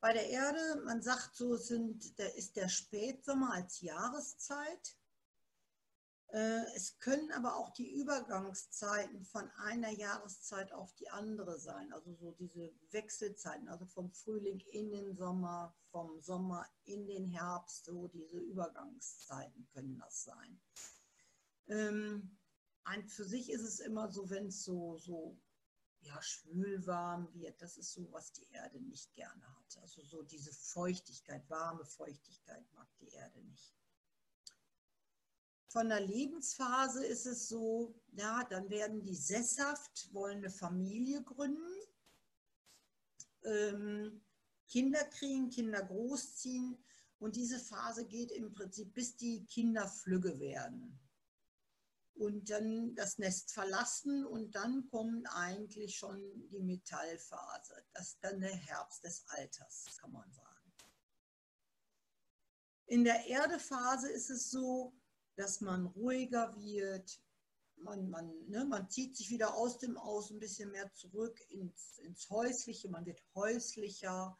Bei 0.00 0.12
der 0.12 0.28
Erde, 0.28 0.82
man 0.84 1.02
sagt 1.02 1.34
so, 1.34 1.56
sind, 1.56 2.18
der 2.18 2.34
ist 2.36 2.56
der 2.56 2.68
Spätsommer 2.68 3.54
als 3.54 3.80
Jahreszeit. 3.80 4.96
Äh, 6.32 6.64
es 6.74 6.98
können 6.98 7.30
aber 7.32 7.56
auch 7.56 7.70
die 7.70 7.92
Übergangszeiten 7.92 9.24
von 9.24 9.48
einer 9.58 9.90
Jahreszeit 9.90 10.72
auf 10.72 10.92
die 10.94 11.08
andere 11.08 11.58
sein, 11.60 11.92
also 11.92 12.14
so 12.14 12.32
diese 12.32 12.74
Wechselzeiten, 12.90 13.68
also 13.68 13.86
vom 13.86 14.10
Frühling 14.10 14.58
in 14.72 14.90
den 14.90 15.14
Sommer, 15.14 15.76
vom 15.90 16.20
Sommer 16.20 16.66
in 16.84 17.06
den 17.06 17.26
Herbst, 17.26 17.84
so 17.84 18.08
diese 18.08 18.38
Übergangszeiten 18.38 19.68
können 19.72 19.98
das 19.98 20.24
sein. 20.24 20.60
Ähm, 21.68 22.36
für 23.08 23.24
sich 23.24 23.50
ist 23.50 23.62
es 23.62 23.80
immer 23.80 24.10
so, 24.10 24.28
wenn 24.28 24.46
es 24.46 24.64
so, 24.64 24.98
so 24.98 25.38
ja, 26.00 26.20
schwülwarm 26.22 27.32
wird, 27.34 27.60
das 27.62 27.76
ist 27.76 27.92
so, 27.92 28.10
was 28.12 28.32
die 28.32 28.48
Erde 28.50 28.80
nicht 28.80 29.12
gerne 29.14 29.42
hat. 29.56 29.78
Also 29.80 30.02
so 30.02 30.22
diese 30.22 30.52
Feuchtigkeit, 30.52 31.48
warme 31.48 31.84
Feuchtigkeit 31.84 32.64
mag 32.72 32.88
die 32.98 33.08
Erde 33.08 33.42
nicht 33.42 33.75
von 35.76 35.90
der 35.90 36.00
Lebensphase 36.00 37.04
ist 37.04 37.26
es 37.26 37.50
so, 37.50 37.94
ja, 38.12 38.42
dann 38.44 38.70
werden 38.70 39.02
die 39.02 39.14
sesshaft, 39.14 40.08
wollen 40.14 40.38
eine 40.38 40.48
Familie 40.48 41.22
gründen, 41.22 41.76
ähm, 43.44 44.24
Kinder 44.70 45.04
kriegen, 45.04 45.50
Kinder 45.50 45.82
großziehen 45.82 46.82
Und 47.18 47.36
diese 47.36 47.58
Phase 47.58 48.06
geht 48.06 48.30
im 48.30 48.54
Prinzip, 48.54 48.94
bis 48.94 49.18
die 49.18 49.44
Kinder 49.44 49.86
flügge 49.86 50.38
werden 50.40 50.98
und 52.14 52.48
dann 52.48 52.94
das 52.94 53.18
Nest 53.18 53.52
verlassen 53.52 54.24
und 54.24 54.54
dann 54.54 54.88
kommt 54.88 55.26
eigentlich 55.34 55.94
schon 55.94 56.48
die 56.48 56.60
Metallphase. 56.60 57.84
Das 57.92 58.12
ist 58.12 58.18
dann 58.22 58.40
der 58.40 58.56
Herbst 58.56 59.04
des 59.04 59.26
Alters, 59.28 59.84
kann 60.00 60.12
man 60.12 60.32
sagen. 60.32 60.72
In 62.86 63.04
der 63.04 63.26
Erdephase 63.26 64.10
ist 64.10 64.30
es 64.30 64.50
so, 64.50 64.94
dass 65.36 65.60
man 65.60 65.86
ruhiger 65.86 66.54
wird, 66.56 67.20
man, 67.76 68.08
man, 68.08 68.32
ne, 68.48 68.64
man 68.64 68.88
zieht 68.88 69.16
sich 69.16 69.30
wieder 69.30 69.54
aus 69.54 69.78
dem 69.78 69.96
Aus 69.96 70.30
ein 70.30 70.40
bisschen 70.40 70.70
mehr 70.70 70.92
zurück 70.94 71.40
ins, 71.50 71.98
ins 71.98 72.28
Häusliche, 72.30 72.88
man 72.88 73.06
wird 73.06 73.22
häuslicher 73.34 74.36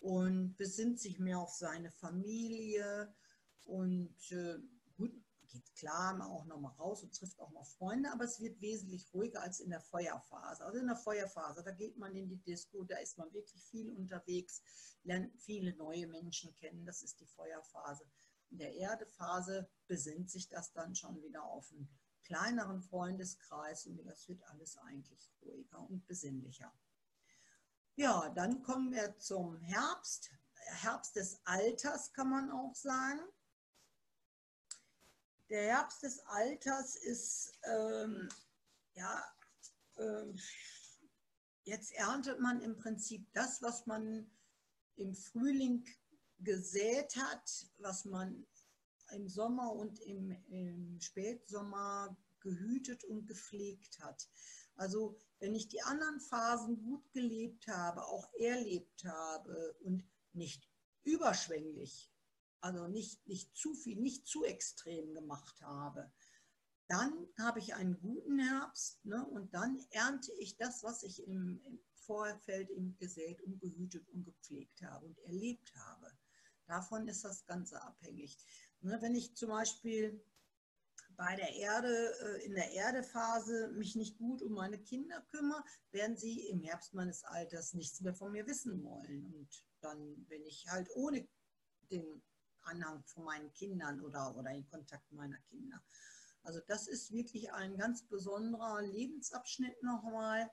und 0.00 0.54
besinnt 0.56 1.00
sich 1.00 1.18
mehr 1.18 1.38
auf 1.38 1.54
seine 1.54 1.90
Familie 1.90 3.14
und 3.64 4.14
äh, 4.30 4.58
gut, 4.96 5.12
geht 5.54 5.74
klar 5.76 6.20
auch 6.28 6.44
nochmal 6.46 6.72
raus 6.72 7.02
und 7.02 7.14
trifft 7.14 7.40
auch 7.40 7.50
mal 7.50 7.64
Freunde, 7.64 8.10
aber 8.12 8.24
es 8.24 8.40
wird 8.40 8.60
wesentlich 8.60 9.12
ruhiger 9.14 9.40
als 9.40 9.60
in 9.60 9.70
der 9.70 9.80
Feuerphase. 9.80 10.64
Also 10.64 10.78
in 10.78 10.86
der 10.86 10.96
Feuerphase, 10.96 11.62
da 11.62 11.70
geht 11.70 11.96
man 11.96 12.14
in 12.14 12.28
die 12.28 12.42
Disco, 12.42 12.82
da 12.84 12.98
ist 12.98 13.16
man 13.18 13.32
wirklich 13.32 13.62
viel 13.64 13.90
unterwegs, 13.90 14.62
lernt 15.04 15.32
viele 15.40 15.74
neue 15.76 16.06
Menschen 16.08 16.54
kennen, 16.56 16.84
das 16.84 17.02
ist 17.02 17.20
die 17.20 17.26
Feuerphase. 17.26 18.04
In 18.54 18.58
der 18.58 18.76
Erdephase 18.76 19.68
besinnt 19.88 20.30
sich 20.30 20.48
das 20.48 20.72
dann 20.72 20.94
schon 20.94 21.20
wieder 21.24 21.42
auf 21.42 21.72
einen 21.72 21.88
kleineren 22.22 22.80
Freundeskreis 22.80 23.84
und 23.88 23.96
das 24.06 24.28
wird 24.28 24.44
alles 24.44 24.76
eigentlich 24.76 25.28
ruhiger 25.42 25.80
und 25.80 26.06
besinnlicher. 26.06 26.72
Ja, 27.96 28.28
dann 28.28 28.62
kommen 28.62 28.92
wir 28.92 29.18
zum 29.18 29.56
Herbst. 29.56 30.30
Herbst 30.54 31.16
des 31.16 31.40
Alters 31.44 32.12
kann 32.12 32.30
man 32.30 32.52
auch 32.52 32.76
sagen. 32.76 33.22
Der 35.48 35.62
Herbst 35.62 36.04
des 36.04 36.20
Alters 36.20 36.94
ist, 36.94 37.58
ähm, 37.64 38.28
ja, 38.92 39.20
ähm, 39.96 40.38
jetzt 41.64 41.90
erntet 41.94 42.38
man 42.38 42.60
im 42.60 42.76
Prinzip 42.76 43.26
das, 43.32 43.62
was 43.62 43.84
man 43.86 44.30
im 44.94 45.16
Frühling 45.16 45.84
gesät 46.44 47.16
hat, 47.16 47.66
was 47.78 48.04
man 48.04 48.46
im 49.12 49.28
Sommer 49.28 49.72
und 49.72 50.00
im, 50.00 50.30
im 50.48 51.00
Spätsommer 51.00 52.16
gehütet 52.40 53.04
und 53.04 53.26
gepflegt 53.26 53.98
hat. 54.00 54.28
Also 54.76 55.16
wenn 55.38 55.54
ich 55.54 55.68
die 55.68 55.82
anderen 55.82 56.20
Phasen 56.20 56.82
gut 56.82 57.12
gelebt 57.12 57.68
habe, 57.68 58.04
auch 58.06 58.28
erlebt 58.34 59.04
habe 59.04 59.76
und 59.80 60.04
nicht 60.32 60.68
überschwänglich, 61.04 62.10
also 62.60 62.88
nicht, 62.88 63.26
nicht 63.26 63.54
zu 63.56 63.74
viel, 63.74 64.00
nicht 64.00 64.26
zu 64.26 64.44
extrem 64.44 65.14
gemacht 65.14 65.60
habe, 65.62 66.10
dann 66.88 67.28
habe 67.38 67.60
ich 67.60 67.74
einen 67.74 67.98
guten 68.00 68.38
Herbst 68.38 69.04
ne, 69.04 69.24
und 69.26 69.54
dann 69.54 69.84
ernte 69.90 70.32
ich 70.38 70.56
das, 70.56 70.82
was 70.82 71.02
ich 71.02 71.26
im, 71.26 71.60
im 71.64 71.78
Vorfeld 71.94 72.70
im 72.70 72.96
gesät 72.98 73.40
und 73.42 73.60
gehütet 73.60 74.08
und 74.10 74.24
gepflegt 74.24 74.82
habe 74.82 75.06
und 75.06 75.18
erlebt 75.20 75.74
habe. 75.76 76.12
Davon 76.66 77.08
ist 77.08 77.24
das 77.24 77.44
Ganze 77.46 77.82
abhängig. 77.82 78.38
Ne, 78.80 78.98
wenn 79.00 79.14
ich 79.14 79.34
zum 79.34 79.50
Beispiel 79.50 80.22
bei 81.16 81.36
der 81.36 81.54
Erde, 81.54 82.14
äh, 82.20 82.44
in 82.44 82.54
der 82.54 82.72
Erdephase 82.72 83.68
mich 83.68 83.94
nicht 83.96 84.18
gut 84.18 84.42
um 84.42 84.52
meine 84.52 84.78
Kinder 84.78 85.20
kümmere, 85.30 85.64
werden 85.90 86.16
sie 86.16 86.48
im 86.48 86.62
Herbst 86.62 86.94
meines 86.94 87.24
Alters 87.24 87.74
nichts 87.74 88.00
mehr 88.00 88.14
von 88.14 88.32
mir 88.32 88.46
wissen 88.46 88.82
wollen. 88.82 89.32
Und 89.34 89.64
dann 89.80 90.24
bin 90.26 90.44
ich 90.44 90.66
halt 90.68 90.88
ohne 90.94 91.26
den 91.90 92.22
Anhang 92.62 93.04
von 93.04 93.24
meinen 93.24 93.52
Kindern 93.52 94.00
oder, 94.00 94.36
oder 94.36 94.50
den 94.50 94.66
Kontakt 94.66 95.10
meiner 95.12 95.38
Kinder. 95.50 95.82
Also 96.42 96.60
das 96.66 96.88
ist 96.88 97.12
wirklich 97.12 97.52
ein 97.52 97.76
ganz 97.76 98.06
besonderer 98.06 98.82
Lebensabschnitt 98.82 99.82
nochmal. 99.82 100.50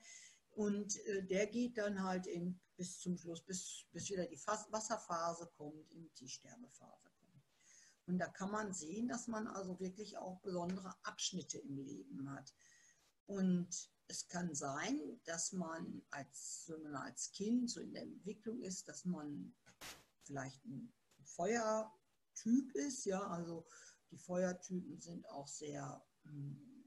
Und 0.52 0.98
äh, 1.06 1.24
der 1.24 1.48
geht 1.48 1.78
dann 1.78 2.04
halt 2.04 2.28
in, 2.28 2.60
bis 2.82 2.98
zum 2.98 3.16
Schluss, 3.16 3.46
bis, 3.46 3.86
bis 3.92 4.10
wieder 4.10 4.26
die 4.26 4.40
Wasserphase 4.40 5.52
kommt, 5.56 5.92
in 5.92 6.12
die 6.16 6.28
Sterbephase 6.28 7.12
kommt. 7.20 7.46
Und 8.08 8.18
da 8.18 8.28
kann 8.28 8.50
man 8.50 8.74
sehen, 8.74 9.08
dass 9.08 9.28
man 9.28 9.46
also 9.46 9.80
wirklich 9.80 10.18
auch 10.18 10.42
besondere 10.42 10.92
Abschnitte 11.04 11.60
im 11.60 11.78
Leben 11.78 12.28
hat. 12.32 12.52
Und 13.28 13.70
es 14.08 14.28
kann 14.28 14.56
sein, 14.56 15.22
dass 15.26 15.52
man 15.52 16.02
als, 16.10 16.66
wenn 16.70 16.82
man 16.82 16.96
als 16.96 17.32
Kind 17.34 17.70
so 17.70 17.82
in 17.82 17.94
der 17.94 18.02
Entwicklung 18.02 18.64
ist, 18.64 18.88
dass 18.88 19.06
man 19.06 19.54
vielleicht 20.24 20.66
ein 20.66 20.92
Feuertyp 21.24 22.74
ist, 22.74 23.06
ja, 23.06 23.22
also 23.28 23.68
die 24.10 24.18
Feuertypen 24.18 25.00
sind 25.00 25.30
auch 25.30 25.48
sehr 25.48 26.04
hm, 26.24 26.82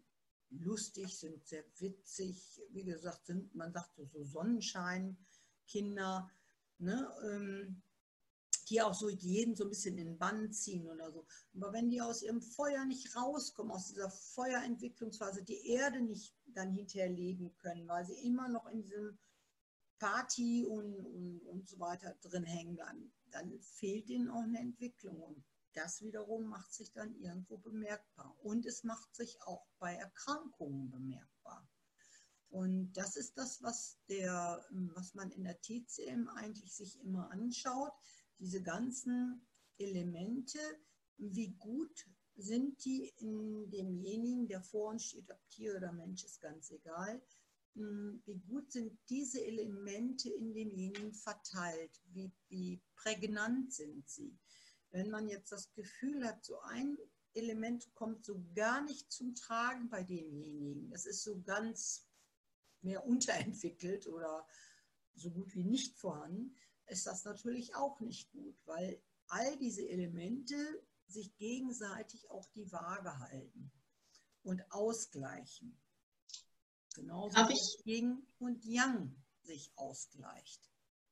lustig, 0.50 1.16
sind 1.16 1.46
sehr 1.46 1.64
witzig. 1.78 2.60
Wie 2.70 2.84
gesagt, 2.84 3.26
sind, 3.26 3.54
man 3.54 3.72
sagt 3.72 3.94
so 3.94 4.24
Sonnenscheinkinder, 5.66 6.30
ne, 6.78 7.14
ähm, 7.24 7.82
die 8.68 8.80
auch 8.80 8.94
so 8.94 9.10
jeden 9.10 9.54
so 9.56 9.64
ein 9.64 9.70
bisschen 9.70 9.98
in 9.98 10.06
den 10.06 10.18
Bann 10.18 10.50
ziehen 10.50 10.88
oder 10.88 11.12
so. 11.12 11.26
Aber 11.54 11.72
wenn 11.74 11.90
die 11.90 12.00
aus 12.00 12.22
ihrem 12.22 12.40
Feuer 12.40 12.86
nicht 12.86 13.14
rauskommen, 13.14 13.72
aus 13.72 13.88
dieser 13.88 14.10
Feuerentwicklungsphase, 14.10 15.42
die 15.42 15.68
Erde 15.68 16.00
nicht 16.00 16.34
dann 16.46 16.72
hinterher 16.72 17.10
leben 17.10 17.54
können, 17.58 17.86
weil 17.88 18.06
sie 18.06 18.24
immer 18.24 18.48
noch 18.48 18.66
in 18.68 18.82
diesem 18.82 19.18
Party 19.98 20.64
und, 20.64 20.94
und, 20.94 21.40
und 21.40 21.68
so 21.68 21.78
weiter 21.78 22.16
drin 22.22 22.44
hängen, 22.44 22.76
dann, 22.76 23.12
dann 23.30 23.60
fehlt 23.60 24.08
ihnen 24.08 24.30
auch 24.30 24.42
eine 24.42 24.60
Entwicklung. 24.60 25.20
Und 25.20 25.44
das 25.74 26.00
wiederum 26.00 26.44
macht 26.46 26.72
sich 26.72 26.90
dann 26.90 27.14
irgendwo 27.16 27.58
bemerkbar. 27.58 28.34
Und 28.42 28.64
es 28.64 28.82
macht 28.82 29.14
sich 29.14 29.42
auch 29.42 29.66
bei 29.78 29.94
Erkrankungen 29.94 30.90
bemerkbar. 30.90 31.33
Und 32.54 32.92
das 32.92 33.16
ist 33.16 33.36
das, 33.36 33.60
was, 33.64 33.98
der, 34.08 34.64
was 34.94 35.12
man 35.14 35.32
in 35.32 35.42
der 35.42 35.60
TCM 35.60 36.28
eigentlich 36.28 36.72
sich 36.72 37.00
immer 37.00 37.28
anschaut. 37.32 37.90
Diese 38.38 38.62
ganzen 38.62 39.44
Elemente, 39.76 40.60
wie 41.16 41.50
gut 41.54 42.06
sind 42.36 42.84
die 42.84 43.12
in 43.18 43.68
demjenigen, 43.70 44.46
der 44.46 44.62
vor 44.62 44.90
uns 44.90 45.06
steht, 45.06 45.28
ob 45.32 45.48
Tier 45.50 45.74
oder 45.76 45.92
Mensch, 45.92 46.22
ist 46.22 46.40
ganz 46.40 46.70
egal. 46.70 47.20
Wie 47.74 48.38
gut 48.46 48.70
sind 48.70 48.96
diese 49.08 49.44
Elemente 49.44 50.30
in 50.30 50.54
demjenigen 50.54 51.12
verteilt? 51.12 52.00
Wie, 52.12 52.30
wie 52.50 52.80
prägnant 52.94 53.72
sind 53.72 54.08
sie? 54.08 54.38
Wenn 54.92 55.10
man 55.10 55.26
jetzt 55.26 55.50
das 55.50 55.72
Gefühl 55.72 56.24
hat, 56.24 56.44
so 56.44 56.60
ein 56.60 56.98
Element 57.32 57.92
kommt 57.94 58.24
so 58.24 58.40
gar 58.54 58.80
nicht 58.84 59.10
zum 59.10 59.34
Tragen 59.34 59.88
bei 59.90 60.04
demjenigen, 60.04 60.88
das 60.90 61.04
ist 61.04 61.24
so 61.24 61.42
ganz 61.42 62.06
mehr 62.84 63.04
unterentwickelt 63.06 64.06
oder 64.06 64.46
so 65.14 65.30
gut 65.30 65.54
wie 65.54 65.64
nicht 65.64 65.96
vorhanden, 65.98 66.56
ist 66.86 67.06
das 67.06 67.24
natürlich 67.24 67.74
auch 67.76 68.00
nicht 68.00 68.30
gut, 68.30 68.56
weil 68.66 69.00
all 69.28 69.56
diese 69.58 69.88
Elemente 69.88 70.54
sich 71.06 71.36
gegenseitig 71.36 72.30
auch 72.30 72.48
die 72.54 72.70
Waage 72.72 73.18
halten 73.18 73.72
und 74.42 74.62
ausgleichen. 74.70 75.78
Genauso 76.94 77.36
wie 77.36 77.90
Yin 77.90 78.26
und 78.38 78.64
Yang 78.64 79.16
sich 79.42 79.72
ausgleicht. 79.76 80.60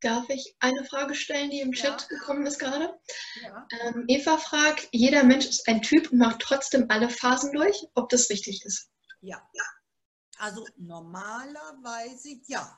Darf 0.00 0.28
ich 0.30 0.56
eine 0.58 0.84
Frage 0.84 1.14
stellen, 1.14 1.50
die 1.50 1.60
im 1.60 1.72
Chat 1.72 2.02
ja. 2.02 2.08
gekommen 2.08 2.46
ist 2.46 2.58
gerade? 2.58 2.98
Ja. 3.42 3.68
Ähm, 3.80 4.04
Eva 4.08 4.36
fragt, 4.36 4.88
jeder 4.90 5.22
Mensch 5.22 5.46
ist 5.46 5.68
ein 5.68 5.82
Typ 5.82 6.10
und 6.10 6.18
macht 6.18 6.40
trotzdem 6.40 6.86
alle 6.88 7.08
Phasen 7.08 7.52
durch, 7.52 7.86
ob 7.94 8.08
das 8.08 8.28
richtig 8.30 8.64
ist. 8.64 8.90
Ja, 9.20 9.48
also 10.42 10.66
normalerweise 10.76 12.40
ja. 12.46 12.76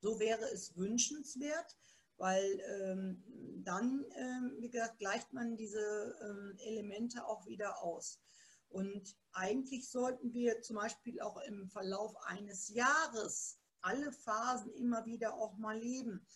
So 0.00 0.18
wäre 0.18 0.42
es 0.50 0.76
wünschenswert, 0.76 1.78
weil 2.16 2.60
ähm, 2.74 3.22
dann, 3.64 4.04
ähm, 4.16 4.56
wie 4.58 4.68
gesagt, 4.68 4.98
gleicht 4.98 5.32
man 5.32 5.56
diese 5.56 6.18
ähm, 6.20 6.56
Elemente 6.58 7.24
auch 7.24 7.46
wieder 7.46 7.80
aus. 7.84 8.20
Und 8.68 9.16
eigentlich 9.30 9.88
sollten 9.88 10.32
wir 10.32 10.60
zum 10.62 10.74
Beispiel 10.74 11.20
auch 11.20 11.40
im 11.42 11.68
Verlauf 11.68 12.16
eines 12.24 12.68
Jahres 12.70 13.60
alle 13.80 14.10
Phasen 14.10 14.72
immer 14.72 15.06
wieder 15.06 15.34
auch 15.34 15.56
mal 15.58 15.78
leben. 15.78 16.26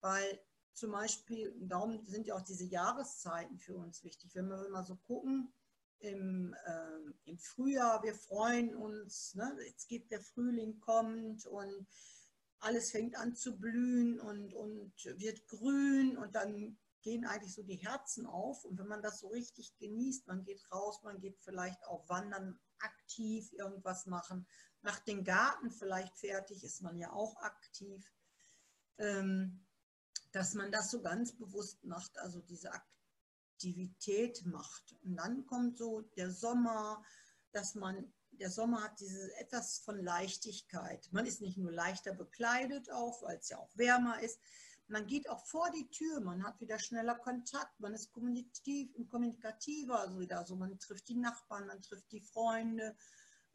Weil 0.00 0.40
zum 0.72 0.92
Beispiel, 0.92 1.52
darum 1.58 2.06
sind 2.06 2.28
ja 2.28 2.36
auch 2.36 2.42
diese 2.42 2.64
Jahreszeiten 2.64 3.58
für 3.58 3.74
uns 3.74 4.04
wichtig. 4.04 4.36
Wenn 4.36 4.46
wir 4.46 4.68
mal 4.68 4.84
so 4.84 4.94
gucken, 4.94 5.52
im, 5.98 6.54
äh, 6.66 7.30
im 7.30 7.38
Frühjahr, 7.38 8.02
wir 8.02 8.14
freuen 8.14 8.74
uns, 8.74 9.34
ne? 9.34 9.56
jetzt 9.66 9.88
geht 9.88 10.10
der 10.10 10.20
Frühling 10.20 10.80
kommt 10.80 11.46
und 11.46 11.86
alles 12.60 12.90
fängt 12.90 13.16
an 13.16 13.34
zu 13.34 13.58
blühen 13.58 14.20
und, 14.20 14.54
und 14.54 14.92
wird 15.18 15.46
grün 15.46 16.16
und 16.16 16.34
dann 16.34 16.78
gehen 17.02 17.24
eigentlich 17.24 17.54
so 17.54 17.62
die 17.62 17.76
Herzen 17.76 18.26
auf. 18.26 18.64
Und 18.64 18.78
wenn 18.78 18.88
man 18.88 19.02
das 19.02 19.20
so 19.20 19.28
richtig 19.28 19.76
genießt, 19.78 20.26
man 20.26 20.42
geht 20.42 20.60
raus, 20.72 21.02
man 21.02 21.20
geht 21.20 21.38
vielleicht 21.40 21.86
auch 21.86 22.08
wandern, 22.08 22.58
aktiv 22.78 23.52
irgendwas 23.52 24.06
machen, 24.06 24.46
macht 24.82 25.06
den 25.06 25.24
Garten 25.24 25.70
vielleicht 25.70 26.16
fertig, 26.18 26.62
ist 26.64 26.82
man 26.82 26.96
ja 26.98 27.12
auch 27.12 27.36
aktiv, 27.36 28.12
ähm, 28.98 29.64
dass 30.32 30.54
man 30.54 30.72
das 30.72 30.90
so 30.90 31.00
ganz 31.00 31.32
bewusst 31.36 31.84
macht, 31.84 32.18
also 32.18 32.40
diese 32.40 32.72
Aktivität 32.72 32.95
macht. 34.44 34.94
Und 35.04 35.16
dann 35.16 35.46
kommt 35.46 35.78
so 35.78 36.02
der 36.16 36.30
Sommer, 36.30 37.02
dass 37.52 37.74
man, 37.74 38.12
der 38.32 38.50
Sommer 38.50 38.82
hat 38.82 39.00
diese 39.00 39.34
etwas 39.38 39.78
von 39.78 39.98
Leichtigkeit. 40.02 41.08
Man 41.12 41.26
ist 41.26 41.40
nicht 41.40 41.56
nur 41.56 41.72
leichter 41.72 42.12
bekleidet 42.14 42.90
auch, 42.90 43.22
weil 43.22 43.38
es 43.38 43.48
ja 43.48 43.58
auch 43.58 43.76
wärmer 43.76 44.20
ist. 44.20 44.40
Man 44.88 45.06
geht 45.06 45.28
auch 45.28 45.44
vor 45.46 45.68
die 45.70 45.88
Tür, 45.90 46.20
man 46.20 46.44
hat 46.44 46.60
wieder 46.60 46.78
schneller 46.78 47.16
Kontakt, 47.16 47.80
man 47.80 47.92
ist 47.92 48.12
kommunikativ, 48.12 48.94
kommunikativer, 49.10 49.98
also 49.98 50.20
wieder 50.20 50.46
so, 50.46 50.54
man 50.54 50.78
trifft 50.78 51.08
die 51.08 51.16
Nachbarn, 51.16 51.66
man 51.66 51.82
trifft 51.82 52.12
die 52.12 52.20
Freunde 52.20 52.96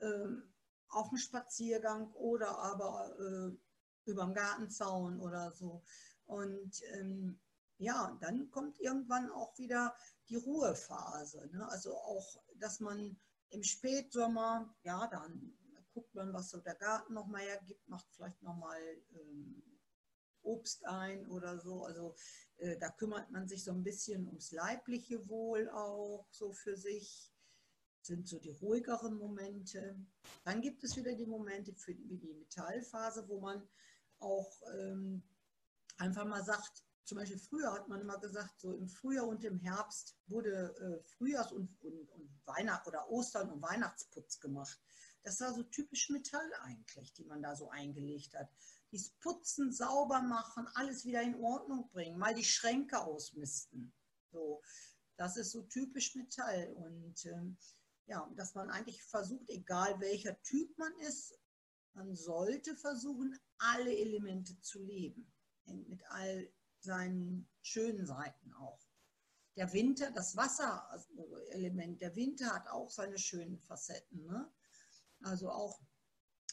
ähm, 0.02 0.52
auf 0.90 1.08
dem 1.08 1.18
Spaziergang 1.18 2.12
oder 2.14 2.60
aber 2.60 3.16
äh, 3.18 4.10
über 4.10 4.26
dem 4.26 4.34
Gartenzaun 4.34 5.22
oder 5.22 5.52
so. 5.52 5.84
Und 6.26 6.82
ähm, 6.94 7.40
ja, 7.82 8.16
dann 8.22 8.50
kommt 8.52 8.80
irgendwann 8.80 9.30
auch 9.32 9.58
wieder 9.58 9.96
die 10.30 10.36
Ruhephase. 10.36 11.50
Ne? 11.52 11.68
Also 11.70 11.96
auch, 11.96 12.44
dass 12.56 12.80
man 12.80 13.20
im 13.50 13.64
Spätsommer, 13.64 14.74
ja, 14.84 15.08
dann 15.08 15.58
guckt 15.94 16.14
man, 16.14 16.32
was 16.32 16.52
so 16.52 16.60
der 16.60 16.76
Garten 16.76 17.14
nochmal 17.14 17.42
hergibt, 17.42 17.88
macht 17.90 18.08
vielleicht 18.12 18.42
nochmal 18.44 18.80
ähm, 19.14 19.64
Obst 20.44 20.86
ein 20.86 21.28
oder 21.28 21.60
so. 21.60 21.84
Also 21.84 22.16
äh, 22.58 22.78
da 22.78 22.90
kümmert 22.90 23.32
man 23.32 23.48
sich 23.48 23.64
so 23.64 23.72
ein 23.72 23.84
bisschen 23.84 24.28
ums 24.28 24.52
leibliche 24.52 25.28
Wohl 25.28 25.70
auch 25.70 26.28
so 26.32 26.54
für 26.54 26.78
sich. 26.78 27.34
Das 28.00 28.08
sind 28.08 28.28
so 28.28 28.40
die 28.40 28.52
ruhigeren 28.52 29.16
Momente. 29.16 30.00
Dann 30.44 30.62
gibt 30.62 30.84
es 30.84 30.96
wieder 30.96 31.14
die 31.14 31.26
Momente 31.26 31.74
für, 31.74 31.98
wie 31.98 32.18
die 32.18 32.34
Metallphase, 32.34 33.28
wo 33.28 33.40
man 33.40 33.68
auch 34.20 34.62
ähm, 34.76 35.24
einfach 35.98 36.26
mal 36.26 36.44
sagt, 36.44 36.84
zum 37.04 37.18
Beispiel 37.18 37.40
früher 37.40 37.74
hat 37.74 37.88
man 37.88 38.02
immer 38.02 38.20
gesagt, 38.20 38.60
so 38.60 38.74
im 38.74 38.88
Frühjahr 38.88 39.28
und 39.28 39.44
im 39.44 39.60
Herbst 39.60 40.16
wurde 40.28 40.76
äh, 40.80 41.10
Frühjahrs- 41.10 41.52
und, 41.52 41.82
und, 41.84 42.10
und 42.10 42.42
Weihnacht 42.46 42.88
oder 42.88 43.10
Ostern 43.10 43.50
und 43.50 43.62
Weihnachtsputz 43.62 44.40
gemacht. 44.40 44.80
Das 45.24 45.40
war 45.42 45.54
so 45.54 45.64
typisch 45.64 46.10
Metall 46.10 46.52
eigentlich, 46.62 47.14
die 47.14 47.26
man 47.26 47.42
da 47.42 47.56
so 47.56 47.70
eingelegt 47.70 48.34
hat 48.36 48.50
dies 48.92 49.10
Putzen, 49.22 49.72
sauber 49.72 50.22
machen, 50.22 50.68
alles 50.74 51.06
wieder 51.06 51.22
in 51.22 51.36
Ordnung 51.36 51.90
bringen, 51.92 52.20
mal 52.20 52.36
die 52.36 52.44
Schränke 52.44 53.00
ausmisten. 53.02 53.94
So, 54.32 54.62
das 55.18 55.38
ist 55.38 55.52
so 55.52 55.64
typisch 55.64 56.16
Metall. 56.16 56.74
Und 56.74 57.26
ähm, 57.26 57.58
ja, 58.08 58.30
dass 58.36 58.54
man 58.54 58.70
eigentlich 58.70 59.02
versucht, 59.04 59.50
egal 59.50 60.00
welcher 60.00 60.42
Typ 60.44 60.78
man 60.78 60.94
ist, 61.00 61.38
man 61.94 62.16
sollte 62.16 62.76
versuchen, 62.76 63.38
alle 63.58 63.96
Elemente 63.96 64.60
zu 64.62 64.80
leben. 64.80 65.32
Mit 65.66 66.04
all 66.10 66.52
seinen 66.84 67.48
schönen 67.62 68.06
Seiten 68.06 68.54
auch. 68.54 68.80
Der 69.56 69.74
Winter, 69.74 70.12
das 70.12 70.36
Wasserelement, 70.38 72.02
der 72.02 72.16
Winter 72.16 72.54
hat 72.54 72.68
auch 72.68 72.90
seine 72.90 73.18
schönen 73.18 73.60
Facetten. 73.60 74.26
Ne? 74.26 74.50
Also 75.24 75.50
auch 75.50 75.80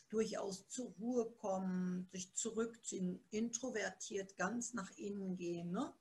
durchaus 0.09 0.69
zur 0.69 0.91
Ruhe 0.99 1.31
kommen, 1.33 2.09
sich 2.11 2.35
zurückziehen, 2.35 3.25
introvertiert 3.31 4.37
ganz 4.37 4.75
nach 4.75 4.91
innen 4.97 5.37
gehen, 5.37 5.71
ne? 5.71 5.95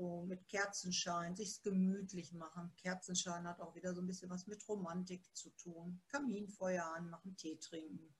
so 0.00 0.22
mit 0.22 0.48
Kerzenschein, 0.48 1.36
sich 1.36 1.60
gemütlich 1.62 2.32
machen. 2.32 2.72
Kerzenschein 2.76 3.46
hat 3.46 3.60
auch 3.60 3.74
wieder 3.74 3.94
so 3.94 4.00
ein 4.00 4.06
bisschen 4.06 4.30
was 4.30 4.46
mit 4.46 4.66
Romantik 4.66 5.22
zu 5.36 5.50
tun. 5.50 6.00
Kaminfeuer 6.08 6.86
anmachen, 6.96 7.36
Tee 7.36 7.58
trinken. 7.58 8.14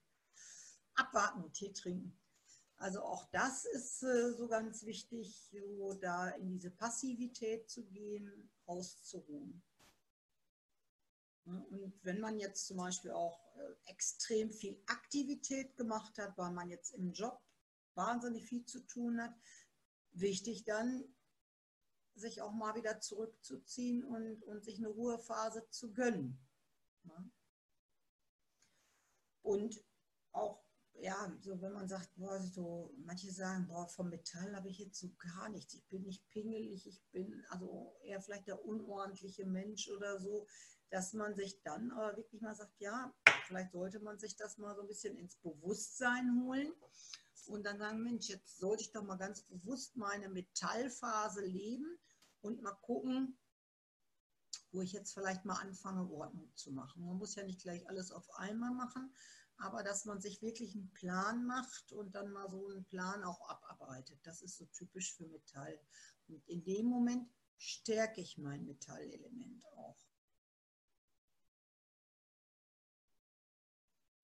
Abwarten 0.94 1.42
und 1.42 1.54
Tee 1.54 1.72
trinken. 1.72 2.19
Also 2.80 3.02
auch 3.02 3.26
das 3.26 3.66
ist 3.66 4.02
äh, 4.02 4.32
so 4.32 4.48
ganz 4.48 4.84
wichtig, 4.86 5.50
so 5.52 5.92
da 5.92 6.30
in 6.30 6.48
diese 6.48 6.70
Passivität 6.70 7.68
zu 7.68 7.84
gehen, 7.84 8.50
auszuruhen. 8.64 9.62
Und 11.44 11.92
wenn 12.02 12.20
man 12.20 12.38
jetzt 12.38 12.66
zum 12.66 12.78
Beispiel 12.78 13.10
auch 13.10 13.54
äh, 13.56 13.90
extrem 13.90 14.50
viel 14.50 14.82
Aktivität 14.86 15.76
gemacht 15.76 16.16
hat, 16.16 16.38
weil 16.38 16.52
man 16.52 16.70
jetzt 16.70 16.94
im 16.94 17.12
Job 17.12 17.42
wahnsinnig 17.96 18.46
viel 18.46 18.64
zu 18.64 18.80
tun 18.80 19.20
hat, 19.20 19.34
wichtig 20.12 20.64
dann, 20.64 21.04
sich 22.14 22.40
auch 22.40 22.52
mal 22.52 22.74
wieder 22.76 22.98
zurückzuziehen 22.98 24.04
und, 24.04 24.42
und 24.44 24.64
sich 24.64 24.78
eine 24.78 24.88
Ruhephase 24.88 25.68
zu 25.68 25.92
gönnen. 25.92 26.38
Und 29.42 29.84
auch, 30.32 30.64
ja, 31.00 31.32
so 31.40 31.60
wenn 31.60 31.72
man 31.72 31.88
sagt, 31.88 32.10
boah, 32.16 32.40
so, 32.40 32.94
manche 32.98 33.30
sagen, 33.32 33.66
boah, 33.66 33.88
vom 33.88 34.10
Metall 34.10 34.54
habe 34.54 34.68
ich 34.68 34.78
jetzt 34.78 34.98
so 34.98 35.10
gar 35.16 35.48
nichts. 35.48 35.74
Ich 35.74 35.86
bin 35.88 36.02
nicht 36.02 36.28
pingelig, 36.28 36.86
ich 36.86 37.02
bin 37.12 37.44
also 37.48 37.96
eher 38.02 38.20
vielleicht 38.20 38.46
der 38.46 38.64
unordentliche 38.64 39.46
Mensch 39.46 39.88
oder 39.90 40.20
so 40.20 40.46
dass 40.90 41.12
man 41.12 41.34
sich 41.34 41.62
dann 41.62 41.92
aber 41.92 42.16
wirklich 42.16 42.42
mal 42.42 42.54
sagt, 42.54 42.78
ja, 42.80 43.14
vielleicht 43.46 43.72
sollte 43.72 44.00
man 44.00 44.18
sich 44.18 44.36
das 44.36 44.58
mal 44.58 44.74
so 44.74 44.82
ein 44.82 44.88
bisschen 44.88 45.16
ins 45.16 45.36
Bewusstsein 45.36 46.42
holen 46.42 46.72
und 47.46 47.64
dann 47.64 47.78
sagen, 47.78 48.02
Mensch, 48.02 48.28
jetzt 48.28 48.58
sollte 48.58 48.82
ich 48.82 48.92
doch 48.92 49.04
mal 49.04 49.16
ganz 49.16 49.42
bewusst 49.42 49.96
meine 49.96 50.28
Metallphase 50.28 51.44
leben 51.44 51.98
und 52.40 52.60
mal 52.62 52.74
gucken, 52.82 53.38
wo 54.72 54.82
ich 54.82 54.92
jetzt 54.92 55.14
vielleicht 55.14 55.44
mal 55.44 55.60
anfange, 55.60 56.10
Ordnung 56.10 56.50
zu 56.54 56.72
machen. 56.72 57.04
Man 57.04 57.18
muss 57.18 57.36
ja 57.36 57.44
nicht 57.44 57.62
gleich 57.62 57.88
alles 57.88 58.10
auf 58.10 58.28
einmal 58.34 58.72
machen, 58.72 59.14
aber 59.60 59.82
dass 59.82 60.06
man 60.06 60.20
sich 60.20 60.40
wirklich 60.42 60.74
einen 60.74 60.90
Plan 60.92 61.46
macht 61.46 61.92
und 61.92 62.14
dann 62.14 62.30
mal 62.32 62.50
so 62.50 62.68
einen 62.68 62.84
Plan 62.84 63.22
auch 63.24 63.40
abarbeitet. 63.48 64.18
Das 64.24 64.42
ist 64.42 64.56
so 64.56 64.64
typisch 64.66 65.14
für 65.14 65.26
Metall. 65.26 65.78
Und 66.28 66.46
in 66.48 66.64
dem 66.64 66.86
Moment 66.86 67.30
stärke 67.58 68.20
ich 68.22 68.38
mein 68.38 68.64
Metallelement 68.64 69.64
auch. 69.76 69.98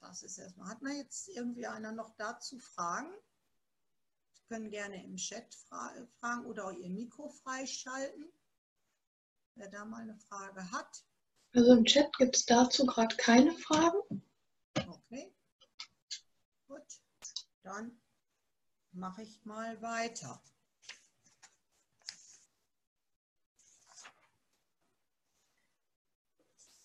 Das 0.01 0.23
ist 0.23 0.39
erstmal. 0.39 0.69
Hat 0.69 0.83
man 0.83 0.97
jetzt 0.97 1.29
irgendwie 1.29 1.67
einer 1.67 1.93
noch 1.93 2.15
dazu 2.17 2.59
Fragen? 2.59 3.13
Sie 4.33 4.43
können 4.49 4.71
gerne 4.71 5.05
im 5.05 5.17
Chat 5.17 5.55
fra 5.55 5.93
fragen 6.21 6.47
oder 6.47 6.67
auch 6.67 6.73
Ihr 6.73 6.91
Mikro 6.91 7.29
freischalten, 7.29 8.33
wer 9.57 9.69
da 9.69 9.85
mal 9.85 10.03
eine 10.03 10.17
Frage 10.17 10.71
hat. 10.71 11.05
Also 11.53 11.73
im 11.73 11.85
Chat 11.85 12.17
gibt 12.17 12.37
es 12.37 12.47
dazu 12.47 12.87
gerade 12.87 13.17
keine 13.17 13.53
Fragen. 13.53 14.23
Okay. 14.77 15.33
Gut. 16.69 16.83
Dann 17.67 18.01
mache 18.93 19.23
ich 19.23 19.45
mal 19.45 19.83
weiter. 19.83 20.41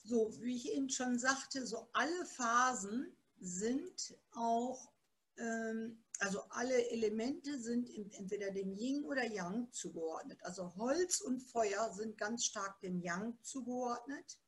So, 0.03 0.35
wie 0.41 0.55
ich 0.55 0.73
Ihnen 0.73 0.89
schon 0.89 1.19
sagte, 1.19 1.67
so 1.67 1.87
alle 1.93 2.25
Phasen 2.25 3.15
sind 3.39 4.17
auch, 4.31 4.91
ähm, 5.37 6.03
also 6.17 6.41
alle 6.49 6.89
Elemente 6.89 7.59
sind 7.59 7.87
entweder 8.15 8.49
dem 8.49 8.73
Yin 8.73 9.05
oder 9.05 9.23
Yang 9.27 9.71
zugeordnet. 9.71 10.43
Also 10.43 10.75
Holz 10.77 11.21
und 11.21 11.41
Feuer 11.41 11.93
sind 11.93 12.17
ganz 12.17 12.45
stark 12.45 12.81
dem 12.81 12.99
Yang 12.99 13.37
zugeordnet. 13.43 14.39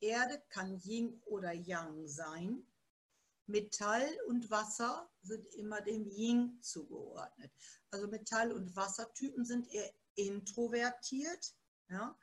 Erde 0.00 0.42
kann 0.50 0.78
Yin 0.84 1.18
oder 1.24 1.54
Yang 1.54 2.08
sein. 2.08 2.66
Metall 3.46 4.08
und 4.28 4.50
Wasser 4.50 5.10
sind 5.22 5.46
immer 5.54 5.80
dem 5.80 6.06
Yin 6.08 6.58
zugeordnet. 6.62 7.52
Also 7.90 8.08
Metall- 8.08 8.52
und 8.52 8.74
Wassertypen 8.74 9.44
sind 9.44 9.72
eher 9.72 9.90
introvertiert. 10.14 11.54
Ja? 11.88 12.16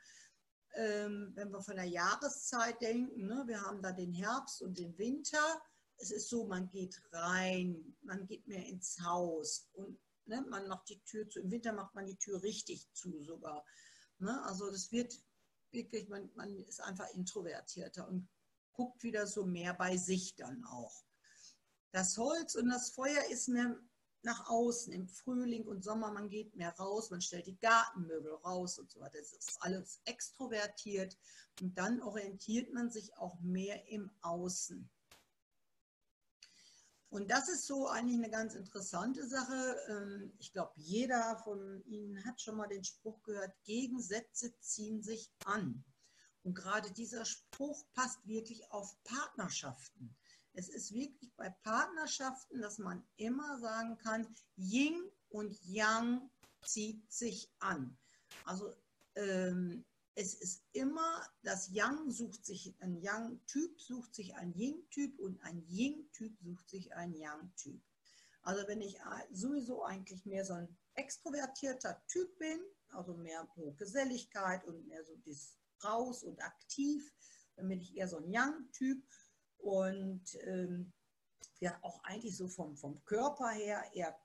ähm, 0.74 1.32
wenn 1.34 1.50
wir 1.50 1.62
von 1.62 1.76
der 1.76 1.84
Jahreszeit 1.84 2.80
denken, 2.80 3.26
ne, 3.26 3.44
wir 3.46 3.60
haben 3.62 3.82
da 3.82 3.92
den 3.92 4.12
Herbst 4.12 4.62
und 4.62 4.78
den 4.78 4.96
Winter. 4.98 5.62
Es 5.96 6.10
ist 6.10 6.28
so, 6.28 6.46
man 6.46 6.68
geht 6.70 7.00
rein, 7.12 7.96
man 8.02 8.26
geht 8.26 8.46
mehr 8.46 8.66
ins 8.66 8.98
Haus 9.00 9.68
und 9.74 9.98
ne, 10.26 10.44
man 10.50 10.66
macht 10.68 10.88
die 10.88 11.00
Tür 11.04 11.28
zu. 11.28 11.40
Im 11.40 11.50
Winter 11.50 11.72
macht 11.72 11.94
man 11.94 12.06
die 12.06 12.16
Tür 12.16 12.42
richtig 12.42 12.88
zu 12.92 13.22
sogar. 13.22 13.64
Ne? 14.18 14.42
Also 14.44 14.70
das 14.70 14.90
wird 14.90 15.14
wirklich, 15.70 16.08
man, 16.08 16.30
man 16.34 16.56
ist 16.64 16.80
einfach 16.80 17.08
introvertierter 17.14 18.08
und 18.08 18.28
guckt 18.72 19.02
wieder 19.04 19.26
so 19.26 19.46
mehr 19.46 19.74
bei 19.74 19.96
sich 19.96 20.34
dann 20.34 20.64
auch. 20.64 21.03
Das 21.94 22.18
Holz 22.18 22.56
und 22.56 22.70
das 22.70 22.90
Feuer 22.90 23.22
ist 23.30 23.46
mehr 23.46 23.78
nach 24.22 24.50
außen 24.50 24.92
im 24.92 25.06
Frühling 25.06 25.64
und 25.68 25.84
Sommer, 25.84 26.10
man 26.10 26.28
geht 26.28 26.56
mehr 26.56 26.74
raus, 26.76 27.12
man 27.12 27.20
stellt 27.20 27.46
die 27.46 27.56
Gartenmöbel 27.60 28.32
raus 28.34 28.80
und 28.80 28.90
so 28.90 28.98
weiter. 28.98 29.18
Das 29.20 29.32
ist 29.32 29.56
alles 29.60 30.00
extrovertiert 30.04 31.16
und 31.60 31.78
dann 31.78 32.02
orientiert 32.02 32.72
man 32.72 32.90
sich 32.90 33.16
auch 33.16 33.38
mehr 33.38 33.86
im 33.86 34.10
Außen. 34.22 34.90
Und 37.10 37.30
das 37.30 37.48
ist 37.48 37.68
so 37.68 37.86
eigentlich 37.86 38.18
eine 38.18 38.30
ganz 38.30 38.54
interessante 38.54 39.28
Sache. 39.28 39.76
Ähm, 39.88 40.32
ich 40.40 40.52
glaube, 40.52 40.72
jeder 40.74 41.38
von 41.44 41.80
Ihnen 41.84 42.24
hat 42.24 42.40
schon 42.40 42.56
mal 42.56 42.66
den 42.66 42.82
Spruch 42.82 43.22
gehört, 43.22 43.54
Gegensätze 43.62 44.52
ziehen 44.58 45.00
sich 45.00 45.30
an. 45.44 45.84
Und 46.42 46.54
gerade 46.56 46.90
dieser 46.90 47.24
Spruch 47.24 47.84
passt 47.94 48.26
wirklich 48.26 48.68
auf 48.72 49.00
Partnerschaften. 49.04 50.16
Es 50.54 50.68
ist 50.68 50.92
wirklich 50.94 51.34
bei 51.34 51.50
Partnerschaften, 51.50 52.60
dass 52.60 52.78
man 52.78 53.04
immer 53.16 53.58
sagen 53.58 53.98
kann, 53.98 54.26
Yin 54.56 55.10
und 55.28 55.60
Yang 55.64 56.30
zieht 56.64 57.12
sich 57.12 57.52
an. 57.58 57.98
Also 58.44 58.72
ähm, 59.16 59.84
es 60.14 60.34
ist 60.34 60.62
immer, 60.72 61.26
das 61.42 61.70
Yang 61.70 62.10
sucht 62.10 62.46
sich, 62.46 62.72
ein 62.78 63.00
Yang-Typ 63.00 63.80
sucht 63.80 64.14
sich 64.14 64.36
ein 64.36 64.54
Yin-Typ 64.54 65.18
und 65.18 65.42
ein 65.42 65.66
Yin-Typ 65.68 66.38
sucht 66.40 66.70
sich 66.70 66.94
ein 66.94 67.14
Yang-Typ. 67.14 67.82
Also 68.42 68.68
wenn 68.68 68.80
ich 68.80 68.98
sowieso 69.32 69.84
eigentlich 69.84 70.24
mehr 70.24 70.44
so 70.44 70.52
ein 70.52 70.68
extrovertierter 70.94 72.00
Typ 72.06 72.38
bin, 72.38 72.60
also 72.90 73.14
mehr 73.14 73.48
so 73.56 73.72
Geselligkeit 73.72 74.64
und 74.66 74.86
mehr 74.86 75.02
so 75.04 75.16
das 75.24 75.56
raus 75.82 76.22
und 76.22 76.40
aktiv, 76.40 77.12
dann 77.56 77.68
bin 77.68 77.80
ich 77.80 77.96
eher 77.96 78.06
so 78.06 78.18
ein 78.18 78.30
Yang-Typ 78.30 79.02
und 79.64 80.22
ähm, 80.42 80.92
ja 81.60 81.78
auch 81.82 82.02
eigentlich 82.04 82.36
so 82.36 82.48
vom, 82.48 82.76
vom 82.76 83.02
Körper 83.04 83.48
her 83.50 83.82
eher, 83.94 84.16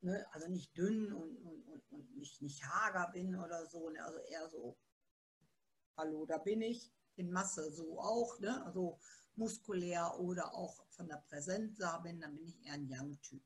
ne, 0.00 0.24
also 0.32 0.48
nicht 0.48 0.76
dünn 0.76 1.12
und, 1.12 1.36
und, 1.38 1.66
und, 1.66 1.92
und 1.92 2.16
nicht, 2.16 2.42
nicht 2.42 2.62
hager 2.64 3.10
bin 3.12 3.34
oder 3.36 3.66
so, 3.66 3.88
ne, 3.90 4.04
also 4.04 4.18
eher 4.18 4.48
so 4.48 4.76
hallo, 5.96 6.26
da 6.26 6.38
bin 6.38 6.62
ich, 6.62 6.92
in 7.16 7.30
Masse 7.30 7.70
so 7.70 8.00
auch, 8.00 8.38
ne? 8.40 8.64
also 8.64 8.98
muskulär 9.34 10.18
oder 10.18 10.54
auch 10.54 10.84
von 10.90 11.08
der 11.08 11.22
Präsenz 11.28 11.78
da 11.78 11.98
bin, 11.98 12.20
dann 12.20 12.34
bin 12.34 12.46
ich 12.46 12.64
eher 12.64 12.74
ein 12.74 12.88
Yang-Typ. 12.88 13.42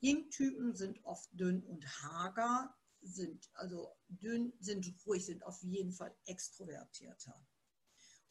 Yin-Typen 0.00 0.74
sind 0.74 1.04
oft 1.04 1.28
dünn 1.32 1.62
und 1.64 1.84
hager, 2.02 2.74
sind 3.00 3.50
also 3.54 3.92
dünn, 4.08 4.52
sind 4.60 4.86
ruhig, 5.06 5.24
sind 5.24 5.44
auf 5.44 5.62
jeden 5.62 5.92
Fall 5.92 6.14
extrovertierter. 6.26 7.34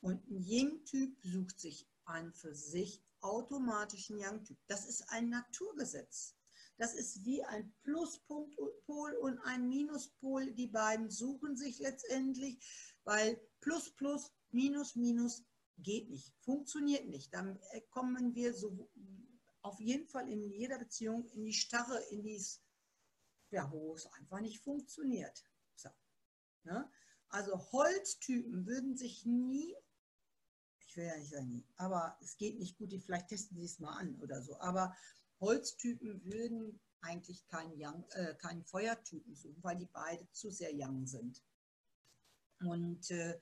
Und 0.02 0.28
ein 0.30 0.42
Yin-Typ 0.42 1.18
sucht 1.24 1.60
sich 1.60 1.88
an 2.10 2.34
für 2.34 2.54
sich 2.54 3.02
automatisch 3.22 4.10
einen 4.10 4.20
Yang-Typ. 4.20 4.58
Das 4.68 4.88
ist 4.88 5.10
ein 5.10 5.30
Naturgesetz. 5.30 6.36
Das 6.78 6.94
ist 6.94 7.26
wie 7.26 7.44
ein 7.44 7.74
Pluspol 7.84 9.14
und 9.22 9.40
ein 9.40 9.68
Minuspol. 9.68 10.52
Die 10.54 10.68
beiden 10.68 11.10
suchen 11.10 11.58
sich 11.58 11.80
letztendlich 11.80 12.60
weil 13.10 13.42
plus 13.60 13.90
plus 13.96 14.32
minus 14.52 14.96
minus 14.96 15.44
geht 15.80 16.10
nicht, 16.12 16.32
funktioniert 16.42 17.08
nicht. 17.08 17.34
Dann 17.34 17.60
kommen 17.90 18.36
wir 18.36 18.54
so 18.54 18.88
auf 19.64 19.80
jeden 19.80 20.08
Fall 20.08 20.30
in 20.30 20.44
jeder 20.44 20.78
Beziehung 20.78 21.26
in 21.30 21.44
die 21.44 21.54
Starre, 21.54 22.00
in 22.12 22.22
dies, 22.22 22.62
ja, 23.50 23.72
wo 23.72 23.96
es 23.96 24.06
einfach 24.14 24.42
nicht 24.42 24.60
funktioniert. 24.60 25.44
So, 25.76 25.90
ne? 26.66 26.92
Also 27.30 27.58
Holztypen 27.72 28.68
würden 28.68 28.96
sich 28.96 29.26
nie, 29.26 29.76
ich 30.90 30.98
will 30.98 31.06
ja 31.06 31.18
nicht 31.18 31.30
sagen 31.30 31.64
aber 31.78 32.18
es 32.22 32.36
geht 32.38 32.58
nicht 32.58 32.78
gut, 32.78 32.94
vielleicht 33.06 33.28
testen 33.28 33.58
sie 33.58 33.66
es 33.66 33.80
mal 33.80 33.98
an 33.98 34.20
oder 34.22 34.42
so, 34.42 34.60
aber 34.60 34.96
Holztypen 35.40 36.24
würden 36.26 36.80
eigentlich 37.02 37.46
keinen, 37.48 37.74
Young, 37.78 38.04
äh, 38.12 38.36
keinen 38.36 38.66
Feuertypen 38.66 39.36
suchen, 39.36 39.64
weil 39.64 39.78
die 39.78 39.86
beide 39.86 40.30
zu 40.32 40.52
sehr 40.52 40.72
young 40.74 41.06
sind. 41.06 41.42
Und 42.60 43.10
äh, 43.12 43.40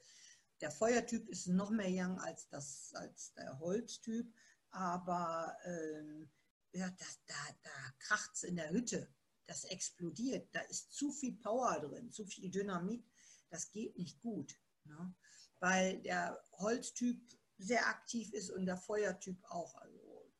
der 0.61 0.69
Feuertyp 0.69 1.27
ist 1.29 1.47
noch 1.47 1.71
mehr 1.71 1.89
Young 1.89 2.19
als, 2.19 2.47
das, 2.49 2.91
als 2.93 3.33
der 3.33 3.57
Holztyp, 3.59 4.31
aber 4.69 5.57
ähm, 5.63 6.29
ja, 6.73 6.89
das, 6.91 7.19
da, 7.25 7.33
da 7.63 7.93
kracht 7.99 8.31
es 8.35 8.43
in 8.43 8.57
der 8.57 8.69
Hütte, 8.69 9.11
das 9.47 9.63
explodiert, 9.63 10.53
da 10.53 10.59
ist 10.61 10.93
zu 10.93 11.11
viel 11.11 11.35
Power 11.37 11.79
drin, 11.79 12.11
zu 12.11 12.25
viel 12.25 12.51
Dynamit, 12.51 13.03
das 13.49 13.71
geht 13.71 13.97
nicht 13.97 14.21
gut. 14.21 14.55
Ne? 14.83 15.15
Weil 15.59 16.01
der 16.01 16.39
Holztyp 16.53 17.19
sehr 17.57 17.87
aktiv 17.87 18.31
ist 18.33 18.51
und 18.51 18.65
der 18.65 18.77
Feuertyp 18.77 19.43
auch. 19.49 19.75
Also 19.75 20.31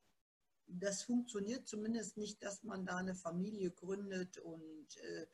das 0.67 1.03
funktioniert 1.03 1.67
zumindest 1.67 2.17
nicht, 2.17 2.43
dass 2.43 2.63
man 2.63 2.85
da 2.85 2.97
eine 2.97 3.15
Familie 3.15 3.71
gründet 3.71 4.37
und 4.37 4.97
äh, 4.97 5.27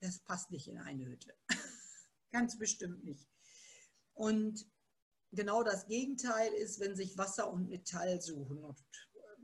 das 0.00 0.18
passt 0.20 0.50
nicht 0.50 0.68
in 0.68 0.78
eine 0.78 1.06
Hütte. 1.06 1.34
Ganz 2.32 2.58
bestimmt 2.58 3.04
nicht. 3.04 3.28
Und 4.14 4.66
genau 5.30 5.62
das 5.62 5.86
Gegenteil 5.86 6.52
ist, 6.54 6.80
wenn 6.80 6.96
sich 6.96 7.16
Wasser 7.18 7.50
und 7.50 7.68
Metall 7.68 8.20
suchen 8.20 8.64
und 8.64 8.82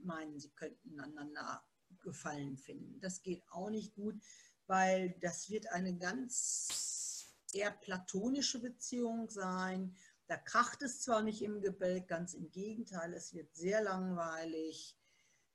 meinen, 0.03 0.39
sie 0.39 0.51
könnten 0.51 0.99
einander 1.01 1.65
Gefallen 2.03 2.57
finden. 2.57 3.01
Das 3.01 3.23
geht 3.23 3.43
auch 3.51 3.71
nicht 3.71 3.95
gut, 3.95 4.21
weil 4.67 5.19
das 5.21 5.51
wird 5.51 5.67
eine 5.69 5.97
ganz 5.97 7.35
eher 7.53 7.71
platonische 7.71 8.61
Beziehung 8.61 9.31
sein. 9.31 9.97
Da 10.29 10.37
kracht 10.37 10.83
es 10.83 11.01
zwar 11.01 11.23
nicht 11.23 11.41
im 11.41 11.63
Gebälk, 11.63 12.07
ganz 12.07 12.35
im 12.35 12.51
Gegenteil, 12.51 13.15
es 13.15 13.33
wird 13.33 13.55
sehr 13.55 13.83
langweilig. 13.83 14.95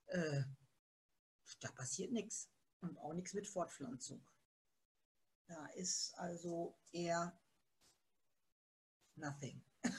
Äh, 0.08 0.42
da 1.60 1.72
passiert 1.72 2.12
nichts 2.12 2.50
und 2.82 2.98
auch 2.98 3.14
nichts 3.14 3.36
mit 3.36 3.48
Fortpflanzung. 3.48 4.28
Da 5.46 5.68
ist 5.76 6.16
also 6.16 6.76
eher 6.92 7.40
nothing. 9.16 9.64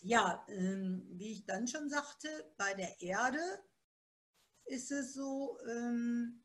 ja, 0.00 0.44
ähm, 0.48 1.06
wie 1.12 1.34
ich 1.34 1.46
dann 1.46 1.68
schon 1.68 1.88
sagte, 1.88 2.52
bei 2.56 2.74
der 2.74 3.00
Erde 3.00 3.64
ist 4.64 4.90
es 4.90 5.14
so, 5.14 5.56
ähm, 5.68 6.44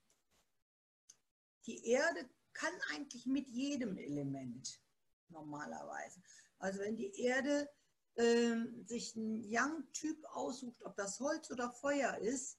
die 1.65 1.83
Erde 1.87 2.29
kann 2.53 2.73
eigentlich 2.93 3.25
mit 3.25 3.47
jedem 3.47 3.97
Element 3.97 4.83
normalerweise. 5.29 6.21
Also 6.59 6.79
wenn 6.79 6.95
die 6.95 7.19
Erde 7.21 7.69
ähm, 8.15 8.85
sich 8.85 9.15
einen 9.15 9.43
Yang-Typ 9.43 10.23
aussucht, 10.25 10.83
ob 10.83 10.95
das 10.95 11.19
Holz 11.19 11.51
oder 11.51 11.71
Feuer 11.71 12.17
ist, 12.17 12.57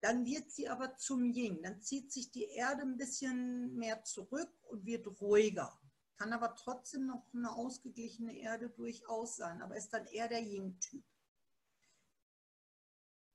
dann 0.00 0.24
wird 0.24 0.50
sie 0.50 0.68
aber 0.68 0.96
zum 0.96 1.24
Yin. 1.24 1.62
Dann 1.62 1.80
zieht 1.80 2.12
sich 2.12 2.30
die 2.30 2.44
Erde 2.44 2.82
ein 2.82 2.96
bisschen 2.96 3.74
mehr 3.74 4.02
zurück 4.04 4.52
und 4.68 4.84
wird 4.84 5.06
ruhiger. 5.20 5.78
Kann 6.16 6.32
aber 6.32 6.54
trotzdem 6.54 7.06
noch 7.06 7.26
eine 7.34 7.52
ausgeglichene 7.52 8.36
Erde 8.38 8.70
durchaus 8.70 9.36
sein, 9.36 9.60
aber 9.60 9.76
ist 9.76 9.92
dann 9.92 10.06
eher 10.06 10.28
der 10.28 10.42
Yin-Typ. 10.42 11.04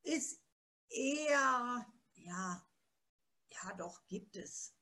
Ist 0.03 0.41
eher, 0.89 1.85
ja, 2.15 2.67
ja 3.49 3.73
doch, 3.77 4.05
gibt 4.07 4.35
es. 4.35 4.73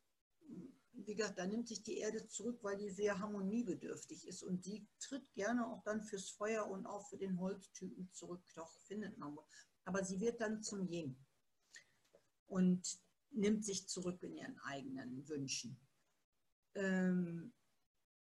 Wie 1.06 1.16
gesagt, 1.16 1.38
da 1.38 1.45
nimmt 1.45 1.68
sich 1.68 1.84
die 1.84 1.97
Erde 1.97 2.28
zurück, 2.28 2.60
weil 2.62 2.78
die 2.78 2.89
sehr 2.89 3.20
harmoniebedürftig 3.20 4.28
ist 4.28 4.43
und 4.43 4.66
die 4.66 4.88
tritt 5.00 5.34
gerne 5.34 5.68
auch 5.68 5.84
dann 5.84 6.02
fürs 6.04 6.30
Feuer 6.30 6.68
und 6.68 6.86
auch 6.86 7.08
für 7.10 7.18
den 7.18 7.39
Holztypen 7.39 8.12
zurück. 8.12 8.43
Doch, 8.56 8.72
findet 8.82 9.18
man. 9.18 9.38
Aber 9.86 10.04
sie 10.04 10.20
wird 10.20 10.41
dann 10.41 10.62
zum 10.62 10.88
Yin 10.88 11.18
und 12.47 13.00
nimmt 13.32 13.64
sich 13.64 13.88
zurück 13.88 14.22
in 14.24 14.36
ihren 14.36 14.60
eigenen 14.60 15.28
Wünschen. 15.28 15.80
Ähm, 16.76 17.54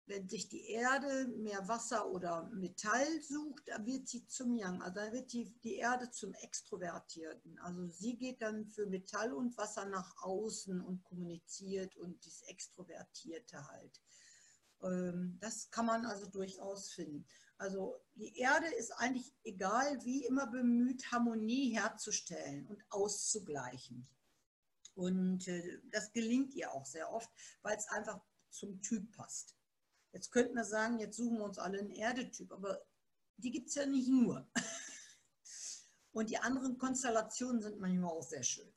wenn 0.07 0.27
sich 0.27 0.47
die 0.47 0.69
Erde 0.69 1.27
mehr 1.27 1.67
Wasser 1.67 2.09
oder 2.09 2.49
Metall 2.53 3.21
sucht, 3.21 3.67
dann 3.67 3.85
wird 3.85 4.07
sie 4.07 4.25
zum 4.25 4.55
Yang, 4.55 4.81
also 4.81 4.95
dann 4.95 5.11
wird 5.11 5.33
die, 5.33 5.53
die 5.63 5.75
Erde 5.75 6.09
zum 6.09 6.33
Extrovertierten. 6.33 7.59
Also 7.59 7.85
sie 7.87 8.17
geht 8.17 8.41
dann 8.41 8.65
für 8.65 8.85
Metall 8.85 9.33
und 9.33 9.57
Wasser 9.57 9.85
nach 9.85 10.15
außen 10.23 10.81
und 10.81 11.03
kommuniziert 11.03 11.97
und 11.97 12.25
das 12.25 12.41
Extrovertierte 12.43 13.67
halt. 13.67 14.01
Ähm, 14.81 15.37
das 15.41 15.69
kann 15.71 15.85
man 15.85 16.05
also 16.05 16.25
durchaus 16.27 16.89
finden. 16.91 17.27
Also 17.57 17.99
die 18.15 18.37
Erde 18.37 18.67
ist 18.67 18.91
eigentlich 18.91 19.33
egal 19.43 20.03
wie 20.05 20.25
immer 20.25 20.47
bemüht, 20.47 21.11
Harmonie 21.11 21.73
herzustellen 21.73 22.65
und 22.67 22.81
auszugleichen. 22.89 24.07
Und 24.95 25.47
äh, 25.49 25.79
das 25.91 26.13
gelingt 26.13 26.53
ihr 26.53 26.71
auch 26.71 26.85
sehr 26.85 27.11
oft, 27.11 27.29
weil 27.61 27.75
es 27.77 27.87
einfach 27.89 28.21
zum 28.51 28.81
Typ 28.81 29.11
passt. 29.11 29.57
Jetzt 30.11 30.31
könnten 30.31 30.55
wir 30.55 30.65
sagen, 30.65 30.99
jetzt 30.99 31.17
suchen 31.17 31.37
wir 31.37 31.45
uns 31.45 31.57
alle 31.57 31.79
einen 31.79 31.91
Erdetyp, 31.91 32.51
aber 32.51 32.81
die 33.37 33.51
gibt 33.51 33.69
es 33.69 33.75
ja 33.75 33.85
nicht 33.85 34.09
nur. 34.09 34.49
Und 36.11 36.29
die 36.29 36.39
anderen 36.39 36.77
Konstellationen 36.77 37.61
sind 37.61 37.79
manchmal 37.79 38.11
auch 38.11 38.23
sehr 38.23 38.43
schön. 38.43 38.73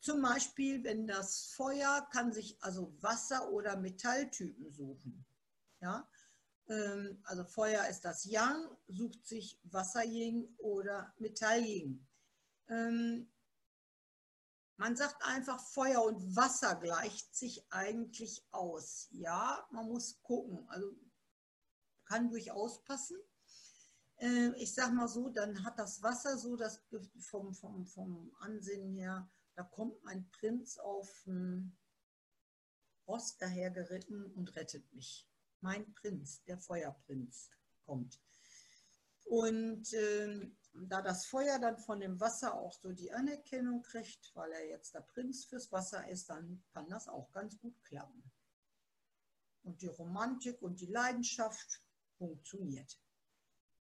Zum 0.00 0.22
Beispiel, 0.22 0.84
wenn 0.84 1.06
das 1.06 1.46
Feuer 1.46 2.06
kann 2.12 2.32
sich 2.32 2.62
also 2.62 2.94
Wasser- 3.00 3.50
oder 3.50 3.76
Metalltypen 3.76 4.70
suchen. 4.70 5.26
Ja? 5.80 6.08
Ähm, 6.68 7.20
also 7.24 7.44
Feuer 7.44 7.86
ist 7.88 8.04
das 8.04 8.24
Yang, 8.24 8.76
sucht 8.86 9.26
sich 9.26 9.58
Wasser-Yin 9.64 10.54
oder 10.58 11.14
Metall-Yin. 11.18 12.06
Ähm, 14.78 14.84
man 14.84 14.96
sagt 14.96 15.22
einfach, 15.24 15.60
Feuer 15.60 16.02
und 16.04 16.36
Wasser 16.36 16.76
gleicht 16.76 17.34
sich 17.34 17.64
eigentlich 17.70 18.46
aus. 18.50 19.08
Ja, 19.10 19.66
man 19.70 19.86
muss 19.86 20.20
gucken. 20.22 20.68
Also 20.68 20.94
kann 22.06 22.30
durchaus 22.30 22.82
passen. 22.84 23.18
Äh, 24.16 24.50
ich 24.56 24.74
sage 24.74 24.94
mal 24.94 25.08
so, 25.08 25.28
dann 25.28 25.64
hat 25.64 25.78
das 25.78 26.02
Wasser 26.02 26.38
so, 26.38 26.56
das 26.56 26.82
vom, 27.18 27.54
vom, 27.54 27.86
vom 27.86 28.32
Ansehen 28.40 28.94
her, 28.94 29.28
da 29.54 29.62
kommt 29.64 30.04
ein 30.06 30.28
Prinz 30.30 30.78
auf 30.78 31.24
einen 31.26 31.76
Ross 33.06 33.36
dahergeritten 33.36 34.32
und 34.32 34.54
rettet 34.56 34.92
mich. 34.92 35.28
Mein 35.60 35.92
Prinz, 35.94 36.42
der 36.44 36.58
Feuerprinz, 36.58 37.50
kommt. 37.84 38.20
Und 39.24 39.92
äh, 39.92 40.50
da 40.86 41.02
das 41.02 41.26
Feuer 41.26 41.58
dann 41.58 41.78
von 41.78 42.00
dem 42.00 42.20
Wasser 42.20 42.54
auch 42.54 42.72
so 42.72 42.92
die 42.92 43.12
Anerkennung 43.12 43.82
kriegt, 43.82 44.34
weil 44.34 44.52
er 44.52 44.68
jetzt 44.68 44.94
der 44.94 45.00
Prinz 45.00 45.44
fürs 45.44 45.72
Wasser 45.72 46.08
ist, 46.08 46.30
dann 46.30 46.62
kann 46.72 46.88
das 46.88 47.08
auch 47.08 47.30
ganz 47.32 47.58
gut 47.58 47.82
klappen. 47.84 48.22
Und 49.62 49.82
die 49.82 49.88
Romantik 49.88 50.62
und 50.62 50.80
die 50.80 50.86
Leidenschaft 50.86 51.80
funktioniert. 52.16 52.98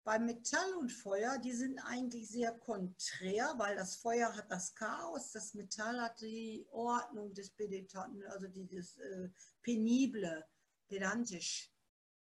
Bei 0.05 0.21
Metall 0.21 0.75
und 0.75 0.93
Feuer, 0.93 1.37
die 1.39 1.53
sind 1.53 1.81
eigentlich 1.81 2.29
sehr 2.29 2.53
konträr, 2.53 3.55
weil 3.57 3.75
das 3.75 3.97
Feuer 3.97 4.37
hat 4.37 4.51
das 4.53 4.73
Chaos, 4.77 5.33
das 5.33 5.55
Metall 5.55 6.01
hat 6.01 6.21
die 6.21 6.65
Ordnung 6.71 7.35
des 7.35 7.51
Pedanten, 7.51 8.23
also 8.29 8.47
dieses 8.47 8.97
äh, 8.99 9.29
penible, 9.63 10.47
pedantisch 10.87 11.73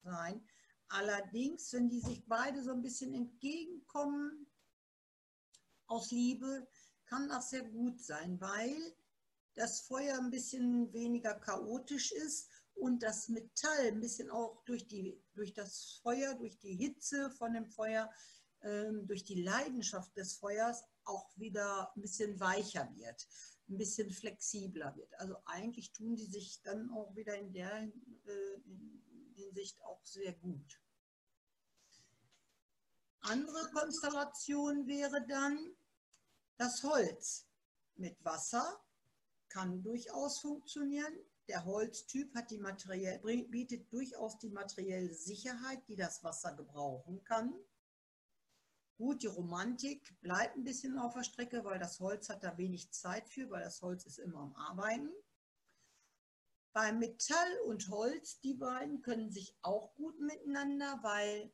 sein. 0.03 0.45
Allerdings, 0.89 1.71
wenn 1.71 1.87
die 1.87 2.01
sich 2.01 2.25
beide 2.27 2.61
so 2.63 2.71
ein 2.71 2.81
bisschen 2.81 3.13
entgegenkommen 3.13 4.48
aus 5.89 6.11
Liebe, 6.11 6.67
kann 7.05 7.27
das 7.27 7.49
sehr 7.49 7.63
gut 7.63 7.99
sein, 7.99 8.39
weil 8.39 8.77
das 9.55 9.81
Feuer 9.81 10.17
ein 10.17 10.29
bisschen 10.29 10.93
weniger 10.93 11.33
chaotisch 11.35 12.11
ist 12.11 12.49
und 12.75 13.03
das 13.03 13.27
Metall 13.27 13.87
ein 13.87 13.99
bisschen 13.99 14.29
auch 14.29 14.63
durch, 14.65 14.87
die, 14.87 15.21
durch 15.33 15.53
das 15.53 15.99
Feuer, 16.01 16.35
durch 16.35 16.57
die 16.59 16.75
Hitze 16.75 17.29
von 17.31 17.53
dem 17.53 17.69
Feuer, 17.69 18.09
ähm, 18.61 19.05
durch 19.07 19.23
die 19.23 19.41
Leidenschaft 19.41 20.15
des 20.15 20.35
Feuers 20.35 20.83
auch 21.03 21.29
wieder 21.37 21.91
ein 21.95 22.01
bisschen 22.01 22.39
weicher 22.39 22.89
wird, 22.95 23.27
ein 23.69 23.77
bisschen 23.77 24.11
flexibler 24.11 24.95
wird. 24.95 25.13
Also 25.19 25.35
eigentlich 25.45 25.91
tun 25.91 26.15
die 26.15 26.27
sich 26.27 26.61
dann 26.61 26.89
auch 26.91 27.15
wieder 27.15 27.35
in 27.35 27.51
der 27.51 27.81
äh, 27.81 27.91
Hinsicht 29.35 29.81
auch 29.83 30.05
sehr 30.05 30.33
gut. 30.33 30.79
Andere 33.21 33.69
Konstellation 33.71 34.87
wäre 34.87 35.25
dann 35.27 35.75
das 36.59 36.83
Holz 36.83 37.47
mit 37.95 38.23
Wasser, 38.23 38.83
kann 39.47 39.81
durchaus 39.81 40.39
funktionieren. 40.39 41.17
Der 41.47 41.65
Holztyp 41.65 42.35
hat 42.35 42.51
die 42.51 42.59
materiell, 42.59 43.19
bietet 43.47 43.91
durchaus 43.91 44.37
die 44.37 44.49
materielle 44.49 45.13
Sicherheit, 45.13 45.87
die 45.87 45.95
das 45.95 46.23
Wasser 46.23 46.53
gebrauchen 46.53 47.23
kann. 47.23 47.53
Gut, 48.97 49.23
die 49.23 49.27
Romantik 49.27 50.19
bleibt 50.19 50.57
ein 50.57 50.65
bisschen 50.65 50.99
auf 50.99 51.13
der 51.13 51.23
Strecke, 51.23 51.63
weil 51.63 51.79
das 51.79 51.99
Holz 52.01 52.29
hat 52.29 52.43
da 52.43 52.57
wenig 52.57 52.91
Zeit 52.91 53.29
für, 53.29 53.49
weil 53.49 53.63
das 53.63 53.81
Holz 53.81 54.05
ist 54.05 54.19
immer 54.19 54.41
am 54.41 54.55
Arbeiten. 54.55 55.09
Bei 56.73 56.91
Metall 56.91 57.59
und 57.65 57.89
Holz, 57.89 58.41
die 58.41 58.53
beiden 58.53 59.01
können 59.01 59.31
sich 59.31 59.57
auch 59.61 59.95
gut 59.95 60.19
miteinander, 60.19 60.99
weil 61.01 61.51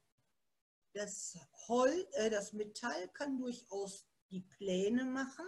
das, 0.94 1.38
Holz, 1.68 2.08
äh, 2.14 2.32
das 2.32 2.54
Metall 2.54 3.08
kann 3.10 3.38
durchaus 3.38 4.08
die 4.36 4.42
Pläne 4.42 5.06
machen 5.06 5.46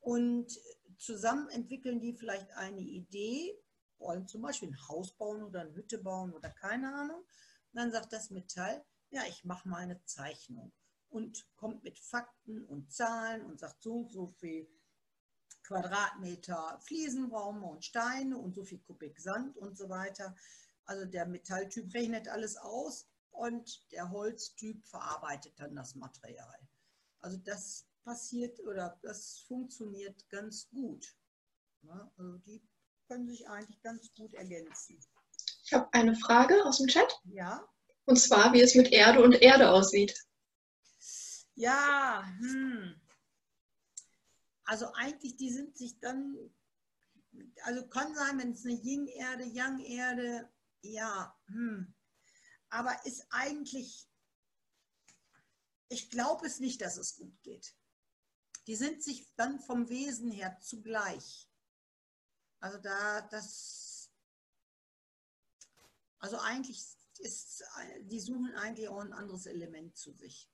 und 0.00 0.56
zusammen 0.98 1.48
entwickeln 1.48 2.00
die 2.00 2.14
vielleicht 2.14 2.50
eine 2.52 2.80
Idee, 2.80 3.58
wollen 3.98 4.28
zum 4.28 4.42
Beispiel 4.42 4.68
ein 4.68 4.88
Haus 4.88 5.16
bauen 5.16 5.42
oder 5.42 5.62
eine 5.62 5.74
Hütte 5.74 5.98
bauen 5.98 6.32
oder 6.32 6.48
keine 6.48 6.94
Ahnung. 6.94 7.18
Und 7.18 7.74
dann 7.74 7.90
sagt 7.90 8.12
das 8.12 8.30
Metall, 8.30 8.84
ja, 9.10 9.22
ich 9.28 9.44
mache 9.44 9.68
mal 9.68 9.78
eine 9.78 10.02
Zeichnung 10.04 10.72
und 11.08 11.44
kommt 11.56 11.82
mit 11.82 11.98
Fakten 11.98 12.64
und 12.64 12.92
Zahlen 12.92 13.44
und 13.44 13.58
sagt 13.58 13.82
so 13.82 13.94
und 13.94 14.12
so 14.12 14.28
viel 14.28 14.68
Quadratmeter 15.64 16.78
Fliesenraum 16.80 17.64
und 17.64 17.84
Steine 17.84 18.38
und 18.38 18.54
so 18.54 18.64
viel 18.64 18.78
Kubik 18.78 19.18
Sand 19.18 19.56
und 19.56 19.76
so 19.76 19.88
weiter. 19.88 20.36
Also 20.84 21.04
der 21.04 21.26
Metalltyp 21.26 21.92
rechnet 21.92 22.28
alles 22.28 22.56
aus 22.56 23.08
und 23.30 23.90
der 23.92 24.10
Holztyp 24.10 24.86
verarbeitet 24.86 25.58
dann 25.58 25.74
das 25.74 25.94
Material. 25.94 26.58
Also 27.20 27.36
das 27.38 27.87
passiert 28.08 28.58
oder 28.60 28.98
das 29.02 29.40
funktioniert 29.46 30.26
ganz 30.30 30.70
gut. 30.70 31.14
Ja, 31.82 32.10
also 32.16 32.38
die 32.38 32.66
können 33.06 33.28
sich 33.28 33.46
eigentlich 33.46 33.82
ganz 33.82 34.10
gut 34.14 34.32
ergänzen. 34.32 34.98
Ich 35.64 35.74
habe 35.74 35.92
eine 35.92 36.16
Frage 36.16 36.64
aus 36.64 36.78
dem 36.78 36.86
Chat. 36.86 37.20
Ja. 37.24 37.68
Und 38.06 38.18
zwar, 38.18 38.54
wie 38.54 38.62
es 38.62 38.74
mit 38.74 38.90
Erde 38.92 39.22
und 39.22 39.34
Erde 39.42 39.68
aussieht. 39.70 40.14
Ja, 41.54 42.24
hm. 42.38 42.98
also 44.64 44.90
eigentlich, 44.94 45.36
die 45.36 45.50
sind 45.50 45.76
sich 45.76 46.00
dann, 46.00 46.34
also 47.64 47.86
kann 47.88 48.14
sein, 48.14 48.38
wenn 48.38 48.52
es 48.52 48.64
eine 48.64 48.74
Yin-Erde, 48.74 49.44
Yang-Erde, 49.44 50.48
ja, 50.80 51.36
hm. 51.48 51.94
aber 52.70 53.04
ist 53.04 53.26
eigentlich, 53.28 54.08
ich 55.90 56.08
glaube 56.08 56.46
es 56.46 56.58
nicht, 56.58 56.80
dass 56.80 56.96
es 56.96 57.16
gut 57.16 57.42
geht. 57.42 57.77
Die 58.68 58.76
sind 58.76 59.02
sich 59.02 59.34
dann 59.34 59.58
vom 59.58 59.88
Wesen 59.88 60.30
her 60.30 60.58
zugleich. 60.60 61.50
Also 62.60 62.76
da, 62.78 63.22
das, 63.22 64.12
also 66.18 66.36
eigentlich 66.38 66.84
ist, 67.18 67.64
die 68.02 68.20
suchen 68.20 68.54
eigentlich 68.56 68.88
auch 68.88 69.00
ein 69.00 69.14
anderes 69.14 69.46
Element 69.46 69.96
zu 69.96 70.12
sich. 70.12 70.50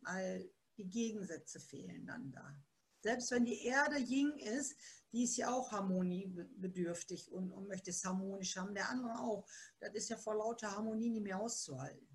Weil 0.00 0.50
die 0.78 0.88
Gegensätze 0.88 1.60
fehlen 1.60 2.06
dann 2.06 2.32
da. 2.32 2.56
Selbst 3.02 3.30
wenn 3.30 3.44
die 3.44 3.62
Erde 3.64 3.98
Ying 3.98 4.38
ist, 4.38 4.74
die 5.12 5.24
ist 5.24 5.36
ja 5.36 5.52
auch 5.52 5.72
harmoniebedürftig 5.72 7.30
und, 7.30 7.52
und 7.52 7.68
möchte 7.68 7.90
es 7.90 8.04
harmonisch 8.06 8.56
haben. 8.56 8.74
Der 8.74 8.88
andere 8.88 9.20
auch. 9.20 9.46
Das 9.80 9.94
ist 9.94 10.08
ja 10.08 10.16
vor 10.16 10.36
lauter 10.36 10.70
Harmonie 10.70 11.10
nicht 11.10 11.24
mehr 11.24 11.40
auszuhalten. 11.40 12.08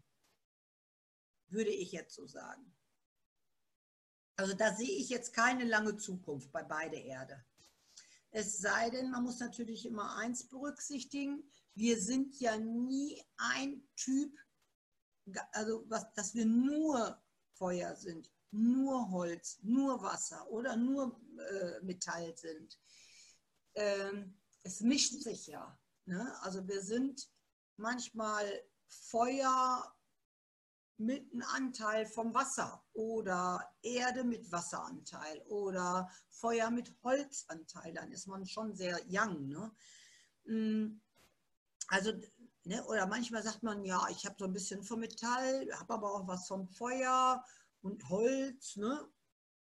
Würde 1.50 1.70
ich 1.70 1.92
jetzt 1.92 2.16
so 2.16 2.26
sagen. 2.26 2.75
Also 4.38 4.54
da 4.54 4.74
sehe 4.74 4.98
ich 4.98 5.10
jetzt 5.10 5.34
keine 5.34 5.64
lange 5.64 5.98
Zukunft 5.98 6.52
bei 6.52 6.64
beide 6.64 6.98
Erde. 6.98 7.44
Es 8.32 8.58
sei 8.58 8.90
denn, 8.90 9.12
man 9.12 9.24
muss 9.24 9.40
natürlich 9.40 9.86
immer 9.86 10.18
eins 10.18 10.48
berücksichtigen, 10.48 11.50
wir 11.74 12.02
sind 12.02 12.40
ja 12.40 12.58
nie 12.58 13.22
ein 13.38 13.88
Typ, 13.96 14.38
also 15.52 15.86
was, 15.88 16.12
dass 16.14 16.36
wir 16.36 16.46
nur 16.46 17.22
Feuer 17.54 17.96
sind, 17.96 18.30
nur 18.52 19.10
Holz, 19.12 19.60
nur 19.62 20.02
Wasser 20.02 20.50
oder 20.50 20.76
nur 20.76 21.20
äh, 21.38 21.82
Metall 21.82 22.36
sind. 22.38 22.78
Ähm, 23.74 24.38
es 24.64 24.82
mischt 24.82 25.22
sich 25.22 25.48
ja. 25.48 25.78
Ne? 26.06 26.38
Also 26.42 26.68
wir 26.68 26.82
sind 26.82 27.30
manchmal 27.78 28.64
Feuer 28.88 29.95
mit 30.98 31.32
einem 31.32 31.44
Anteil 31.54 32.06
vom 32.06 32.34
Wasser 32.34 32.84
oder 32.94 33.60
Erde 33.82 34.24
mit 34.24 34.52
Wasseranteil 34.52 35.42
oder 35.48 36.10
Feuer 36.30 36.72
mit 36.72 36.94
Holzanteil, 37.04 37.94
dann 37.94 38.12
ist 38.12 38.28
man 38.28 38.46
schon 38.46 38.74
sehr 38.76 39.00
young. 39.10 39.48
Ne? 39.48 39.72
Mm, 40.46 41.02
also, 41.90 42.14
ne, 42.64 42.84
oder 42.86 43.08
manchmal 43.08 43.44
sagt 43.44 43.64
man, 43.64 43.84
ja, 43.84 44.08
ich 44.10 44.26
habe 44.26 44.36
so 44.40 44.46
ein 44.46 44.54
bisschen 44.54 44.84
vom 44.84 45.02
Metall, 45.02 45.70
habe 45.74 45.94
aber 45.94 46.14
auch 46.14 46.28
was 46.28 46.48
vom 46.48 46.68
Feuer 46.68 47.44
und 47.82 48.08
Holz 48.10 48.78
ne? 48.78 49.08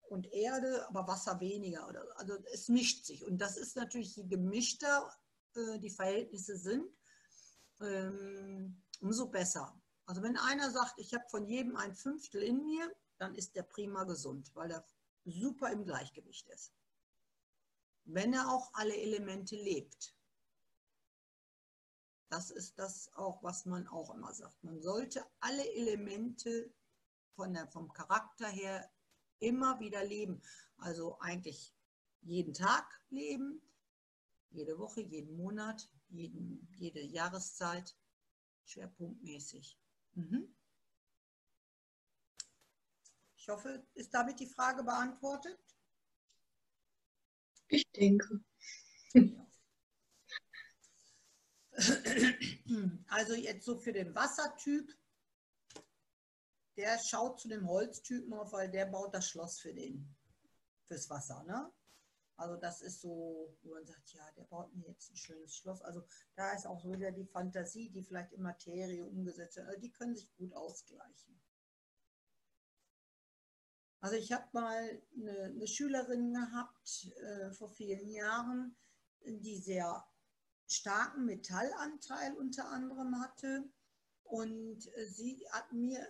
und 0.09 0.31
Erde, 0.33 0.87
aber 0.89 1.07
Wasser 1.07 1.39
weniger. 1.39 1.87
Also 2.17 2.37
es 2.51 2.67
mischt 2.67 3.05
sich. 3.05 3.25
Und 3.25 3.37
das 3.37 3.57
ist 3.57 3.77
natürlich, 3.77 4.17
je 4.17 4.27
gemischter 4.27 5.09
äh, 5.55 5.79
die 5.79 5.89
Verhältnisse 5.89 6.57
sind, 6.57 6.85
ähm, 7.79 8.83
umso 8.99 9.27
besser. 9.27 9.80
Also 10.11 10.23
wenn 10.23 10.35
einer 10.35 10.69
sagt, 10.69 10.95
ich 10.97 11.13
habe 11.13 11.23
von 11.29 11.47
jedem 11.47 11.77
ein 11.77 11.95
Fünftel 11.95 12.43
in 12.43 12.65
mir, 12.65 12.93
dann 13.17 13.33
ist 13.33 13.55
der 13.55 13.63
prima 13.63 14.03
gesund, 14.03 14.53
weil 14.55 14.69
er 14.69 14.85
super 15.23 15.71
im 15.71 15.85
Gleichgewicht 15.85 16.49
ist. 16.49 16.73
Wenn 18.03 18.33
er 18.33 18.49
auch 18.51 18.73
alle 18.73 18.93
Elemente 18.93 19.55
lebt. 19.55 20.13
Das 22.27 22.51
ist 22.51 22.77
das 22.77 23.09
auch, 23.13 23.41
was 23.41 23.65
man 23.65 23.87
auch 23.87 24.13
immer 24.13 24.33
sagt. 24.33 24.61
Man 24.65 24.81
sollte 24.81 25.25
alle 25.39 25.65
Elemente 25.75 26.73
von 27.37 27.53
der, 27.53 27.69
vom 27.69 27.93
Charakter 27.93 28.49
her 28.49 28.91
immer 29.39 29.79
wieder 29.79 30.03
leben. 30.03 30.41
Also 30.75 31.17
eigentlich 31.19 31.73
jeden 32.19 32.53
Tag 32.53 32.85
leben, 33.11 33.61
jede 34.49 34.77
Woche, 34.77 34.99
jeden 34.99 35.37
Monat, 35.37 35.89
jeden, 36.09 36.67
jede 36.75 36.99
Jahreszeit, 36.99 37.95
schwerpunktmäßig. 38.65 39.80
Mhm. 40.13 40.55
Ich 43.37 43.49
hoffe, 43.49 43.85
ist 43.95 44.13
damit 44.13 44.39
die 44.39 44.47
Frage 44.47 44.83
beantwortet? 44.83 45.59
Ich 47.67 47.89
denke. 47.91 48.43
Also 53.07 53.33
jetzt 53.33 53.65
so 53.65 53.77
für 53.77 53.91
den 53.91 54.13
Wassertyp, 54.15 54.89
der 56.77 56.99
schaut 56.99 57.39
zu 57.39 57.49
dem 57.49 57.67
Holztypen 57.67 58.33
auf, 58.33 58.53
weil 58.53 58.69
der 58.69 58.85
baut 58.85 59.13
das 59.13 59.29
Schloss 59.29 59.59
für 59.59 59.73
den, 59.73 60.15
fürs 60.87 61.09
Wasser. 61.09 61.43
Ne? 61.43 61.71
Also 62.41 62.55
das 62.55 62.81
ist 62.81 63.01
so, 63.01 63.55
wo 63.61 63.69
man 63.75 63.85
sagt, 63.85 64.13
ja, 64.13 64.31
der 64.35 64.45
baut 64.45 64.73
mir 64.75 64.87
jetzt 64.87 65.11
ein 65.11 65.15
schönes 65.15 65.55
Schloss. 65.55 65.83
Also 65.83 66.03
da 66.35 66.53
ist 66.53 66.65
auch 66.65 66.81
so 66.81 66.91
wieder 66.91 67.11
die 67.11 67.27
Fantasie, 67.27 67.91
die 67.91 68.01
vielleicht 68.01 68.33
in 68.33 68.41
Materie 68.41 69.05
umgesetzt 69.05 69.57
wird. 69.57 69.67
Also 69.67 69.79
die 69.79 69.91
können 69.91 70.15
sich 70.15 70.33
gut 70.37 70.51
ausgleichen. 70.55 71.39
Also 73.99 74.15
ich 74.15 74.31
habe 74.31 74.47
mal 74.53 75.03
eine, 75.15 75.43
eine, 75.43 75.67
Schülerin 75.67 76.33
gehabt 76.33 77.13
äh, 77.21 77.51
vor 77.51 77.69
vielen 77.69 78.09
Jahren, 78.09 78.75
die 79.23 79.59
sehr 79.59 80.03
starken 80.65 81.25
Metallanteil 81.25 82.33
unter 82.33 82.67
anderem 82.69 83.21
hatte. 83.21 83.69
Und 84.23 84.87
äh, 84.95 85.05
sie 85.05 85.45
hat 85.51 85.71
mir, 85.73 86.07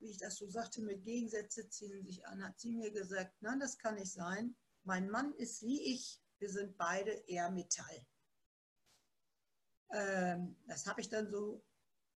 wie 0.00 0.10
ich 0.10 0.18
das 0.18 0.34
so 0.38 0.50
sagte, 0.50 0.82
mit 0.82 1.04
Gegensätze 1.04 1.68
ziehen 1.68 2.02
sich 2.02 2.26
an, 2.26 2.42
hat 2.42 2.58
sie 2.58 2.72
mir 2.72 2.90
gesagt, 2.90 3.40
nein, 3.40 3.60
das 3.60 3.78
kann 3.78 3.94
nicht 3.94 4.10
sein. 4.10 4.56
Mein 4.90 5.08
Mann 5.08 5.32
ist 5.34 5.62
wie 5.62 5.80
ich, 5.94 6.20
wir 6.40 6.50
sind 6.50 6.76
beide 6.76 7.12
eher 7.28 7.48
Metall. 7.52 8.04
Ähm, 9.92 10.56
das 10.66 10.88
habe 10.88 11.00
ich 11.00 11.08
dann 11.08 11.30
so 11.30 11.64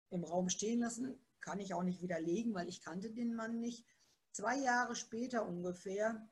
im 0.08 0.24
Raum 0.24 0.48
stehen 0.48 0.80
lassen, 0.80 1.22
kann 1.40 1.60
ich 1.60 1.74
auch 1.74 1.82
nicht 1.82 2.00
widerlegen, 2.00 2.54
weil 2.54 2.70
ich 2.70 2.80
kannte 2.80 3.10
den 3.10 3.34
Mann 3.34 3.60
nicht. 3.60 3.84
Zwei 4.30 4.56
Jahre 4.56 4.96
später 4.96 5.46
ungefähr 5.46 6.26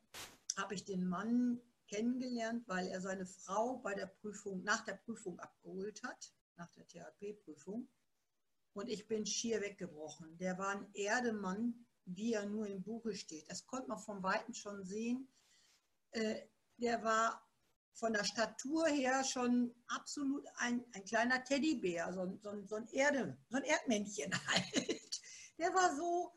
habe 0.56 0.72
ich 0.72 0.86
den 0.86 1.06
Mann 1.06 1.60
kennengelernt, 1.88 2.66
weil 2.66 2.86
er 2.86 3.02
seine 3.02 3.26
Frau 3.26 3.76
bei 3.76 3.94
der 3.94 4.06
Prüfung, 4.06 4.62
nach 4.62 4.82
der 4.86 4.94
Prüfung 4.94 5.38
abgeholt 5.40 6.02
hat, 6.04 6.32
nach 6.56 6.70
der 6.70 6.88
THP-Prüfung. 6.88 7.86
Und 8.72 8.88
ich 8.88 9.06
bin 9.06 9.26
schier 9.26 9.60
weggebrochen. 9.60 10.38
Der 10.38 10.56
war 10.56 10.70
ein 10.70 10.88
Erdemann, 10.94 11.86
wie 12.06 12.32
er 12.32 12.46
nur 12.46 12.66
im 12.66 12.82
Buche 12.82 13.14
steht. 13.14 13.50
Das 13.50 13.66
konnte 13.66 13.88
man 13.88 13.98
von 13.98 14.22
Weitem 14.22 14.54
schon 14.54 14.86
sehen. 14.86 15.28
Äh, 16.12 16.42
der 16.78 17.02
war 17.02 17.46
von 17.94 18.12
der 18.14 18.24
Statur 18.24 18.86
her 18.86 19.22
schon 19.24 19.74
absolut 19.88 20.46
ein, 20.56 20.84
ein 20.94 21.04
kleiner 21.04 21.44
Teddybär, 21.44 22.12
so, 22.12 22.38
so, 22.42 22.66
so, 22.66 22.76
ein 22.76 22.88
Erde, 22.88 23.36
so 23.48 23.58
ein 23.58 23.64
Erdmännchen 23.64 24.32
halt. 24.48 25.20
Der 25.58 25.74
war 25.74 25.94
so, 25.94 26.32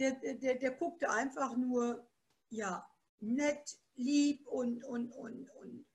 der, 0.00 0.12
der, 0.34 0.56
der 0.56 0.70
guckte 0.72 1.08
einfach 1.08 1.56
nur, 1.56 2.08
ja, 2.50 2.84
nett, 3.20 3.78
lieb 3.94 4.46
und, 4.46 4.84
und, 4.84 5.12
und, 5.12 5.48
und 5.50 5.86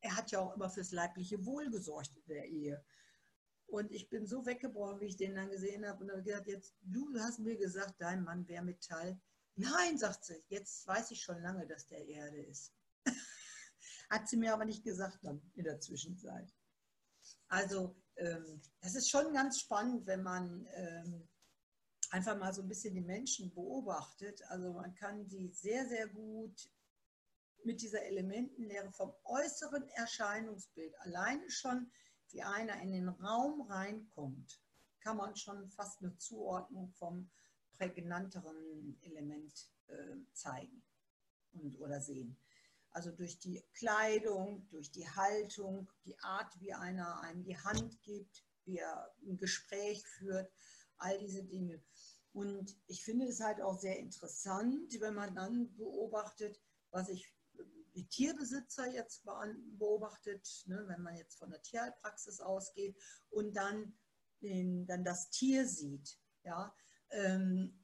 er 0.00 0.16
hat 0.16 0.30
ja 0.32 0.40
auch 0.40 0.54
immer 0.56 0.68
fürs 0.68 0.90
leibliche 0.90 1.44
Wohl 1.46 1.70
gesorgt 1.70 2.16
in 2.16 2.34
der 2.34 2.46
Ehe. 2.46 2.84
Und 3.66 3.90
ich 3.92 4.10
bin 4.10 4.26
so 4.26 4.44
weggebrochen, 4.44 5.00
wie 5.00 5.06
ich 5.06 5.16
den 5.16 5.34
dann 5.34 5.50
gesehen 5.50 5.86
habe. 5.86 6.04
Und 6.04 6.10
habe 6.10 6.22
gesagt, 6.22 6.48
jetzt, 6.48 6.74
du 6.82 7.08
hast 7.18 7.38
mir 7.38 7.56
gesagt, 7.56 7.94
dein 7.98 8.22
Mann 8.22 8.46
wäre 8.48 8.64
Metall. 8.64 9.18
Nein, 9.56 9.98
sagt 9.98 10.24
sie, 10.24 10.42
jetzt 10.48 10.86
weiß 10.86 11.10
ich 11.10 11.22
schon 11.22 11.40
lange, 11.42 11.66
dass 11.66 11.86
der 11.86 12.06
Erde 12.06 12.42
ist. 12.42 12.72
Hat 14.10 14.28
sie 14.28 14.36
mir 14.36 14.54
aber 14.54 14.64
nicht 14.64 14.84
gesagt 14.84 15.18
dann 15.22 15.42
in 15.54 15.64
der 15.64 15.80
Zwischenzeit. 15.80 16.52
Also 17.48 17.96
ähm, 18.16 18.62
das 18.80 18.94
ist 18.94 19.10
schon 19.10 19.32
ganz 19.32 19.60
spannend, 19.60 20.06
wenn 20.06 20.22
man 20.22 20.66
ähm, 20.74 21.28
einfach 22.10 22.36
mal 22.38 22.52
so 22.52 22.62
ein 22.62 22.68
bisschen 22.68 22.94
die 22.94 23.02
Menschen 23.02 23.52
beobachtet. 23.52 24.42
Also 24.48 24.72
man 24.72 24.94
kann 24.94 25.26
die 25.28 25.48
sehr, 25.48 25.86
sehr 25.86 26.08
gut 26.08 26.70
mit 27.64 27.80
dieser 27.80 28.02
Elementenlehre 28.02 28.92
vom 28.92 29.12
äußeren 29.24 29.88
Erscheinungsbild 29.90 30.98
alleine 31.00 31.48
schon, 31.50 31.90
wie 32.30 32.42
einer 32.42 32.80
in 32.80 32.92
den 32.92 33.08
Raum 33.08 33.62
reinkommt, 33.62 34.60
kann 35.00 35.16
man 35.16 35.36
schon 35.36 35.68
fast 35.70 36.02
eine 36.02 36.16
Zuordnung 36.16 36.92
vom 36.92 37.30
prägnanteren 37.72 38.98
Element 39.02 39.70
äh, 39.88 40.16
zeigen 40.32 40.82
und, 41.52 41.78
oder 41.80 42.00
sehen. 42.00 42.36
Also 42.90 43.10
durch 43.10 43.38
die 43.38 43.64
Kleidung, 43.72 44.68
durch 44.68 44.90
die 44.90 45.08
Haltung, 45.08 45.90
die 46.04 46.18
Art, 46.20 46.60
wie 46.60 46.74
einer 46.74 47.20
einem 47.22 47.42
die 47.42 47.56
Hand 47.56 48.02
gibt, 48.02 48.44
wie 48.64 48.78
er 48.78 49.14
ein 49.22 49.36
Gespräch 49.38 50.06
führt, 50.06 50.52
all 50.98 51.18
diese 51.18 51.42
Dinge. 51.42 51.82
Und 52.32 52.76
ich 52.86 53.04
finde 53.04 53.26
es 53.26 53.40
halt 53.40 53.60
auch 53.60 53.78
sehr 53.78 53.98
interessant, 53.98 55.00
wenn 55.00 55.14
man 55.14 55.34
dann 55.34 55.74
beobachtet, 55.76 56.60
was 56.90 57.08
ich 57.08 57.34
die 57.94 58.06
Tierbesitzer 58.08 58.90
jetzt 58.90 59.24
beobachtet, 59.24 60.64
ne, 60.66 60.84
wenn 60.86 61.02
man 61.02 61.16
jetzt 61.16 61.38
von 61.38 61.50
der 61.50 61.62
Tierpraxis 61.62 62.40
ausgeht 62.40 62.96
und 63.30 63.54
dann, 63.54 63.98
den, 64.40 64.86
dann 64.86 65.04
das 65.04 65.30
Tier 65.30 65.66
sieht. 65.66 66.18
Ja, 66.44 66.74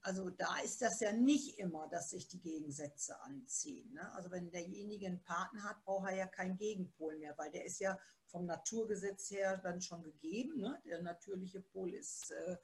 also 0.00 0.30
da 0.30 0.56
ist 0.64 0.80
das 0.80 1.00
ja 1.00 1.12
nicht 1.12 1.58
immer, 1.58 1.86
dass 1.88 2.10
sich 2.10 2.28
die 2.28 2.40
Gegensätze 2.40 3.20
anziehen. 3.20 3.92
Ne? 3.92 4.12
Also 4.14 4.30
wenn 4.30 4.50
derjenige 4.50 5.06
einen 5.06 5.22
Partner 5.22 5.64
hat, 5.64 5.84
braucht 5.84 6.08
er 6.08 6.16
ja 6.16 6.26
keinen 6.26 6.56
Gegenpol 6.56 7.18
mehr, 7.18 7.36
weil 7.36 7.50
der 7.50 7.66
ist 7.66 7.78
ja 7.80 7.98
vom 8.26 8.46
Naturgesetz 8.46 9.30
her 9.30 9.58
dann 9.58 9.82
schon 9.82 10.02
gegeben. 10.02 10.60
Ne? 10.60 10.80
Der 10.86 11.02
natürliche 11.02 11.60
Pol 11.60 11.92
ist 11.92 12.30
äh, 12.30 12.56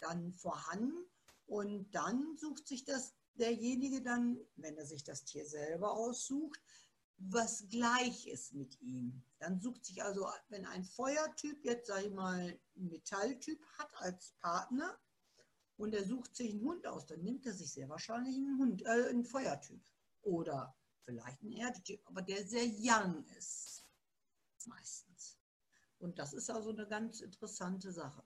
dann 0.00 0.32
vorhanden 0.32 1.04
und 1.46 1.90
dann 1.94 2.36
sucht 2.38 2.66
sich 2.66 2.84
das 2.84 3.14
derjenige 3.34 4.02
dann, 4.02 4.38
wenn 4.56 4.76
er 4.76 4.86
sich 4.86 5.04
das 5.04 5.24
Tier 5.24 5.46
selber 5.46 5.92
aussucht, 5.92 6.60
was 7.18 7.68
gleich 7.68 8.26
ist 8.28 8.54
mit 8.54 8.80
ihm. 8.80 9.22
Dann 9.38 9.60
sucht 9.60 9.84
sich 9.84 10.02
also, 10.02 10.28
wenn 10.48 10.64
ein 10.66 10.84
Feuertyp 10.84 11.64
jetzt, 11.64 11.88
sage 11.88 12.06
ich 12.06 12.12
mal, 12.14 12.58
einen 12.76 12.88
Metalltyp 12.88 13.60
hat 13.78 13.90
als 13.96 14.32
Partner, 14.40 14.98
und 15.78 15.94
er 15.94 16.04
sucht 16.04 16.36
sich 16.36 16.52
einen 16.52 16.64
Hund 16.64 16.86
aus, 16.86 17.06
dann 17.06 17.22
nimmt 17.22 17.46
er 17.46 17.54
sich 17.54 17.72
sehr 17.72 17.88
wahrscheinlich 17.88 18.36
einen 18.36 18.58
Hund, 18.58 18.82
äh, 18.82 19.08
einen 19.08 19.24
Feuertyp 19.24 19.80
oder 20.22 20.76
vielleicht 21.04 21.40
einen 21.40 21.52
Erdetyp, 21.52 22.00
aber 22.04 22.20
der 22.20 22.44
sehr 22.44 22.66
young 22.66 23.24
ist 23.38 23.84
meistens. 24.66 25.38
Und 25.98 26.18
das 26.18 26.32
ist 26.32 26.50
also 26.50 26.70
eine 26.70 26.86
ganz 26.86 27.20
interessante 27.20 27.90
Sache. 27.92 28.22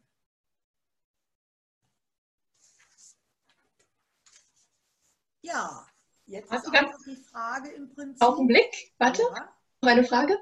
Ja, 5.42 5.86
jetzt 6.26 6.50
Hast 6.50 6.66
ist 6.66 6.74
auch 6.74 7.04
die 7.04 7.16
Frage 7.16 7.70
im 7.70 7.88
Prinzip. 7.88 8.22
Augenblick, 8.22 8.94
warte, 8.98 9.22
ja. 9.22 9.52
noch 9.80 9.90
eine 9.90 10.04
Frage. 10.04 10.38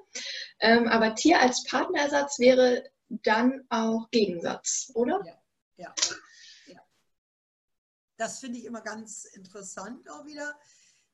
Ähm, 0.60 0.88
aber 0.88 1.14
Tier 1.14 1.40
als 1.40 1.64
Partnerersatz 1.64 2.38
wäre 2.38 2.84
dann 3.08 3.66
auch 3.70 4.10
Gegensatz, 4.10 4.90
oder? 4.94 5.20
Ja, 5.24 5.42
ja. 5.76 5.94
Das 8.20 8.38
finde 8.38 8.58
ich 8.58 8.66
immer 8.66 8.82
ganz 8.82 9.24
interessant 9.24 10.06
auch 10.10 10.26
wieder. 10.26 10.54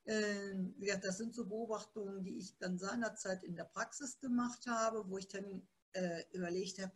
Ähm, 0.06 0.74
das 1.00 1.18
sind 1.18 1.36
so 1.36 1.46
Beobachtungen, 1.46 2.24
die 2.24 2.36
ich 2.36 2.58
dann 2.58 2.80
seinerzeit 2.80 3.44
in 3.44 3.54
der 3.54 3.62
Praxis 3.62 4.18
gemacht 4.18 4.66
habe, 4.66 5.08
wo 5.08 5.16
ich 5.16 5.28
dann 5.28 5.68
äh, 5.92 6.24
überlegt 6.32 6.82
habe, 6.82 6.90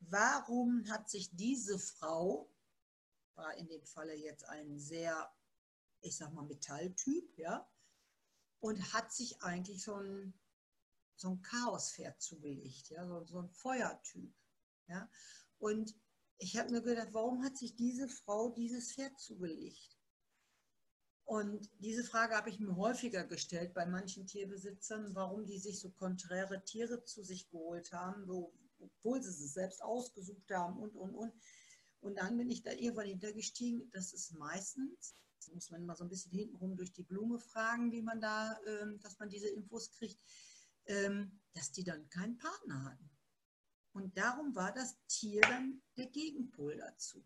warum 0.00 0.90
hat 0.90 1.08
sich 1.08 1.36
diese 1.36 1.78
Frau, 1.78 2.52
war 3.36 3.56
in 3.58 3.68
dem 3.68 3.86
Falle 3.86 4.16
jetzt 4.16 4.44
ein 4.48 4.80
sehr, 4.80 5.32
ich 6.00 6.16
sag 6.16 6.32
mal, 6.32 6.42
Metalltyp, 6.42 7.38
ja, 7.38 7.70
und 8.58 8.92
hat 8.92 9.12
sich 9.12 9.40
eigentlich 9.40 9.84
so 9.84 9.94
ein, 9.94 10.34
so 11.14 11.28
ein 11.28 11.42
Chaospferd 11.42 12.20
zugelegt, 12.20 12.90
ja, 12.90 13.06
so, 13.06 13.24
so 13.24 13.38
ein 13.38 13.50
Feuertyp. 13.50 14.34
Ja. 14.88 15.08
Und 15.58 15.94
ich 16.42 16.56
habe 16.56 16.72
mir 16.72 16.82
gedacht, 16.82 17.10
warum 17.12 17.44
hat 17.44 17.56
sich 17.56 17.76
diese 17.76 18.08
Frau 18.08 18.50
dieses 18.50 18.92
Pferd 18.92 19.18
zugelegt? 19.20 19.96
Und 21.24 21.70
diese 21.78 22.02
Frage 22.02 22.34
habe 22.34 22.50
ich 22.50 22.58
mir 22.58 22.76
häufiger 22.76 23.24
gestellt 23.24 23.72
bei 23.74 23.86
manchen 23.86 24.26
Tierbesitzern, 24.26 25.14
warum 25.14 25.46
die 25.46 25.60
sich 25.60 25.78
so 25.78 25.90
konträre 25.90 26.64
Tiere 26.64 27.04
zu 27.04 27.22
sich 27.22 27.48
geholt 27.48 27.92
haben, 27.92 28.28
obwohl 28.80 29.22
sie 29.22 29.28
es 29.28 29.54
selbst 29.54 29.82
ausgesucht 29.82 30.50
haben 30.50 30.78
und, 30.78 30.96
und, 30.96 31.14
und. 31.14 31.32
Und 32.00 32.18
dann 32.18 32.36
bin 32.36 32.50
ich 32.50 32.62
da 32.64 32.72
irgendwann 32.72 33.06
hintergestiegen, 33.06 33.88
das 33.92 34.12
ist 34.12 34.34
meistens, 34.34 35.14
das 35.36 35.54
muss 35.54 35.70
man 35.70 35.82
immer 35.82 35.94
so 35.94 36.02
ein 36.02 36.10
bisschen 36.10 36.32
hintenrum 36.32 36.76
durch 36.76 36.92
die 36.92 37.04
Blume 37.04 37.38
fragen, 37.38 37.92
wie 37.92 38.02
man 38.02 38.20
da, 38.20 38.58
ähm, 38.66 38.98
dass 38.98 39.16
man 39.20 39.28
diese 39.28 39.48
Infos 39.48 39.92
kriegt, 39.92 40.20
ähm, 40.86 41.40
dass 41.54 41.70
die 41.70 41.84
dann 41.84 42.08
keinen 42.08 42.36
Partner 42.36 42.84
hatten. 42.84 43.11
Und 43.92 44.16
darum 44.16 44.54
war 44.54 44.72
das 44.72 44.96
Tier 45.06 45.42
dann 45.42 45.82
der 45.96 46.06
Gegenpol 46.06 46.76
dazu, 46.76 47.22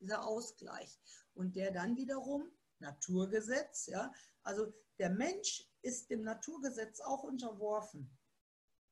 dieser 0.00 0.26
Ausgleich. 0.26 0.98
Und 1.34 1.54
der 1.56 1.70
dann 1.70 1.96
wiederum, 1.96 2.50
Naturgesetz, 2.78 3.86
ja, 3.86 4.12
also 4.42 4.72
der 4.98 5.10
Mensch 5.10 5.68
ist 5.82 6.10
dem 6.10 6.22
Naturgesetz 6.22 7.00
auch 7.00 7.22
unterworfen. 7.22 8.10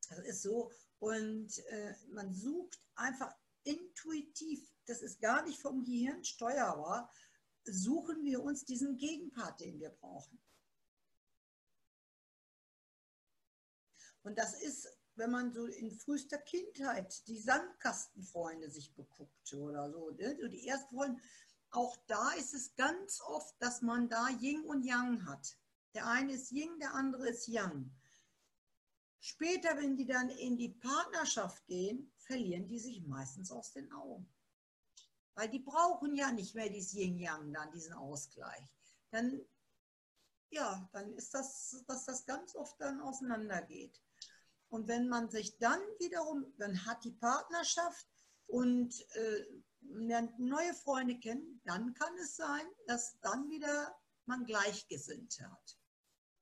Das 0.09 0.19
ist 0.21 0.43
so. 0.43 0.71
Und 0.99 1.59
äh, 1.67 1.95
man 2.09 2.35
sucht 2.35 2.83
einfach 2.95 3.35
intuitiv, 3.63 4.71
das 4.87 5.03
ist 5.03 5.21
gar 5.21 5.43
nicht 5.45 5.61
vom 5.61 5.85
Gehirn 5.85 6.23
steuerbar, 6.25 7.11
suchen 7.65 8.23
wir 8.25 8.43
uns 8.43 8.65
diesen 8.65 8.97
Gegenpart, 8.99 9.61
den 9.61 9.81
wir 9.81 9.91
brauchen. 9.91 10.39
Und 14.23 14.39
das 14.39 14.61
ist 14.61 14.89
wenn 15.17 15.31
man 15.31 15.53
so 15.53 15.67
in 15.67 15.91
frühester 15.91 16.39
Kindheit 16.39 17.27
die 17.29 17.39
Sandkastenfreunde 17.39 18.71
sich 18.71 18.95
beguckt 18.95 19.53
oder 19.55 19.91
so, 19.91 20.11
ne? 20.11 20.37
so 20.41 20.49
die 20.49 20.67
Erstfreunde, 20.67 21.21
auch 21.71 21.97
da 22.07 22.31
ist 22.33 22.55
es 22.55 22.75
ganz 22.77 23.21
oft, 23.21 23.55
dass 23.61 23.83
man 23.83 24.09
da 24.09 24.29
Yin 24.29 24.65
und 24.65 24.85
Yang 24.85 25.27
hat. 25.27 25.59
Der 25.95 26.07
eine 26.07 26.33
ist 26.35 26.53
Yin, 26.53 26.79
der 26.79 26.95
andere 26.95 27.29
ist 27.29 27.49
Yang. 27.49 27.91
Später, 29.21 29.77
wenn 29.79 29.97
die 29.97 30.07
dann 30.07 30.29
in 30.29 30.57
die 30.57 30.69
Partnerschaft 30.69 31.67
gehen, 31.67 32.13
verlieren 32.19 32.69
die 32.69 32.79
sich 32.79 33.03
meistens 33.07 33.51
aus 33.51 33.73
den 33.73 33.91
Augen. 33.93 34.29
Weil 35.35 35.49
die 35.49 35.61
brauchen 35.61 36.15
ja 36.15 36.31
nicht 36.31 36.55
mehr 36.55 36.69
dieses 36.69 36.93
Yin-Yang, 36.95 37.53
dann 37.53 37.73
diesen 37.73 37.95
Ausgleich. 37.95 38.69
dann, 39.11 39.41
ja, 40.51 40.89
dann 40.93 41.13
ist 41.15 41.35
das, 41.35 41.83
dass 41.87 42.05
das 42.05 42.27
ganz 42.27 42.55
oft 42.55 42.81
dann 42.81 43.01
auseinandergeht. 43.01 44.01
Und 44.75 44.89
wenn 44.89 45.09
man 45.09 45.31
sich 45.31 45.57
dann 45.59 45.79
wiederum, 46.01 46.53
dann 46.59 46.85
hat 46.85 47.05
die 47.05 47.13
Partnerschaft 47.13 48.09
und 48.49 48.93
äh, 49.15 49.45
lernt 49.83 50.37
neue 50.41 50.75
Freunde 50.75 51.17
kennen, 51.21 51.61
dann 51.65 51.95
kann 51.95 52.13
es 52.19 52.35
sein, 52.35 52.67
dass 52.89 53.17
dann 53.21 53.49
wieder 53.51 53.97
man 54.27 54.45
Gleichgesinnte 54.45 55.49
hat. 55.49 55.79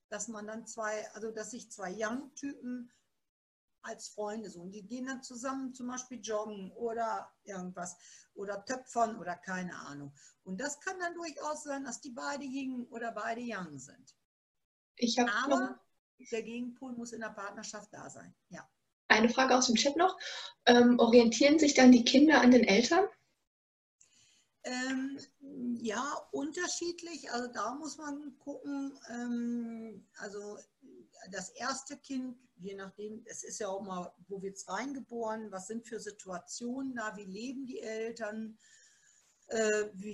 Dass 0.09 0.28
man 0.28 0.46
dann 0.46 0.66
zwei, 0.66 1.10
also 1.12 1.30
dass 1.30 1.50
sich 1.50 1.70
zwei 1.70 1.94
Young-Typen 1.94 2.90
als 3.82 4.09
Freunde 4.09 4.48
so. 4.48 4.62
Und 4.62 4.72
die 4.72 4.86
gehen 4.86 5.09
dann 5.09 5.22
zusammen 5.22 5.74
zum 5.74 5.88
Beispiel 5.88 6.22
joggen 6.22 6.72
oder 6.72 7.30
irgendwas 7.42 7.98
oder 8.32 8.64
töpfern 8.64 9.18
oder 9.18 9.36
keine 9.36 9.76
Ahnung. 9.80 10.14
Und 10.42 10.59
das 10.59 10.80
kann 10.80 10.98
dann 10.98 11.12
durchaus 11.16 11.64
sein, 11.64 11.84
dass 11.84 12.00
die 12.00 12.12
beide 12.12 12.44
Yin 12.44 12.86
oder 12.86 13.12
beide 13.12 13.42
Yang 13.42 13.78
sind. 13.78 14.16
Ich 14.96 15.20
Aber 15.20 15.82
der 16.31 16.43
Gegenpol 16.43 16.93
muss 16.93 17.12
in 17.12 17.20
der 17.20 17.28
Partnerschaft 17.28 17.93
da 17.93 18.09
sein. 18.11 18.35
Ja. 18.51 18.69
Eine 19.09 19.28
Frage 19.28 19.57
aus 19.57 19.66
dem 19.66 19.77
Chat 19.77 19.97
noch. 19.97 20.19
Ähm, 20.66 20.99
orientieren 20.99 21.59
sich 21.59 21.74
dann 21.74 21.93
die 21.93 22.05
Kinder 22.05 22.40
an 22.40 22.51
den 22.51 22.65
Eltern? 22.65 23.05
Ähm, 24.65 25.19
ja, 25.81 26.16
unterschiedlich. 26.31 27.31
Also 27.31 27.53
da 27.53 27.74
muss 27.74 27.99
man 27.99 28.39
gucken. 28.39 28.99
Ähm, 29.11 30.07
also 30.16 30.59
das 31.31 31.51
erste 31.51 31.97
Kind, 31.99 32.36
je 32.57 32.74
nachdem, 32.74 33.23
es 33.27 33.43
ist 33.43 33.61
ja 33.61 33.69
auch 33.69 33.82
mal, 33.82 34.12
wo 34.28 34.40
wird 34.43 34.57
es 34.57 34.69
reingeboren, 34.69 35.51
was 35.51 35.66
sind 35.66 35.86
für 35.86 36.01
Situationen 36.01 36.94
da, 36.94 37.16
wie 37.16 37.24
leben 37.24 37.66
die 37.66 37.81
Eltern, 37.81 38.57
äh, 39.49 39.85
wie, 39.94 40.12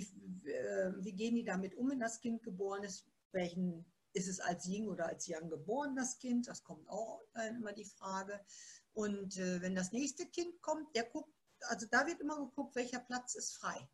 äh, 0.48 0.92
wie 0.98 1.12
gehen 1.12 1.34
die 1.34 1.44
damit 1.44 1.74
um, 1.76 1.90
wenn 1.90 2.00
das 2.00 2.20
Kind 2.20 2.42
geboren 2.42 2.82
ist, 2.84 3.06
welchen 3.32 3.84
ist 4.12 4.28
es 4.28 4.40
als 4.40 4.66
Ying 4.66 4.88
oder 4.88 5.06
als 5.06 5.26
Yang 5.26 5.50
geboren, 5.50 5.96
das 5.96 6.18
Kind, 6.18 6.48
das 6.48 6.64
kommt 6.64 6.88
auch 6.88 7.22
immer 7.48 7.72
die 7.72 7.84
Frage. 7.84 8.40
Und 8.92 9.36
äh, 9.36 9.60
wenn 9.60 9.74
das 9.74 9.92
nächste 9.92 10.26
Kind 10.26 10.60
kommt, 10.60 10.94
der 10.96 11.04
guckt, 11.04 11.32
also 11.68 11.86
da 11.90 12.06
wird 12.06 12.20
immer 12.20 12.36
geguckt, 12.36 12.74
welcher 12.74 13.00
Platz 13.00 13.34
ist 13.34 13.54
frei. 13.54 13.88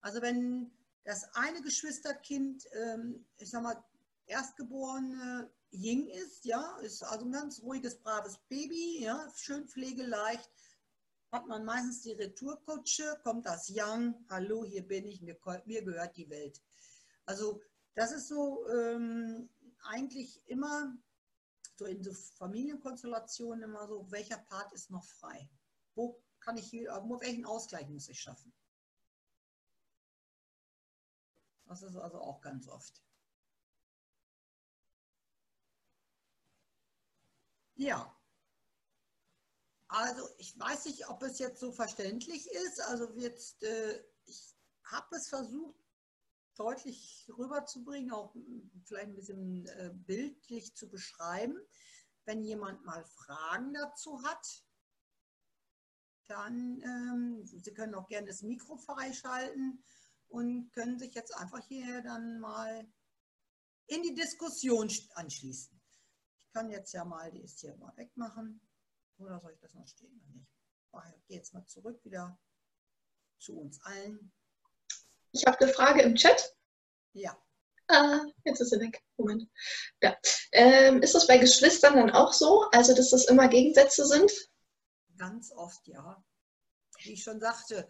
Also 0.00 0.22
wenn 0.22 0.72
das 1.04 1.24
eine 1.34 1.62
Geschwisterkind, 1.62 2.66
ähm, 2.72 3.26
ich 3.36 3.50
sag 3.50 3.62
mal, 3.62 3.84
Erstgeborene 4.26 5.50
Ying 5.72 6.06
ist, 6.08 6.44
ja, 6.44 6.78
ist 6.82 7.02
also 7.02 7.24
ein 7.24 7.32
ganz 7.32 7.62
ruhiges, 7.62 7.98
braves 7.98 8.38
Baby, 8.48 9.02
ja, 9.02 9.28
schön 9.34 9.66
pflegeleicht, 9.66 10.48
hat 11.32 11.46
man 11.46 11.64
meistens 11.64 12.02
die 12.02 12.12
Retourkutsche, 12.12 13.18
kommt 13.24 13.46
das 13.46 13.68
Yang, 13.68 14.14
hallo, 14.28 14.64
hier 14.64 14.86
bin 14.86 15.08
ich, 15.08 15.20
mir, 15.20 15.36
mir 15.66 15.82
gehört 15.82 16.16
die 16.16 16.30
Welt. 16.30 16.60
Also 17.24 17.60
das 17.94 18.12
ist 18.12 18.28
so 18.28 18.66
ähm, 18.68 19.48
eigentlich 19.82 20.46
immer 20.48 20.96
so 21.76 21.86
in 21.86 22.04
so 22.04 22.12
Familienkonstellationen 22.12 23.64
immer 23.64 23.86
so, 23.88 24.10
welcher 24.10 24.38
Part 24.38 24.72
ist 24.72 24.90
noch 24.90 25.04
frei? 25.04 25.48
Wo 25.94 26.22
kann 26.40 26.56
ich, 26.58 26.72
welchen 26.72 27.46
Ausgleich 27.46 27.88
muss 27.88 28.08
ich 28.08 28.20
schaffen? 28.20 28.52
Das 31.64 31.82
ist 31.82 31.96
also 31.96 32.20
auch 32.20 32.40
ganz 32.40 32.68
oft. 32.68 33.02
Ja. 37.76 38.14
Also 39.88 40.28
ich 40.38 40.58
weiß 40.58 40.84
nicht, 40.84 41.08
ob 41.08 41.22
es 41.22 41.38
jetzt 41.38 41.60
so 41.60 41.72
verständlich 41.72 42.46
ist. 42.50 42.80
Also 42.80 43.10
jetzt, 43.14 43.62
äh, 43.62 44.04
ich 44.26 44.54
habe 44.84 45.16
es 45.16 45.28
versucht, 45.28 45.79
deutlich 46.56 47.30
rüberzubringen, 47.36 48.12
auch 48.12 48.34
vielleicht 48.84 49.08
ein 49.08 49.14
bisschen 49.14 49.66
äh, 49.66 49.90
bildlich 49.94 50.74
zu 50.74 50.88
beschreiben. 50.88 51.56
Wenn 52.24 52.42
jemand 52.44 52.84
mal 52.84 53.04
Fragen 53.04 53.72
dazu 53.72 54.22
hat, 54.24 54.64
dann 56.26 56.80
ähm, 56.82 57.44
Sie 57.44 57.72
können 57.72 57.94
auch 57.94 58.06
gerne 58.06 58.28
das 58.28 58.42
Mikro 58.42 58.76
freischalten 58.76 59.82
und 60.28 60.70
können 60.72 60.98
sich 60.98 61.14
jetzt 61.14 61.34
einfach 61.36 61.64
hier 61.66 62.02
dann 62.02 62.38
mal 62.40 62.86
in 63.86 64.02
die 64.02 64.14
Diskussion 64.14 64.88
anschließen. 65.14 65.80
Ich 66.46 66.52
kann 66.52 66.70
jetzt 66.70 66.92
ja 66.92 67.04
mal 67.04 67.30
die 67.32 67.42
ist 67.42 67.60
hier 67.60 67.76
mal 67.76 67.96
wegmachen. 67.96 68.60
Oder 69.18 69.40
soll 69.40 69.52
ich 69.52 69.60
das 69.60 69.74
noch 69.74 69.86
stehen? 69.86 70.46
Ich 71.16 71.26
gehe 71.26 71.36
jetzt 71.36 71.52
mal 71.52 71.66
zurück 71.66 72.02
wieder 72.04 72.38
zu 73.38 73.58
uns 73.58 73.80
allen. 73.82 74.32
Ich 75.32 75.46
habe 75.46 75.58
eine 75.60 75.72
Frage 75.72 76.02
im 76.02 76.14
Chat. 76.14 76.54
Ja. 77.12 77.36
Ah, 77.88 78.20
jetzt 78.44 78.60
ist 78.60 78.70
sie 78.70 78.80
weg. 78.80 79.02
Moment. 79.16 79.48
Ja. 80.02 80.16
Ähm, 80.52 81.02
ist 81.02 81.14
das 81.14 81.26
bei 81.26 81.38
Geschwistern 81.38 81.96
dann 81.96 82.10
auch 82.10 82.32
so? 82.32 82.68
Also, 82.72 82.94
dass 82.94 83.10
das 83.10 83.26
immer 83.26 83.48
Gegensätze 83.48 84.06
sind? 84.06 84.30
Ganz 85.16 85.52
oft, 85.52 85.86
ja. 85.88 86.22
Wie 87.02 87.12
ich 87.14 87.22
schon 87.22 87.40
sagte, 87.40 87.88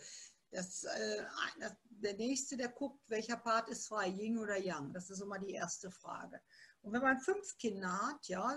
das, 0.50 0.84
äh, 0.84 1.24
der 1.84 2.14
Nächste, 2.14 2.56
der 2.56 2.68
guckt, 2.68 3.00
welcher 3.08 3.36
Part 3.36 3.68
ist 3.68 3.88
frei, 3.88 4.08
Yin 4.08 4.38
oder 4.38 4.56
Yang. 4.56 4.92
Das 4.92 5.10
ist 5.10 5.20
immer 5.20 5.38
die 5.38 5.52
erste 5.52 5.90
Frage. 5.90 6.40
Und 6.82 6.92
wenn 6.92 7.02
man 7.02 7.20
fünf 7.20 7.56
Kinder 7.58 7.92
hat, 8.08 8.26
ja, 8.26 8.56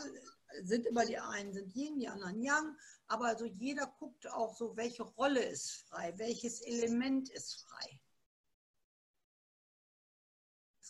sind 0.62 0.86
immer 0.86 1.06
die 1.06 1.18
einen 1.18 1.54
sind 1.54 1.76
Yin, 1.76 2.00
die 2.00 2.08
anderen 2.08 2.42
Yang, 2.42 2.78
aber 3.08 3.26
also 3.26 3.46
jeder 3.46 3.88
guckt 4.00 4.28
auch 4.28 4.56
so, 4.56 4.78
welche 4.78 5.04
Rolle 5.04 5.44
ist 5.44 5.72
frei, 5.88 6.14
welches 6.18 6.62
Element 6.62 7.30
ist 7.30 7.66
frei. 7.68 8.00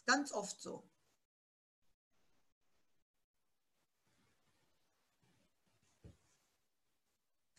Ganz 0.05 0.31
oft 0.31 0.59
so. 0.61 0.89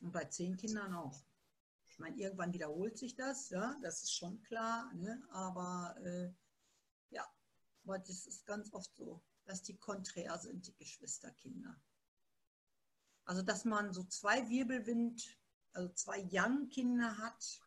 Und 0.01 0.13
bei 0.13 0.25
zehn 0.27 0.57
Kindern 0.57 0.95
auch. 0.95 1.25
Ich 1.89 1.99
meine, 1.99 2.17
irgendwann 2.17 2.53
wiederholt 2.53 2.99
sich 2.99 3.15
das, 3.15 3.51
ja, 3.51 3.79
das 3.83 4.03
ist 4.03 4.15
schon 4.15 4.43
klar, 4.43 4.93
ne? 4.95 5.23
aber 5.31 5.97
äh, 6.03 6.33
ja, 7.11 7.27
aber 7.85 7.99
das 7.99 8.27
ist 8.27 8.45
ganz 8.45 8.73
oft 8.73 8.95
so 8.97 9.23
dass 9.45 9.63
die 9.63 9.77
konträr 9.77 10.39
sind, 10.39 10.67
die 10.67 10.77
Geschwisterkinder. 10.77 11.81
Also 13.25 13.43
dass 13.43 13.65
man 13.65 13.93
so 13.93 14.05
zwei 14.05 14.49
Wirbelwind, 14.49 15.39
also 15.73 15.93
zwei 15.95 16.27
Young-Kinder 16.31 17.19
hat, 17.19 17.61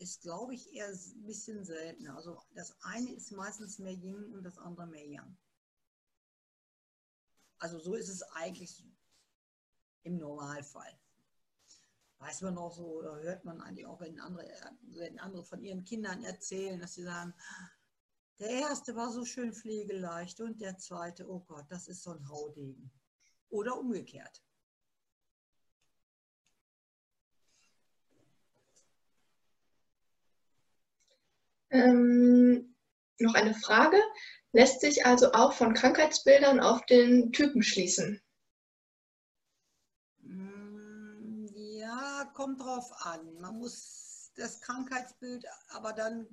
ist, 0.00 0.22
glaube 0.22 0.54
ich, 0.54 0.72
eher 0.74 0.88
ein 0.88 1.26
bisschen 1.26 1.64
seltener. 1.64 2.16
Also 2.16 2.42
das 2.54 2.74
eine 2.82 3.12
ist 3.12 3.32
meistens 3.32 3.78
mehr 3.78 3.92
Yin 3.92 4.34
und 4.34 4.42
das 4.42 4.58
andere 4.58 4.86
mehr 4.86 5.06
Yang. 5.06 5.36
Also 7.58 7.78
so 7.78 7.94
ist 7.94 8.08
es 8.08 8.22
eigentlich 8.22 8.82
im 10.02 10.16
Normalfall. 10.16 10.98
Weiß 12.18 12.40
man 12.42 12.56
auch 12.56 12.72
so, 12.72 12.86
oder 12.86 13.20
hört 13.20 13.44
man 13.44 13.60
eigentlich 13.60 13.86
auch, 13.86 14.00
wenn 14.00 14.18
andere, 14.20 14.48
wenn 14.88 15.18
andere 15.18 15.44
von 15.44 15.62
ihren 15.62 15.84
Kindern 15.84 16.24
erzählen, 16.24 16.80
dass 16.80 16.94
sie 16.94 17.02
sagen, 17.02 17.34
der 18.38 18.48
erste 18.48 18.96
war 18.96 19.12
so 19.12 19.26
schön 19.26 19.52
pflegeleicht 19.52 20.40
und 20.40 20.62
der 20.62 20.78
zweite, 20.78 21.28
oh 21.28 21.40
Gott, 21.40 21.66
das 21.68 21.88
ist 21.88 22.02
so 22.02 22.12
ein 22.12 22.28
Haudegen. 22.28 22.90
Oder 23.50 23.78
umgekehrt. 23.78 24.42
Ähm, 31.70 32.74
noch 33.18 33.34
eine 33.34 33.54
Frage. 33.54 33.96
Lässt 34.52 34.80
sich 34.80 35.06
also 35.06 35.32
auch 35.32 35.52
von 35.52 35.74
Krankheitsbildern 35.74 36.60
auf 36.60 36.84
den 36.86 37.32
Typen 37.32 37.62
schließen? 37.62 38.20
Mm, 40.22 41.46
ja, 41.52 42.30
kommt 42.34 42.60
drauf 42.60 42.90
an. 43.04 43.34
Man 43.40 43.58
muss 43.58 44.32
das 44.34 44.60
Krankheitsbild 44.60 45.44
aber 45.68 45.92
dann 45.92 46.26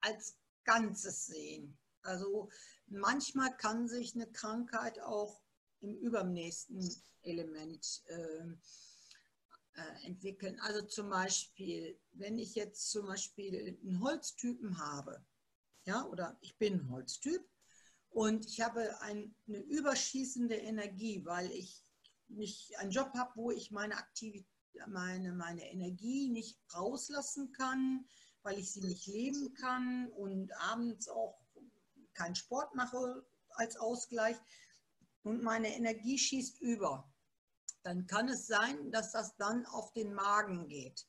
als 0.00 0.36
Ganzes 0.64 1.26
sehen. 1.26 1.78
Also 2.02 2.48
manchmal 2.86 3.56
kann 3.56 3.86
sich 3.86 4.14
eine 4.14 4.30
Krankheit 4.30 5.00
auch 5.00 5.40
im 5.80 5.96
übernächsten 5.96 7.02
Element 7.22 8.02
äh, 8.06 8.44
äh, 9.74 10.06
entwickeln. 10.06 10.58
Also 10.60 10.82
zum 10.82 11.10
Beispiel, 11.10 11.98
wenn 12.12 12.38
ich 12.38 12.54
jetzt 12.54 12.90
zum 12.90 13.06
Beispiel 13.06 13.78
einen 13.82 14.00
Holztypen 14.00 14.78
habe, 14.78 15.24
ja, 15.84 16.04
oder 16.06 16.38
ich 16.40 16.56
bin 16.58 16.74
ein 16.74 16.90
Holztyp 16.90 17.42
und 18.10 18.46
ich 18.46 18.60
habe 18.60 19.00
ein, 19.00 19.34
eine 19.48 19.58
überschießende 19.58 20.56
Energie, 20.56 21.24
weil 21.24 21.50
ich 21.50 21.84
nicht 22.28 22.76
einen 22.78 22.90
Job 22.90 23.12
habe, 23.14 23.32
wo 23.34 23.50
ich 23.50 23.70
meine 23.70 23.96
meine, 24.86 25.32
meine 25.32 25.70
Energie 25.70 26.28
nicht 26.28 26.58
rauslassen 26.74 27.52
kann, 27.52 28.06
weil 28.42 28.58
ich 28.58 28.72
sie 28.72 28.80
nicht 28.80 29.06
leben 29.06 29.54
kann 29.54 30.08
und 30.08 30.52
abends 30.60 31.08
auch 31.08 31.38
keinen 32.14 32.34
Sport 32.34 32.74
mache 32.74 33.24
als 33.50 33.76
Ausgleich 33.76 34.36
und 35.22 35.42
meine 35.42 35.74
Energie 35.74 36.18
schießt 36.18 36.60
über, 36.60 37.11
dann 37.82 38.06
kann 38.06 38.28
es 38.28 38.46
sein, 38.46 38.90
dass 38.90 39.12
das 39.12 39.36
dann 39.36 39.66
auf 39.66 39.92
den 39.92 40.14
Magen 40.14 40.68
geht. 40.68 41.06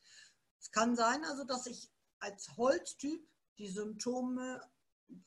Es 0.60 0.72
kann 0.72 0.96
sein 0.96 1.24
also, 1.26 1.44
dass 1.44 1.68
ich 1.68 1.92
als 2.20 2.56
Holztyp 2.58 3.28
die 3.58 3.70
Symptome 3.70 4.62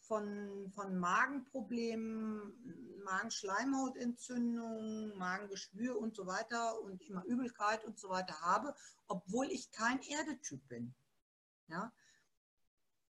von, 0.00 0.72
von 0.72 0.98
Magenproblemen, 0.98 3.00
Magenschleimhautentzündung, 3.04 5.16
Magengeschwür 5.16 5.96
und 5.98 6.16
so 6.16 6.26
weiter 6.26 6.80
und 6.80 7.00
immer 7.02 7.24
Übelkeit 7.24 7.84
und 7.84 7.96
so 7.98 8.08
weiter 8.08 8.40
habe, 8.40 8.74
obwohl 9.06 9.46
ich 9.46 9.70
kein 9.70 10.02
Erdetyp 10.02 10.66
bin. 10.68 10.94
Ja? 11.68 11.92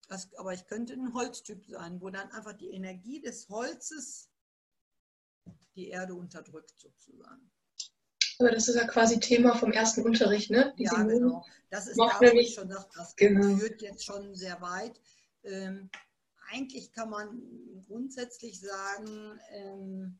Das, 0.08 0.32
aber 0.34 0.54
ich 0.54 0.66
könnte 0.66 0.94
ein 0.94 1.14
Holztyp 1.14 1.64
sein, 1.66 2.00
wo 2.00 2.10
dann 2.10 2.32
einfach 2.32 2.54
die 2.54 2.70
Energie 2.70 3.20
des 3.20 3.48
Holzes 3.48 4.28
die 5.74 5.88
Erde 5.88 6.14
unterdrückt 6.14 6.78
sozusagen. 6.78 7.50
Aber 8.42 8.54
das 8.54 8.68
ist 8.68 8.74
ja 8.74 8.86
quasi 8.86 9.20
Thema 9.20 9.54
vom 9.54 9.70
ersten 9.70 10.02
Unterricht, 10.02 10.50
ne? 10.50 10.74
Die 10.76 10.84
ja, 10.84 10.90
Simone 10.90 11.14
genau. 11.14 11.46
Das 11.70 11.86
ist 11.86 11.96
da, 11.96 12.20
wo 12.20 12.24
ich 12.24 12.54
schon 12.54 12.68
dachte, 12.68 12.90
das 12.96 13.14
genau. 13.14 13.56
führt 13.56 13.80
jetzt 13.80 14.04
schon 14.04 14.34
sehr 14.34 14.60
weit. 14.60 15.00
Ähm, 15.44 15.88
eigentlich 16.50 16.92
kann 16.92 17.08
man 17.08 17.40
grundsätzlich 17.86 18.60
sagen, 18.60 19.40
ähm, 19.52 20.18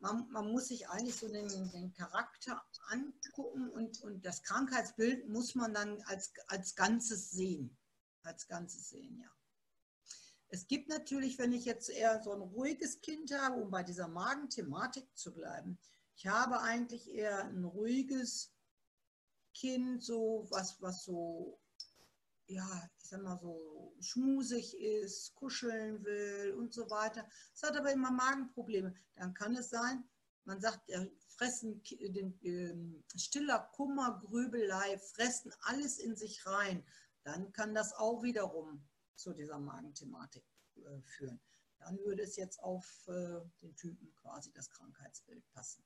man, 0.00 0.26
man, 0.30 0.50
muss 0.50 0.68
sich 0.68 0.88
eigentlich 0.88 1.16
so 1.16 1.28
den, 1.28 1.48
den 1.70 1.92
Charakter 1.92 2.62
angucken 2.88 3.68
und, 3.70 4.02
und, 4.02 4.24
das 4.24 4.42
Krankheitsbild 4.42 5.28
muss 5.28 5.54
man 5.54 5.74
dann 5.74 6.00
als, 6.06 6.32
als 6.48 6.74
Ganzes 6.74 7.30
sehen. 7.30 7.76
Als 8.22 8.48
Ganzes 8.48 8.88
sehen, 8.88 9.18
ja. 9.18 9.30
Es 10.48 10.66
gibt 10.66 10.88
natürlich, 10.88 11.38
wenn 11.38 11.52
ich 11.52 11.64
jetzt 11.64 11.88
eher 11.88 12.22
so 12.22 12.32
ein 12.32 12.40
ruhiges 12.40 13.00
Kind 13.00 13.32
habe, 13.32 13.60
um 13.60 13.70
bei 13.70 13.82
dieser 13.82 14.08
Magenthematik 14.08 15.06
zu 15.14 15.32
bleiben, 15.32 15.78
ich 16.16 16.26
habe 16.26 16.60
eigentlich 16.60 17.10
eher 17.10 17.44
ein 17.46 17.64
ruhiges 17.64 18.52
Kind, 19.54 20.02
so 20.02 20.46
was, 20.50 20.80
was 20.80 21.04
so, 21.04 21.58
ja, 22.46 22.90
ich 22.98 23.08
sag 23.08 23.22
mal 23.22 23.38
so 23.38 23.94
schmusig 24.00 24.74
ist, 24.78 25.34
kuscheln 25.34 26.02
will 26.04 26.54
und 26.54 26.72
so 26.72 26.88
weiter. 26.90 27.28
Es 27.54 27.62
hat 27.62 27.76
aber 27.76 27.92
immer 27.92 28.10
Magenprobleme. 28.10 28.94
Dann 29.14 29.34
kann 29.34 29.54
es 29.56 29.70
sein, 29.70 30.04
man 30.44 30.60
sagt, 30.60 30.88
der 30.88 31.08
fressen 31.36 31.82
den, 32.00 32.38
äh, 32.42 33.18
stiller 33.18 33.70
Kummer, 33.72 34.20
Grübelei, 34.24 34.98
fressen 34.98 35.52
alles 35.62 35.98
in 35.98 36.16
sich 36.16 36.46
rein. 36.46 36.84
Dann 37.24 37.52
kann 37.52 37.74
das 37.74 37.92
auch 37.94 38.22
wiederum 38.22 38.88
zu 39.14 39.32
dieser 39.32 39.58
Magenthematik 39.58 40.44
äh, 40.76 41.00
führen. 41.02 41.40
Dann 41.78 41.98
würde 41.98 42.22
es 42.22 42.36
jetzt 42.36 42.60
auf 42.60 42.86
äh, 43.08 43.40
den 43.60 43.74
Typen 43.76 44.14
quasi 44.16 44.52
das 44.52 44.70
Krankheitsbild 44.70 45.48
passen. 45.50 45.84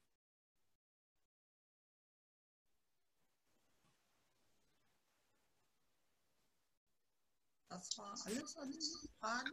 Das 7.68 7.98
war 7.98 8.14
alles 8.26 8.56
an 8.56 8.72
Fragen? 9.20 9.50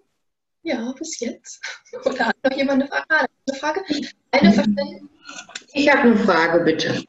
Ja, 0.62 0.94
bis 0.98 1.20
jetzt. 1.20 1.62
Oder 2.06 2.28
hat 2.28 2.36
noch 2.44 2.56
jemand 2.56 2.84
eine 2.84 3.28
Frage? 3.60 3.84
Eine 4.32 4.54
Frage? 4.54 5.02
Ich 5.74 5.90
habe 5.90 6.02
eine 6.02 6.18
Frage, 6.18 6.64
bitte. 6.64 7.04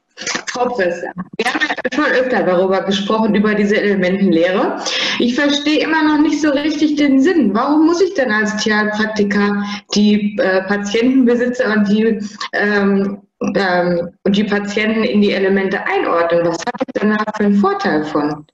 Frau 0.47 0.67
Professor, 0.67 1.11
wir 1.37 1.53
haben 1.53 1.67
ja 1.67 1.75
schon 1.93 2.05
öfter 2.13 2.45
darüber 2.45 2.83
gesprochen, 2.83 3.35
über 3.35 3.55
diese 3.55 3.77
Elementenlehre. 3.77 4.81
Ich 5.19 5.35
verstehe 5.35 5.81
immer 5.81 6.03
noch 6.05 6.19
nicht 6.23 6.41
so 6.41 6.51
richtig 6.51 6.97
den 6.97 7.21
Sinn. 7.21 7.53
Warum 7.53 7.87
muss 7.87 8.01
ich 8.01 8.15
denn 8.15 8.31
als 8.31 8.57
Tierpraktiker 8.63 9.65
die 9.95 10.37
äh, 10.39 10.63
Patientenbesitzer 10.63 11.73
und 11.73 11.89
die, 11.89 12.21
ähm, 12.53 13.23
ähm, 13.57 14.11
und 14.23 14.37
die 14.37 14.45
Patienten 14.45 15.03
in 15.03 15.21
die 15.21 15.33
Elemente 15.33 15.85
einordnen? 15.85 16.47
Was 16.47 16.59
habe 16.59 16.85
ich 16.87 17.01
denn 17.01 17.11
da 17.11 17.25
für 17.37 17.45
einen 17.45 17.57
Vorteil 17.57 18.05
von? 18.05 18.47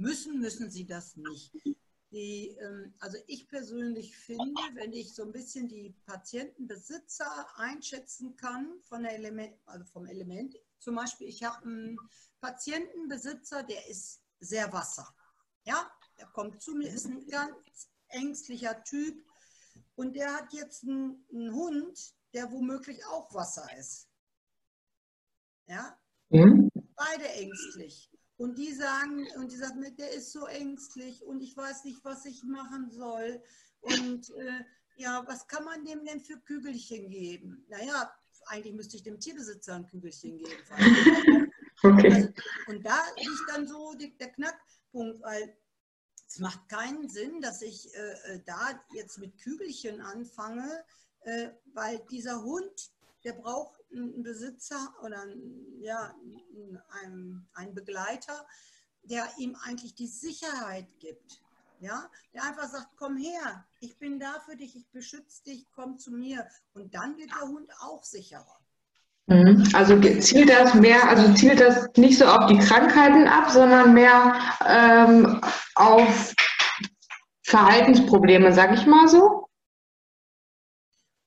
Müssen, 0.00 0.40
müssen 0.40 0.70
sie 0.70 0.86
das 0.86 1.16
nicht. 1.16 1.52
Die, 2.10 2.56
ähm, 2.58 2.94
also 3.00 3.18
ich 3.26 3.46
persönlich 3.46 4.16
finde, 4.16 4.62
wenn 4.72 4.92
ich 4.92 5.14
so 5.14 5.24
ein 5.24 5.32
bisschen 5.32 5.68
die 5.68 5.94
Patientenbesitzer 6.06 7.46
einschätzen 7.56 8.34
kann 8.34 8.80
von 8.82 9.02
der 9.02 9.14
Element, 9.14 9.54
also 9.66 9.84
vom 9.84 10.06
Element, 10.06 10.56
zum 10.78 10.96
Beispiel, 10.96 11.28
ich 11.28 11.44
habe 11.44 11.62
einen 11.66 11.98
Patientenbesitzer, 12.40 13.62
der 13.62 13.86
ist 13.88 14.22
sehr 14.40 14.72
Wasser. 14.72 15.06
Ja, 15.64 15.90
der 16.18 16.26
kommt 16.28 16.62
zu 16.62 16.74
mir, 16.74 16.88
ist 16.88 17.06
ein 17.06 17.26
ganz 17.26 17.90
ängstlicher 18.08 18.82
Typ 18.84 19.22
und 19.96 20.16
der 20.16 20.34
hat 20.34 20.52
jetzt 20.54 20.82
einen, 20.82 21.26
einen 21.30 21.54
Hund, 21.54 22.14
der 22.32 22.50
womöglich 22.50 23.04
auch 23.04 23.32
Wasser 23.34 23.68
ist. 23.78 24.08
Ja, 25.66 25.96
mhm. 26.30 26.70
beide 26.96 27.28
ängstlich. 27.28 28.10
Und 28.40 28.56
die 28.56 28.72
sagen, 28.72 29.26
und 29.36 29.52
die 29.52 29.56
sagen, 29.56 29.84
der 29.98 30.12
ist 30.12 30.32
so 30.32 30.46
ängstlich 30.46 31.22
und 31.22 31.42
ich 31.42 31.54
weiß 31.54 31.84
nicht, 31.84 32.02
was 32.04 32.24
ich 32.24 32.42
machen 32.42 32.90
soll. 32.90 33.42
Und 33.82 34.30
äh, 34.30 34.64
ja, 34.96 35.22
was 35.26 35.46
kann 35.46 35.62
man 35.62 35.84
dem 35.84 36.06
denn 36.06 36.20
für 36.20 36.38
Kügelchen 36.38 37.10
geben? 37.10 37.66
Naja, 37.68 38.10
eigentlich 38.46 38.72
müsste 38.72 38.96
ich 38.96 39.02
dem 39.02 39.20
Tierbesitzer 39.20 39.74
ein 39.74 39.86
Kügelchen 39.86 40.38
geben. 40.38 41.52
Okay. 41.82 42.12
Also, 42.12 42.28
und 42.66 42.84
da 42.84 42.98
liegt 43.16 43.48
dann 43.48 43.66
so 43.66 43.94
der 43.94 44.32
Knackpunkt, 44.32 45.22
weil 45.22 45.56
es 46.26 46.38
macht 46.38 46.68
keinen 46.68 47.08
Sinn, 47.08 47.40
dass 47.40 47.62
ich 47.62 47.94
äh, 47.94 48.34
äh 48.34 48.40
da 48.44 48.84
jetzt 48.92 49.16
mit 49.16 49.38
Kügelchen 49.38 50.02
anfange, 50.02 50.84
äh, 51.22 51.48
weil 51.72 52.00
dieser 52.10 52.42
Hund, 52.42 52.90
der 53.24 53.32
braucht 53.32 53.79
einen 53.92 54.22
Besitzer 54.22 54.94
oder 55.02 55.24
ja, 55.80 56.14
einen, 57.02 57.48
einen 57.54 57.74
Begleiter, 57.74 58.46
der 59.02 59.26
ihm 59.38 59.56
eigentlich 59.64 59.94
die 59.94 60.06
Sicherheit 60.06 60.86
gibt. 60.98 61.40
Ja, 61.80 62.10
der 62.34 62.44
einfach 62.44 62.68
sagt, 62.68 62.88
komm 62.96 63.16
her, 63.16 63.64
ich 63.80 63.98
bin 63.98 64.20
da 64.20 64.38
für 64.44 64.54
dich, 64.54 64.76
ich 64.76 64.86
beschütze 64.90 65.42
dich, 65.44 65.66
komm 65.74 65.96
zu 65.98 66.10
mir. 66.10 66.46
Und 66.74 66.94
dann 66.94 67.16
wird 67.16 67.30
der 67.30 67.48
Hund 67.48 67.70
auch 67.80 68.04
sicherer. 68.04 68.60
Mhm. 69.30 69.66
Also 69.72 69.98
zielt 70.20 70.50
das 70.50 70.74
mehr, 70.74 71.08
also 71.08 71.32
zielt 71.34 71.60
das 71.60 71.88
nicht 71.96 72.18
so 72.18 72.26
auf 72.26 72.46
die 72.46 72.58
Krankheiten 72.58 73.26
ab, 73.28 73.50
sondern 73.50 73.94
mehr 73.94 74.36
ähm, 74.66 75.40
auf 75.74 76.34
Verhaltensprobleme, 77.44 78.52
sag 78.52 78.74
ich 78.74 78.86
mal 78.86 79.08
so? 79.08 79.48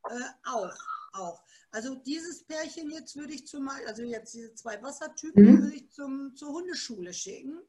Äh, 0.10 0.14
auch, 0.45 0.69
auch. 1.14 1.41
Also 1.73 1.95
dieses 1.95 2.43
Pärchen 2.43 2.91
jetzt 2.91 3.15
würde 3.15 3.33
ich 3.33 3.47
zum 3.47 3.67
also 3.67 4.03
jetzt 4.03 4.35
diese 4.35 4.53
zwei 4.53 4.81
Wassertypen 4.83 5.43
mhm. 5.43 5.63
würde 5.63 5.75
ich 5.75 5.89
zum, 5.89 6.35
zur 6.35 6.49
Hundeschule 6.49 7.11
schicken, 7.11 7.59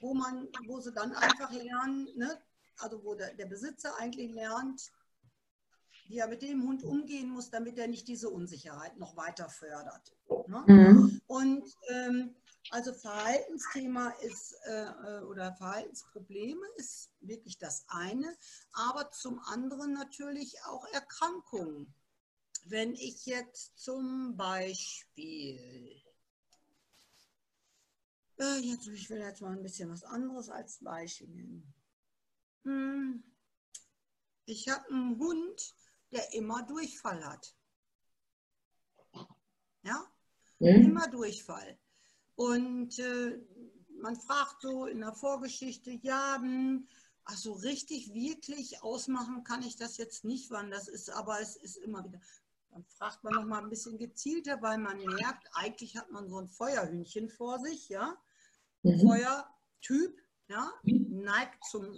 wo 0.00 0.14
man, 0.14 0.46
wo 0.68 0.78
sie 0.78 0.92
dann 0.92 1.12
einfach 1.12 1.50
lernen, 1.50 2.08
ne? 2.14 2.40
also 2.78 3.02
wo 3.02 3.16
der, 3.16 3.34
der 3.34 3.46
Besitzer 3.46 3.96
eigentlich 3.98 4.30
lernt, 4.30 4.92
wie 6.06 6.18
er 6.18 6.28
mit 6.28 6.42
dem 6.42 6.62
Hund 6.62 6.84
umgehen 6.84 7.30
muss, 7.30 7.50
damit 7.50 7.78
er 7.78 7.88
nicht 7.88 8.06
diese 8.06 8.30
Unsicherheit 8.30 8.96
noch 8.96 9.16
weiter 9.16 9.48
fördert. 9.48 10.14
Ne? 10.46 10.64
Mhm. 10.68 11.20
Und 11.26 11.64
ähm, 11.88 12.36
also 12.70 12.92
Verhaltensthema 12.92 14.10
ist 14.22 14.54
äh, 14.66 14.84
äh, 14.84 15.22
oder 15.24 15.52
Verhaltensprobleme 15.54 16.64
ist 16.76 17.10
wirklich 17.20 17.58
das 17.58 17.86
eine, 17.88 18.36
aber 18.72 19.10
zum 19.10 19.40
anderen 19.40 19.94
natürlich 19.94 20.62
auch 20.64 20.86
Erkrankungen 20.92 21.92
wenn 22.70 22.94
ich 22.94 23.26
jetzt 23.26 23.78
zum 23.78 24.36
Beispiel, 24.36 26.02
äh, 28.38 28.58
jetzt, 28.58 28.86
ich 28.88 29.08
will 29.10 29.18
jetzt 29.18 29.40
mal 29.40 29.56
ein 29.56 29.62
bisschen 29.62 29.90
was 29.90 30.04
anderes 30.04 30.48
als 30.48 30.78
Beispiel 30.78 31.28
nehmen. 31.28 31.74
Hm, 32.64 33.24
ich 34.44 34.68
habe 34.68 34.88
einen 34.88 35.18
Hund, 35.18 35.74
der 36.10 36.32
immer 36.34 36.62
Durchfall 36.62 37.24
hat. 37.24 37.54
Ja, 39.82 40.06
mhm. 40.58 40.82
immer 40.84 41.08
Durchfall. 41.08 41.78
Und 42.34 42.98
äh, 42.98 43.38
man 44.00 44.16
fragt 44.16 44.62
so 44.62 44.86
in 44.86 45.00
der 45.00 45.12
Vorgeschichte, 45.12 45.98
ja, 46.02 46.36
hm, 46.40 46.88
also 47.24 47.52
richtig, 47.52 48.14
wirklich 48.14 48.82
ausmachen 48.82 49.44
kann 49.44 49.62
ich 49.62 49.76
das 49.76 49.98
jetzt 49.98 50.24
nicht, 50.24 50.50
wann 50.50 50.70
das 50.70 50.88
ist, 50.88 51.10
aber 51.10 51.40
es 51.40 51.56
ist 51.56 51.76
immer 51.76 52.04
wieder. 52.04 52.20
Dann 52.70 52.84
fragt 52.84 53.24
man 53.24 53.34
noch 53.34 53.44
mal 53.44 53.62
ein 53.62 53.70
bisschen 53.70 53.98
gezielter, 53.98 54.60
weil 54.62 54.78
man 54.78 54.98
merkt, 54.98 55.48
eigentlich 55.52 55.96
hat 55.96 56.10
man 56.10 56.28
so 56.28 56.38
ein 56.38 56.48
Feuerhühnchen 56.48 57.28
vor 57.28 57.58
sich, 57.58 57.88
ja. 57.88 58.16
Mhm. 58.82 59.00
Feuertyp, 59.00 60.20
ja, 60.48 60.72
neigt 60.84 61.64
zum, 61.64 61.94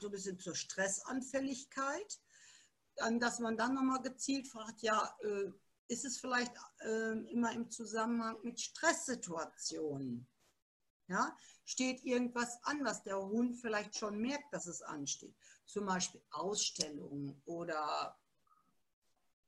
so 0.00 0.08
ein 0.08 0.10
bisschen 0.10 0.38
zur 0.38 0.54
Stressanfälligkeit. 0.54 2.20
Dann, 2.96 3.18
dass 3.18 3.38
man 3.38 3.56
dann 3.56 3.74
noch 3.74 3.82
mal 3.82 4.02
gezielt 4.02 4.48
fragt, 4.48 4.82
ja, 4.82 5.16
äh, 5.22 5.50
ist 5.88 6.04
es 6.04 6.18
vielleicht 6.18 6.52
äh, 6.80 7.18
immer 7.30 7.52
im 7.52 7.70
Zusammenhang 7.70 8.36
mit 8.42 8.60
Stresssituationen? 8.60 10.28
Ja, 11.08 11.36
steht 11.64 12.04
irgendwas 12.04 12.62
an, 12.62 12.84
was 12.84 13.02
der 13.02 13.18
Hund 13.20 13.56
vielleicht 13.56 13.96
schon 13.96 14.18
merkt, 14.18 14.52
dass 14.52 14.66
es 14.66 14.82
ansteht. 14.82 15.34
Zum 15.66 15.86
Beispiel 15.86 16.22
Ausstellungen 16.30 17.42
oder 17.46 18.19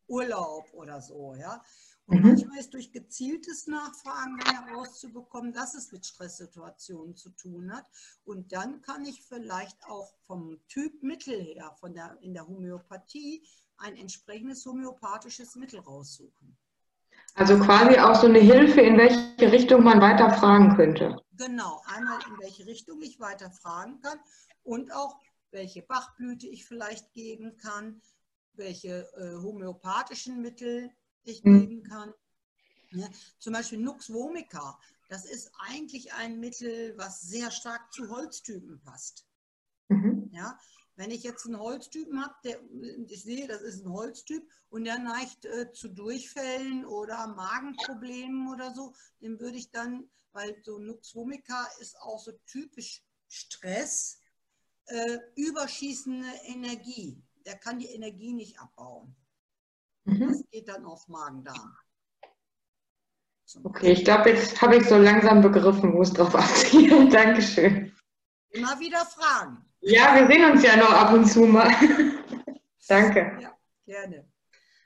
Urlaub 0.07 0.73
oder 0.73 1.01
so, 1.01 1.35
ja. 1.35 1.63
Und 2.07 2.23
mhm. 2.23 2.29
manchmal 2.29 2.59
ist 2.59 2.75
durch 2.75 2.93
gezieltes 2.93 3.67
Nachfragen 3.67 4.39
dann 4.45 4.67
herauszubekommen, 4.67 5.53
dass 5.53 5.75
es 5.75 5.93
mit 5.93 6.05
Stresssituationen 6.05 7.17
zu 7.17 7.31
tun 7.31 7.73
hat. 7.73 7.87
Und 8.25 8.53
dann 8.53 8.83
kann 8.83 9.05
ich 9.05 9.23
vielleicht 9.23 9.79
auch 9.87 10.13
vom 10.27 10.59
Typ 10.69 11.03
Mittel 11.03 11.41
her, 11.41 11.75
von 11.79 11.95
der, 11.95 12.19
in 12.21 12.35
der 12.35 12.47
Homöopathie, 12.47 13.47
ein 13.79 13.97
entsprechendes 13.97 14.67
homöopathisches 14.67 15.55
Mittel 15.57 15.81
raussuchen. 15.81 16.57
Also 17.35 17.59
quasi 17.59 17.99
auch 17.99 18.15
so 18.15 18.27
eine 18.27 18.41
Hilfe, 18.41 18.81
in 18.83 18.99
welche 18.99 19.53
Richtung 19.53 19.83
man 19.83 20.01
weiter 20.01 20.31
fragen 20.31 20.77
könnte. 20.77 21.17
Genau, 21.33 21.83
einmal 21.87 22.19
in 22.29 22.39
welche 22.41 22.67
Richtung 22.67 23.01
ich 23.01 23.21
weiter 23.21 23.51
fragen 23.51 24.01
kann 24.01 24.19
und 24.65 24.93
auch 24.93 25.17
welche 25.51 25.83
Bachblüte 25.83 26.47
ich 26.47 26.67
vielleicht 26.67 27.13
geben 27.15 27.57
kann, 27.57 28.03
welche 28.55 29.09
äh, 29.17 29.43
homöopathischen 29.43 30.41
Mittel 30.41 30.91
ich 31.25 31.43
mhm. 31.45 31.61
geben 31.61 31.83
kann. 31.85 32.13
Ja, 32.91 33.09
zum 33.39 33.55
Beispiel 33.55 33.79
Nux 33.79 34.13
vomica, 34.13 34.79
das 35.09 35.25
ist 35.25 35.51
eigentlich 35.59 36.13
ein 36.15 36.41
Mittel, 36.41 36.97
was 36.99 37.23
sehr 37.23 37.51
stark 37.51 37.93
zu 37.93 38.09
Holztypen 38.11 38.81
passt. 38.81 39.27
Mhm. 39.89 40.31
Ja, 40.33 40.59
wenn 40.97 41.11
ich 41.11 41.23
jetzt 41.23 41.47
einen 41.47 41.59
Holztypen 41.59 42.23
habe, 42.23 42.35
der, 42.45 42.61
ich 43.09 43.23
sehe, 43.23 43.49
das 43.49 43.63
ist 43.63 43.85
ein 43.85 43.93
Holztyp 43.93 44.47
und 44.69 44.85
der 44.85 44.99
neigt 44.99 45.47
äh, 45.47 45.73
zu 45.73 45.89
Durchfällen 45.89 46.85
oder 46.85 47.29
Magenproblemen 47.29 48.53
oder 48.53 48.75
so, 48.75 48.95
den 49.21 49.41
würde 49.41 49.57
ich 49.57 49.71
dann, 49.71 50.11
weil 50.33 50.63
so 50.65 50.79
Nux 50.79 51.15
vomica 51.15 51.67
ist 51.81 51.99
auch 52.01 52.19
so 52.19 52.33
typisch 52.47 53.03
Stress, 53.29 54.21
äh, 54.87 55.19
überschießende 55.37 56.29
Energie. 56.45 57.23
Der 57.47 57.57
kann 57.57 57.79
die 57.79 57.87
Energie 57.87 58.33
nicht 58.33 58.61
abbauen. 58.61 59.15
Mhm. 60.05 60.29
Das 60.29 60.45
geht 60.51 60.69
dann 60.69 60.85
auf 60.85 61.09
Magen-Darm. 61.09 61.77
Okay, 63.65 63.93
ich 63.93 64.05
glaube, 64.05 64.31
jetzt 64.31 64.61
habe 64.63 64.77
ich 64.77 64.89
so 64.89 64.97
langsam 64.97 65.43
begriffen, 65.43 65.93
wo 65.93 66.03
es 66.03 66.13
drauf 66.13 66.35
abzielt. 66.35 67.13
Dankeschön. 67.13 67.93
Immer 68.51 68.79
wieder 68.81 69.05
fragen. 69.05 69.65
Ja, 69.81 70.15
wir 70.15 70.27
sehen 70.27 70.51
uns 70.51 70.63
ja 70.63 70.77
noch 70.77 70.91
ab 70.91 71.13
und 71.13 71.27
zu 71.27 71.41
mal. 71.41 71.69
Danke. 72.89 73.39
Ja, 73.41 73.57
gerne. 73.85 74.29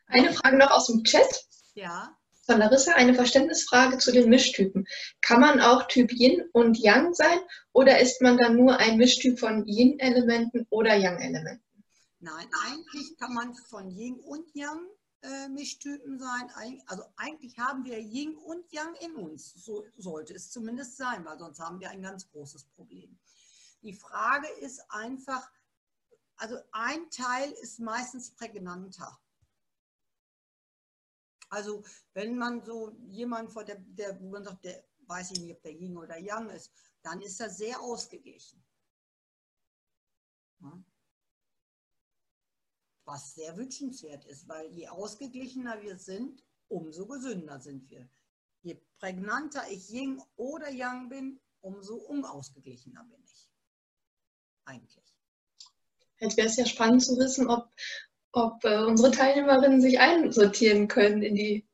Eine 0.06 0.32
Frage 0.32 0.56
noch 0.56 0.70
aus 0.70 0.86
dem 0.86 1.04
Chat. 1.04 1.46
Ja. 1.74 2.16
Von 2.46 2.58
Larissa 2.58 2.92
eine 2.94 3.14
Verständnisfrage 3.14 3.98
zu 3.98 4.12
den 4.12 4.30
Mischtypen. 4.30 4.86
Kann 5.20 5.40
man 5.40 5.60
auch 5.60 5.88
Typ 5.88 6.12
Yin 6.12 6.44
und 6.52 6.78
Yang 6.78 7.14
sein 7.14 7.38
oder 7.72 7.98
ist 7.98 8.22
man 8.22 8.38
dann 8.38 8.56
nur 8.56 8.78
ein 8.78 8.96
Mischtyp 8.98 9.38
von 9.38 9.66
Yin-Elementen 9.66 10.66
oder 10.70 10.94
Yang-Elementen? 10.94 11.65
Nein, 12.26 12.50
eigentlich 12.64 13.16
kann 13.18 13.34
man 13.34 13.54
von 13.54 13.88
Yin 13.88 14.18
und 14.18 14.52
Yang 14.52 14.84
äh, 15.22 15.48
Mischtypen 15.48 16.18
sein. 16.18 16.50
Also 16.86 17.04
eigentlich 17.14 17.56
haben 17.56 17.84
wir 17.84 18.00
Yin 18.00 18.36
und 18.36 18.68
Yang 18.72 18.96
in 18.96 19.14
uns. 19.14 19.52
So 19.54 19.86
sollte 19.96 20.34
es 20.34 20.50
zumindest 20.50 20.96
sein, 20.96 21.24
weil 21.24 21.38
sonst 21.38 21.60
haben 21.60 21.78
wir 21.78 21.88
ein 21.88 22.02
ganz 22.02 22.28
großes 22.32 22.64
Problem. 22.64 23.16
Die 23.82 23.92
Frage 23.92 24.48
ist 24.60 24.80
einfach, 24.88 25.52
also 26.34 26.56
ein 26.72 27.08
Teil 27.10 27.52
ist 27.62 27.78
meistens 27.78 28.32
prägnanter. 28.32 29.16
Also 31.48 31.84
wenn 32.12 32.36
man 32.36 32.64
so 32.64 32.90
jemand 33.06 33.52
vor 33.52 33.62
der, 33.62 33.76
der 33.78 34.20
wo 34.20 34.30
man 34.30 34.42
sagt, 34.42 34.64
der 34.64 34.84
weiß 35.06 35.30
ich 35.30 35.40
nicht, 35.42 35.52
ob 35.52 35.62
der 35.62 35.74
Yin 35.74 35.96
oder 35.96 36.18
Yang 36.18 36.50
ist, 36.50 36.72
dann 37.02 37.22
ist 37.22 37.38
er 37.40 37.50
sehr 37.50 37.80
ausgeglichen. 37.80 38.60
Ja. 40.58 40.82
Was 43.06 43.34
sehr 43.34 43.56
wünschenswert 43.56 44.24
ist, 44.26 44.48
weil 44.48 44.66
je 44.72 44.88
ausgeglichener 44.88 45.80
wir 45.80 45.96
sind, 45.96 46.42
umso 46.68 47.06
gesünder 47.06 47.60
sind 47.60 47.88
wir. 47.88 48.08
Je 48.62 48.80
prägnanter 48.98 49.62
ich 49.70 49.88
Yin 49.90 50.20
oder 50.36 50.68
Yang 50.70 51.08
bin, 51.08 51.40
umso 51.60 51.94
unausgeglichener 51.94 53.04
bin 53.04 53.22
ich. 53.24 53.48
Eigentlich. 54.64 55.14
Jetzt 56.18 56.36
wäre 56.36 56.48
es 56.48 56.56
ja 56.56 56.66
spannend 56.66 57.04
zu 57.04 57.16
wissen, 57.16 57.48
ob, 57.48 57.70
ob 58.32 58.64
äh, 58.64 58.84
unsere 58.84 59.12
Teilnehmerinnen 59.12 59.80
sich 59.80 60.00
einsortieren 60.00 60.88
können 60.88 61.22
in 61.22 61.36
die 61.36 61.68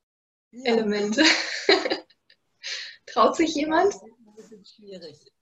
ja. 0.51 0.73
Elemente. 0.73 1.23
Traut 3.07 3.35
sich 3.35 3.55
jemand? 3.55 3.95
Das 4.37 4.51
ist 4.51 4.75
schwierig. 4.75 5.32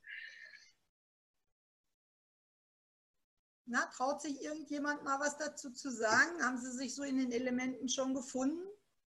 Na, 3.72 3.86
traut 3.86 4.22
sich 4.22 4.44
irgendjemand 4.44 5.06
mal 5.06 5.18
was 5.22 5.38
dazu 5.38 5.72
zu 5.72 5.90
sagen? 5.90 6.44
Haben 6.44 6.58
Sie 6.58 6.74
sich 6.74 6.94
so 6.94 7.04
in 7.04 7.18
den 7.18 7.32
Elementen 7.32 7.88
schon 7.88 8.14
gefunden? 8.14 8.68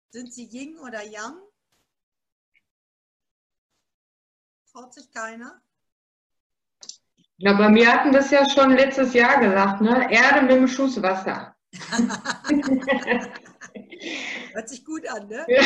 Sind 0.08 0.32
Sie 0.32 0.46
Yin 0.46 0.78
oder 0.78 1.04
Yang? 1.04 1.36
Traut 4.72 4.94
sich 4.94 5.12
keiner? 5.12 5.60
Ja, 7.36 7.52
bei 7.52 7.68
mir 7.68 7.92
hatten 7.92 8.12
das 8.12 8.30
ja 8.30 8.48
schon 8.48 8.70
letztes 8.70 9.12
Jahr 9.12 9.40
gesagt, 9.40 9.82
ne? 9.82 10.10
Erde 10.10 10.40
mit 10.40 10.52
dem 10.52 10.68
Schuss 10.68 11.02
Wasser. 11.02 11.54
Hört 14.54 14.68
sich 14.70 14.82
gut 14.86 15.06
an, 15.06 15.26
ne? 15.26 15.44
Ja. 15.48 15.60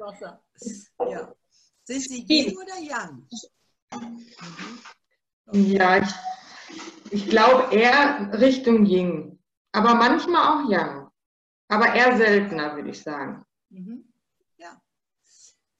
Wasser. 0.00 0.42
Ja. 1.08 1.32
Sind 1.84 2.00
Sie 2.00 2.24
Yin 2.26 2.58
oder 2.58 2.78
Yang? 2.80 3.28
Ja, 5.52 5.98
ich 5.98 6.12
ich 7.10 7.28
glaube 7.28 7.74
eher 7.74 8.30
Richtung 8.40 8.84
Ying, 8.86 9.38
aber 9.72 9.94
manchmal 9.94 10.64
auch 10.64 10.70
Yang. 10.70 11.08
Aber 11.68 11.94
eher 11.94 12.16
seltener, 12.16 12.74
würde 12.76 12.90
ich 12.90 13.02
sagen. 13.02 13.44
Mhm. 13.68 14.10
Ja, 14.56 14.80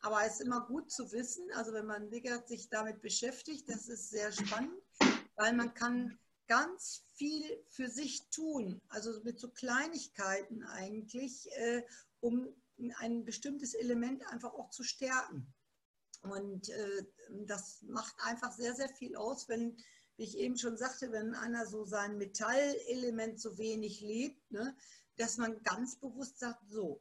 aber 0.01 0.25
es 0.27 0.35
ist 0.35 0.43
immer 0.43 0.67
gut 0.67 0.91
zu 0.91 1.11
wissen, 1.13 1.51
also 1.55 1.73
wenn 1.73 1.87
man 1.87 2.11
sich 2.47 2.69
damit 2.69 3.01
beschäftigt, 3.01 3.69
das 3.69 3.89
ist 3.89 4.11
sehr 4.11 4.31
spannend, 4.33 4.83
weil 5.37 5.55
man 5.55 5.73
kann 5.75 6.19
ganz 6.47 7.05
viel 7.15 7.43
für 7.69 7.89
sich 7.89 8.29
tun, 8.31 8.81
also 8.89 9.23
mit 9.23 9.39
so 9.39 9.51
Kleinigkeiten 9.51 10.63
eigentlich, 10.65 11.49
äh, 11.53 11.83
um 12.21 12.49
ein 12.99 13.25
bestimmtes 13.25 13.75
Element 13.75 14.27
einfach 14.29 14.55
auch 14.55 14.71
zu 14.71 14.83
stärken. 14.83 15.53
Und 16.23 16.69
äh, 16.69 17.05
das 17.47 17.83
macht 17.83 18.15
einfach 18.25 18.53
sehr, 18.53 18.75
sehr 18.75 18.89
viel 18.89 19.15
aus, 19.17 19.49
wenn 19.49 19.77
wie 20.19 20.25
ich 20.25 20.37
eben 20.37 20.59
schon 20.59 20.77
sagte, 20.77 21.13
wenn 21.13 21.35
einer 21.35 21.65
so 21.65 21.85
sein 21.85 22.19
Metallelement 22.19 23.41
so 23.41 23.57
wenig 23.57 24.01
lebt, 24.01 24.51
ne, 24.51 24.77
dass 25.17 25.37
man 25.37 25.63
ganz 25.63 25.97
bewusst 25.97 26.41
sagt, 26.41 26.69
so, 26.69 27.01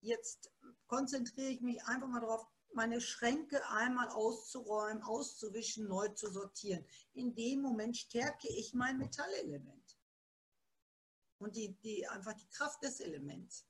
jetzt 0.00 0.50
konzentriere 0.88 1.50
ich 1.50 1.60
mich 1.60 1.82
einfach 1.84 2.08
mal 2.08 2.20
darauf, 2.20 2.44
meine 2.74 3.00
Schränke 3.00 3.64
einmal 3.70 4.08
auszuräumen, 4.08 5.02
auszuwischen, 5.02 5.86
neu 5.88 6.08
zu 6.08 6.30
sortieren. 6.30 6.84
In 7.14 7.34
dem 7.34 7.62
Moment 7.62 7.96
stärke 7.96 8.48
ich 8.48 8.74
mein 8.74 8.98
Metallelement. 8.98 9.96
Und 11.38 11.54
die, 11.54 11.72
die, 11.78 12.06
einfach 12.08 12.34
die 12.34 12.48
Kraft 12.48 12.82
des 12.82 13.00
Elements. 13.00 13.64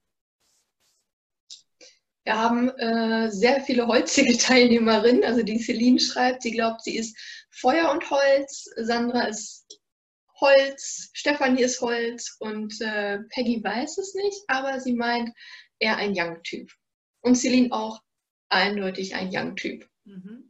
Wir 2.29 2.37
haben 2.37 2.69
äh, 2.77 3.31
sehr 3.31 3.63
viele 3.63 3.87
holzige 3.87 4.37
Teilnehmerinnen. 4.39 5.25
Also 5.25 5.43
die 5.43 5.59
Celine 5.59 5.99
schreibt, 5.99 6.43
sie 6.43 6.51
glaubt, 6.51 6.83
sie 6.83 6.99
ist 6.99 7.17
Feuer 7.51 7.91
und 7.91 8.11
Holz. 8.11 8.69
Sandra 8.77 9.23
ist 9.23 9.81
Holz. 10.39 11.09
Stefanie 11.15 11.63
ist 11.63 11.81
Holz. 11.81 12.37
Und 12.39 12.79
äh, 12.83 13.21
Peggy 13.31 13.65
weiß 13.65 13.97
es 13.97 14.13
nicht, 14.13 14.43
aber 14.47 14.79
sie 14.79 14.93
meint 14.93 15.31
eher 15.79 15.97
ein 15.97 16.13
Young-Typ. 16.15 16.71
Und 17.23 17.37
Celine 17.37 17.73
auch 17.73 18.03
eindeutig 18.51 19.15
ein 19.15 19.31
Young-Typ. 19.33 19.89
Mhm. 20.05 20.48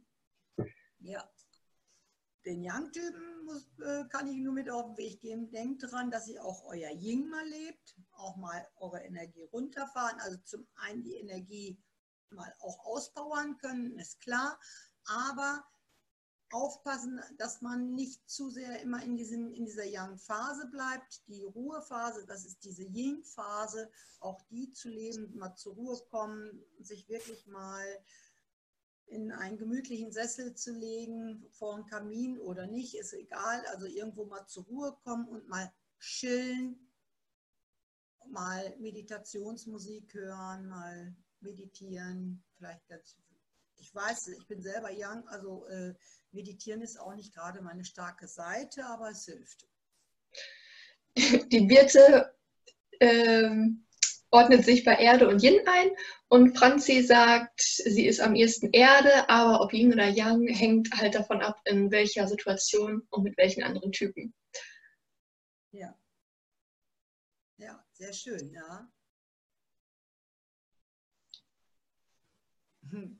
Den 2.49 2.63
Young-Typen 2.63 3.47
äh, 3.85 4.05
kann 4.09 4.27
ich 4.27 4.37
nur 4.37 4.53
mit 4.53 4.71
auf 4.71 4.87
den 4.87 4.97
Weg 4.97 5.21
geben. 5.21 5.51
Denkt 5.51 5.83
daran, 5.83 6.09
dass 6.09 6.27
ihr 6.27 6.43
auch 6.43 6.65
euer 6.65 6.89
Ying 6.89 7.29
mal 7.29 7.47
lebt, 7.47 7.95
auch 8.13 8.37
mal 8.37 8.67
eure 8.77 9.01
Energie 9.01 9.43
runterfahren. 9.43 10.19
Also 10.19 10.37
zum 10.45 10.67
einen 10.77 11.03
die 11.03 11.13
Energie 11.13 11.79
mal 12.31 12.51
auch 12.59 12.83
ausbauen 12.85 13.55
können, 13.59 13.99
ist 13.99 14.19
klar. 14.19 14.59
Aber 15.05 15.63
aufpassen, 16.51 17.21
dass 17.37 17.61
man 17.61 17.93
nicht 17.93 18.27
zu 18.27 18.49
sehr 18.49 18.81
immer 18.81 19.03
in, 19.03 19.15
diesem, 19.15 19.53
in 19.53 19.65
dieser 19.65 19.85
Yang-Phase 19.85 20.65
bleibt. 20.71 21.21
Die 21.27 21.43
Ruhephase, 21.43 22.25
das 22.25 22.45
ist 22.45 22.63
diese 22.63 22.81
Yin-Phase, 22.81 23.91
auch 24.21 24.41
die 24.49 24.71
zu 24.71 24.89
leben, 24.89 25.37
mal 25.37 25.53
zur 25.53 25.75
Ruhe 25.75 26.01
kommen, 26.09 26.63
sich 26.79 27.07
wirklich 27.09 27.45
mal 27.45 27.85
in 29.09 29.31
einen 29.31 29.57
gemütlichen 29.57 30.11
Sessel 30.11 30.55
zu 30.55 30.71
legen, 30.73 31.45
vor 31.51 31.75
einem 31.75 31.85
Kamin 31.85 32.39
oder 32.39 32.67
nicht, 32.67 32.95
ist 32.95 33.13
egal. 33.13 33.63
Also 33.67 33.85
irgendwo 33.85 34.25
mal 34.25 34.45
zur 34.47 34.65
Ruhe 34.65 34.95
kommen 35.03 35.27
und 35.27 35.47
mal 35.47 35.71
chillen, 35.99 36.89
mal 38.27 38.75
Meditationsmusik 38.79 40.13
hören, 40.13 40.67
mal 40.67 41.15
meditieren, 41.41 42.43
vielleicht 42.57 42.87
ganz. 42.87 43.17
Ich 43.77 43.95
weiß, 43.95 44.27
ich 44.27 44.47
bin 44.47 44.61
selber 44.61 44.89
young, 44.91 45.27
also 45.29 45.65
äh, 45.67 45.93
meditieren 46.31 46.81
ist 46.81 46.99
auch 46.99 47.15
nicht 47.15 47.33
gerade 47.33 47.61
meine 47.61 47.85
starke 47.85 48.27
Seite, 48.27 48.85
aber 48.85 49.09
es 49.09 49.25
hilft. 49.25 49.67
Die 51.15 51.61
Birte 51.61 52.35
ähm, 52.99 53.85
ordnet 54.31 54.65
sich 54.65 54.83
bei 54.83 54.95
Erde 54.95 55.27
und 55.27 55.41
Yin 55.41 55.65
ein. 55.65 55.91
Und 56.31 56.55
Franzi 56.55 57.01
sagt, 57.01 57.59
sie 57.59 58.05
ist 58.05 58.19
am 58.19 58.35
ehesten 58.35 58.69
Erde, 58.71 59.27
aber 59.29 59.61
ob 59.61 59.73
Yin 59.73 59.91
oder 59.91 60.07
Yang 60.07 60.47
hängt 60.47 60.91
halt 60.95 61.15
davon 61.15 61.41
ab, 61.41 61.59
in 61.65 61.89
welcher 61.89 62.27
Situation 62.27 63.01
und 63.09 63.23
mit 63.23 63.35
welchen 63.37 63.63
anderen 63.63 63.91
Typen. 63.91 64.35
Ja. 65.71 65.99
Ja, 67.57 67.83
sehr 67.93 68.13
schön, 68.13 68.51
ja. 68.51 68.91
Hm. 72.91 73.19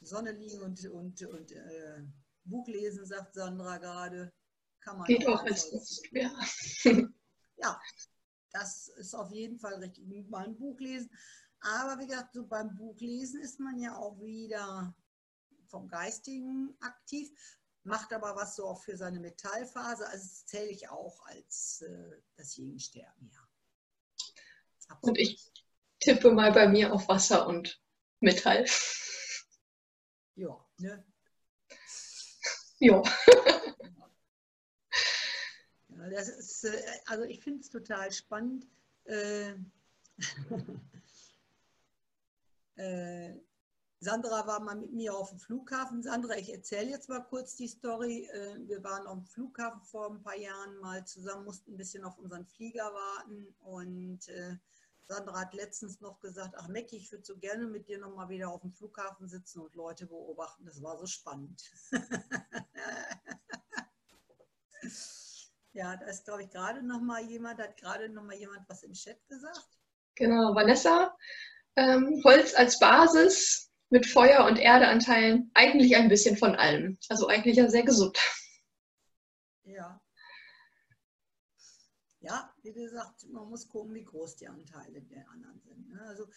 Sonne 0.00 0.30
liegen 0.30 0.62
und, 0.62 0.84
und, 0.90 1.20
und 1.22 1.52
äh, 1.52 2.02
Buch 2.44 2.68
lesen, 2.68 3.04
sagt 3.04 3.34
Sandra 3.34 3.78
gerade. 3.78 4.32
Kann 4.80 4.98
man 4.98 5.06
Geht 5.08 5.26
auch 5.26 5.42
als 5.42 5.70
das, 5.70 6.02
ja. 6.12 6.30
ja, 7.56 7.80
das 8.52 8.88
ist 8.96 9.14
auf 9.14 9.32
jeden 9.32 9.58
Fall 9.58 9.74
richtig. 9.74 10.06
Mal 10.28 10.46
ein 10.46 10.56
Buch 10.56 10.78
lesen. 10.78 11.10
Aber 11.60 12.00
wie 12.00 12.06
gesagt, 12.06 12.34
so 12.34 12.46
beim 12.46 12.74
Buchlesen 12.76 13.40
ist 13.40 13.58
man 13.58 13.78
ja 13.78 13.96
auch 13.96 14.18
wieder 14.20 14.94
vom 15.66 15.88
Geistigen 15.88 16.76
aktiv, 16.80 17.30
macht 17.82 18.12
aber 18.12 18.36
was 18.36 18.56
so 18.56 18.66
auch 18.66 18.80
für 18.82 18.96
seine 18.96 19.20
Metallphase. 19.20 20.06
Also 20.06 20.22
das 20.26 20.46
zähle 20.46 20.70
ich 20.70 20.88
auch 20.88 21.24
als 21.26 21.82
äh, 21.82 22.20
das 22.36 22.54
Gegensterben, 22.54 23.30
ja. 23.32 23.48
Absolut. 24.88 25.18
Und 25.18 25.18
ich 25.18 25.52
tippe 26.00 26.30
mal 26.30 26.52
bei 26.52 26.68
mir 26.68 26.92
auf 26.92 27.08
Wasser 27.08 27.46
und 27.46 27.80
Metall. 28.20 28.66
Ja, 30.34 30.64
ne? 30.78 31.04
Ja. 32.78 33.02
ja 35.88 36.10
das 36.10 36.28
ist, 36.28 36.64
äh, 36.64 36.82
also 37.06 37.24
ich 37.24 37.40
finde 37.42 37.60
es 37.60 37.70
total 37.70 38.12
spannend. 38.12 38.66
Äh, 39.04 39.54
äh, 42.78 43.34
Sandra 44.00 44.46
war 44.46 44.60
mal 44.60 44.76
mit 44.76 44.92
mir 44.92 45.14
auf 45.14 45.30
dem 45.30 45.40
Flughafen. 45.40 46.02
Sandra, 46.02 46.36
ich 46.36 46.52
erzähle 46.52 46.90
jetzt 46.90 47.08
mal 47.08 47.20
kurz 47.20 47.56
die 47.56 47.66
Story. 47.66 48.28
Äh, 48.32 48.68
wir 48.68 48.84
waren 48.84 49.06
auf 49.06 49.18
dem 49.18 49.26
Flughafen 49.26 49.82
vor 49.82 50.10
ein 50.10 50.22
paar 50.22 50.36
Jahren 50.36 50.78
mal 50.78 51.04
zusammen, 51.04 51.44
mussten 51.44 51.72
ein 51.72 51.76
bisschen 51.76 52.04
auf 52.04 52.16
unseren 52.18 52.46
Flieger 52.46 52.92
warten 52.92 53.54
und 53.60 54.28
äh, 54.28 54.56
Sandra 55.08 55.40
hat 55.40 55.54
letztens 55.54 56.00
noch 56.00 56.20
gesagt, 56.20 56.54
ach 56.56 56.68
Mecki, 56.68 56.96
ich 56.96 57.10
würde 57.10 57.24
so 57.24 57.36
gerne 57.38 57.66
mit 57.66 57.88
dir 57.88 57.98
nochmal 57.98 58.28
wieder 58.28 58.50
auf 58.50 58.60
dem 58.60 58.72
Flughafen 58.72 59.26
sitzen 59.26 59.60
und 59.60 59.74
Leute 59.74 60.06
beobachten. 60.06 60.66
Das 60.66 60.82
war 60.82 60.98
so 60.98 61.06
spannend. 61.06 61.62
ja, 65.72 65.96
da 65.96 66.06
ist, 66.06 66.26
glaube 66.26 66.42
ich, 66.42 66.50
gerade 66.50 66.82
nochmal 66.82 67.24
jemand, 67.24 67.58
hat 67.58 67.78
gerade 67.78 68.10
nochmal 68.10 68.36
jemand 68.36 68.68
was 68.68 68.82
im 68.82 68.92
Chat 68.92 69.26
gesagt. 69.28 69.80
Genau, 70.14 70.54
Vanessa. 70.54 71.16
Ähm, 71.78 72.20
Holz 72.24 72.54
als 72.54 72.78
Basis 72.78 73.70
mit 73.90 74.06
Feuer- 74.06 74.46
und 74.46 74.58
Erdeanteilen, 74.58 75.50
eigentlich 75.54 75.96
ein 75.96 76.08
bisschen 76.08 76.36
von 76.36 76.54
allem. 76.56 76.98
Also 77.08 77.28
eigentlich 77.28 77.56
ja 77.56 77.70
sehr 77.70 77.84
gesund. 77.84 78.18
Ja, 79.64 80.00
ja, 82.20 82.52
wie 82.62 82.72
gesagt, 82.72 83.26
man 83.28 83.48
muss 83.48 83.68
gucken, 83.68 83.94
wie 83.94 84.04
groß 84.04 84.36
die 84.36 84.48
Anteile 84.48 85.02
der 85.02 85.28
anderen 85.30 85.60
sind. 85.60 85.88
Ne? 85.88 86.02
Also 86.02 86.28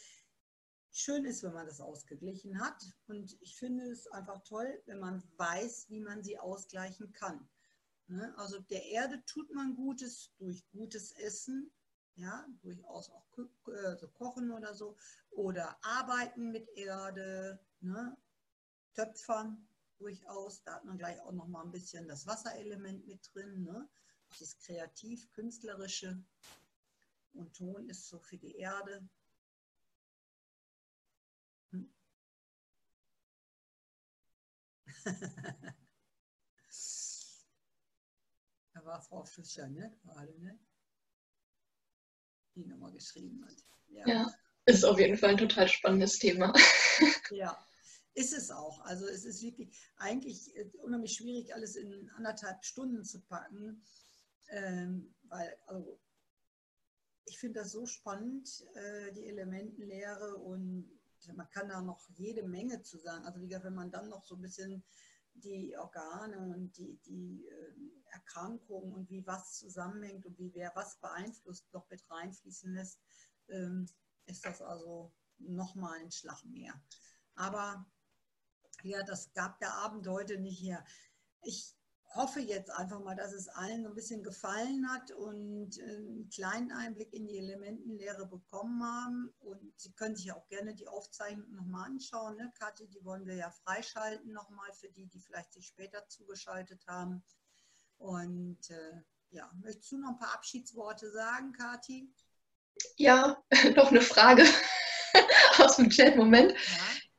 schön 0.92 1.26
ist, 1.26 1.42
wenn 1.44 1.54
man 1.54 1.66
das 1.66 1.82
ausgeglichen 1.82 2.62
hat. 2.62 2.82
Und 3.08 3.36
ich 3.42 3.58
finde 3.58 3.86
es 3.86 4.08
einfach 4.08 4.44
toll, 4.44 4.82
wenn 4.86 5.00
man 5.00 5.24
weiß, 5.38 5.90
wie 5.90 6.00
man 6.00 6.24
sie 6.24 6.38
ausgleichen 6.38 7.12
kann. 7.14 7.50
Ne? 8.08 8.34
Also 8.38 8.60
der 8.60 8.86
Erde 8.86 9.24
tut 9.26 9.52
man 9.54 9.76
Gutes 9.76 10.32
durch 10.38 10.64
gutes 10.70 11.14
Essen, 11.14 11.72
ja, 12.16 12.46
durchaus 12.62 13.10
auch 13.10 13.26
also 13.66 14.08
kochen 14.10 14.52
oder 14.52 14.74
so, 14.74 14.98
oder 15.32 15.78
arbeiten 15.84 16.52
mit 16.52 16.68
Erde, 16.76 17.60
ne? 17.80 18.18
Töpfern 18.94 19.68
durchaus. 19.98 20.64
Da 20.64 20.76
hat 20.76 20.86
man 20.86 20.98
gleich 20.98 21.20
auch 21.22 21.32
noch 21.32 21.48
mal 21.48 21.64
ein 21.64 21.72
bisschen 21.72 22.08
das 22.08 22.28
Wasserelement 22.28 23.08
mit 23.08 23.30
drin. 23.34 23.64
Ne? 23.64 23.90
das 24.40 24.58
kreativ-künstlerische 24.60 26.24
und 27.34 27.56
Ton 27.56 27.90
ist 27.90 28.08
so 28.08 28.20
für 28.20 28.38
die 28.38 28.56
Erde. 28.56 29.08
Hm. 31.72 31.94
da 38.74 38.86
war 38.86 39.02
Frau 39.02 39.24
Fischer, 39.24 39.68
ne? 39.68 39.98
Gerade, 40.04 40.40
ne? 40.40 40.60
Die 42.56 42.66
nochmal 42.66 42.92
geschrieben 42.92 43.46
hat. 43.46 43.56
Ja. 43.90 44.08
ja, 44.08 44.34
ist 44.66 44.84
auf 44.84 45.00
jeden 45.00 45.18
Fall 45.18 45.32
ein 45.32 45.38
total 45.38 45.68
spannendes 45.68 46.20
Thema. 46.20 46.54
ja. 47.32 47.58
Ist 48.14 48.34
es 48.34 48.52
auch. 48.52 48.82
Also 48.82 49.08
es 49.08 49.24
ist 49.24 49.42
wirklich 49.42 49.74
eigentlich 49.98 50.54
äh, 50.58 50.70
unheimlich 50.82 51.14
schwierig, 51.14 51.56
alles 51.56 51.78
in 51.78 52.10
anderthalb 52.18 52.64
Stunden 52.66 53.06
zu 53.06 53.22
packen. 53.22 53.82
Ähm, 54.50 55.16
weil, 55.24 55.58
also, 55.68 55.98
ich 57.26 57.40
finde 57.40 57.62
das 57.62 57.72
so 57.72 57.86
spannend, 57.86 58.66
äh, 58.74 59.14
die 59.14 59.28
Elementenlehre 59.28 60.36
und 60.36 60.92
man 61.36 61.50
kann 61.50 61.70
da 61.70 61.82
noch 61.82 62.02
jede 62.16 62.44
Menge 62.44 62.82
zu 62.82 62.98
sagen. 62.98 63.26
Also 63.26 63.40
wie 63.42 63.48
gesagt, 63.48 63.66
wenn 63.66 63.76
man 63.76 63.92
dann 63.92 64.10
noch 64.10 64.26
so 64.26 64.36
ein 64.36 64.42
bisschen 64.42 64.84
die 65.44 65.76
Organe 65.78 66.40
und 66.40 66.78
die, 66.78 66.98
die 67.06 67.48
äh, 67.48 67.74
Erkrankungen 68.12 68.94
und 68.94 69.10
wie 69.10 69.26
was 69.26 69.58
zusammenhängt 69.58 70.26
und 70.26 70.38
wie 70.38 70.54
wer 70.54 70.72
was 70.76 71.00
beeinflusst, 71.00 71.72
noch 71.74 71.90
mit 71.90 72.04
reinfließen 72.10 72.74
lässt, 72.74 73.00
ähm, 73.50 73.88
ist 74.26 74.46
das 74.46 74.62
also 74.62 75.14
nochmal 75.38 76.00
ein 76.00 76.12
Schlag 76.12 76.44
mehr. 76.46 76.74
Aber 77.36 77.86
ja, 78.84 79.04
das 79.04 79.34
gab 79.34 79.60
der 79.60 79.74
Abend 79.74 80.08
heute 80.08 80.40
nicht 80.40 80.62
her. 80.62 80.84
Ich 81.44 81.76
hoffe 82.14 82.42
jetzt 82.42 82.70
einfach 82.72 83.00
mal, 83.00 83.16
dass 83.16 83.32
es 83.32 83.48
allen 83.48 83.86
ein 83.86 83.96
bisschen 83.96 84.24
gefallen 84.24 84.90
hat 84.92 85.12
und 85.12 85.78
äh, 85.80 85.84
einen 85.84 86.30
kleinen 86.30 86.72
Einblick 86.72 87.14
in 87.14 87.28
die 87.28 87.38
Elementenlehre 87.38 88.26
bekommen 88.26 88.84
haben. 88.84 89.34
Und 89.40 89.74
Sie 89.78 89.94
können 89.94 90.16
sich 90.16 90.32
auch 90.32 90.48
gerne 90.48 90.76
die 90.76 90.88
Aufzeichnung 90.88 91.52
nochmal 91.54 91.86
anschauen. 91.86 92.36
Ne? 92.36 92.52
Kathi, 92.60 92.88
die 92.88 93.04
wollen 93.06 93.26
wir 93.26 93.36
ja 93.36 93.50
freischalten 93.50 94.32
nochmal 94.34 94.72
für 94.74 94.90
die, 94.90 95.08
die 95.08 95.20
vielleicht 95.20 95.54
sich 95.54 95.68
später 95.68 96.08
zugeschaltet 96.08 96.86
haben. 96.88 97.24
Und 97.98 98.70
äh, 98.70 99.02
ja, 99.30 99.50
möchtest 99.62 99.92
du 99.92 99.98
noch 99.98 100.10
ein 100.10 100.20
paar 100.20 100.34
Abschiedsworte 100.34 101.12
sagen, 101.12 101.54
Kathi? 101.54 102.14
Ja, 102.98 103.42
noch 103.76 103.92
eine 103.92 104.02
Frage 104.02 104.44
aus 105.60 105.78
dem 105.78 105.90
Chat. 105.90 106.18
Moment. 106.18 106.52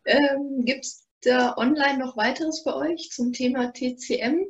Ja. 0.05 0.17
Ähm, 0.17 0.65
Gibt 0.65 0.85
es 0.85 1.07
da 1.23 1.57
online 1.57 1.99
noch 1.99 2.17
weiteres 2.17 2.63
bei 2.65 2.75
euch 2.75 3.11
zum 3.11 3.33
Thema 3.33 3.73
TCM? 3.73 4.45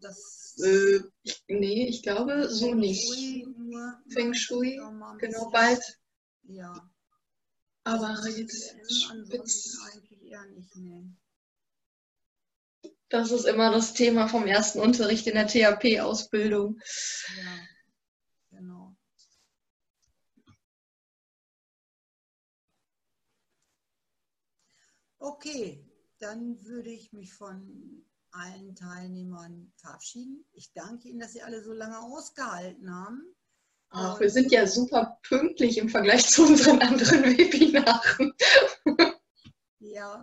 Das. 0.00 0.56
Äh, 0.62 1.00
nee, 1.48 1.86
ich 1.86 2.02
glaube 2.02 2.48
so 2.48 2.66
Feng 2.66 2.78
nicht. 2.78 3.08
Shui 3.08 3.46
nur, 3.56 4.02
Feng 4.08 4.34
Shui, 4.34 4.80
genau 5.18 5.50
bald. 5.50 5.80
Ja. 6.44 6.90
Aber 7.84 8.16
jetzt 8.28 8.74
spitz. 8.90 9.78
eigentlich 9.86 10.22
eher 10.22 10.44
nicht, 10.46 10.76
nee. 10.76 11.04
Das 13.08 13.30
ist 13.30 13.46
immer 13.46 13.72
das 13.72 13.94
Thema 13.94 14.28
vom 14.28 14.46
ersten 14.46 14.80
Unterricht 14.80 15.26
in 15.26 15.34
der 15.34 15.46
THP-Ausbildung. 15.46 16.78
Ja, 17.38 18.58
genau. 18.58 18.96
Okay, 25.18 25.84
dann 26.18 26.62
würde 26.64 26.90
ich 26.90 27.12
mich 27.12 27.32
von 27.32 28.04
allen 28.32 28.74
Teilnehmern 28.74 29.72
verabschieden. 29.76 30.44
Ich 30.52 30.72
danke 30.72 31.08
Ihnen, 31.08 31.20
dass 31.20 31.32
Sie 31.32 31.42
alle 31.42 31.62
so 31.62 31.72
lange 31.72 31.98
ausgehalten 31.98 32.94
haben. 32.94 33.34
Ach, 33.90 34.20
wir 34.20 34.30
sind 34.30 34.52
ja 34.52 34.66
super 34.66 35.18
pünktlich 35.22 35.78
im 35.78 35.88
Vergleich 35.88 36.28
zu 36.28 36.46
unseren 36.46 36.80
anderen 36.82 37.24
Webinaren. 37.38 38.34
Ja, 39.78 40.22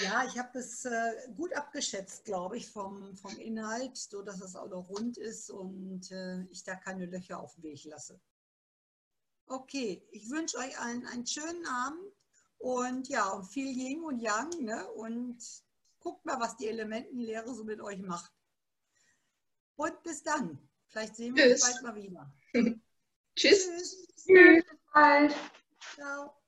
ja 0.00 0.24
ich 0.26 0.36
habe 0.38 0.58
es 0.58 0.84
äh, 0.84 1.12
gut 1.36 1.52
abgeschätzt, 1.54 2.24
glaube 2.24 2.56
ich, 2.56 2.68
vom, 2.68 3.14
vom 3.16 3.36
Inhalt, 3.38 3.96
so 3.96 4.22
dass 4.22 4.40
es 4.40 4.56
auch 4.56 4.68
noch 4.68 4.88
rund 4.88 5.16
ist 5.16 5.50
und 5.50 6.10
äh, 6.10 6.42
ich 6.50 6.64
da 6.64 6.74
keine 6.74 7.06
Löcher 7.06 7.38
auf 7.38 7.54
dem 7.54 7.62
Weg 7.64 7.84
lasse. 7.84 8.20
Okay, 9.46 10.06
ich 10.10 10.28
wünsche 10.30 10.56
euch 10.58 10.78
allen 10.80 11.06
einen 11.06 11.26
schönen 11.26 11.66
Abend 11.66 12.12
und 12.58 13.08
ja, 13.08 13.30
und 13.30 13.44
viel 13.44 13.68
Yin 13.68 14.02
und 14.02 14.20
Yang 14.20 14.64
ne? 14.64 14.90
und 14.92 15.38
guckt 16.04 16.24
mal, 16.24 16.38
was 16.38 16.56
die 16.56 16.68
Elementenlehre 16.68 17.52
so 17.52 17.64
mit 17.64 17.80
euch 17.80 17.98
macht. 17.98 18.32
Und 19.76 20.00
bis 20.04 20.22
dann. 20.22 20.58
Vielleicht 20.86 21.16
sehen 21.16 21.34
wir 21.34 21.50
uns 21.50 21.60
bald 21.60 21.82
mal 21.82 21.94
wieder. 21.96 22.32
Tschüss. 23.34 23.66
Tschüss. 24.14 24.64
Bis 24.64 24.64
bald. 24.92 25.34
Ciao. 25.94 26.43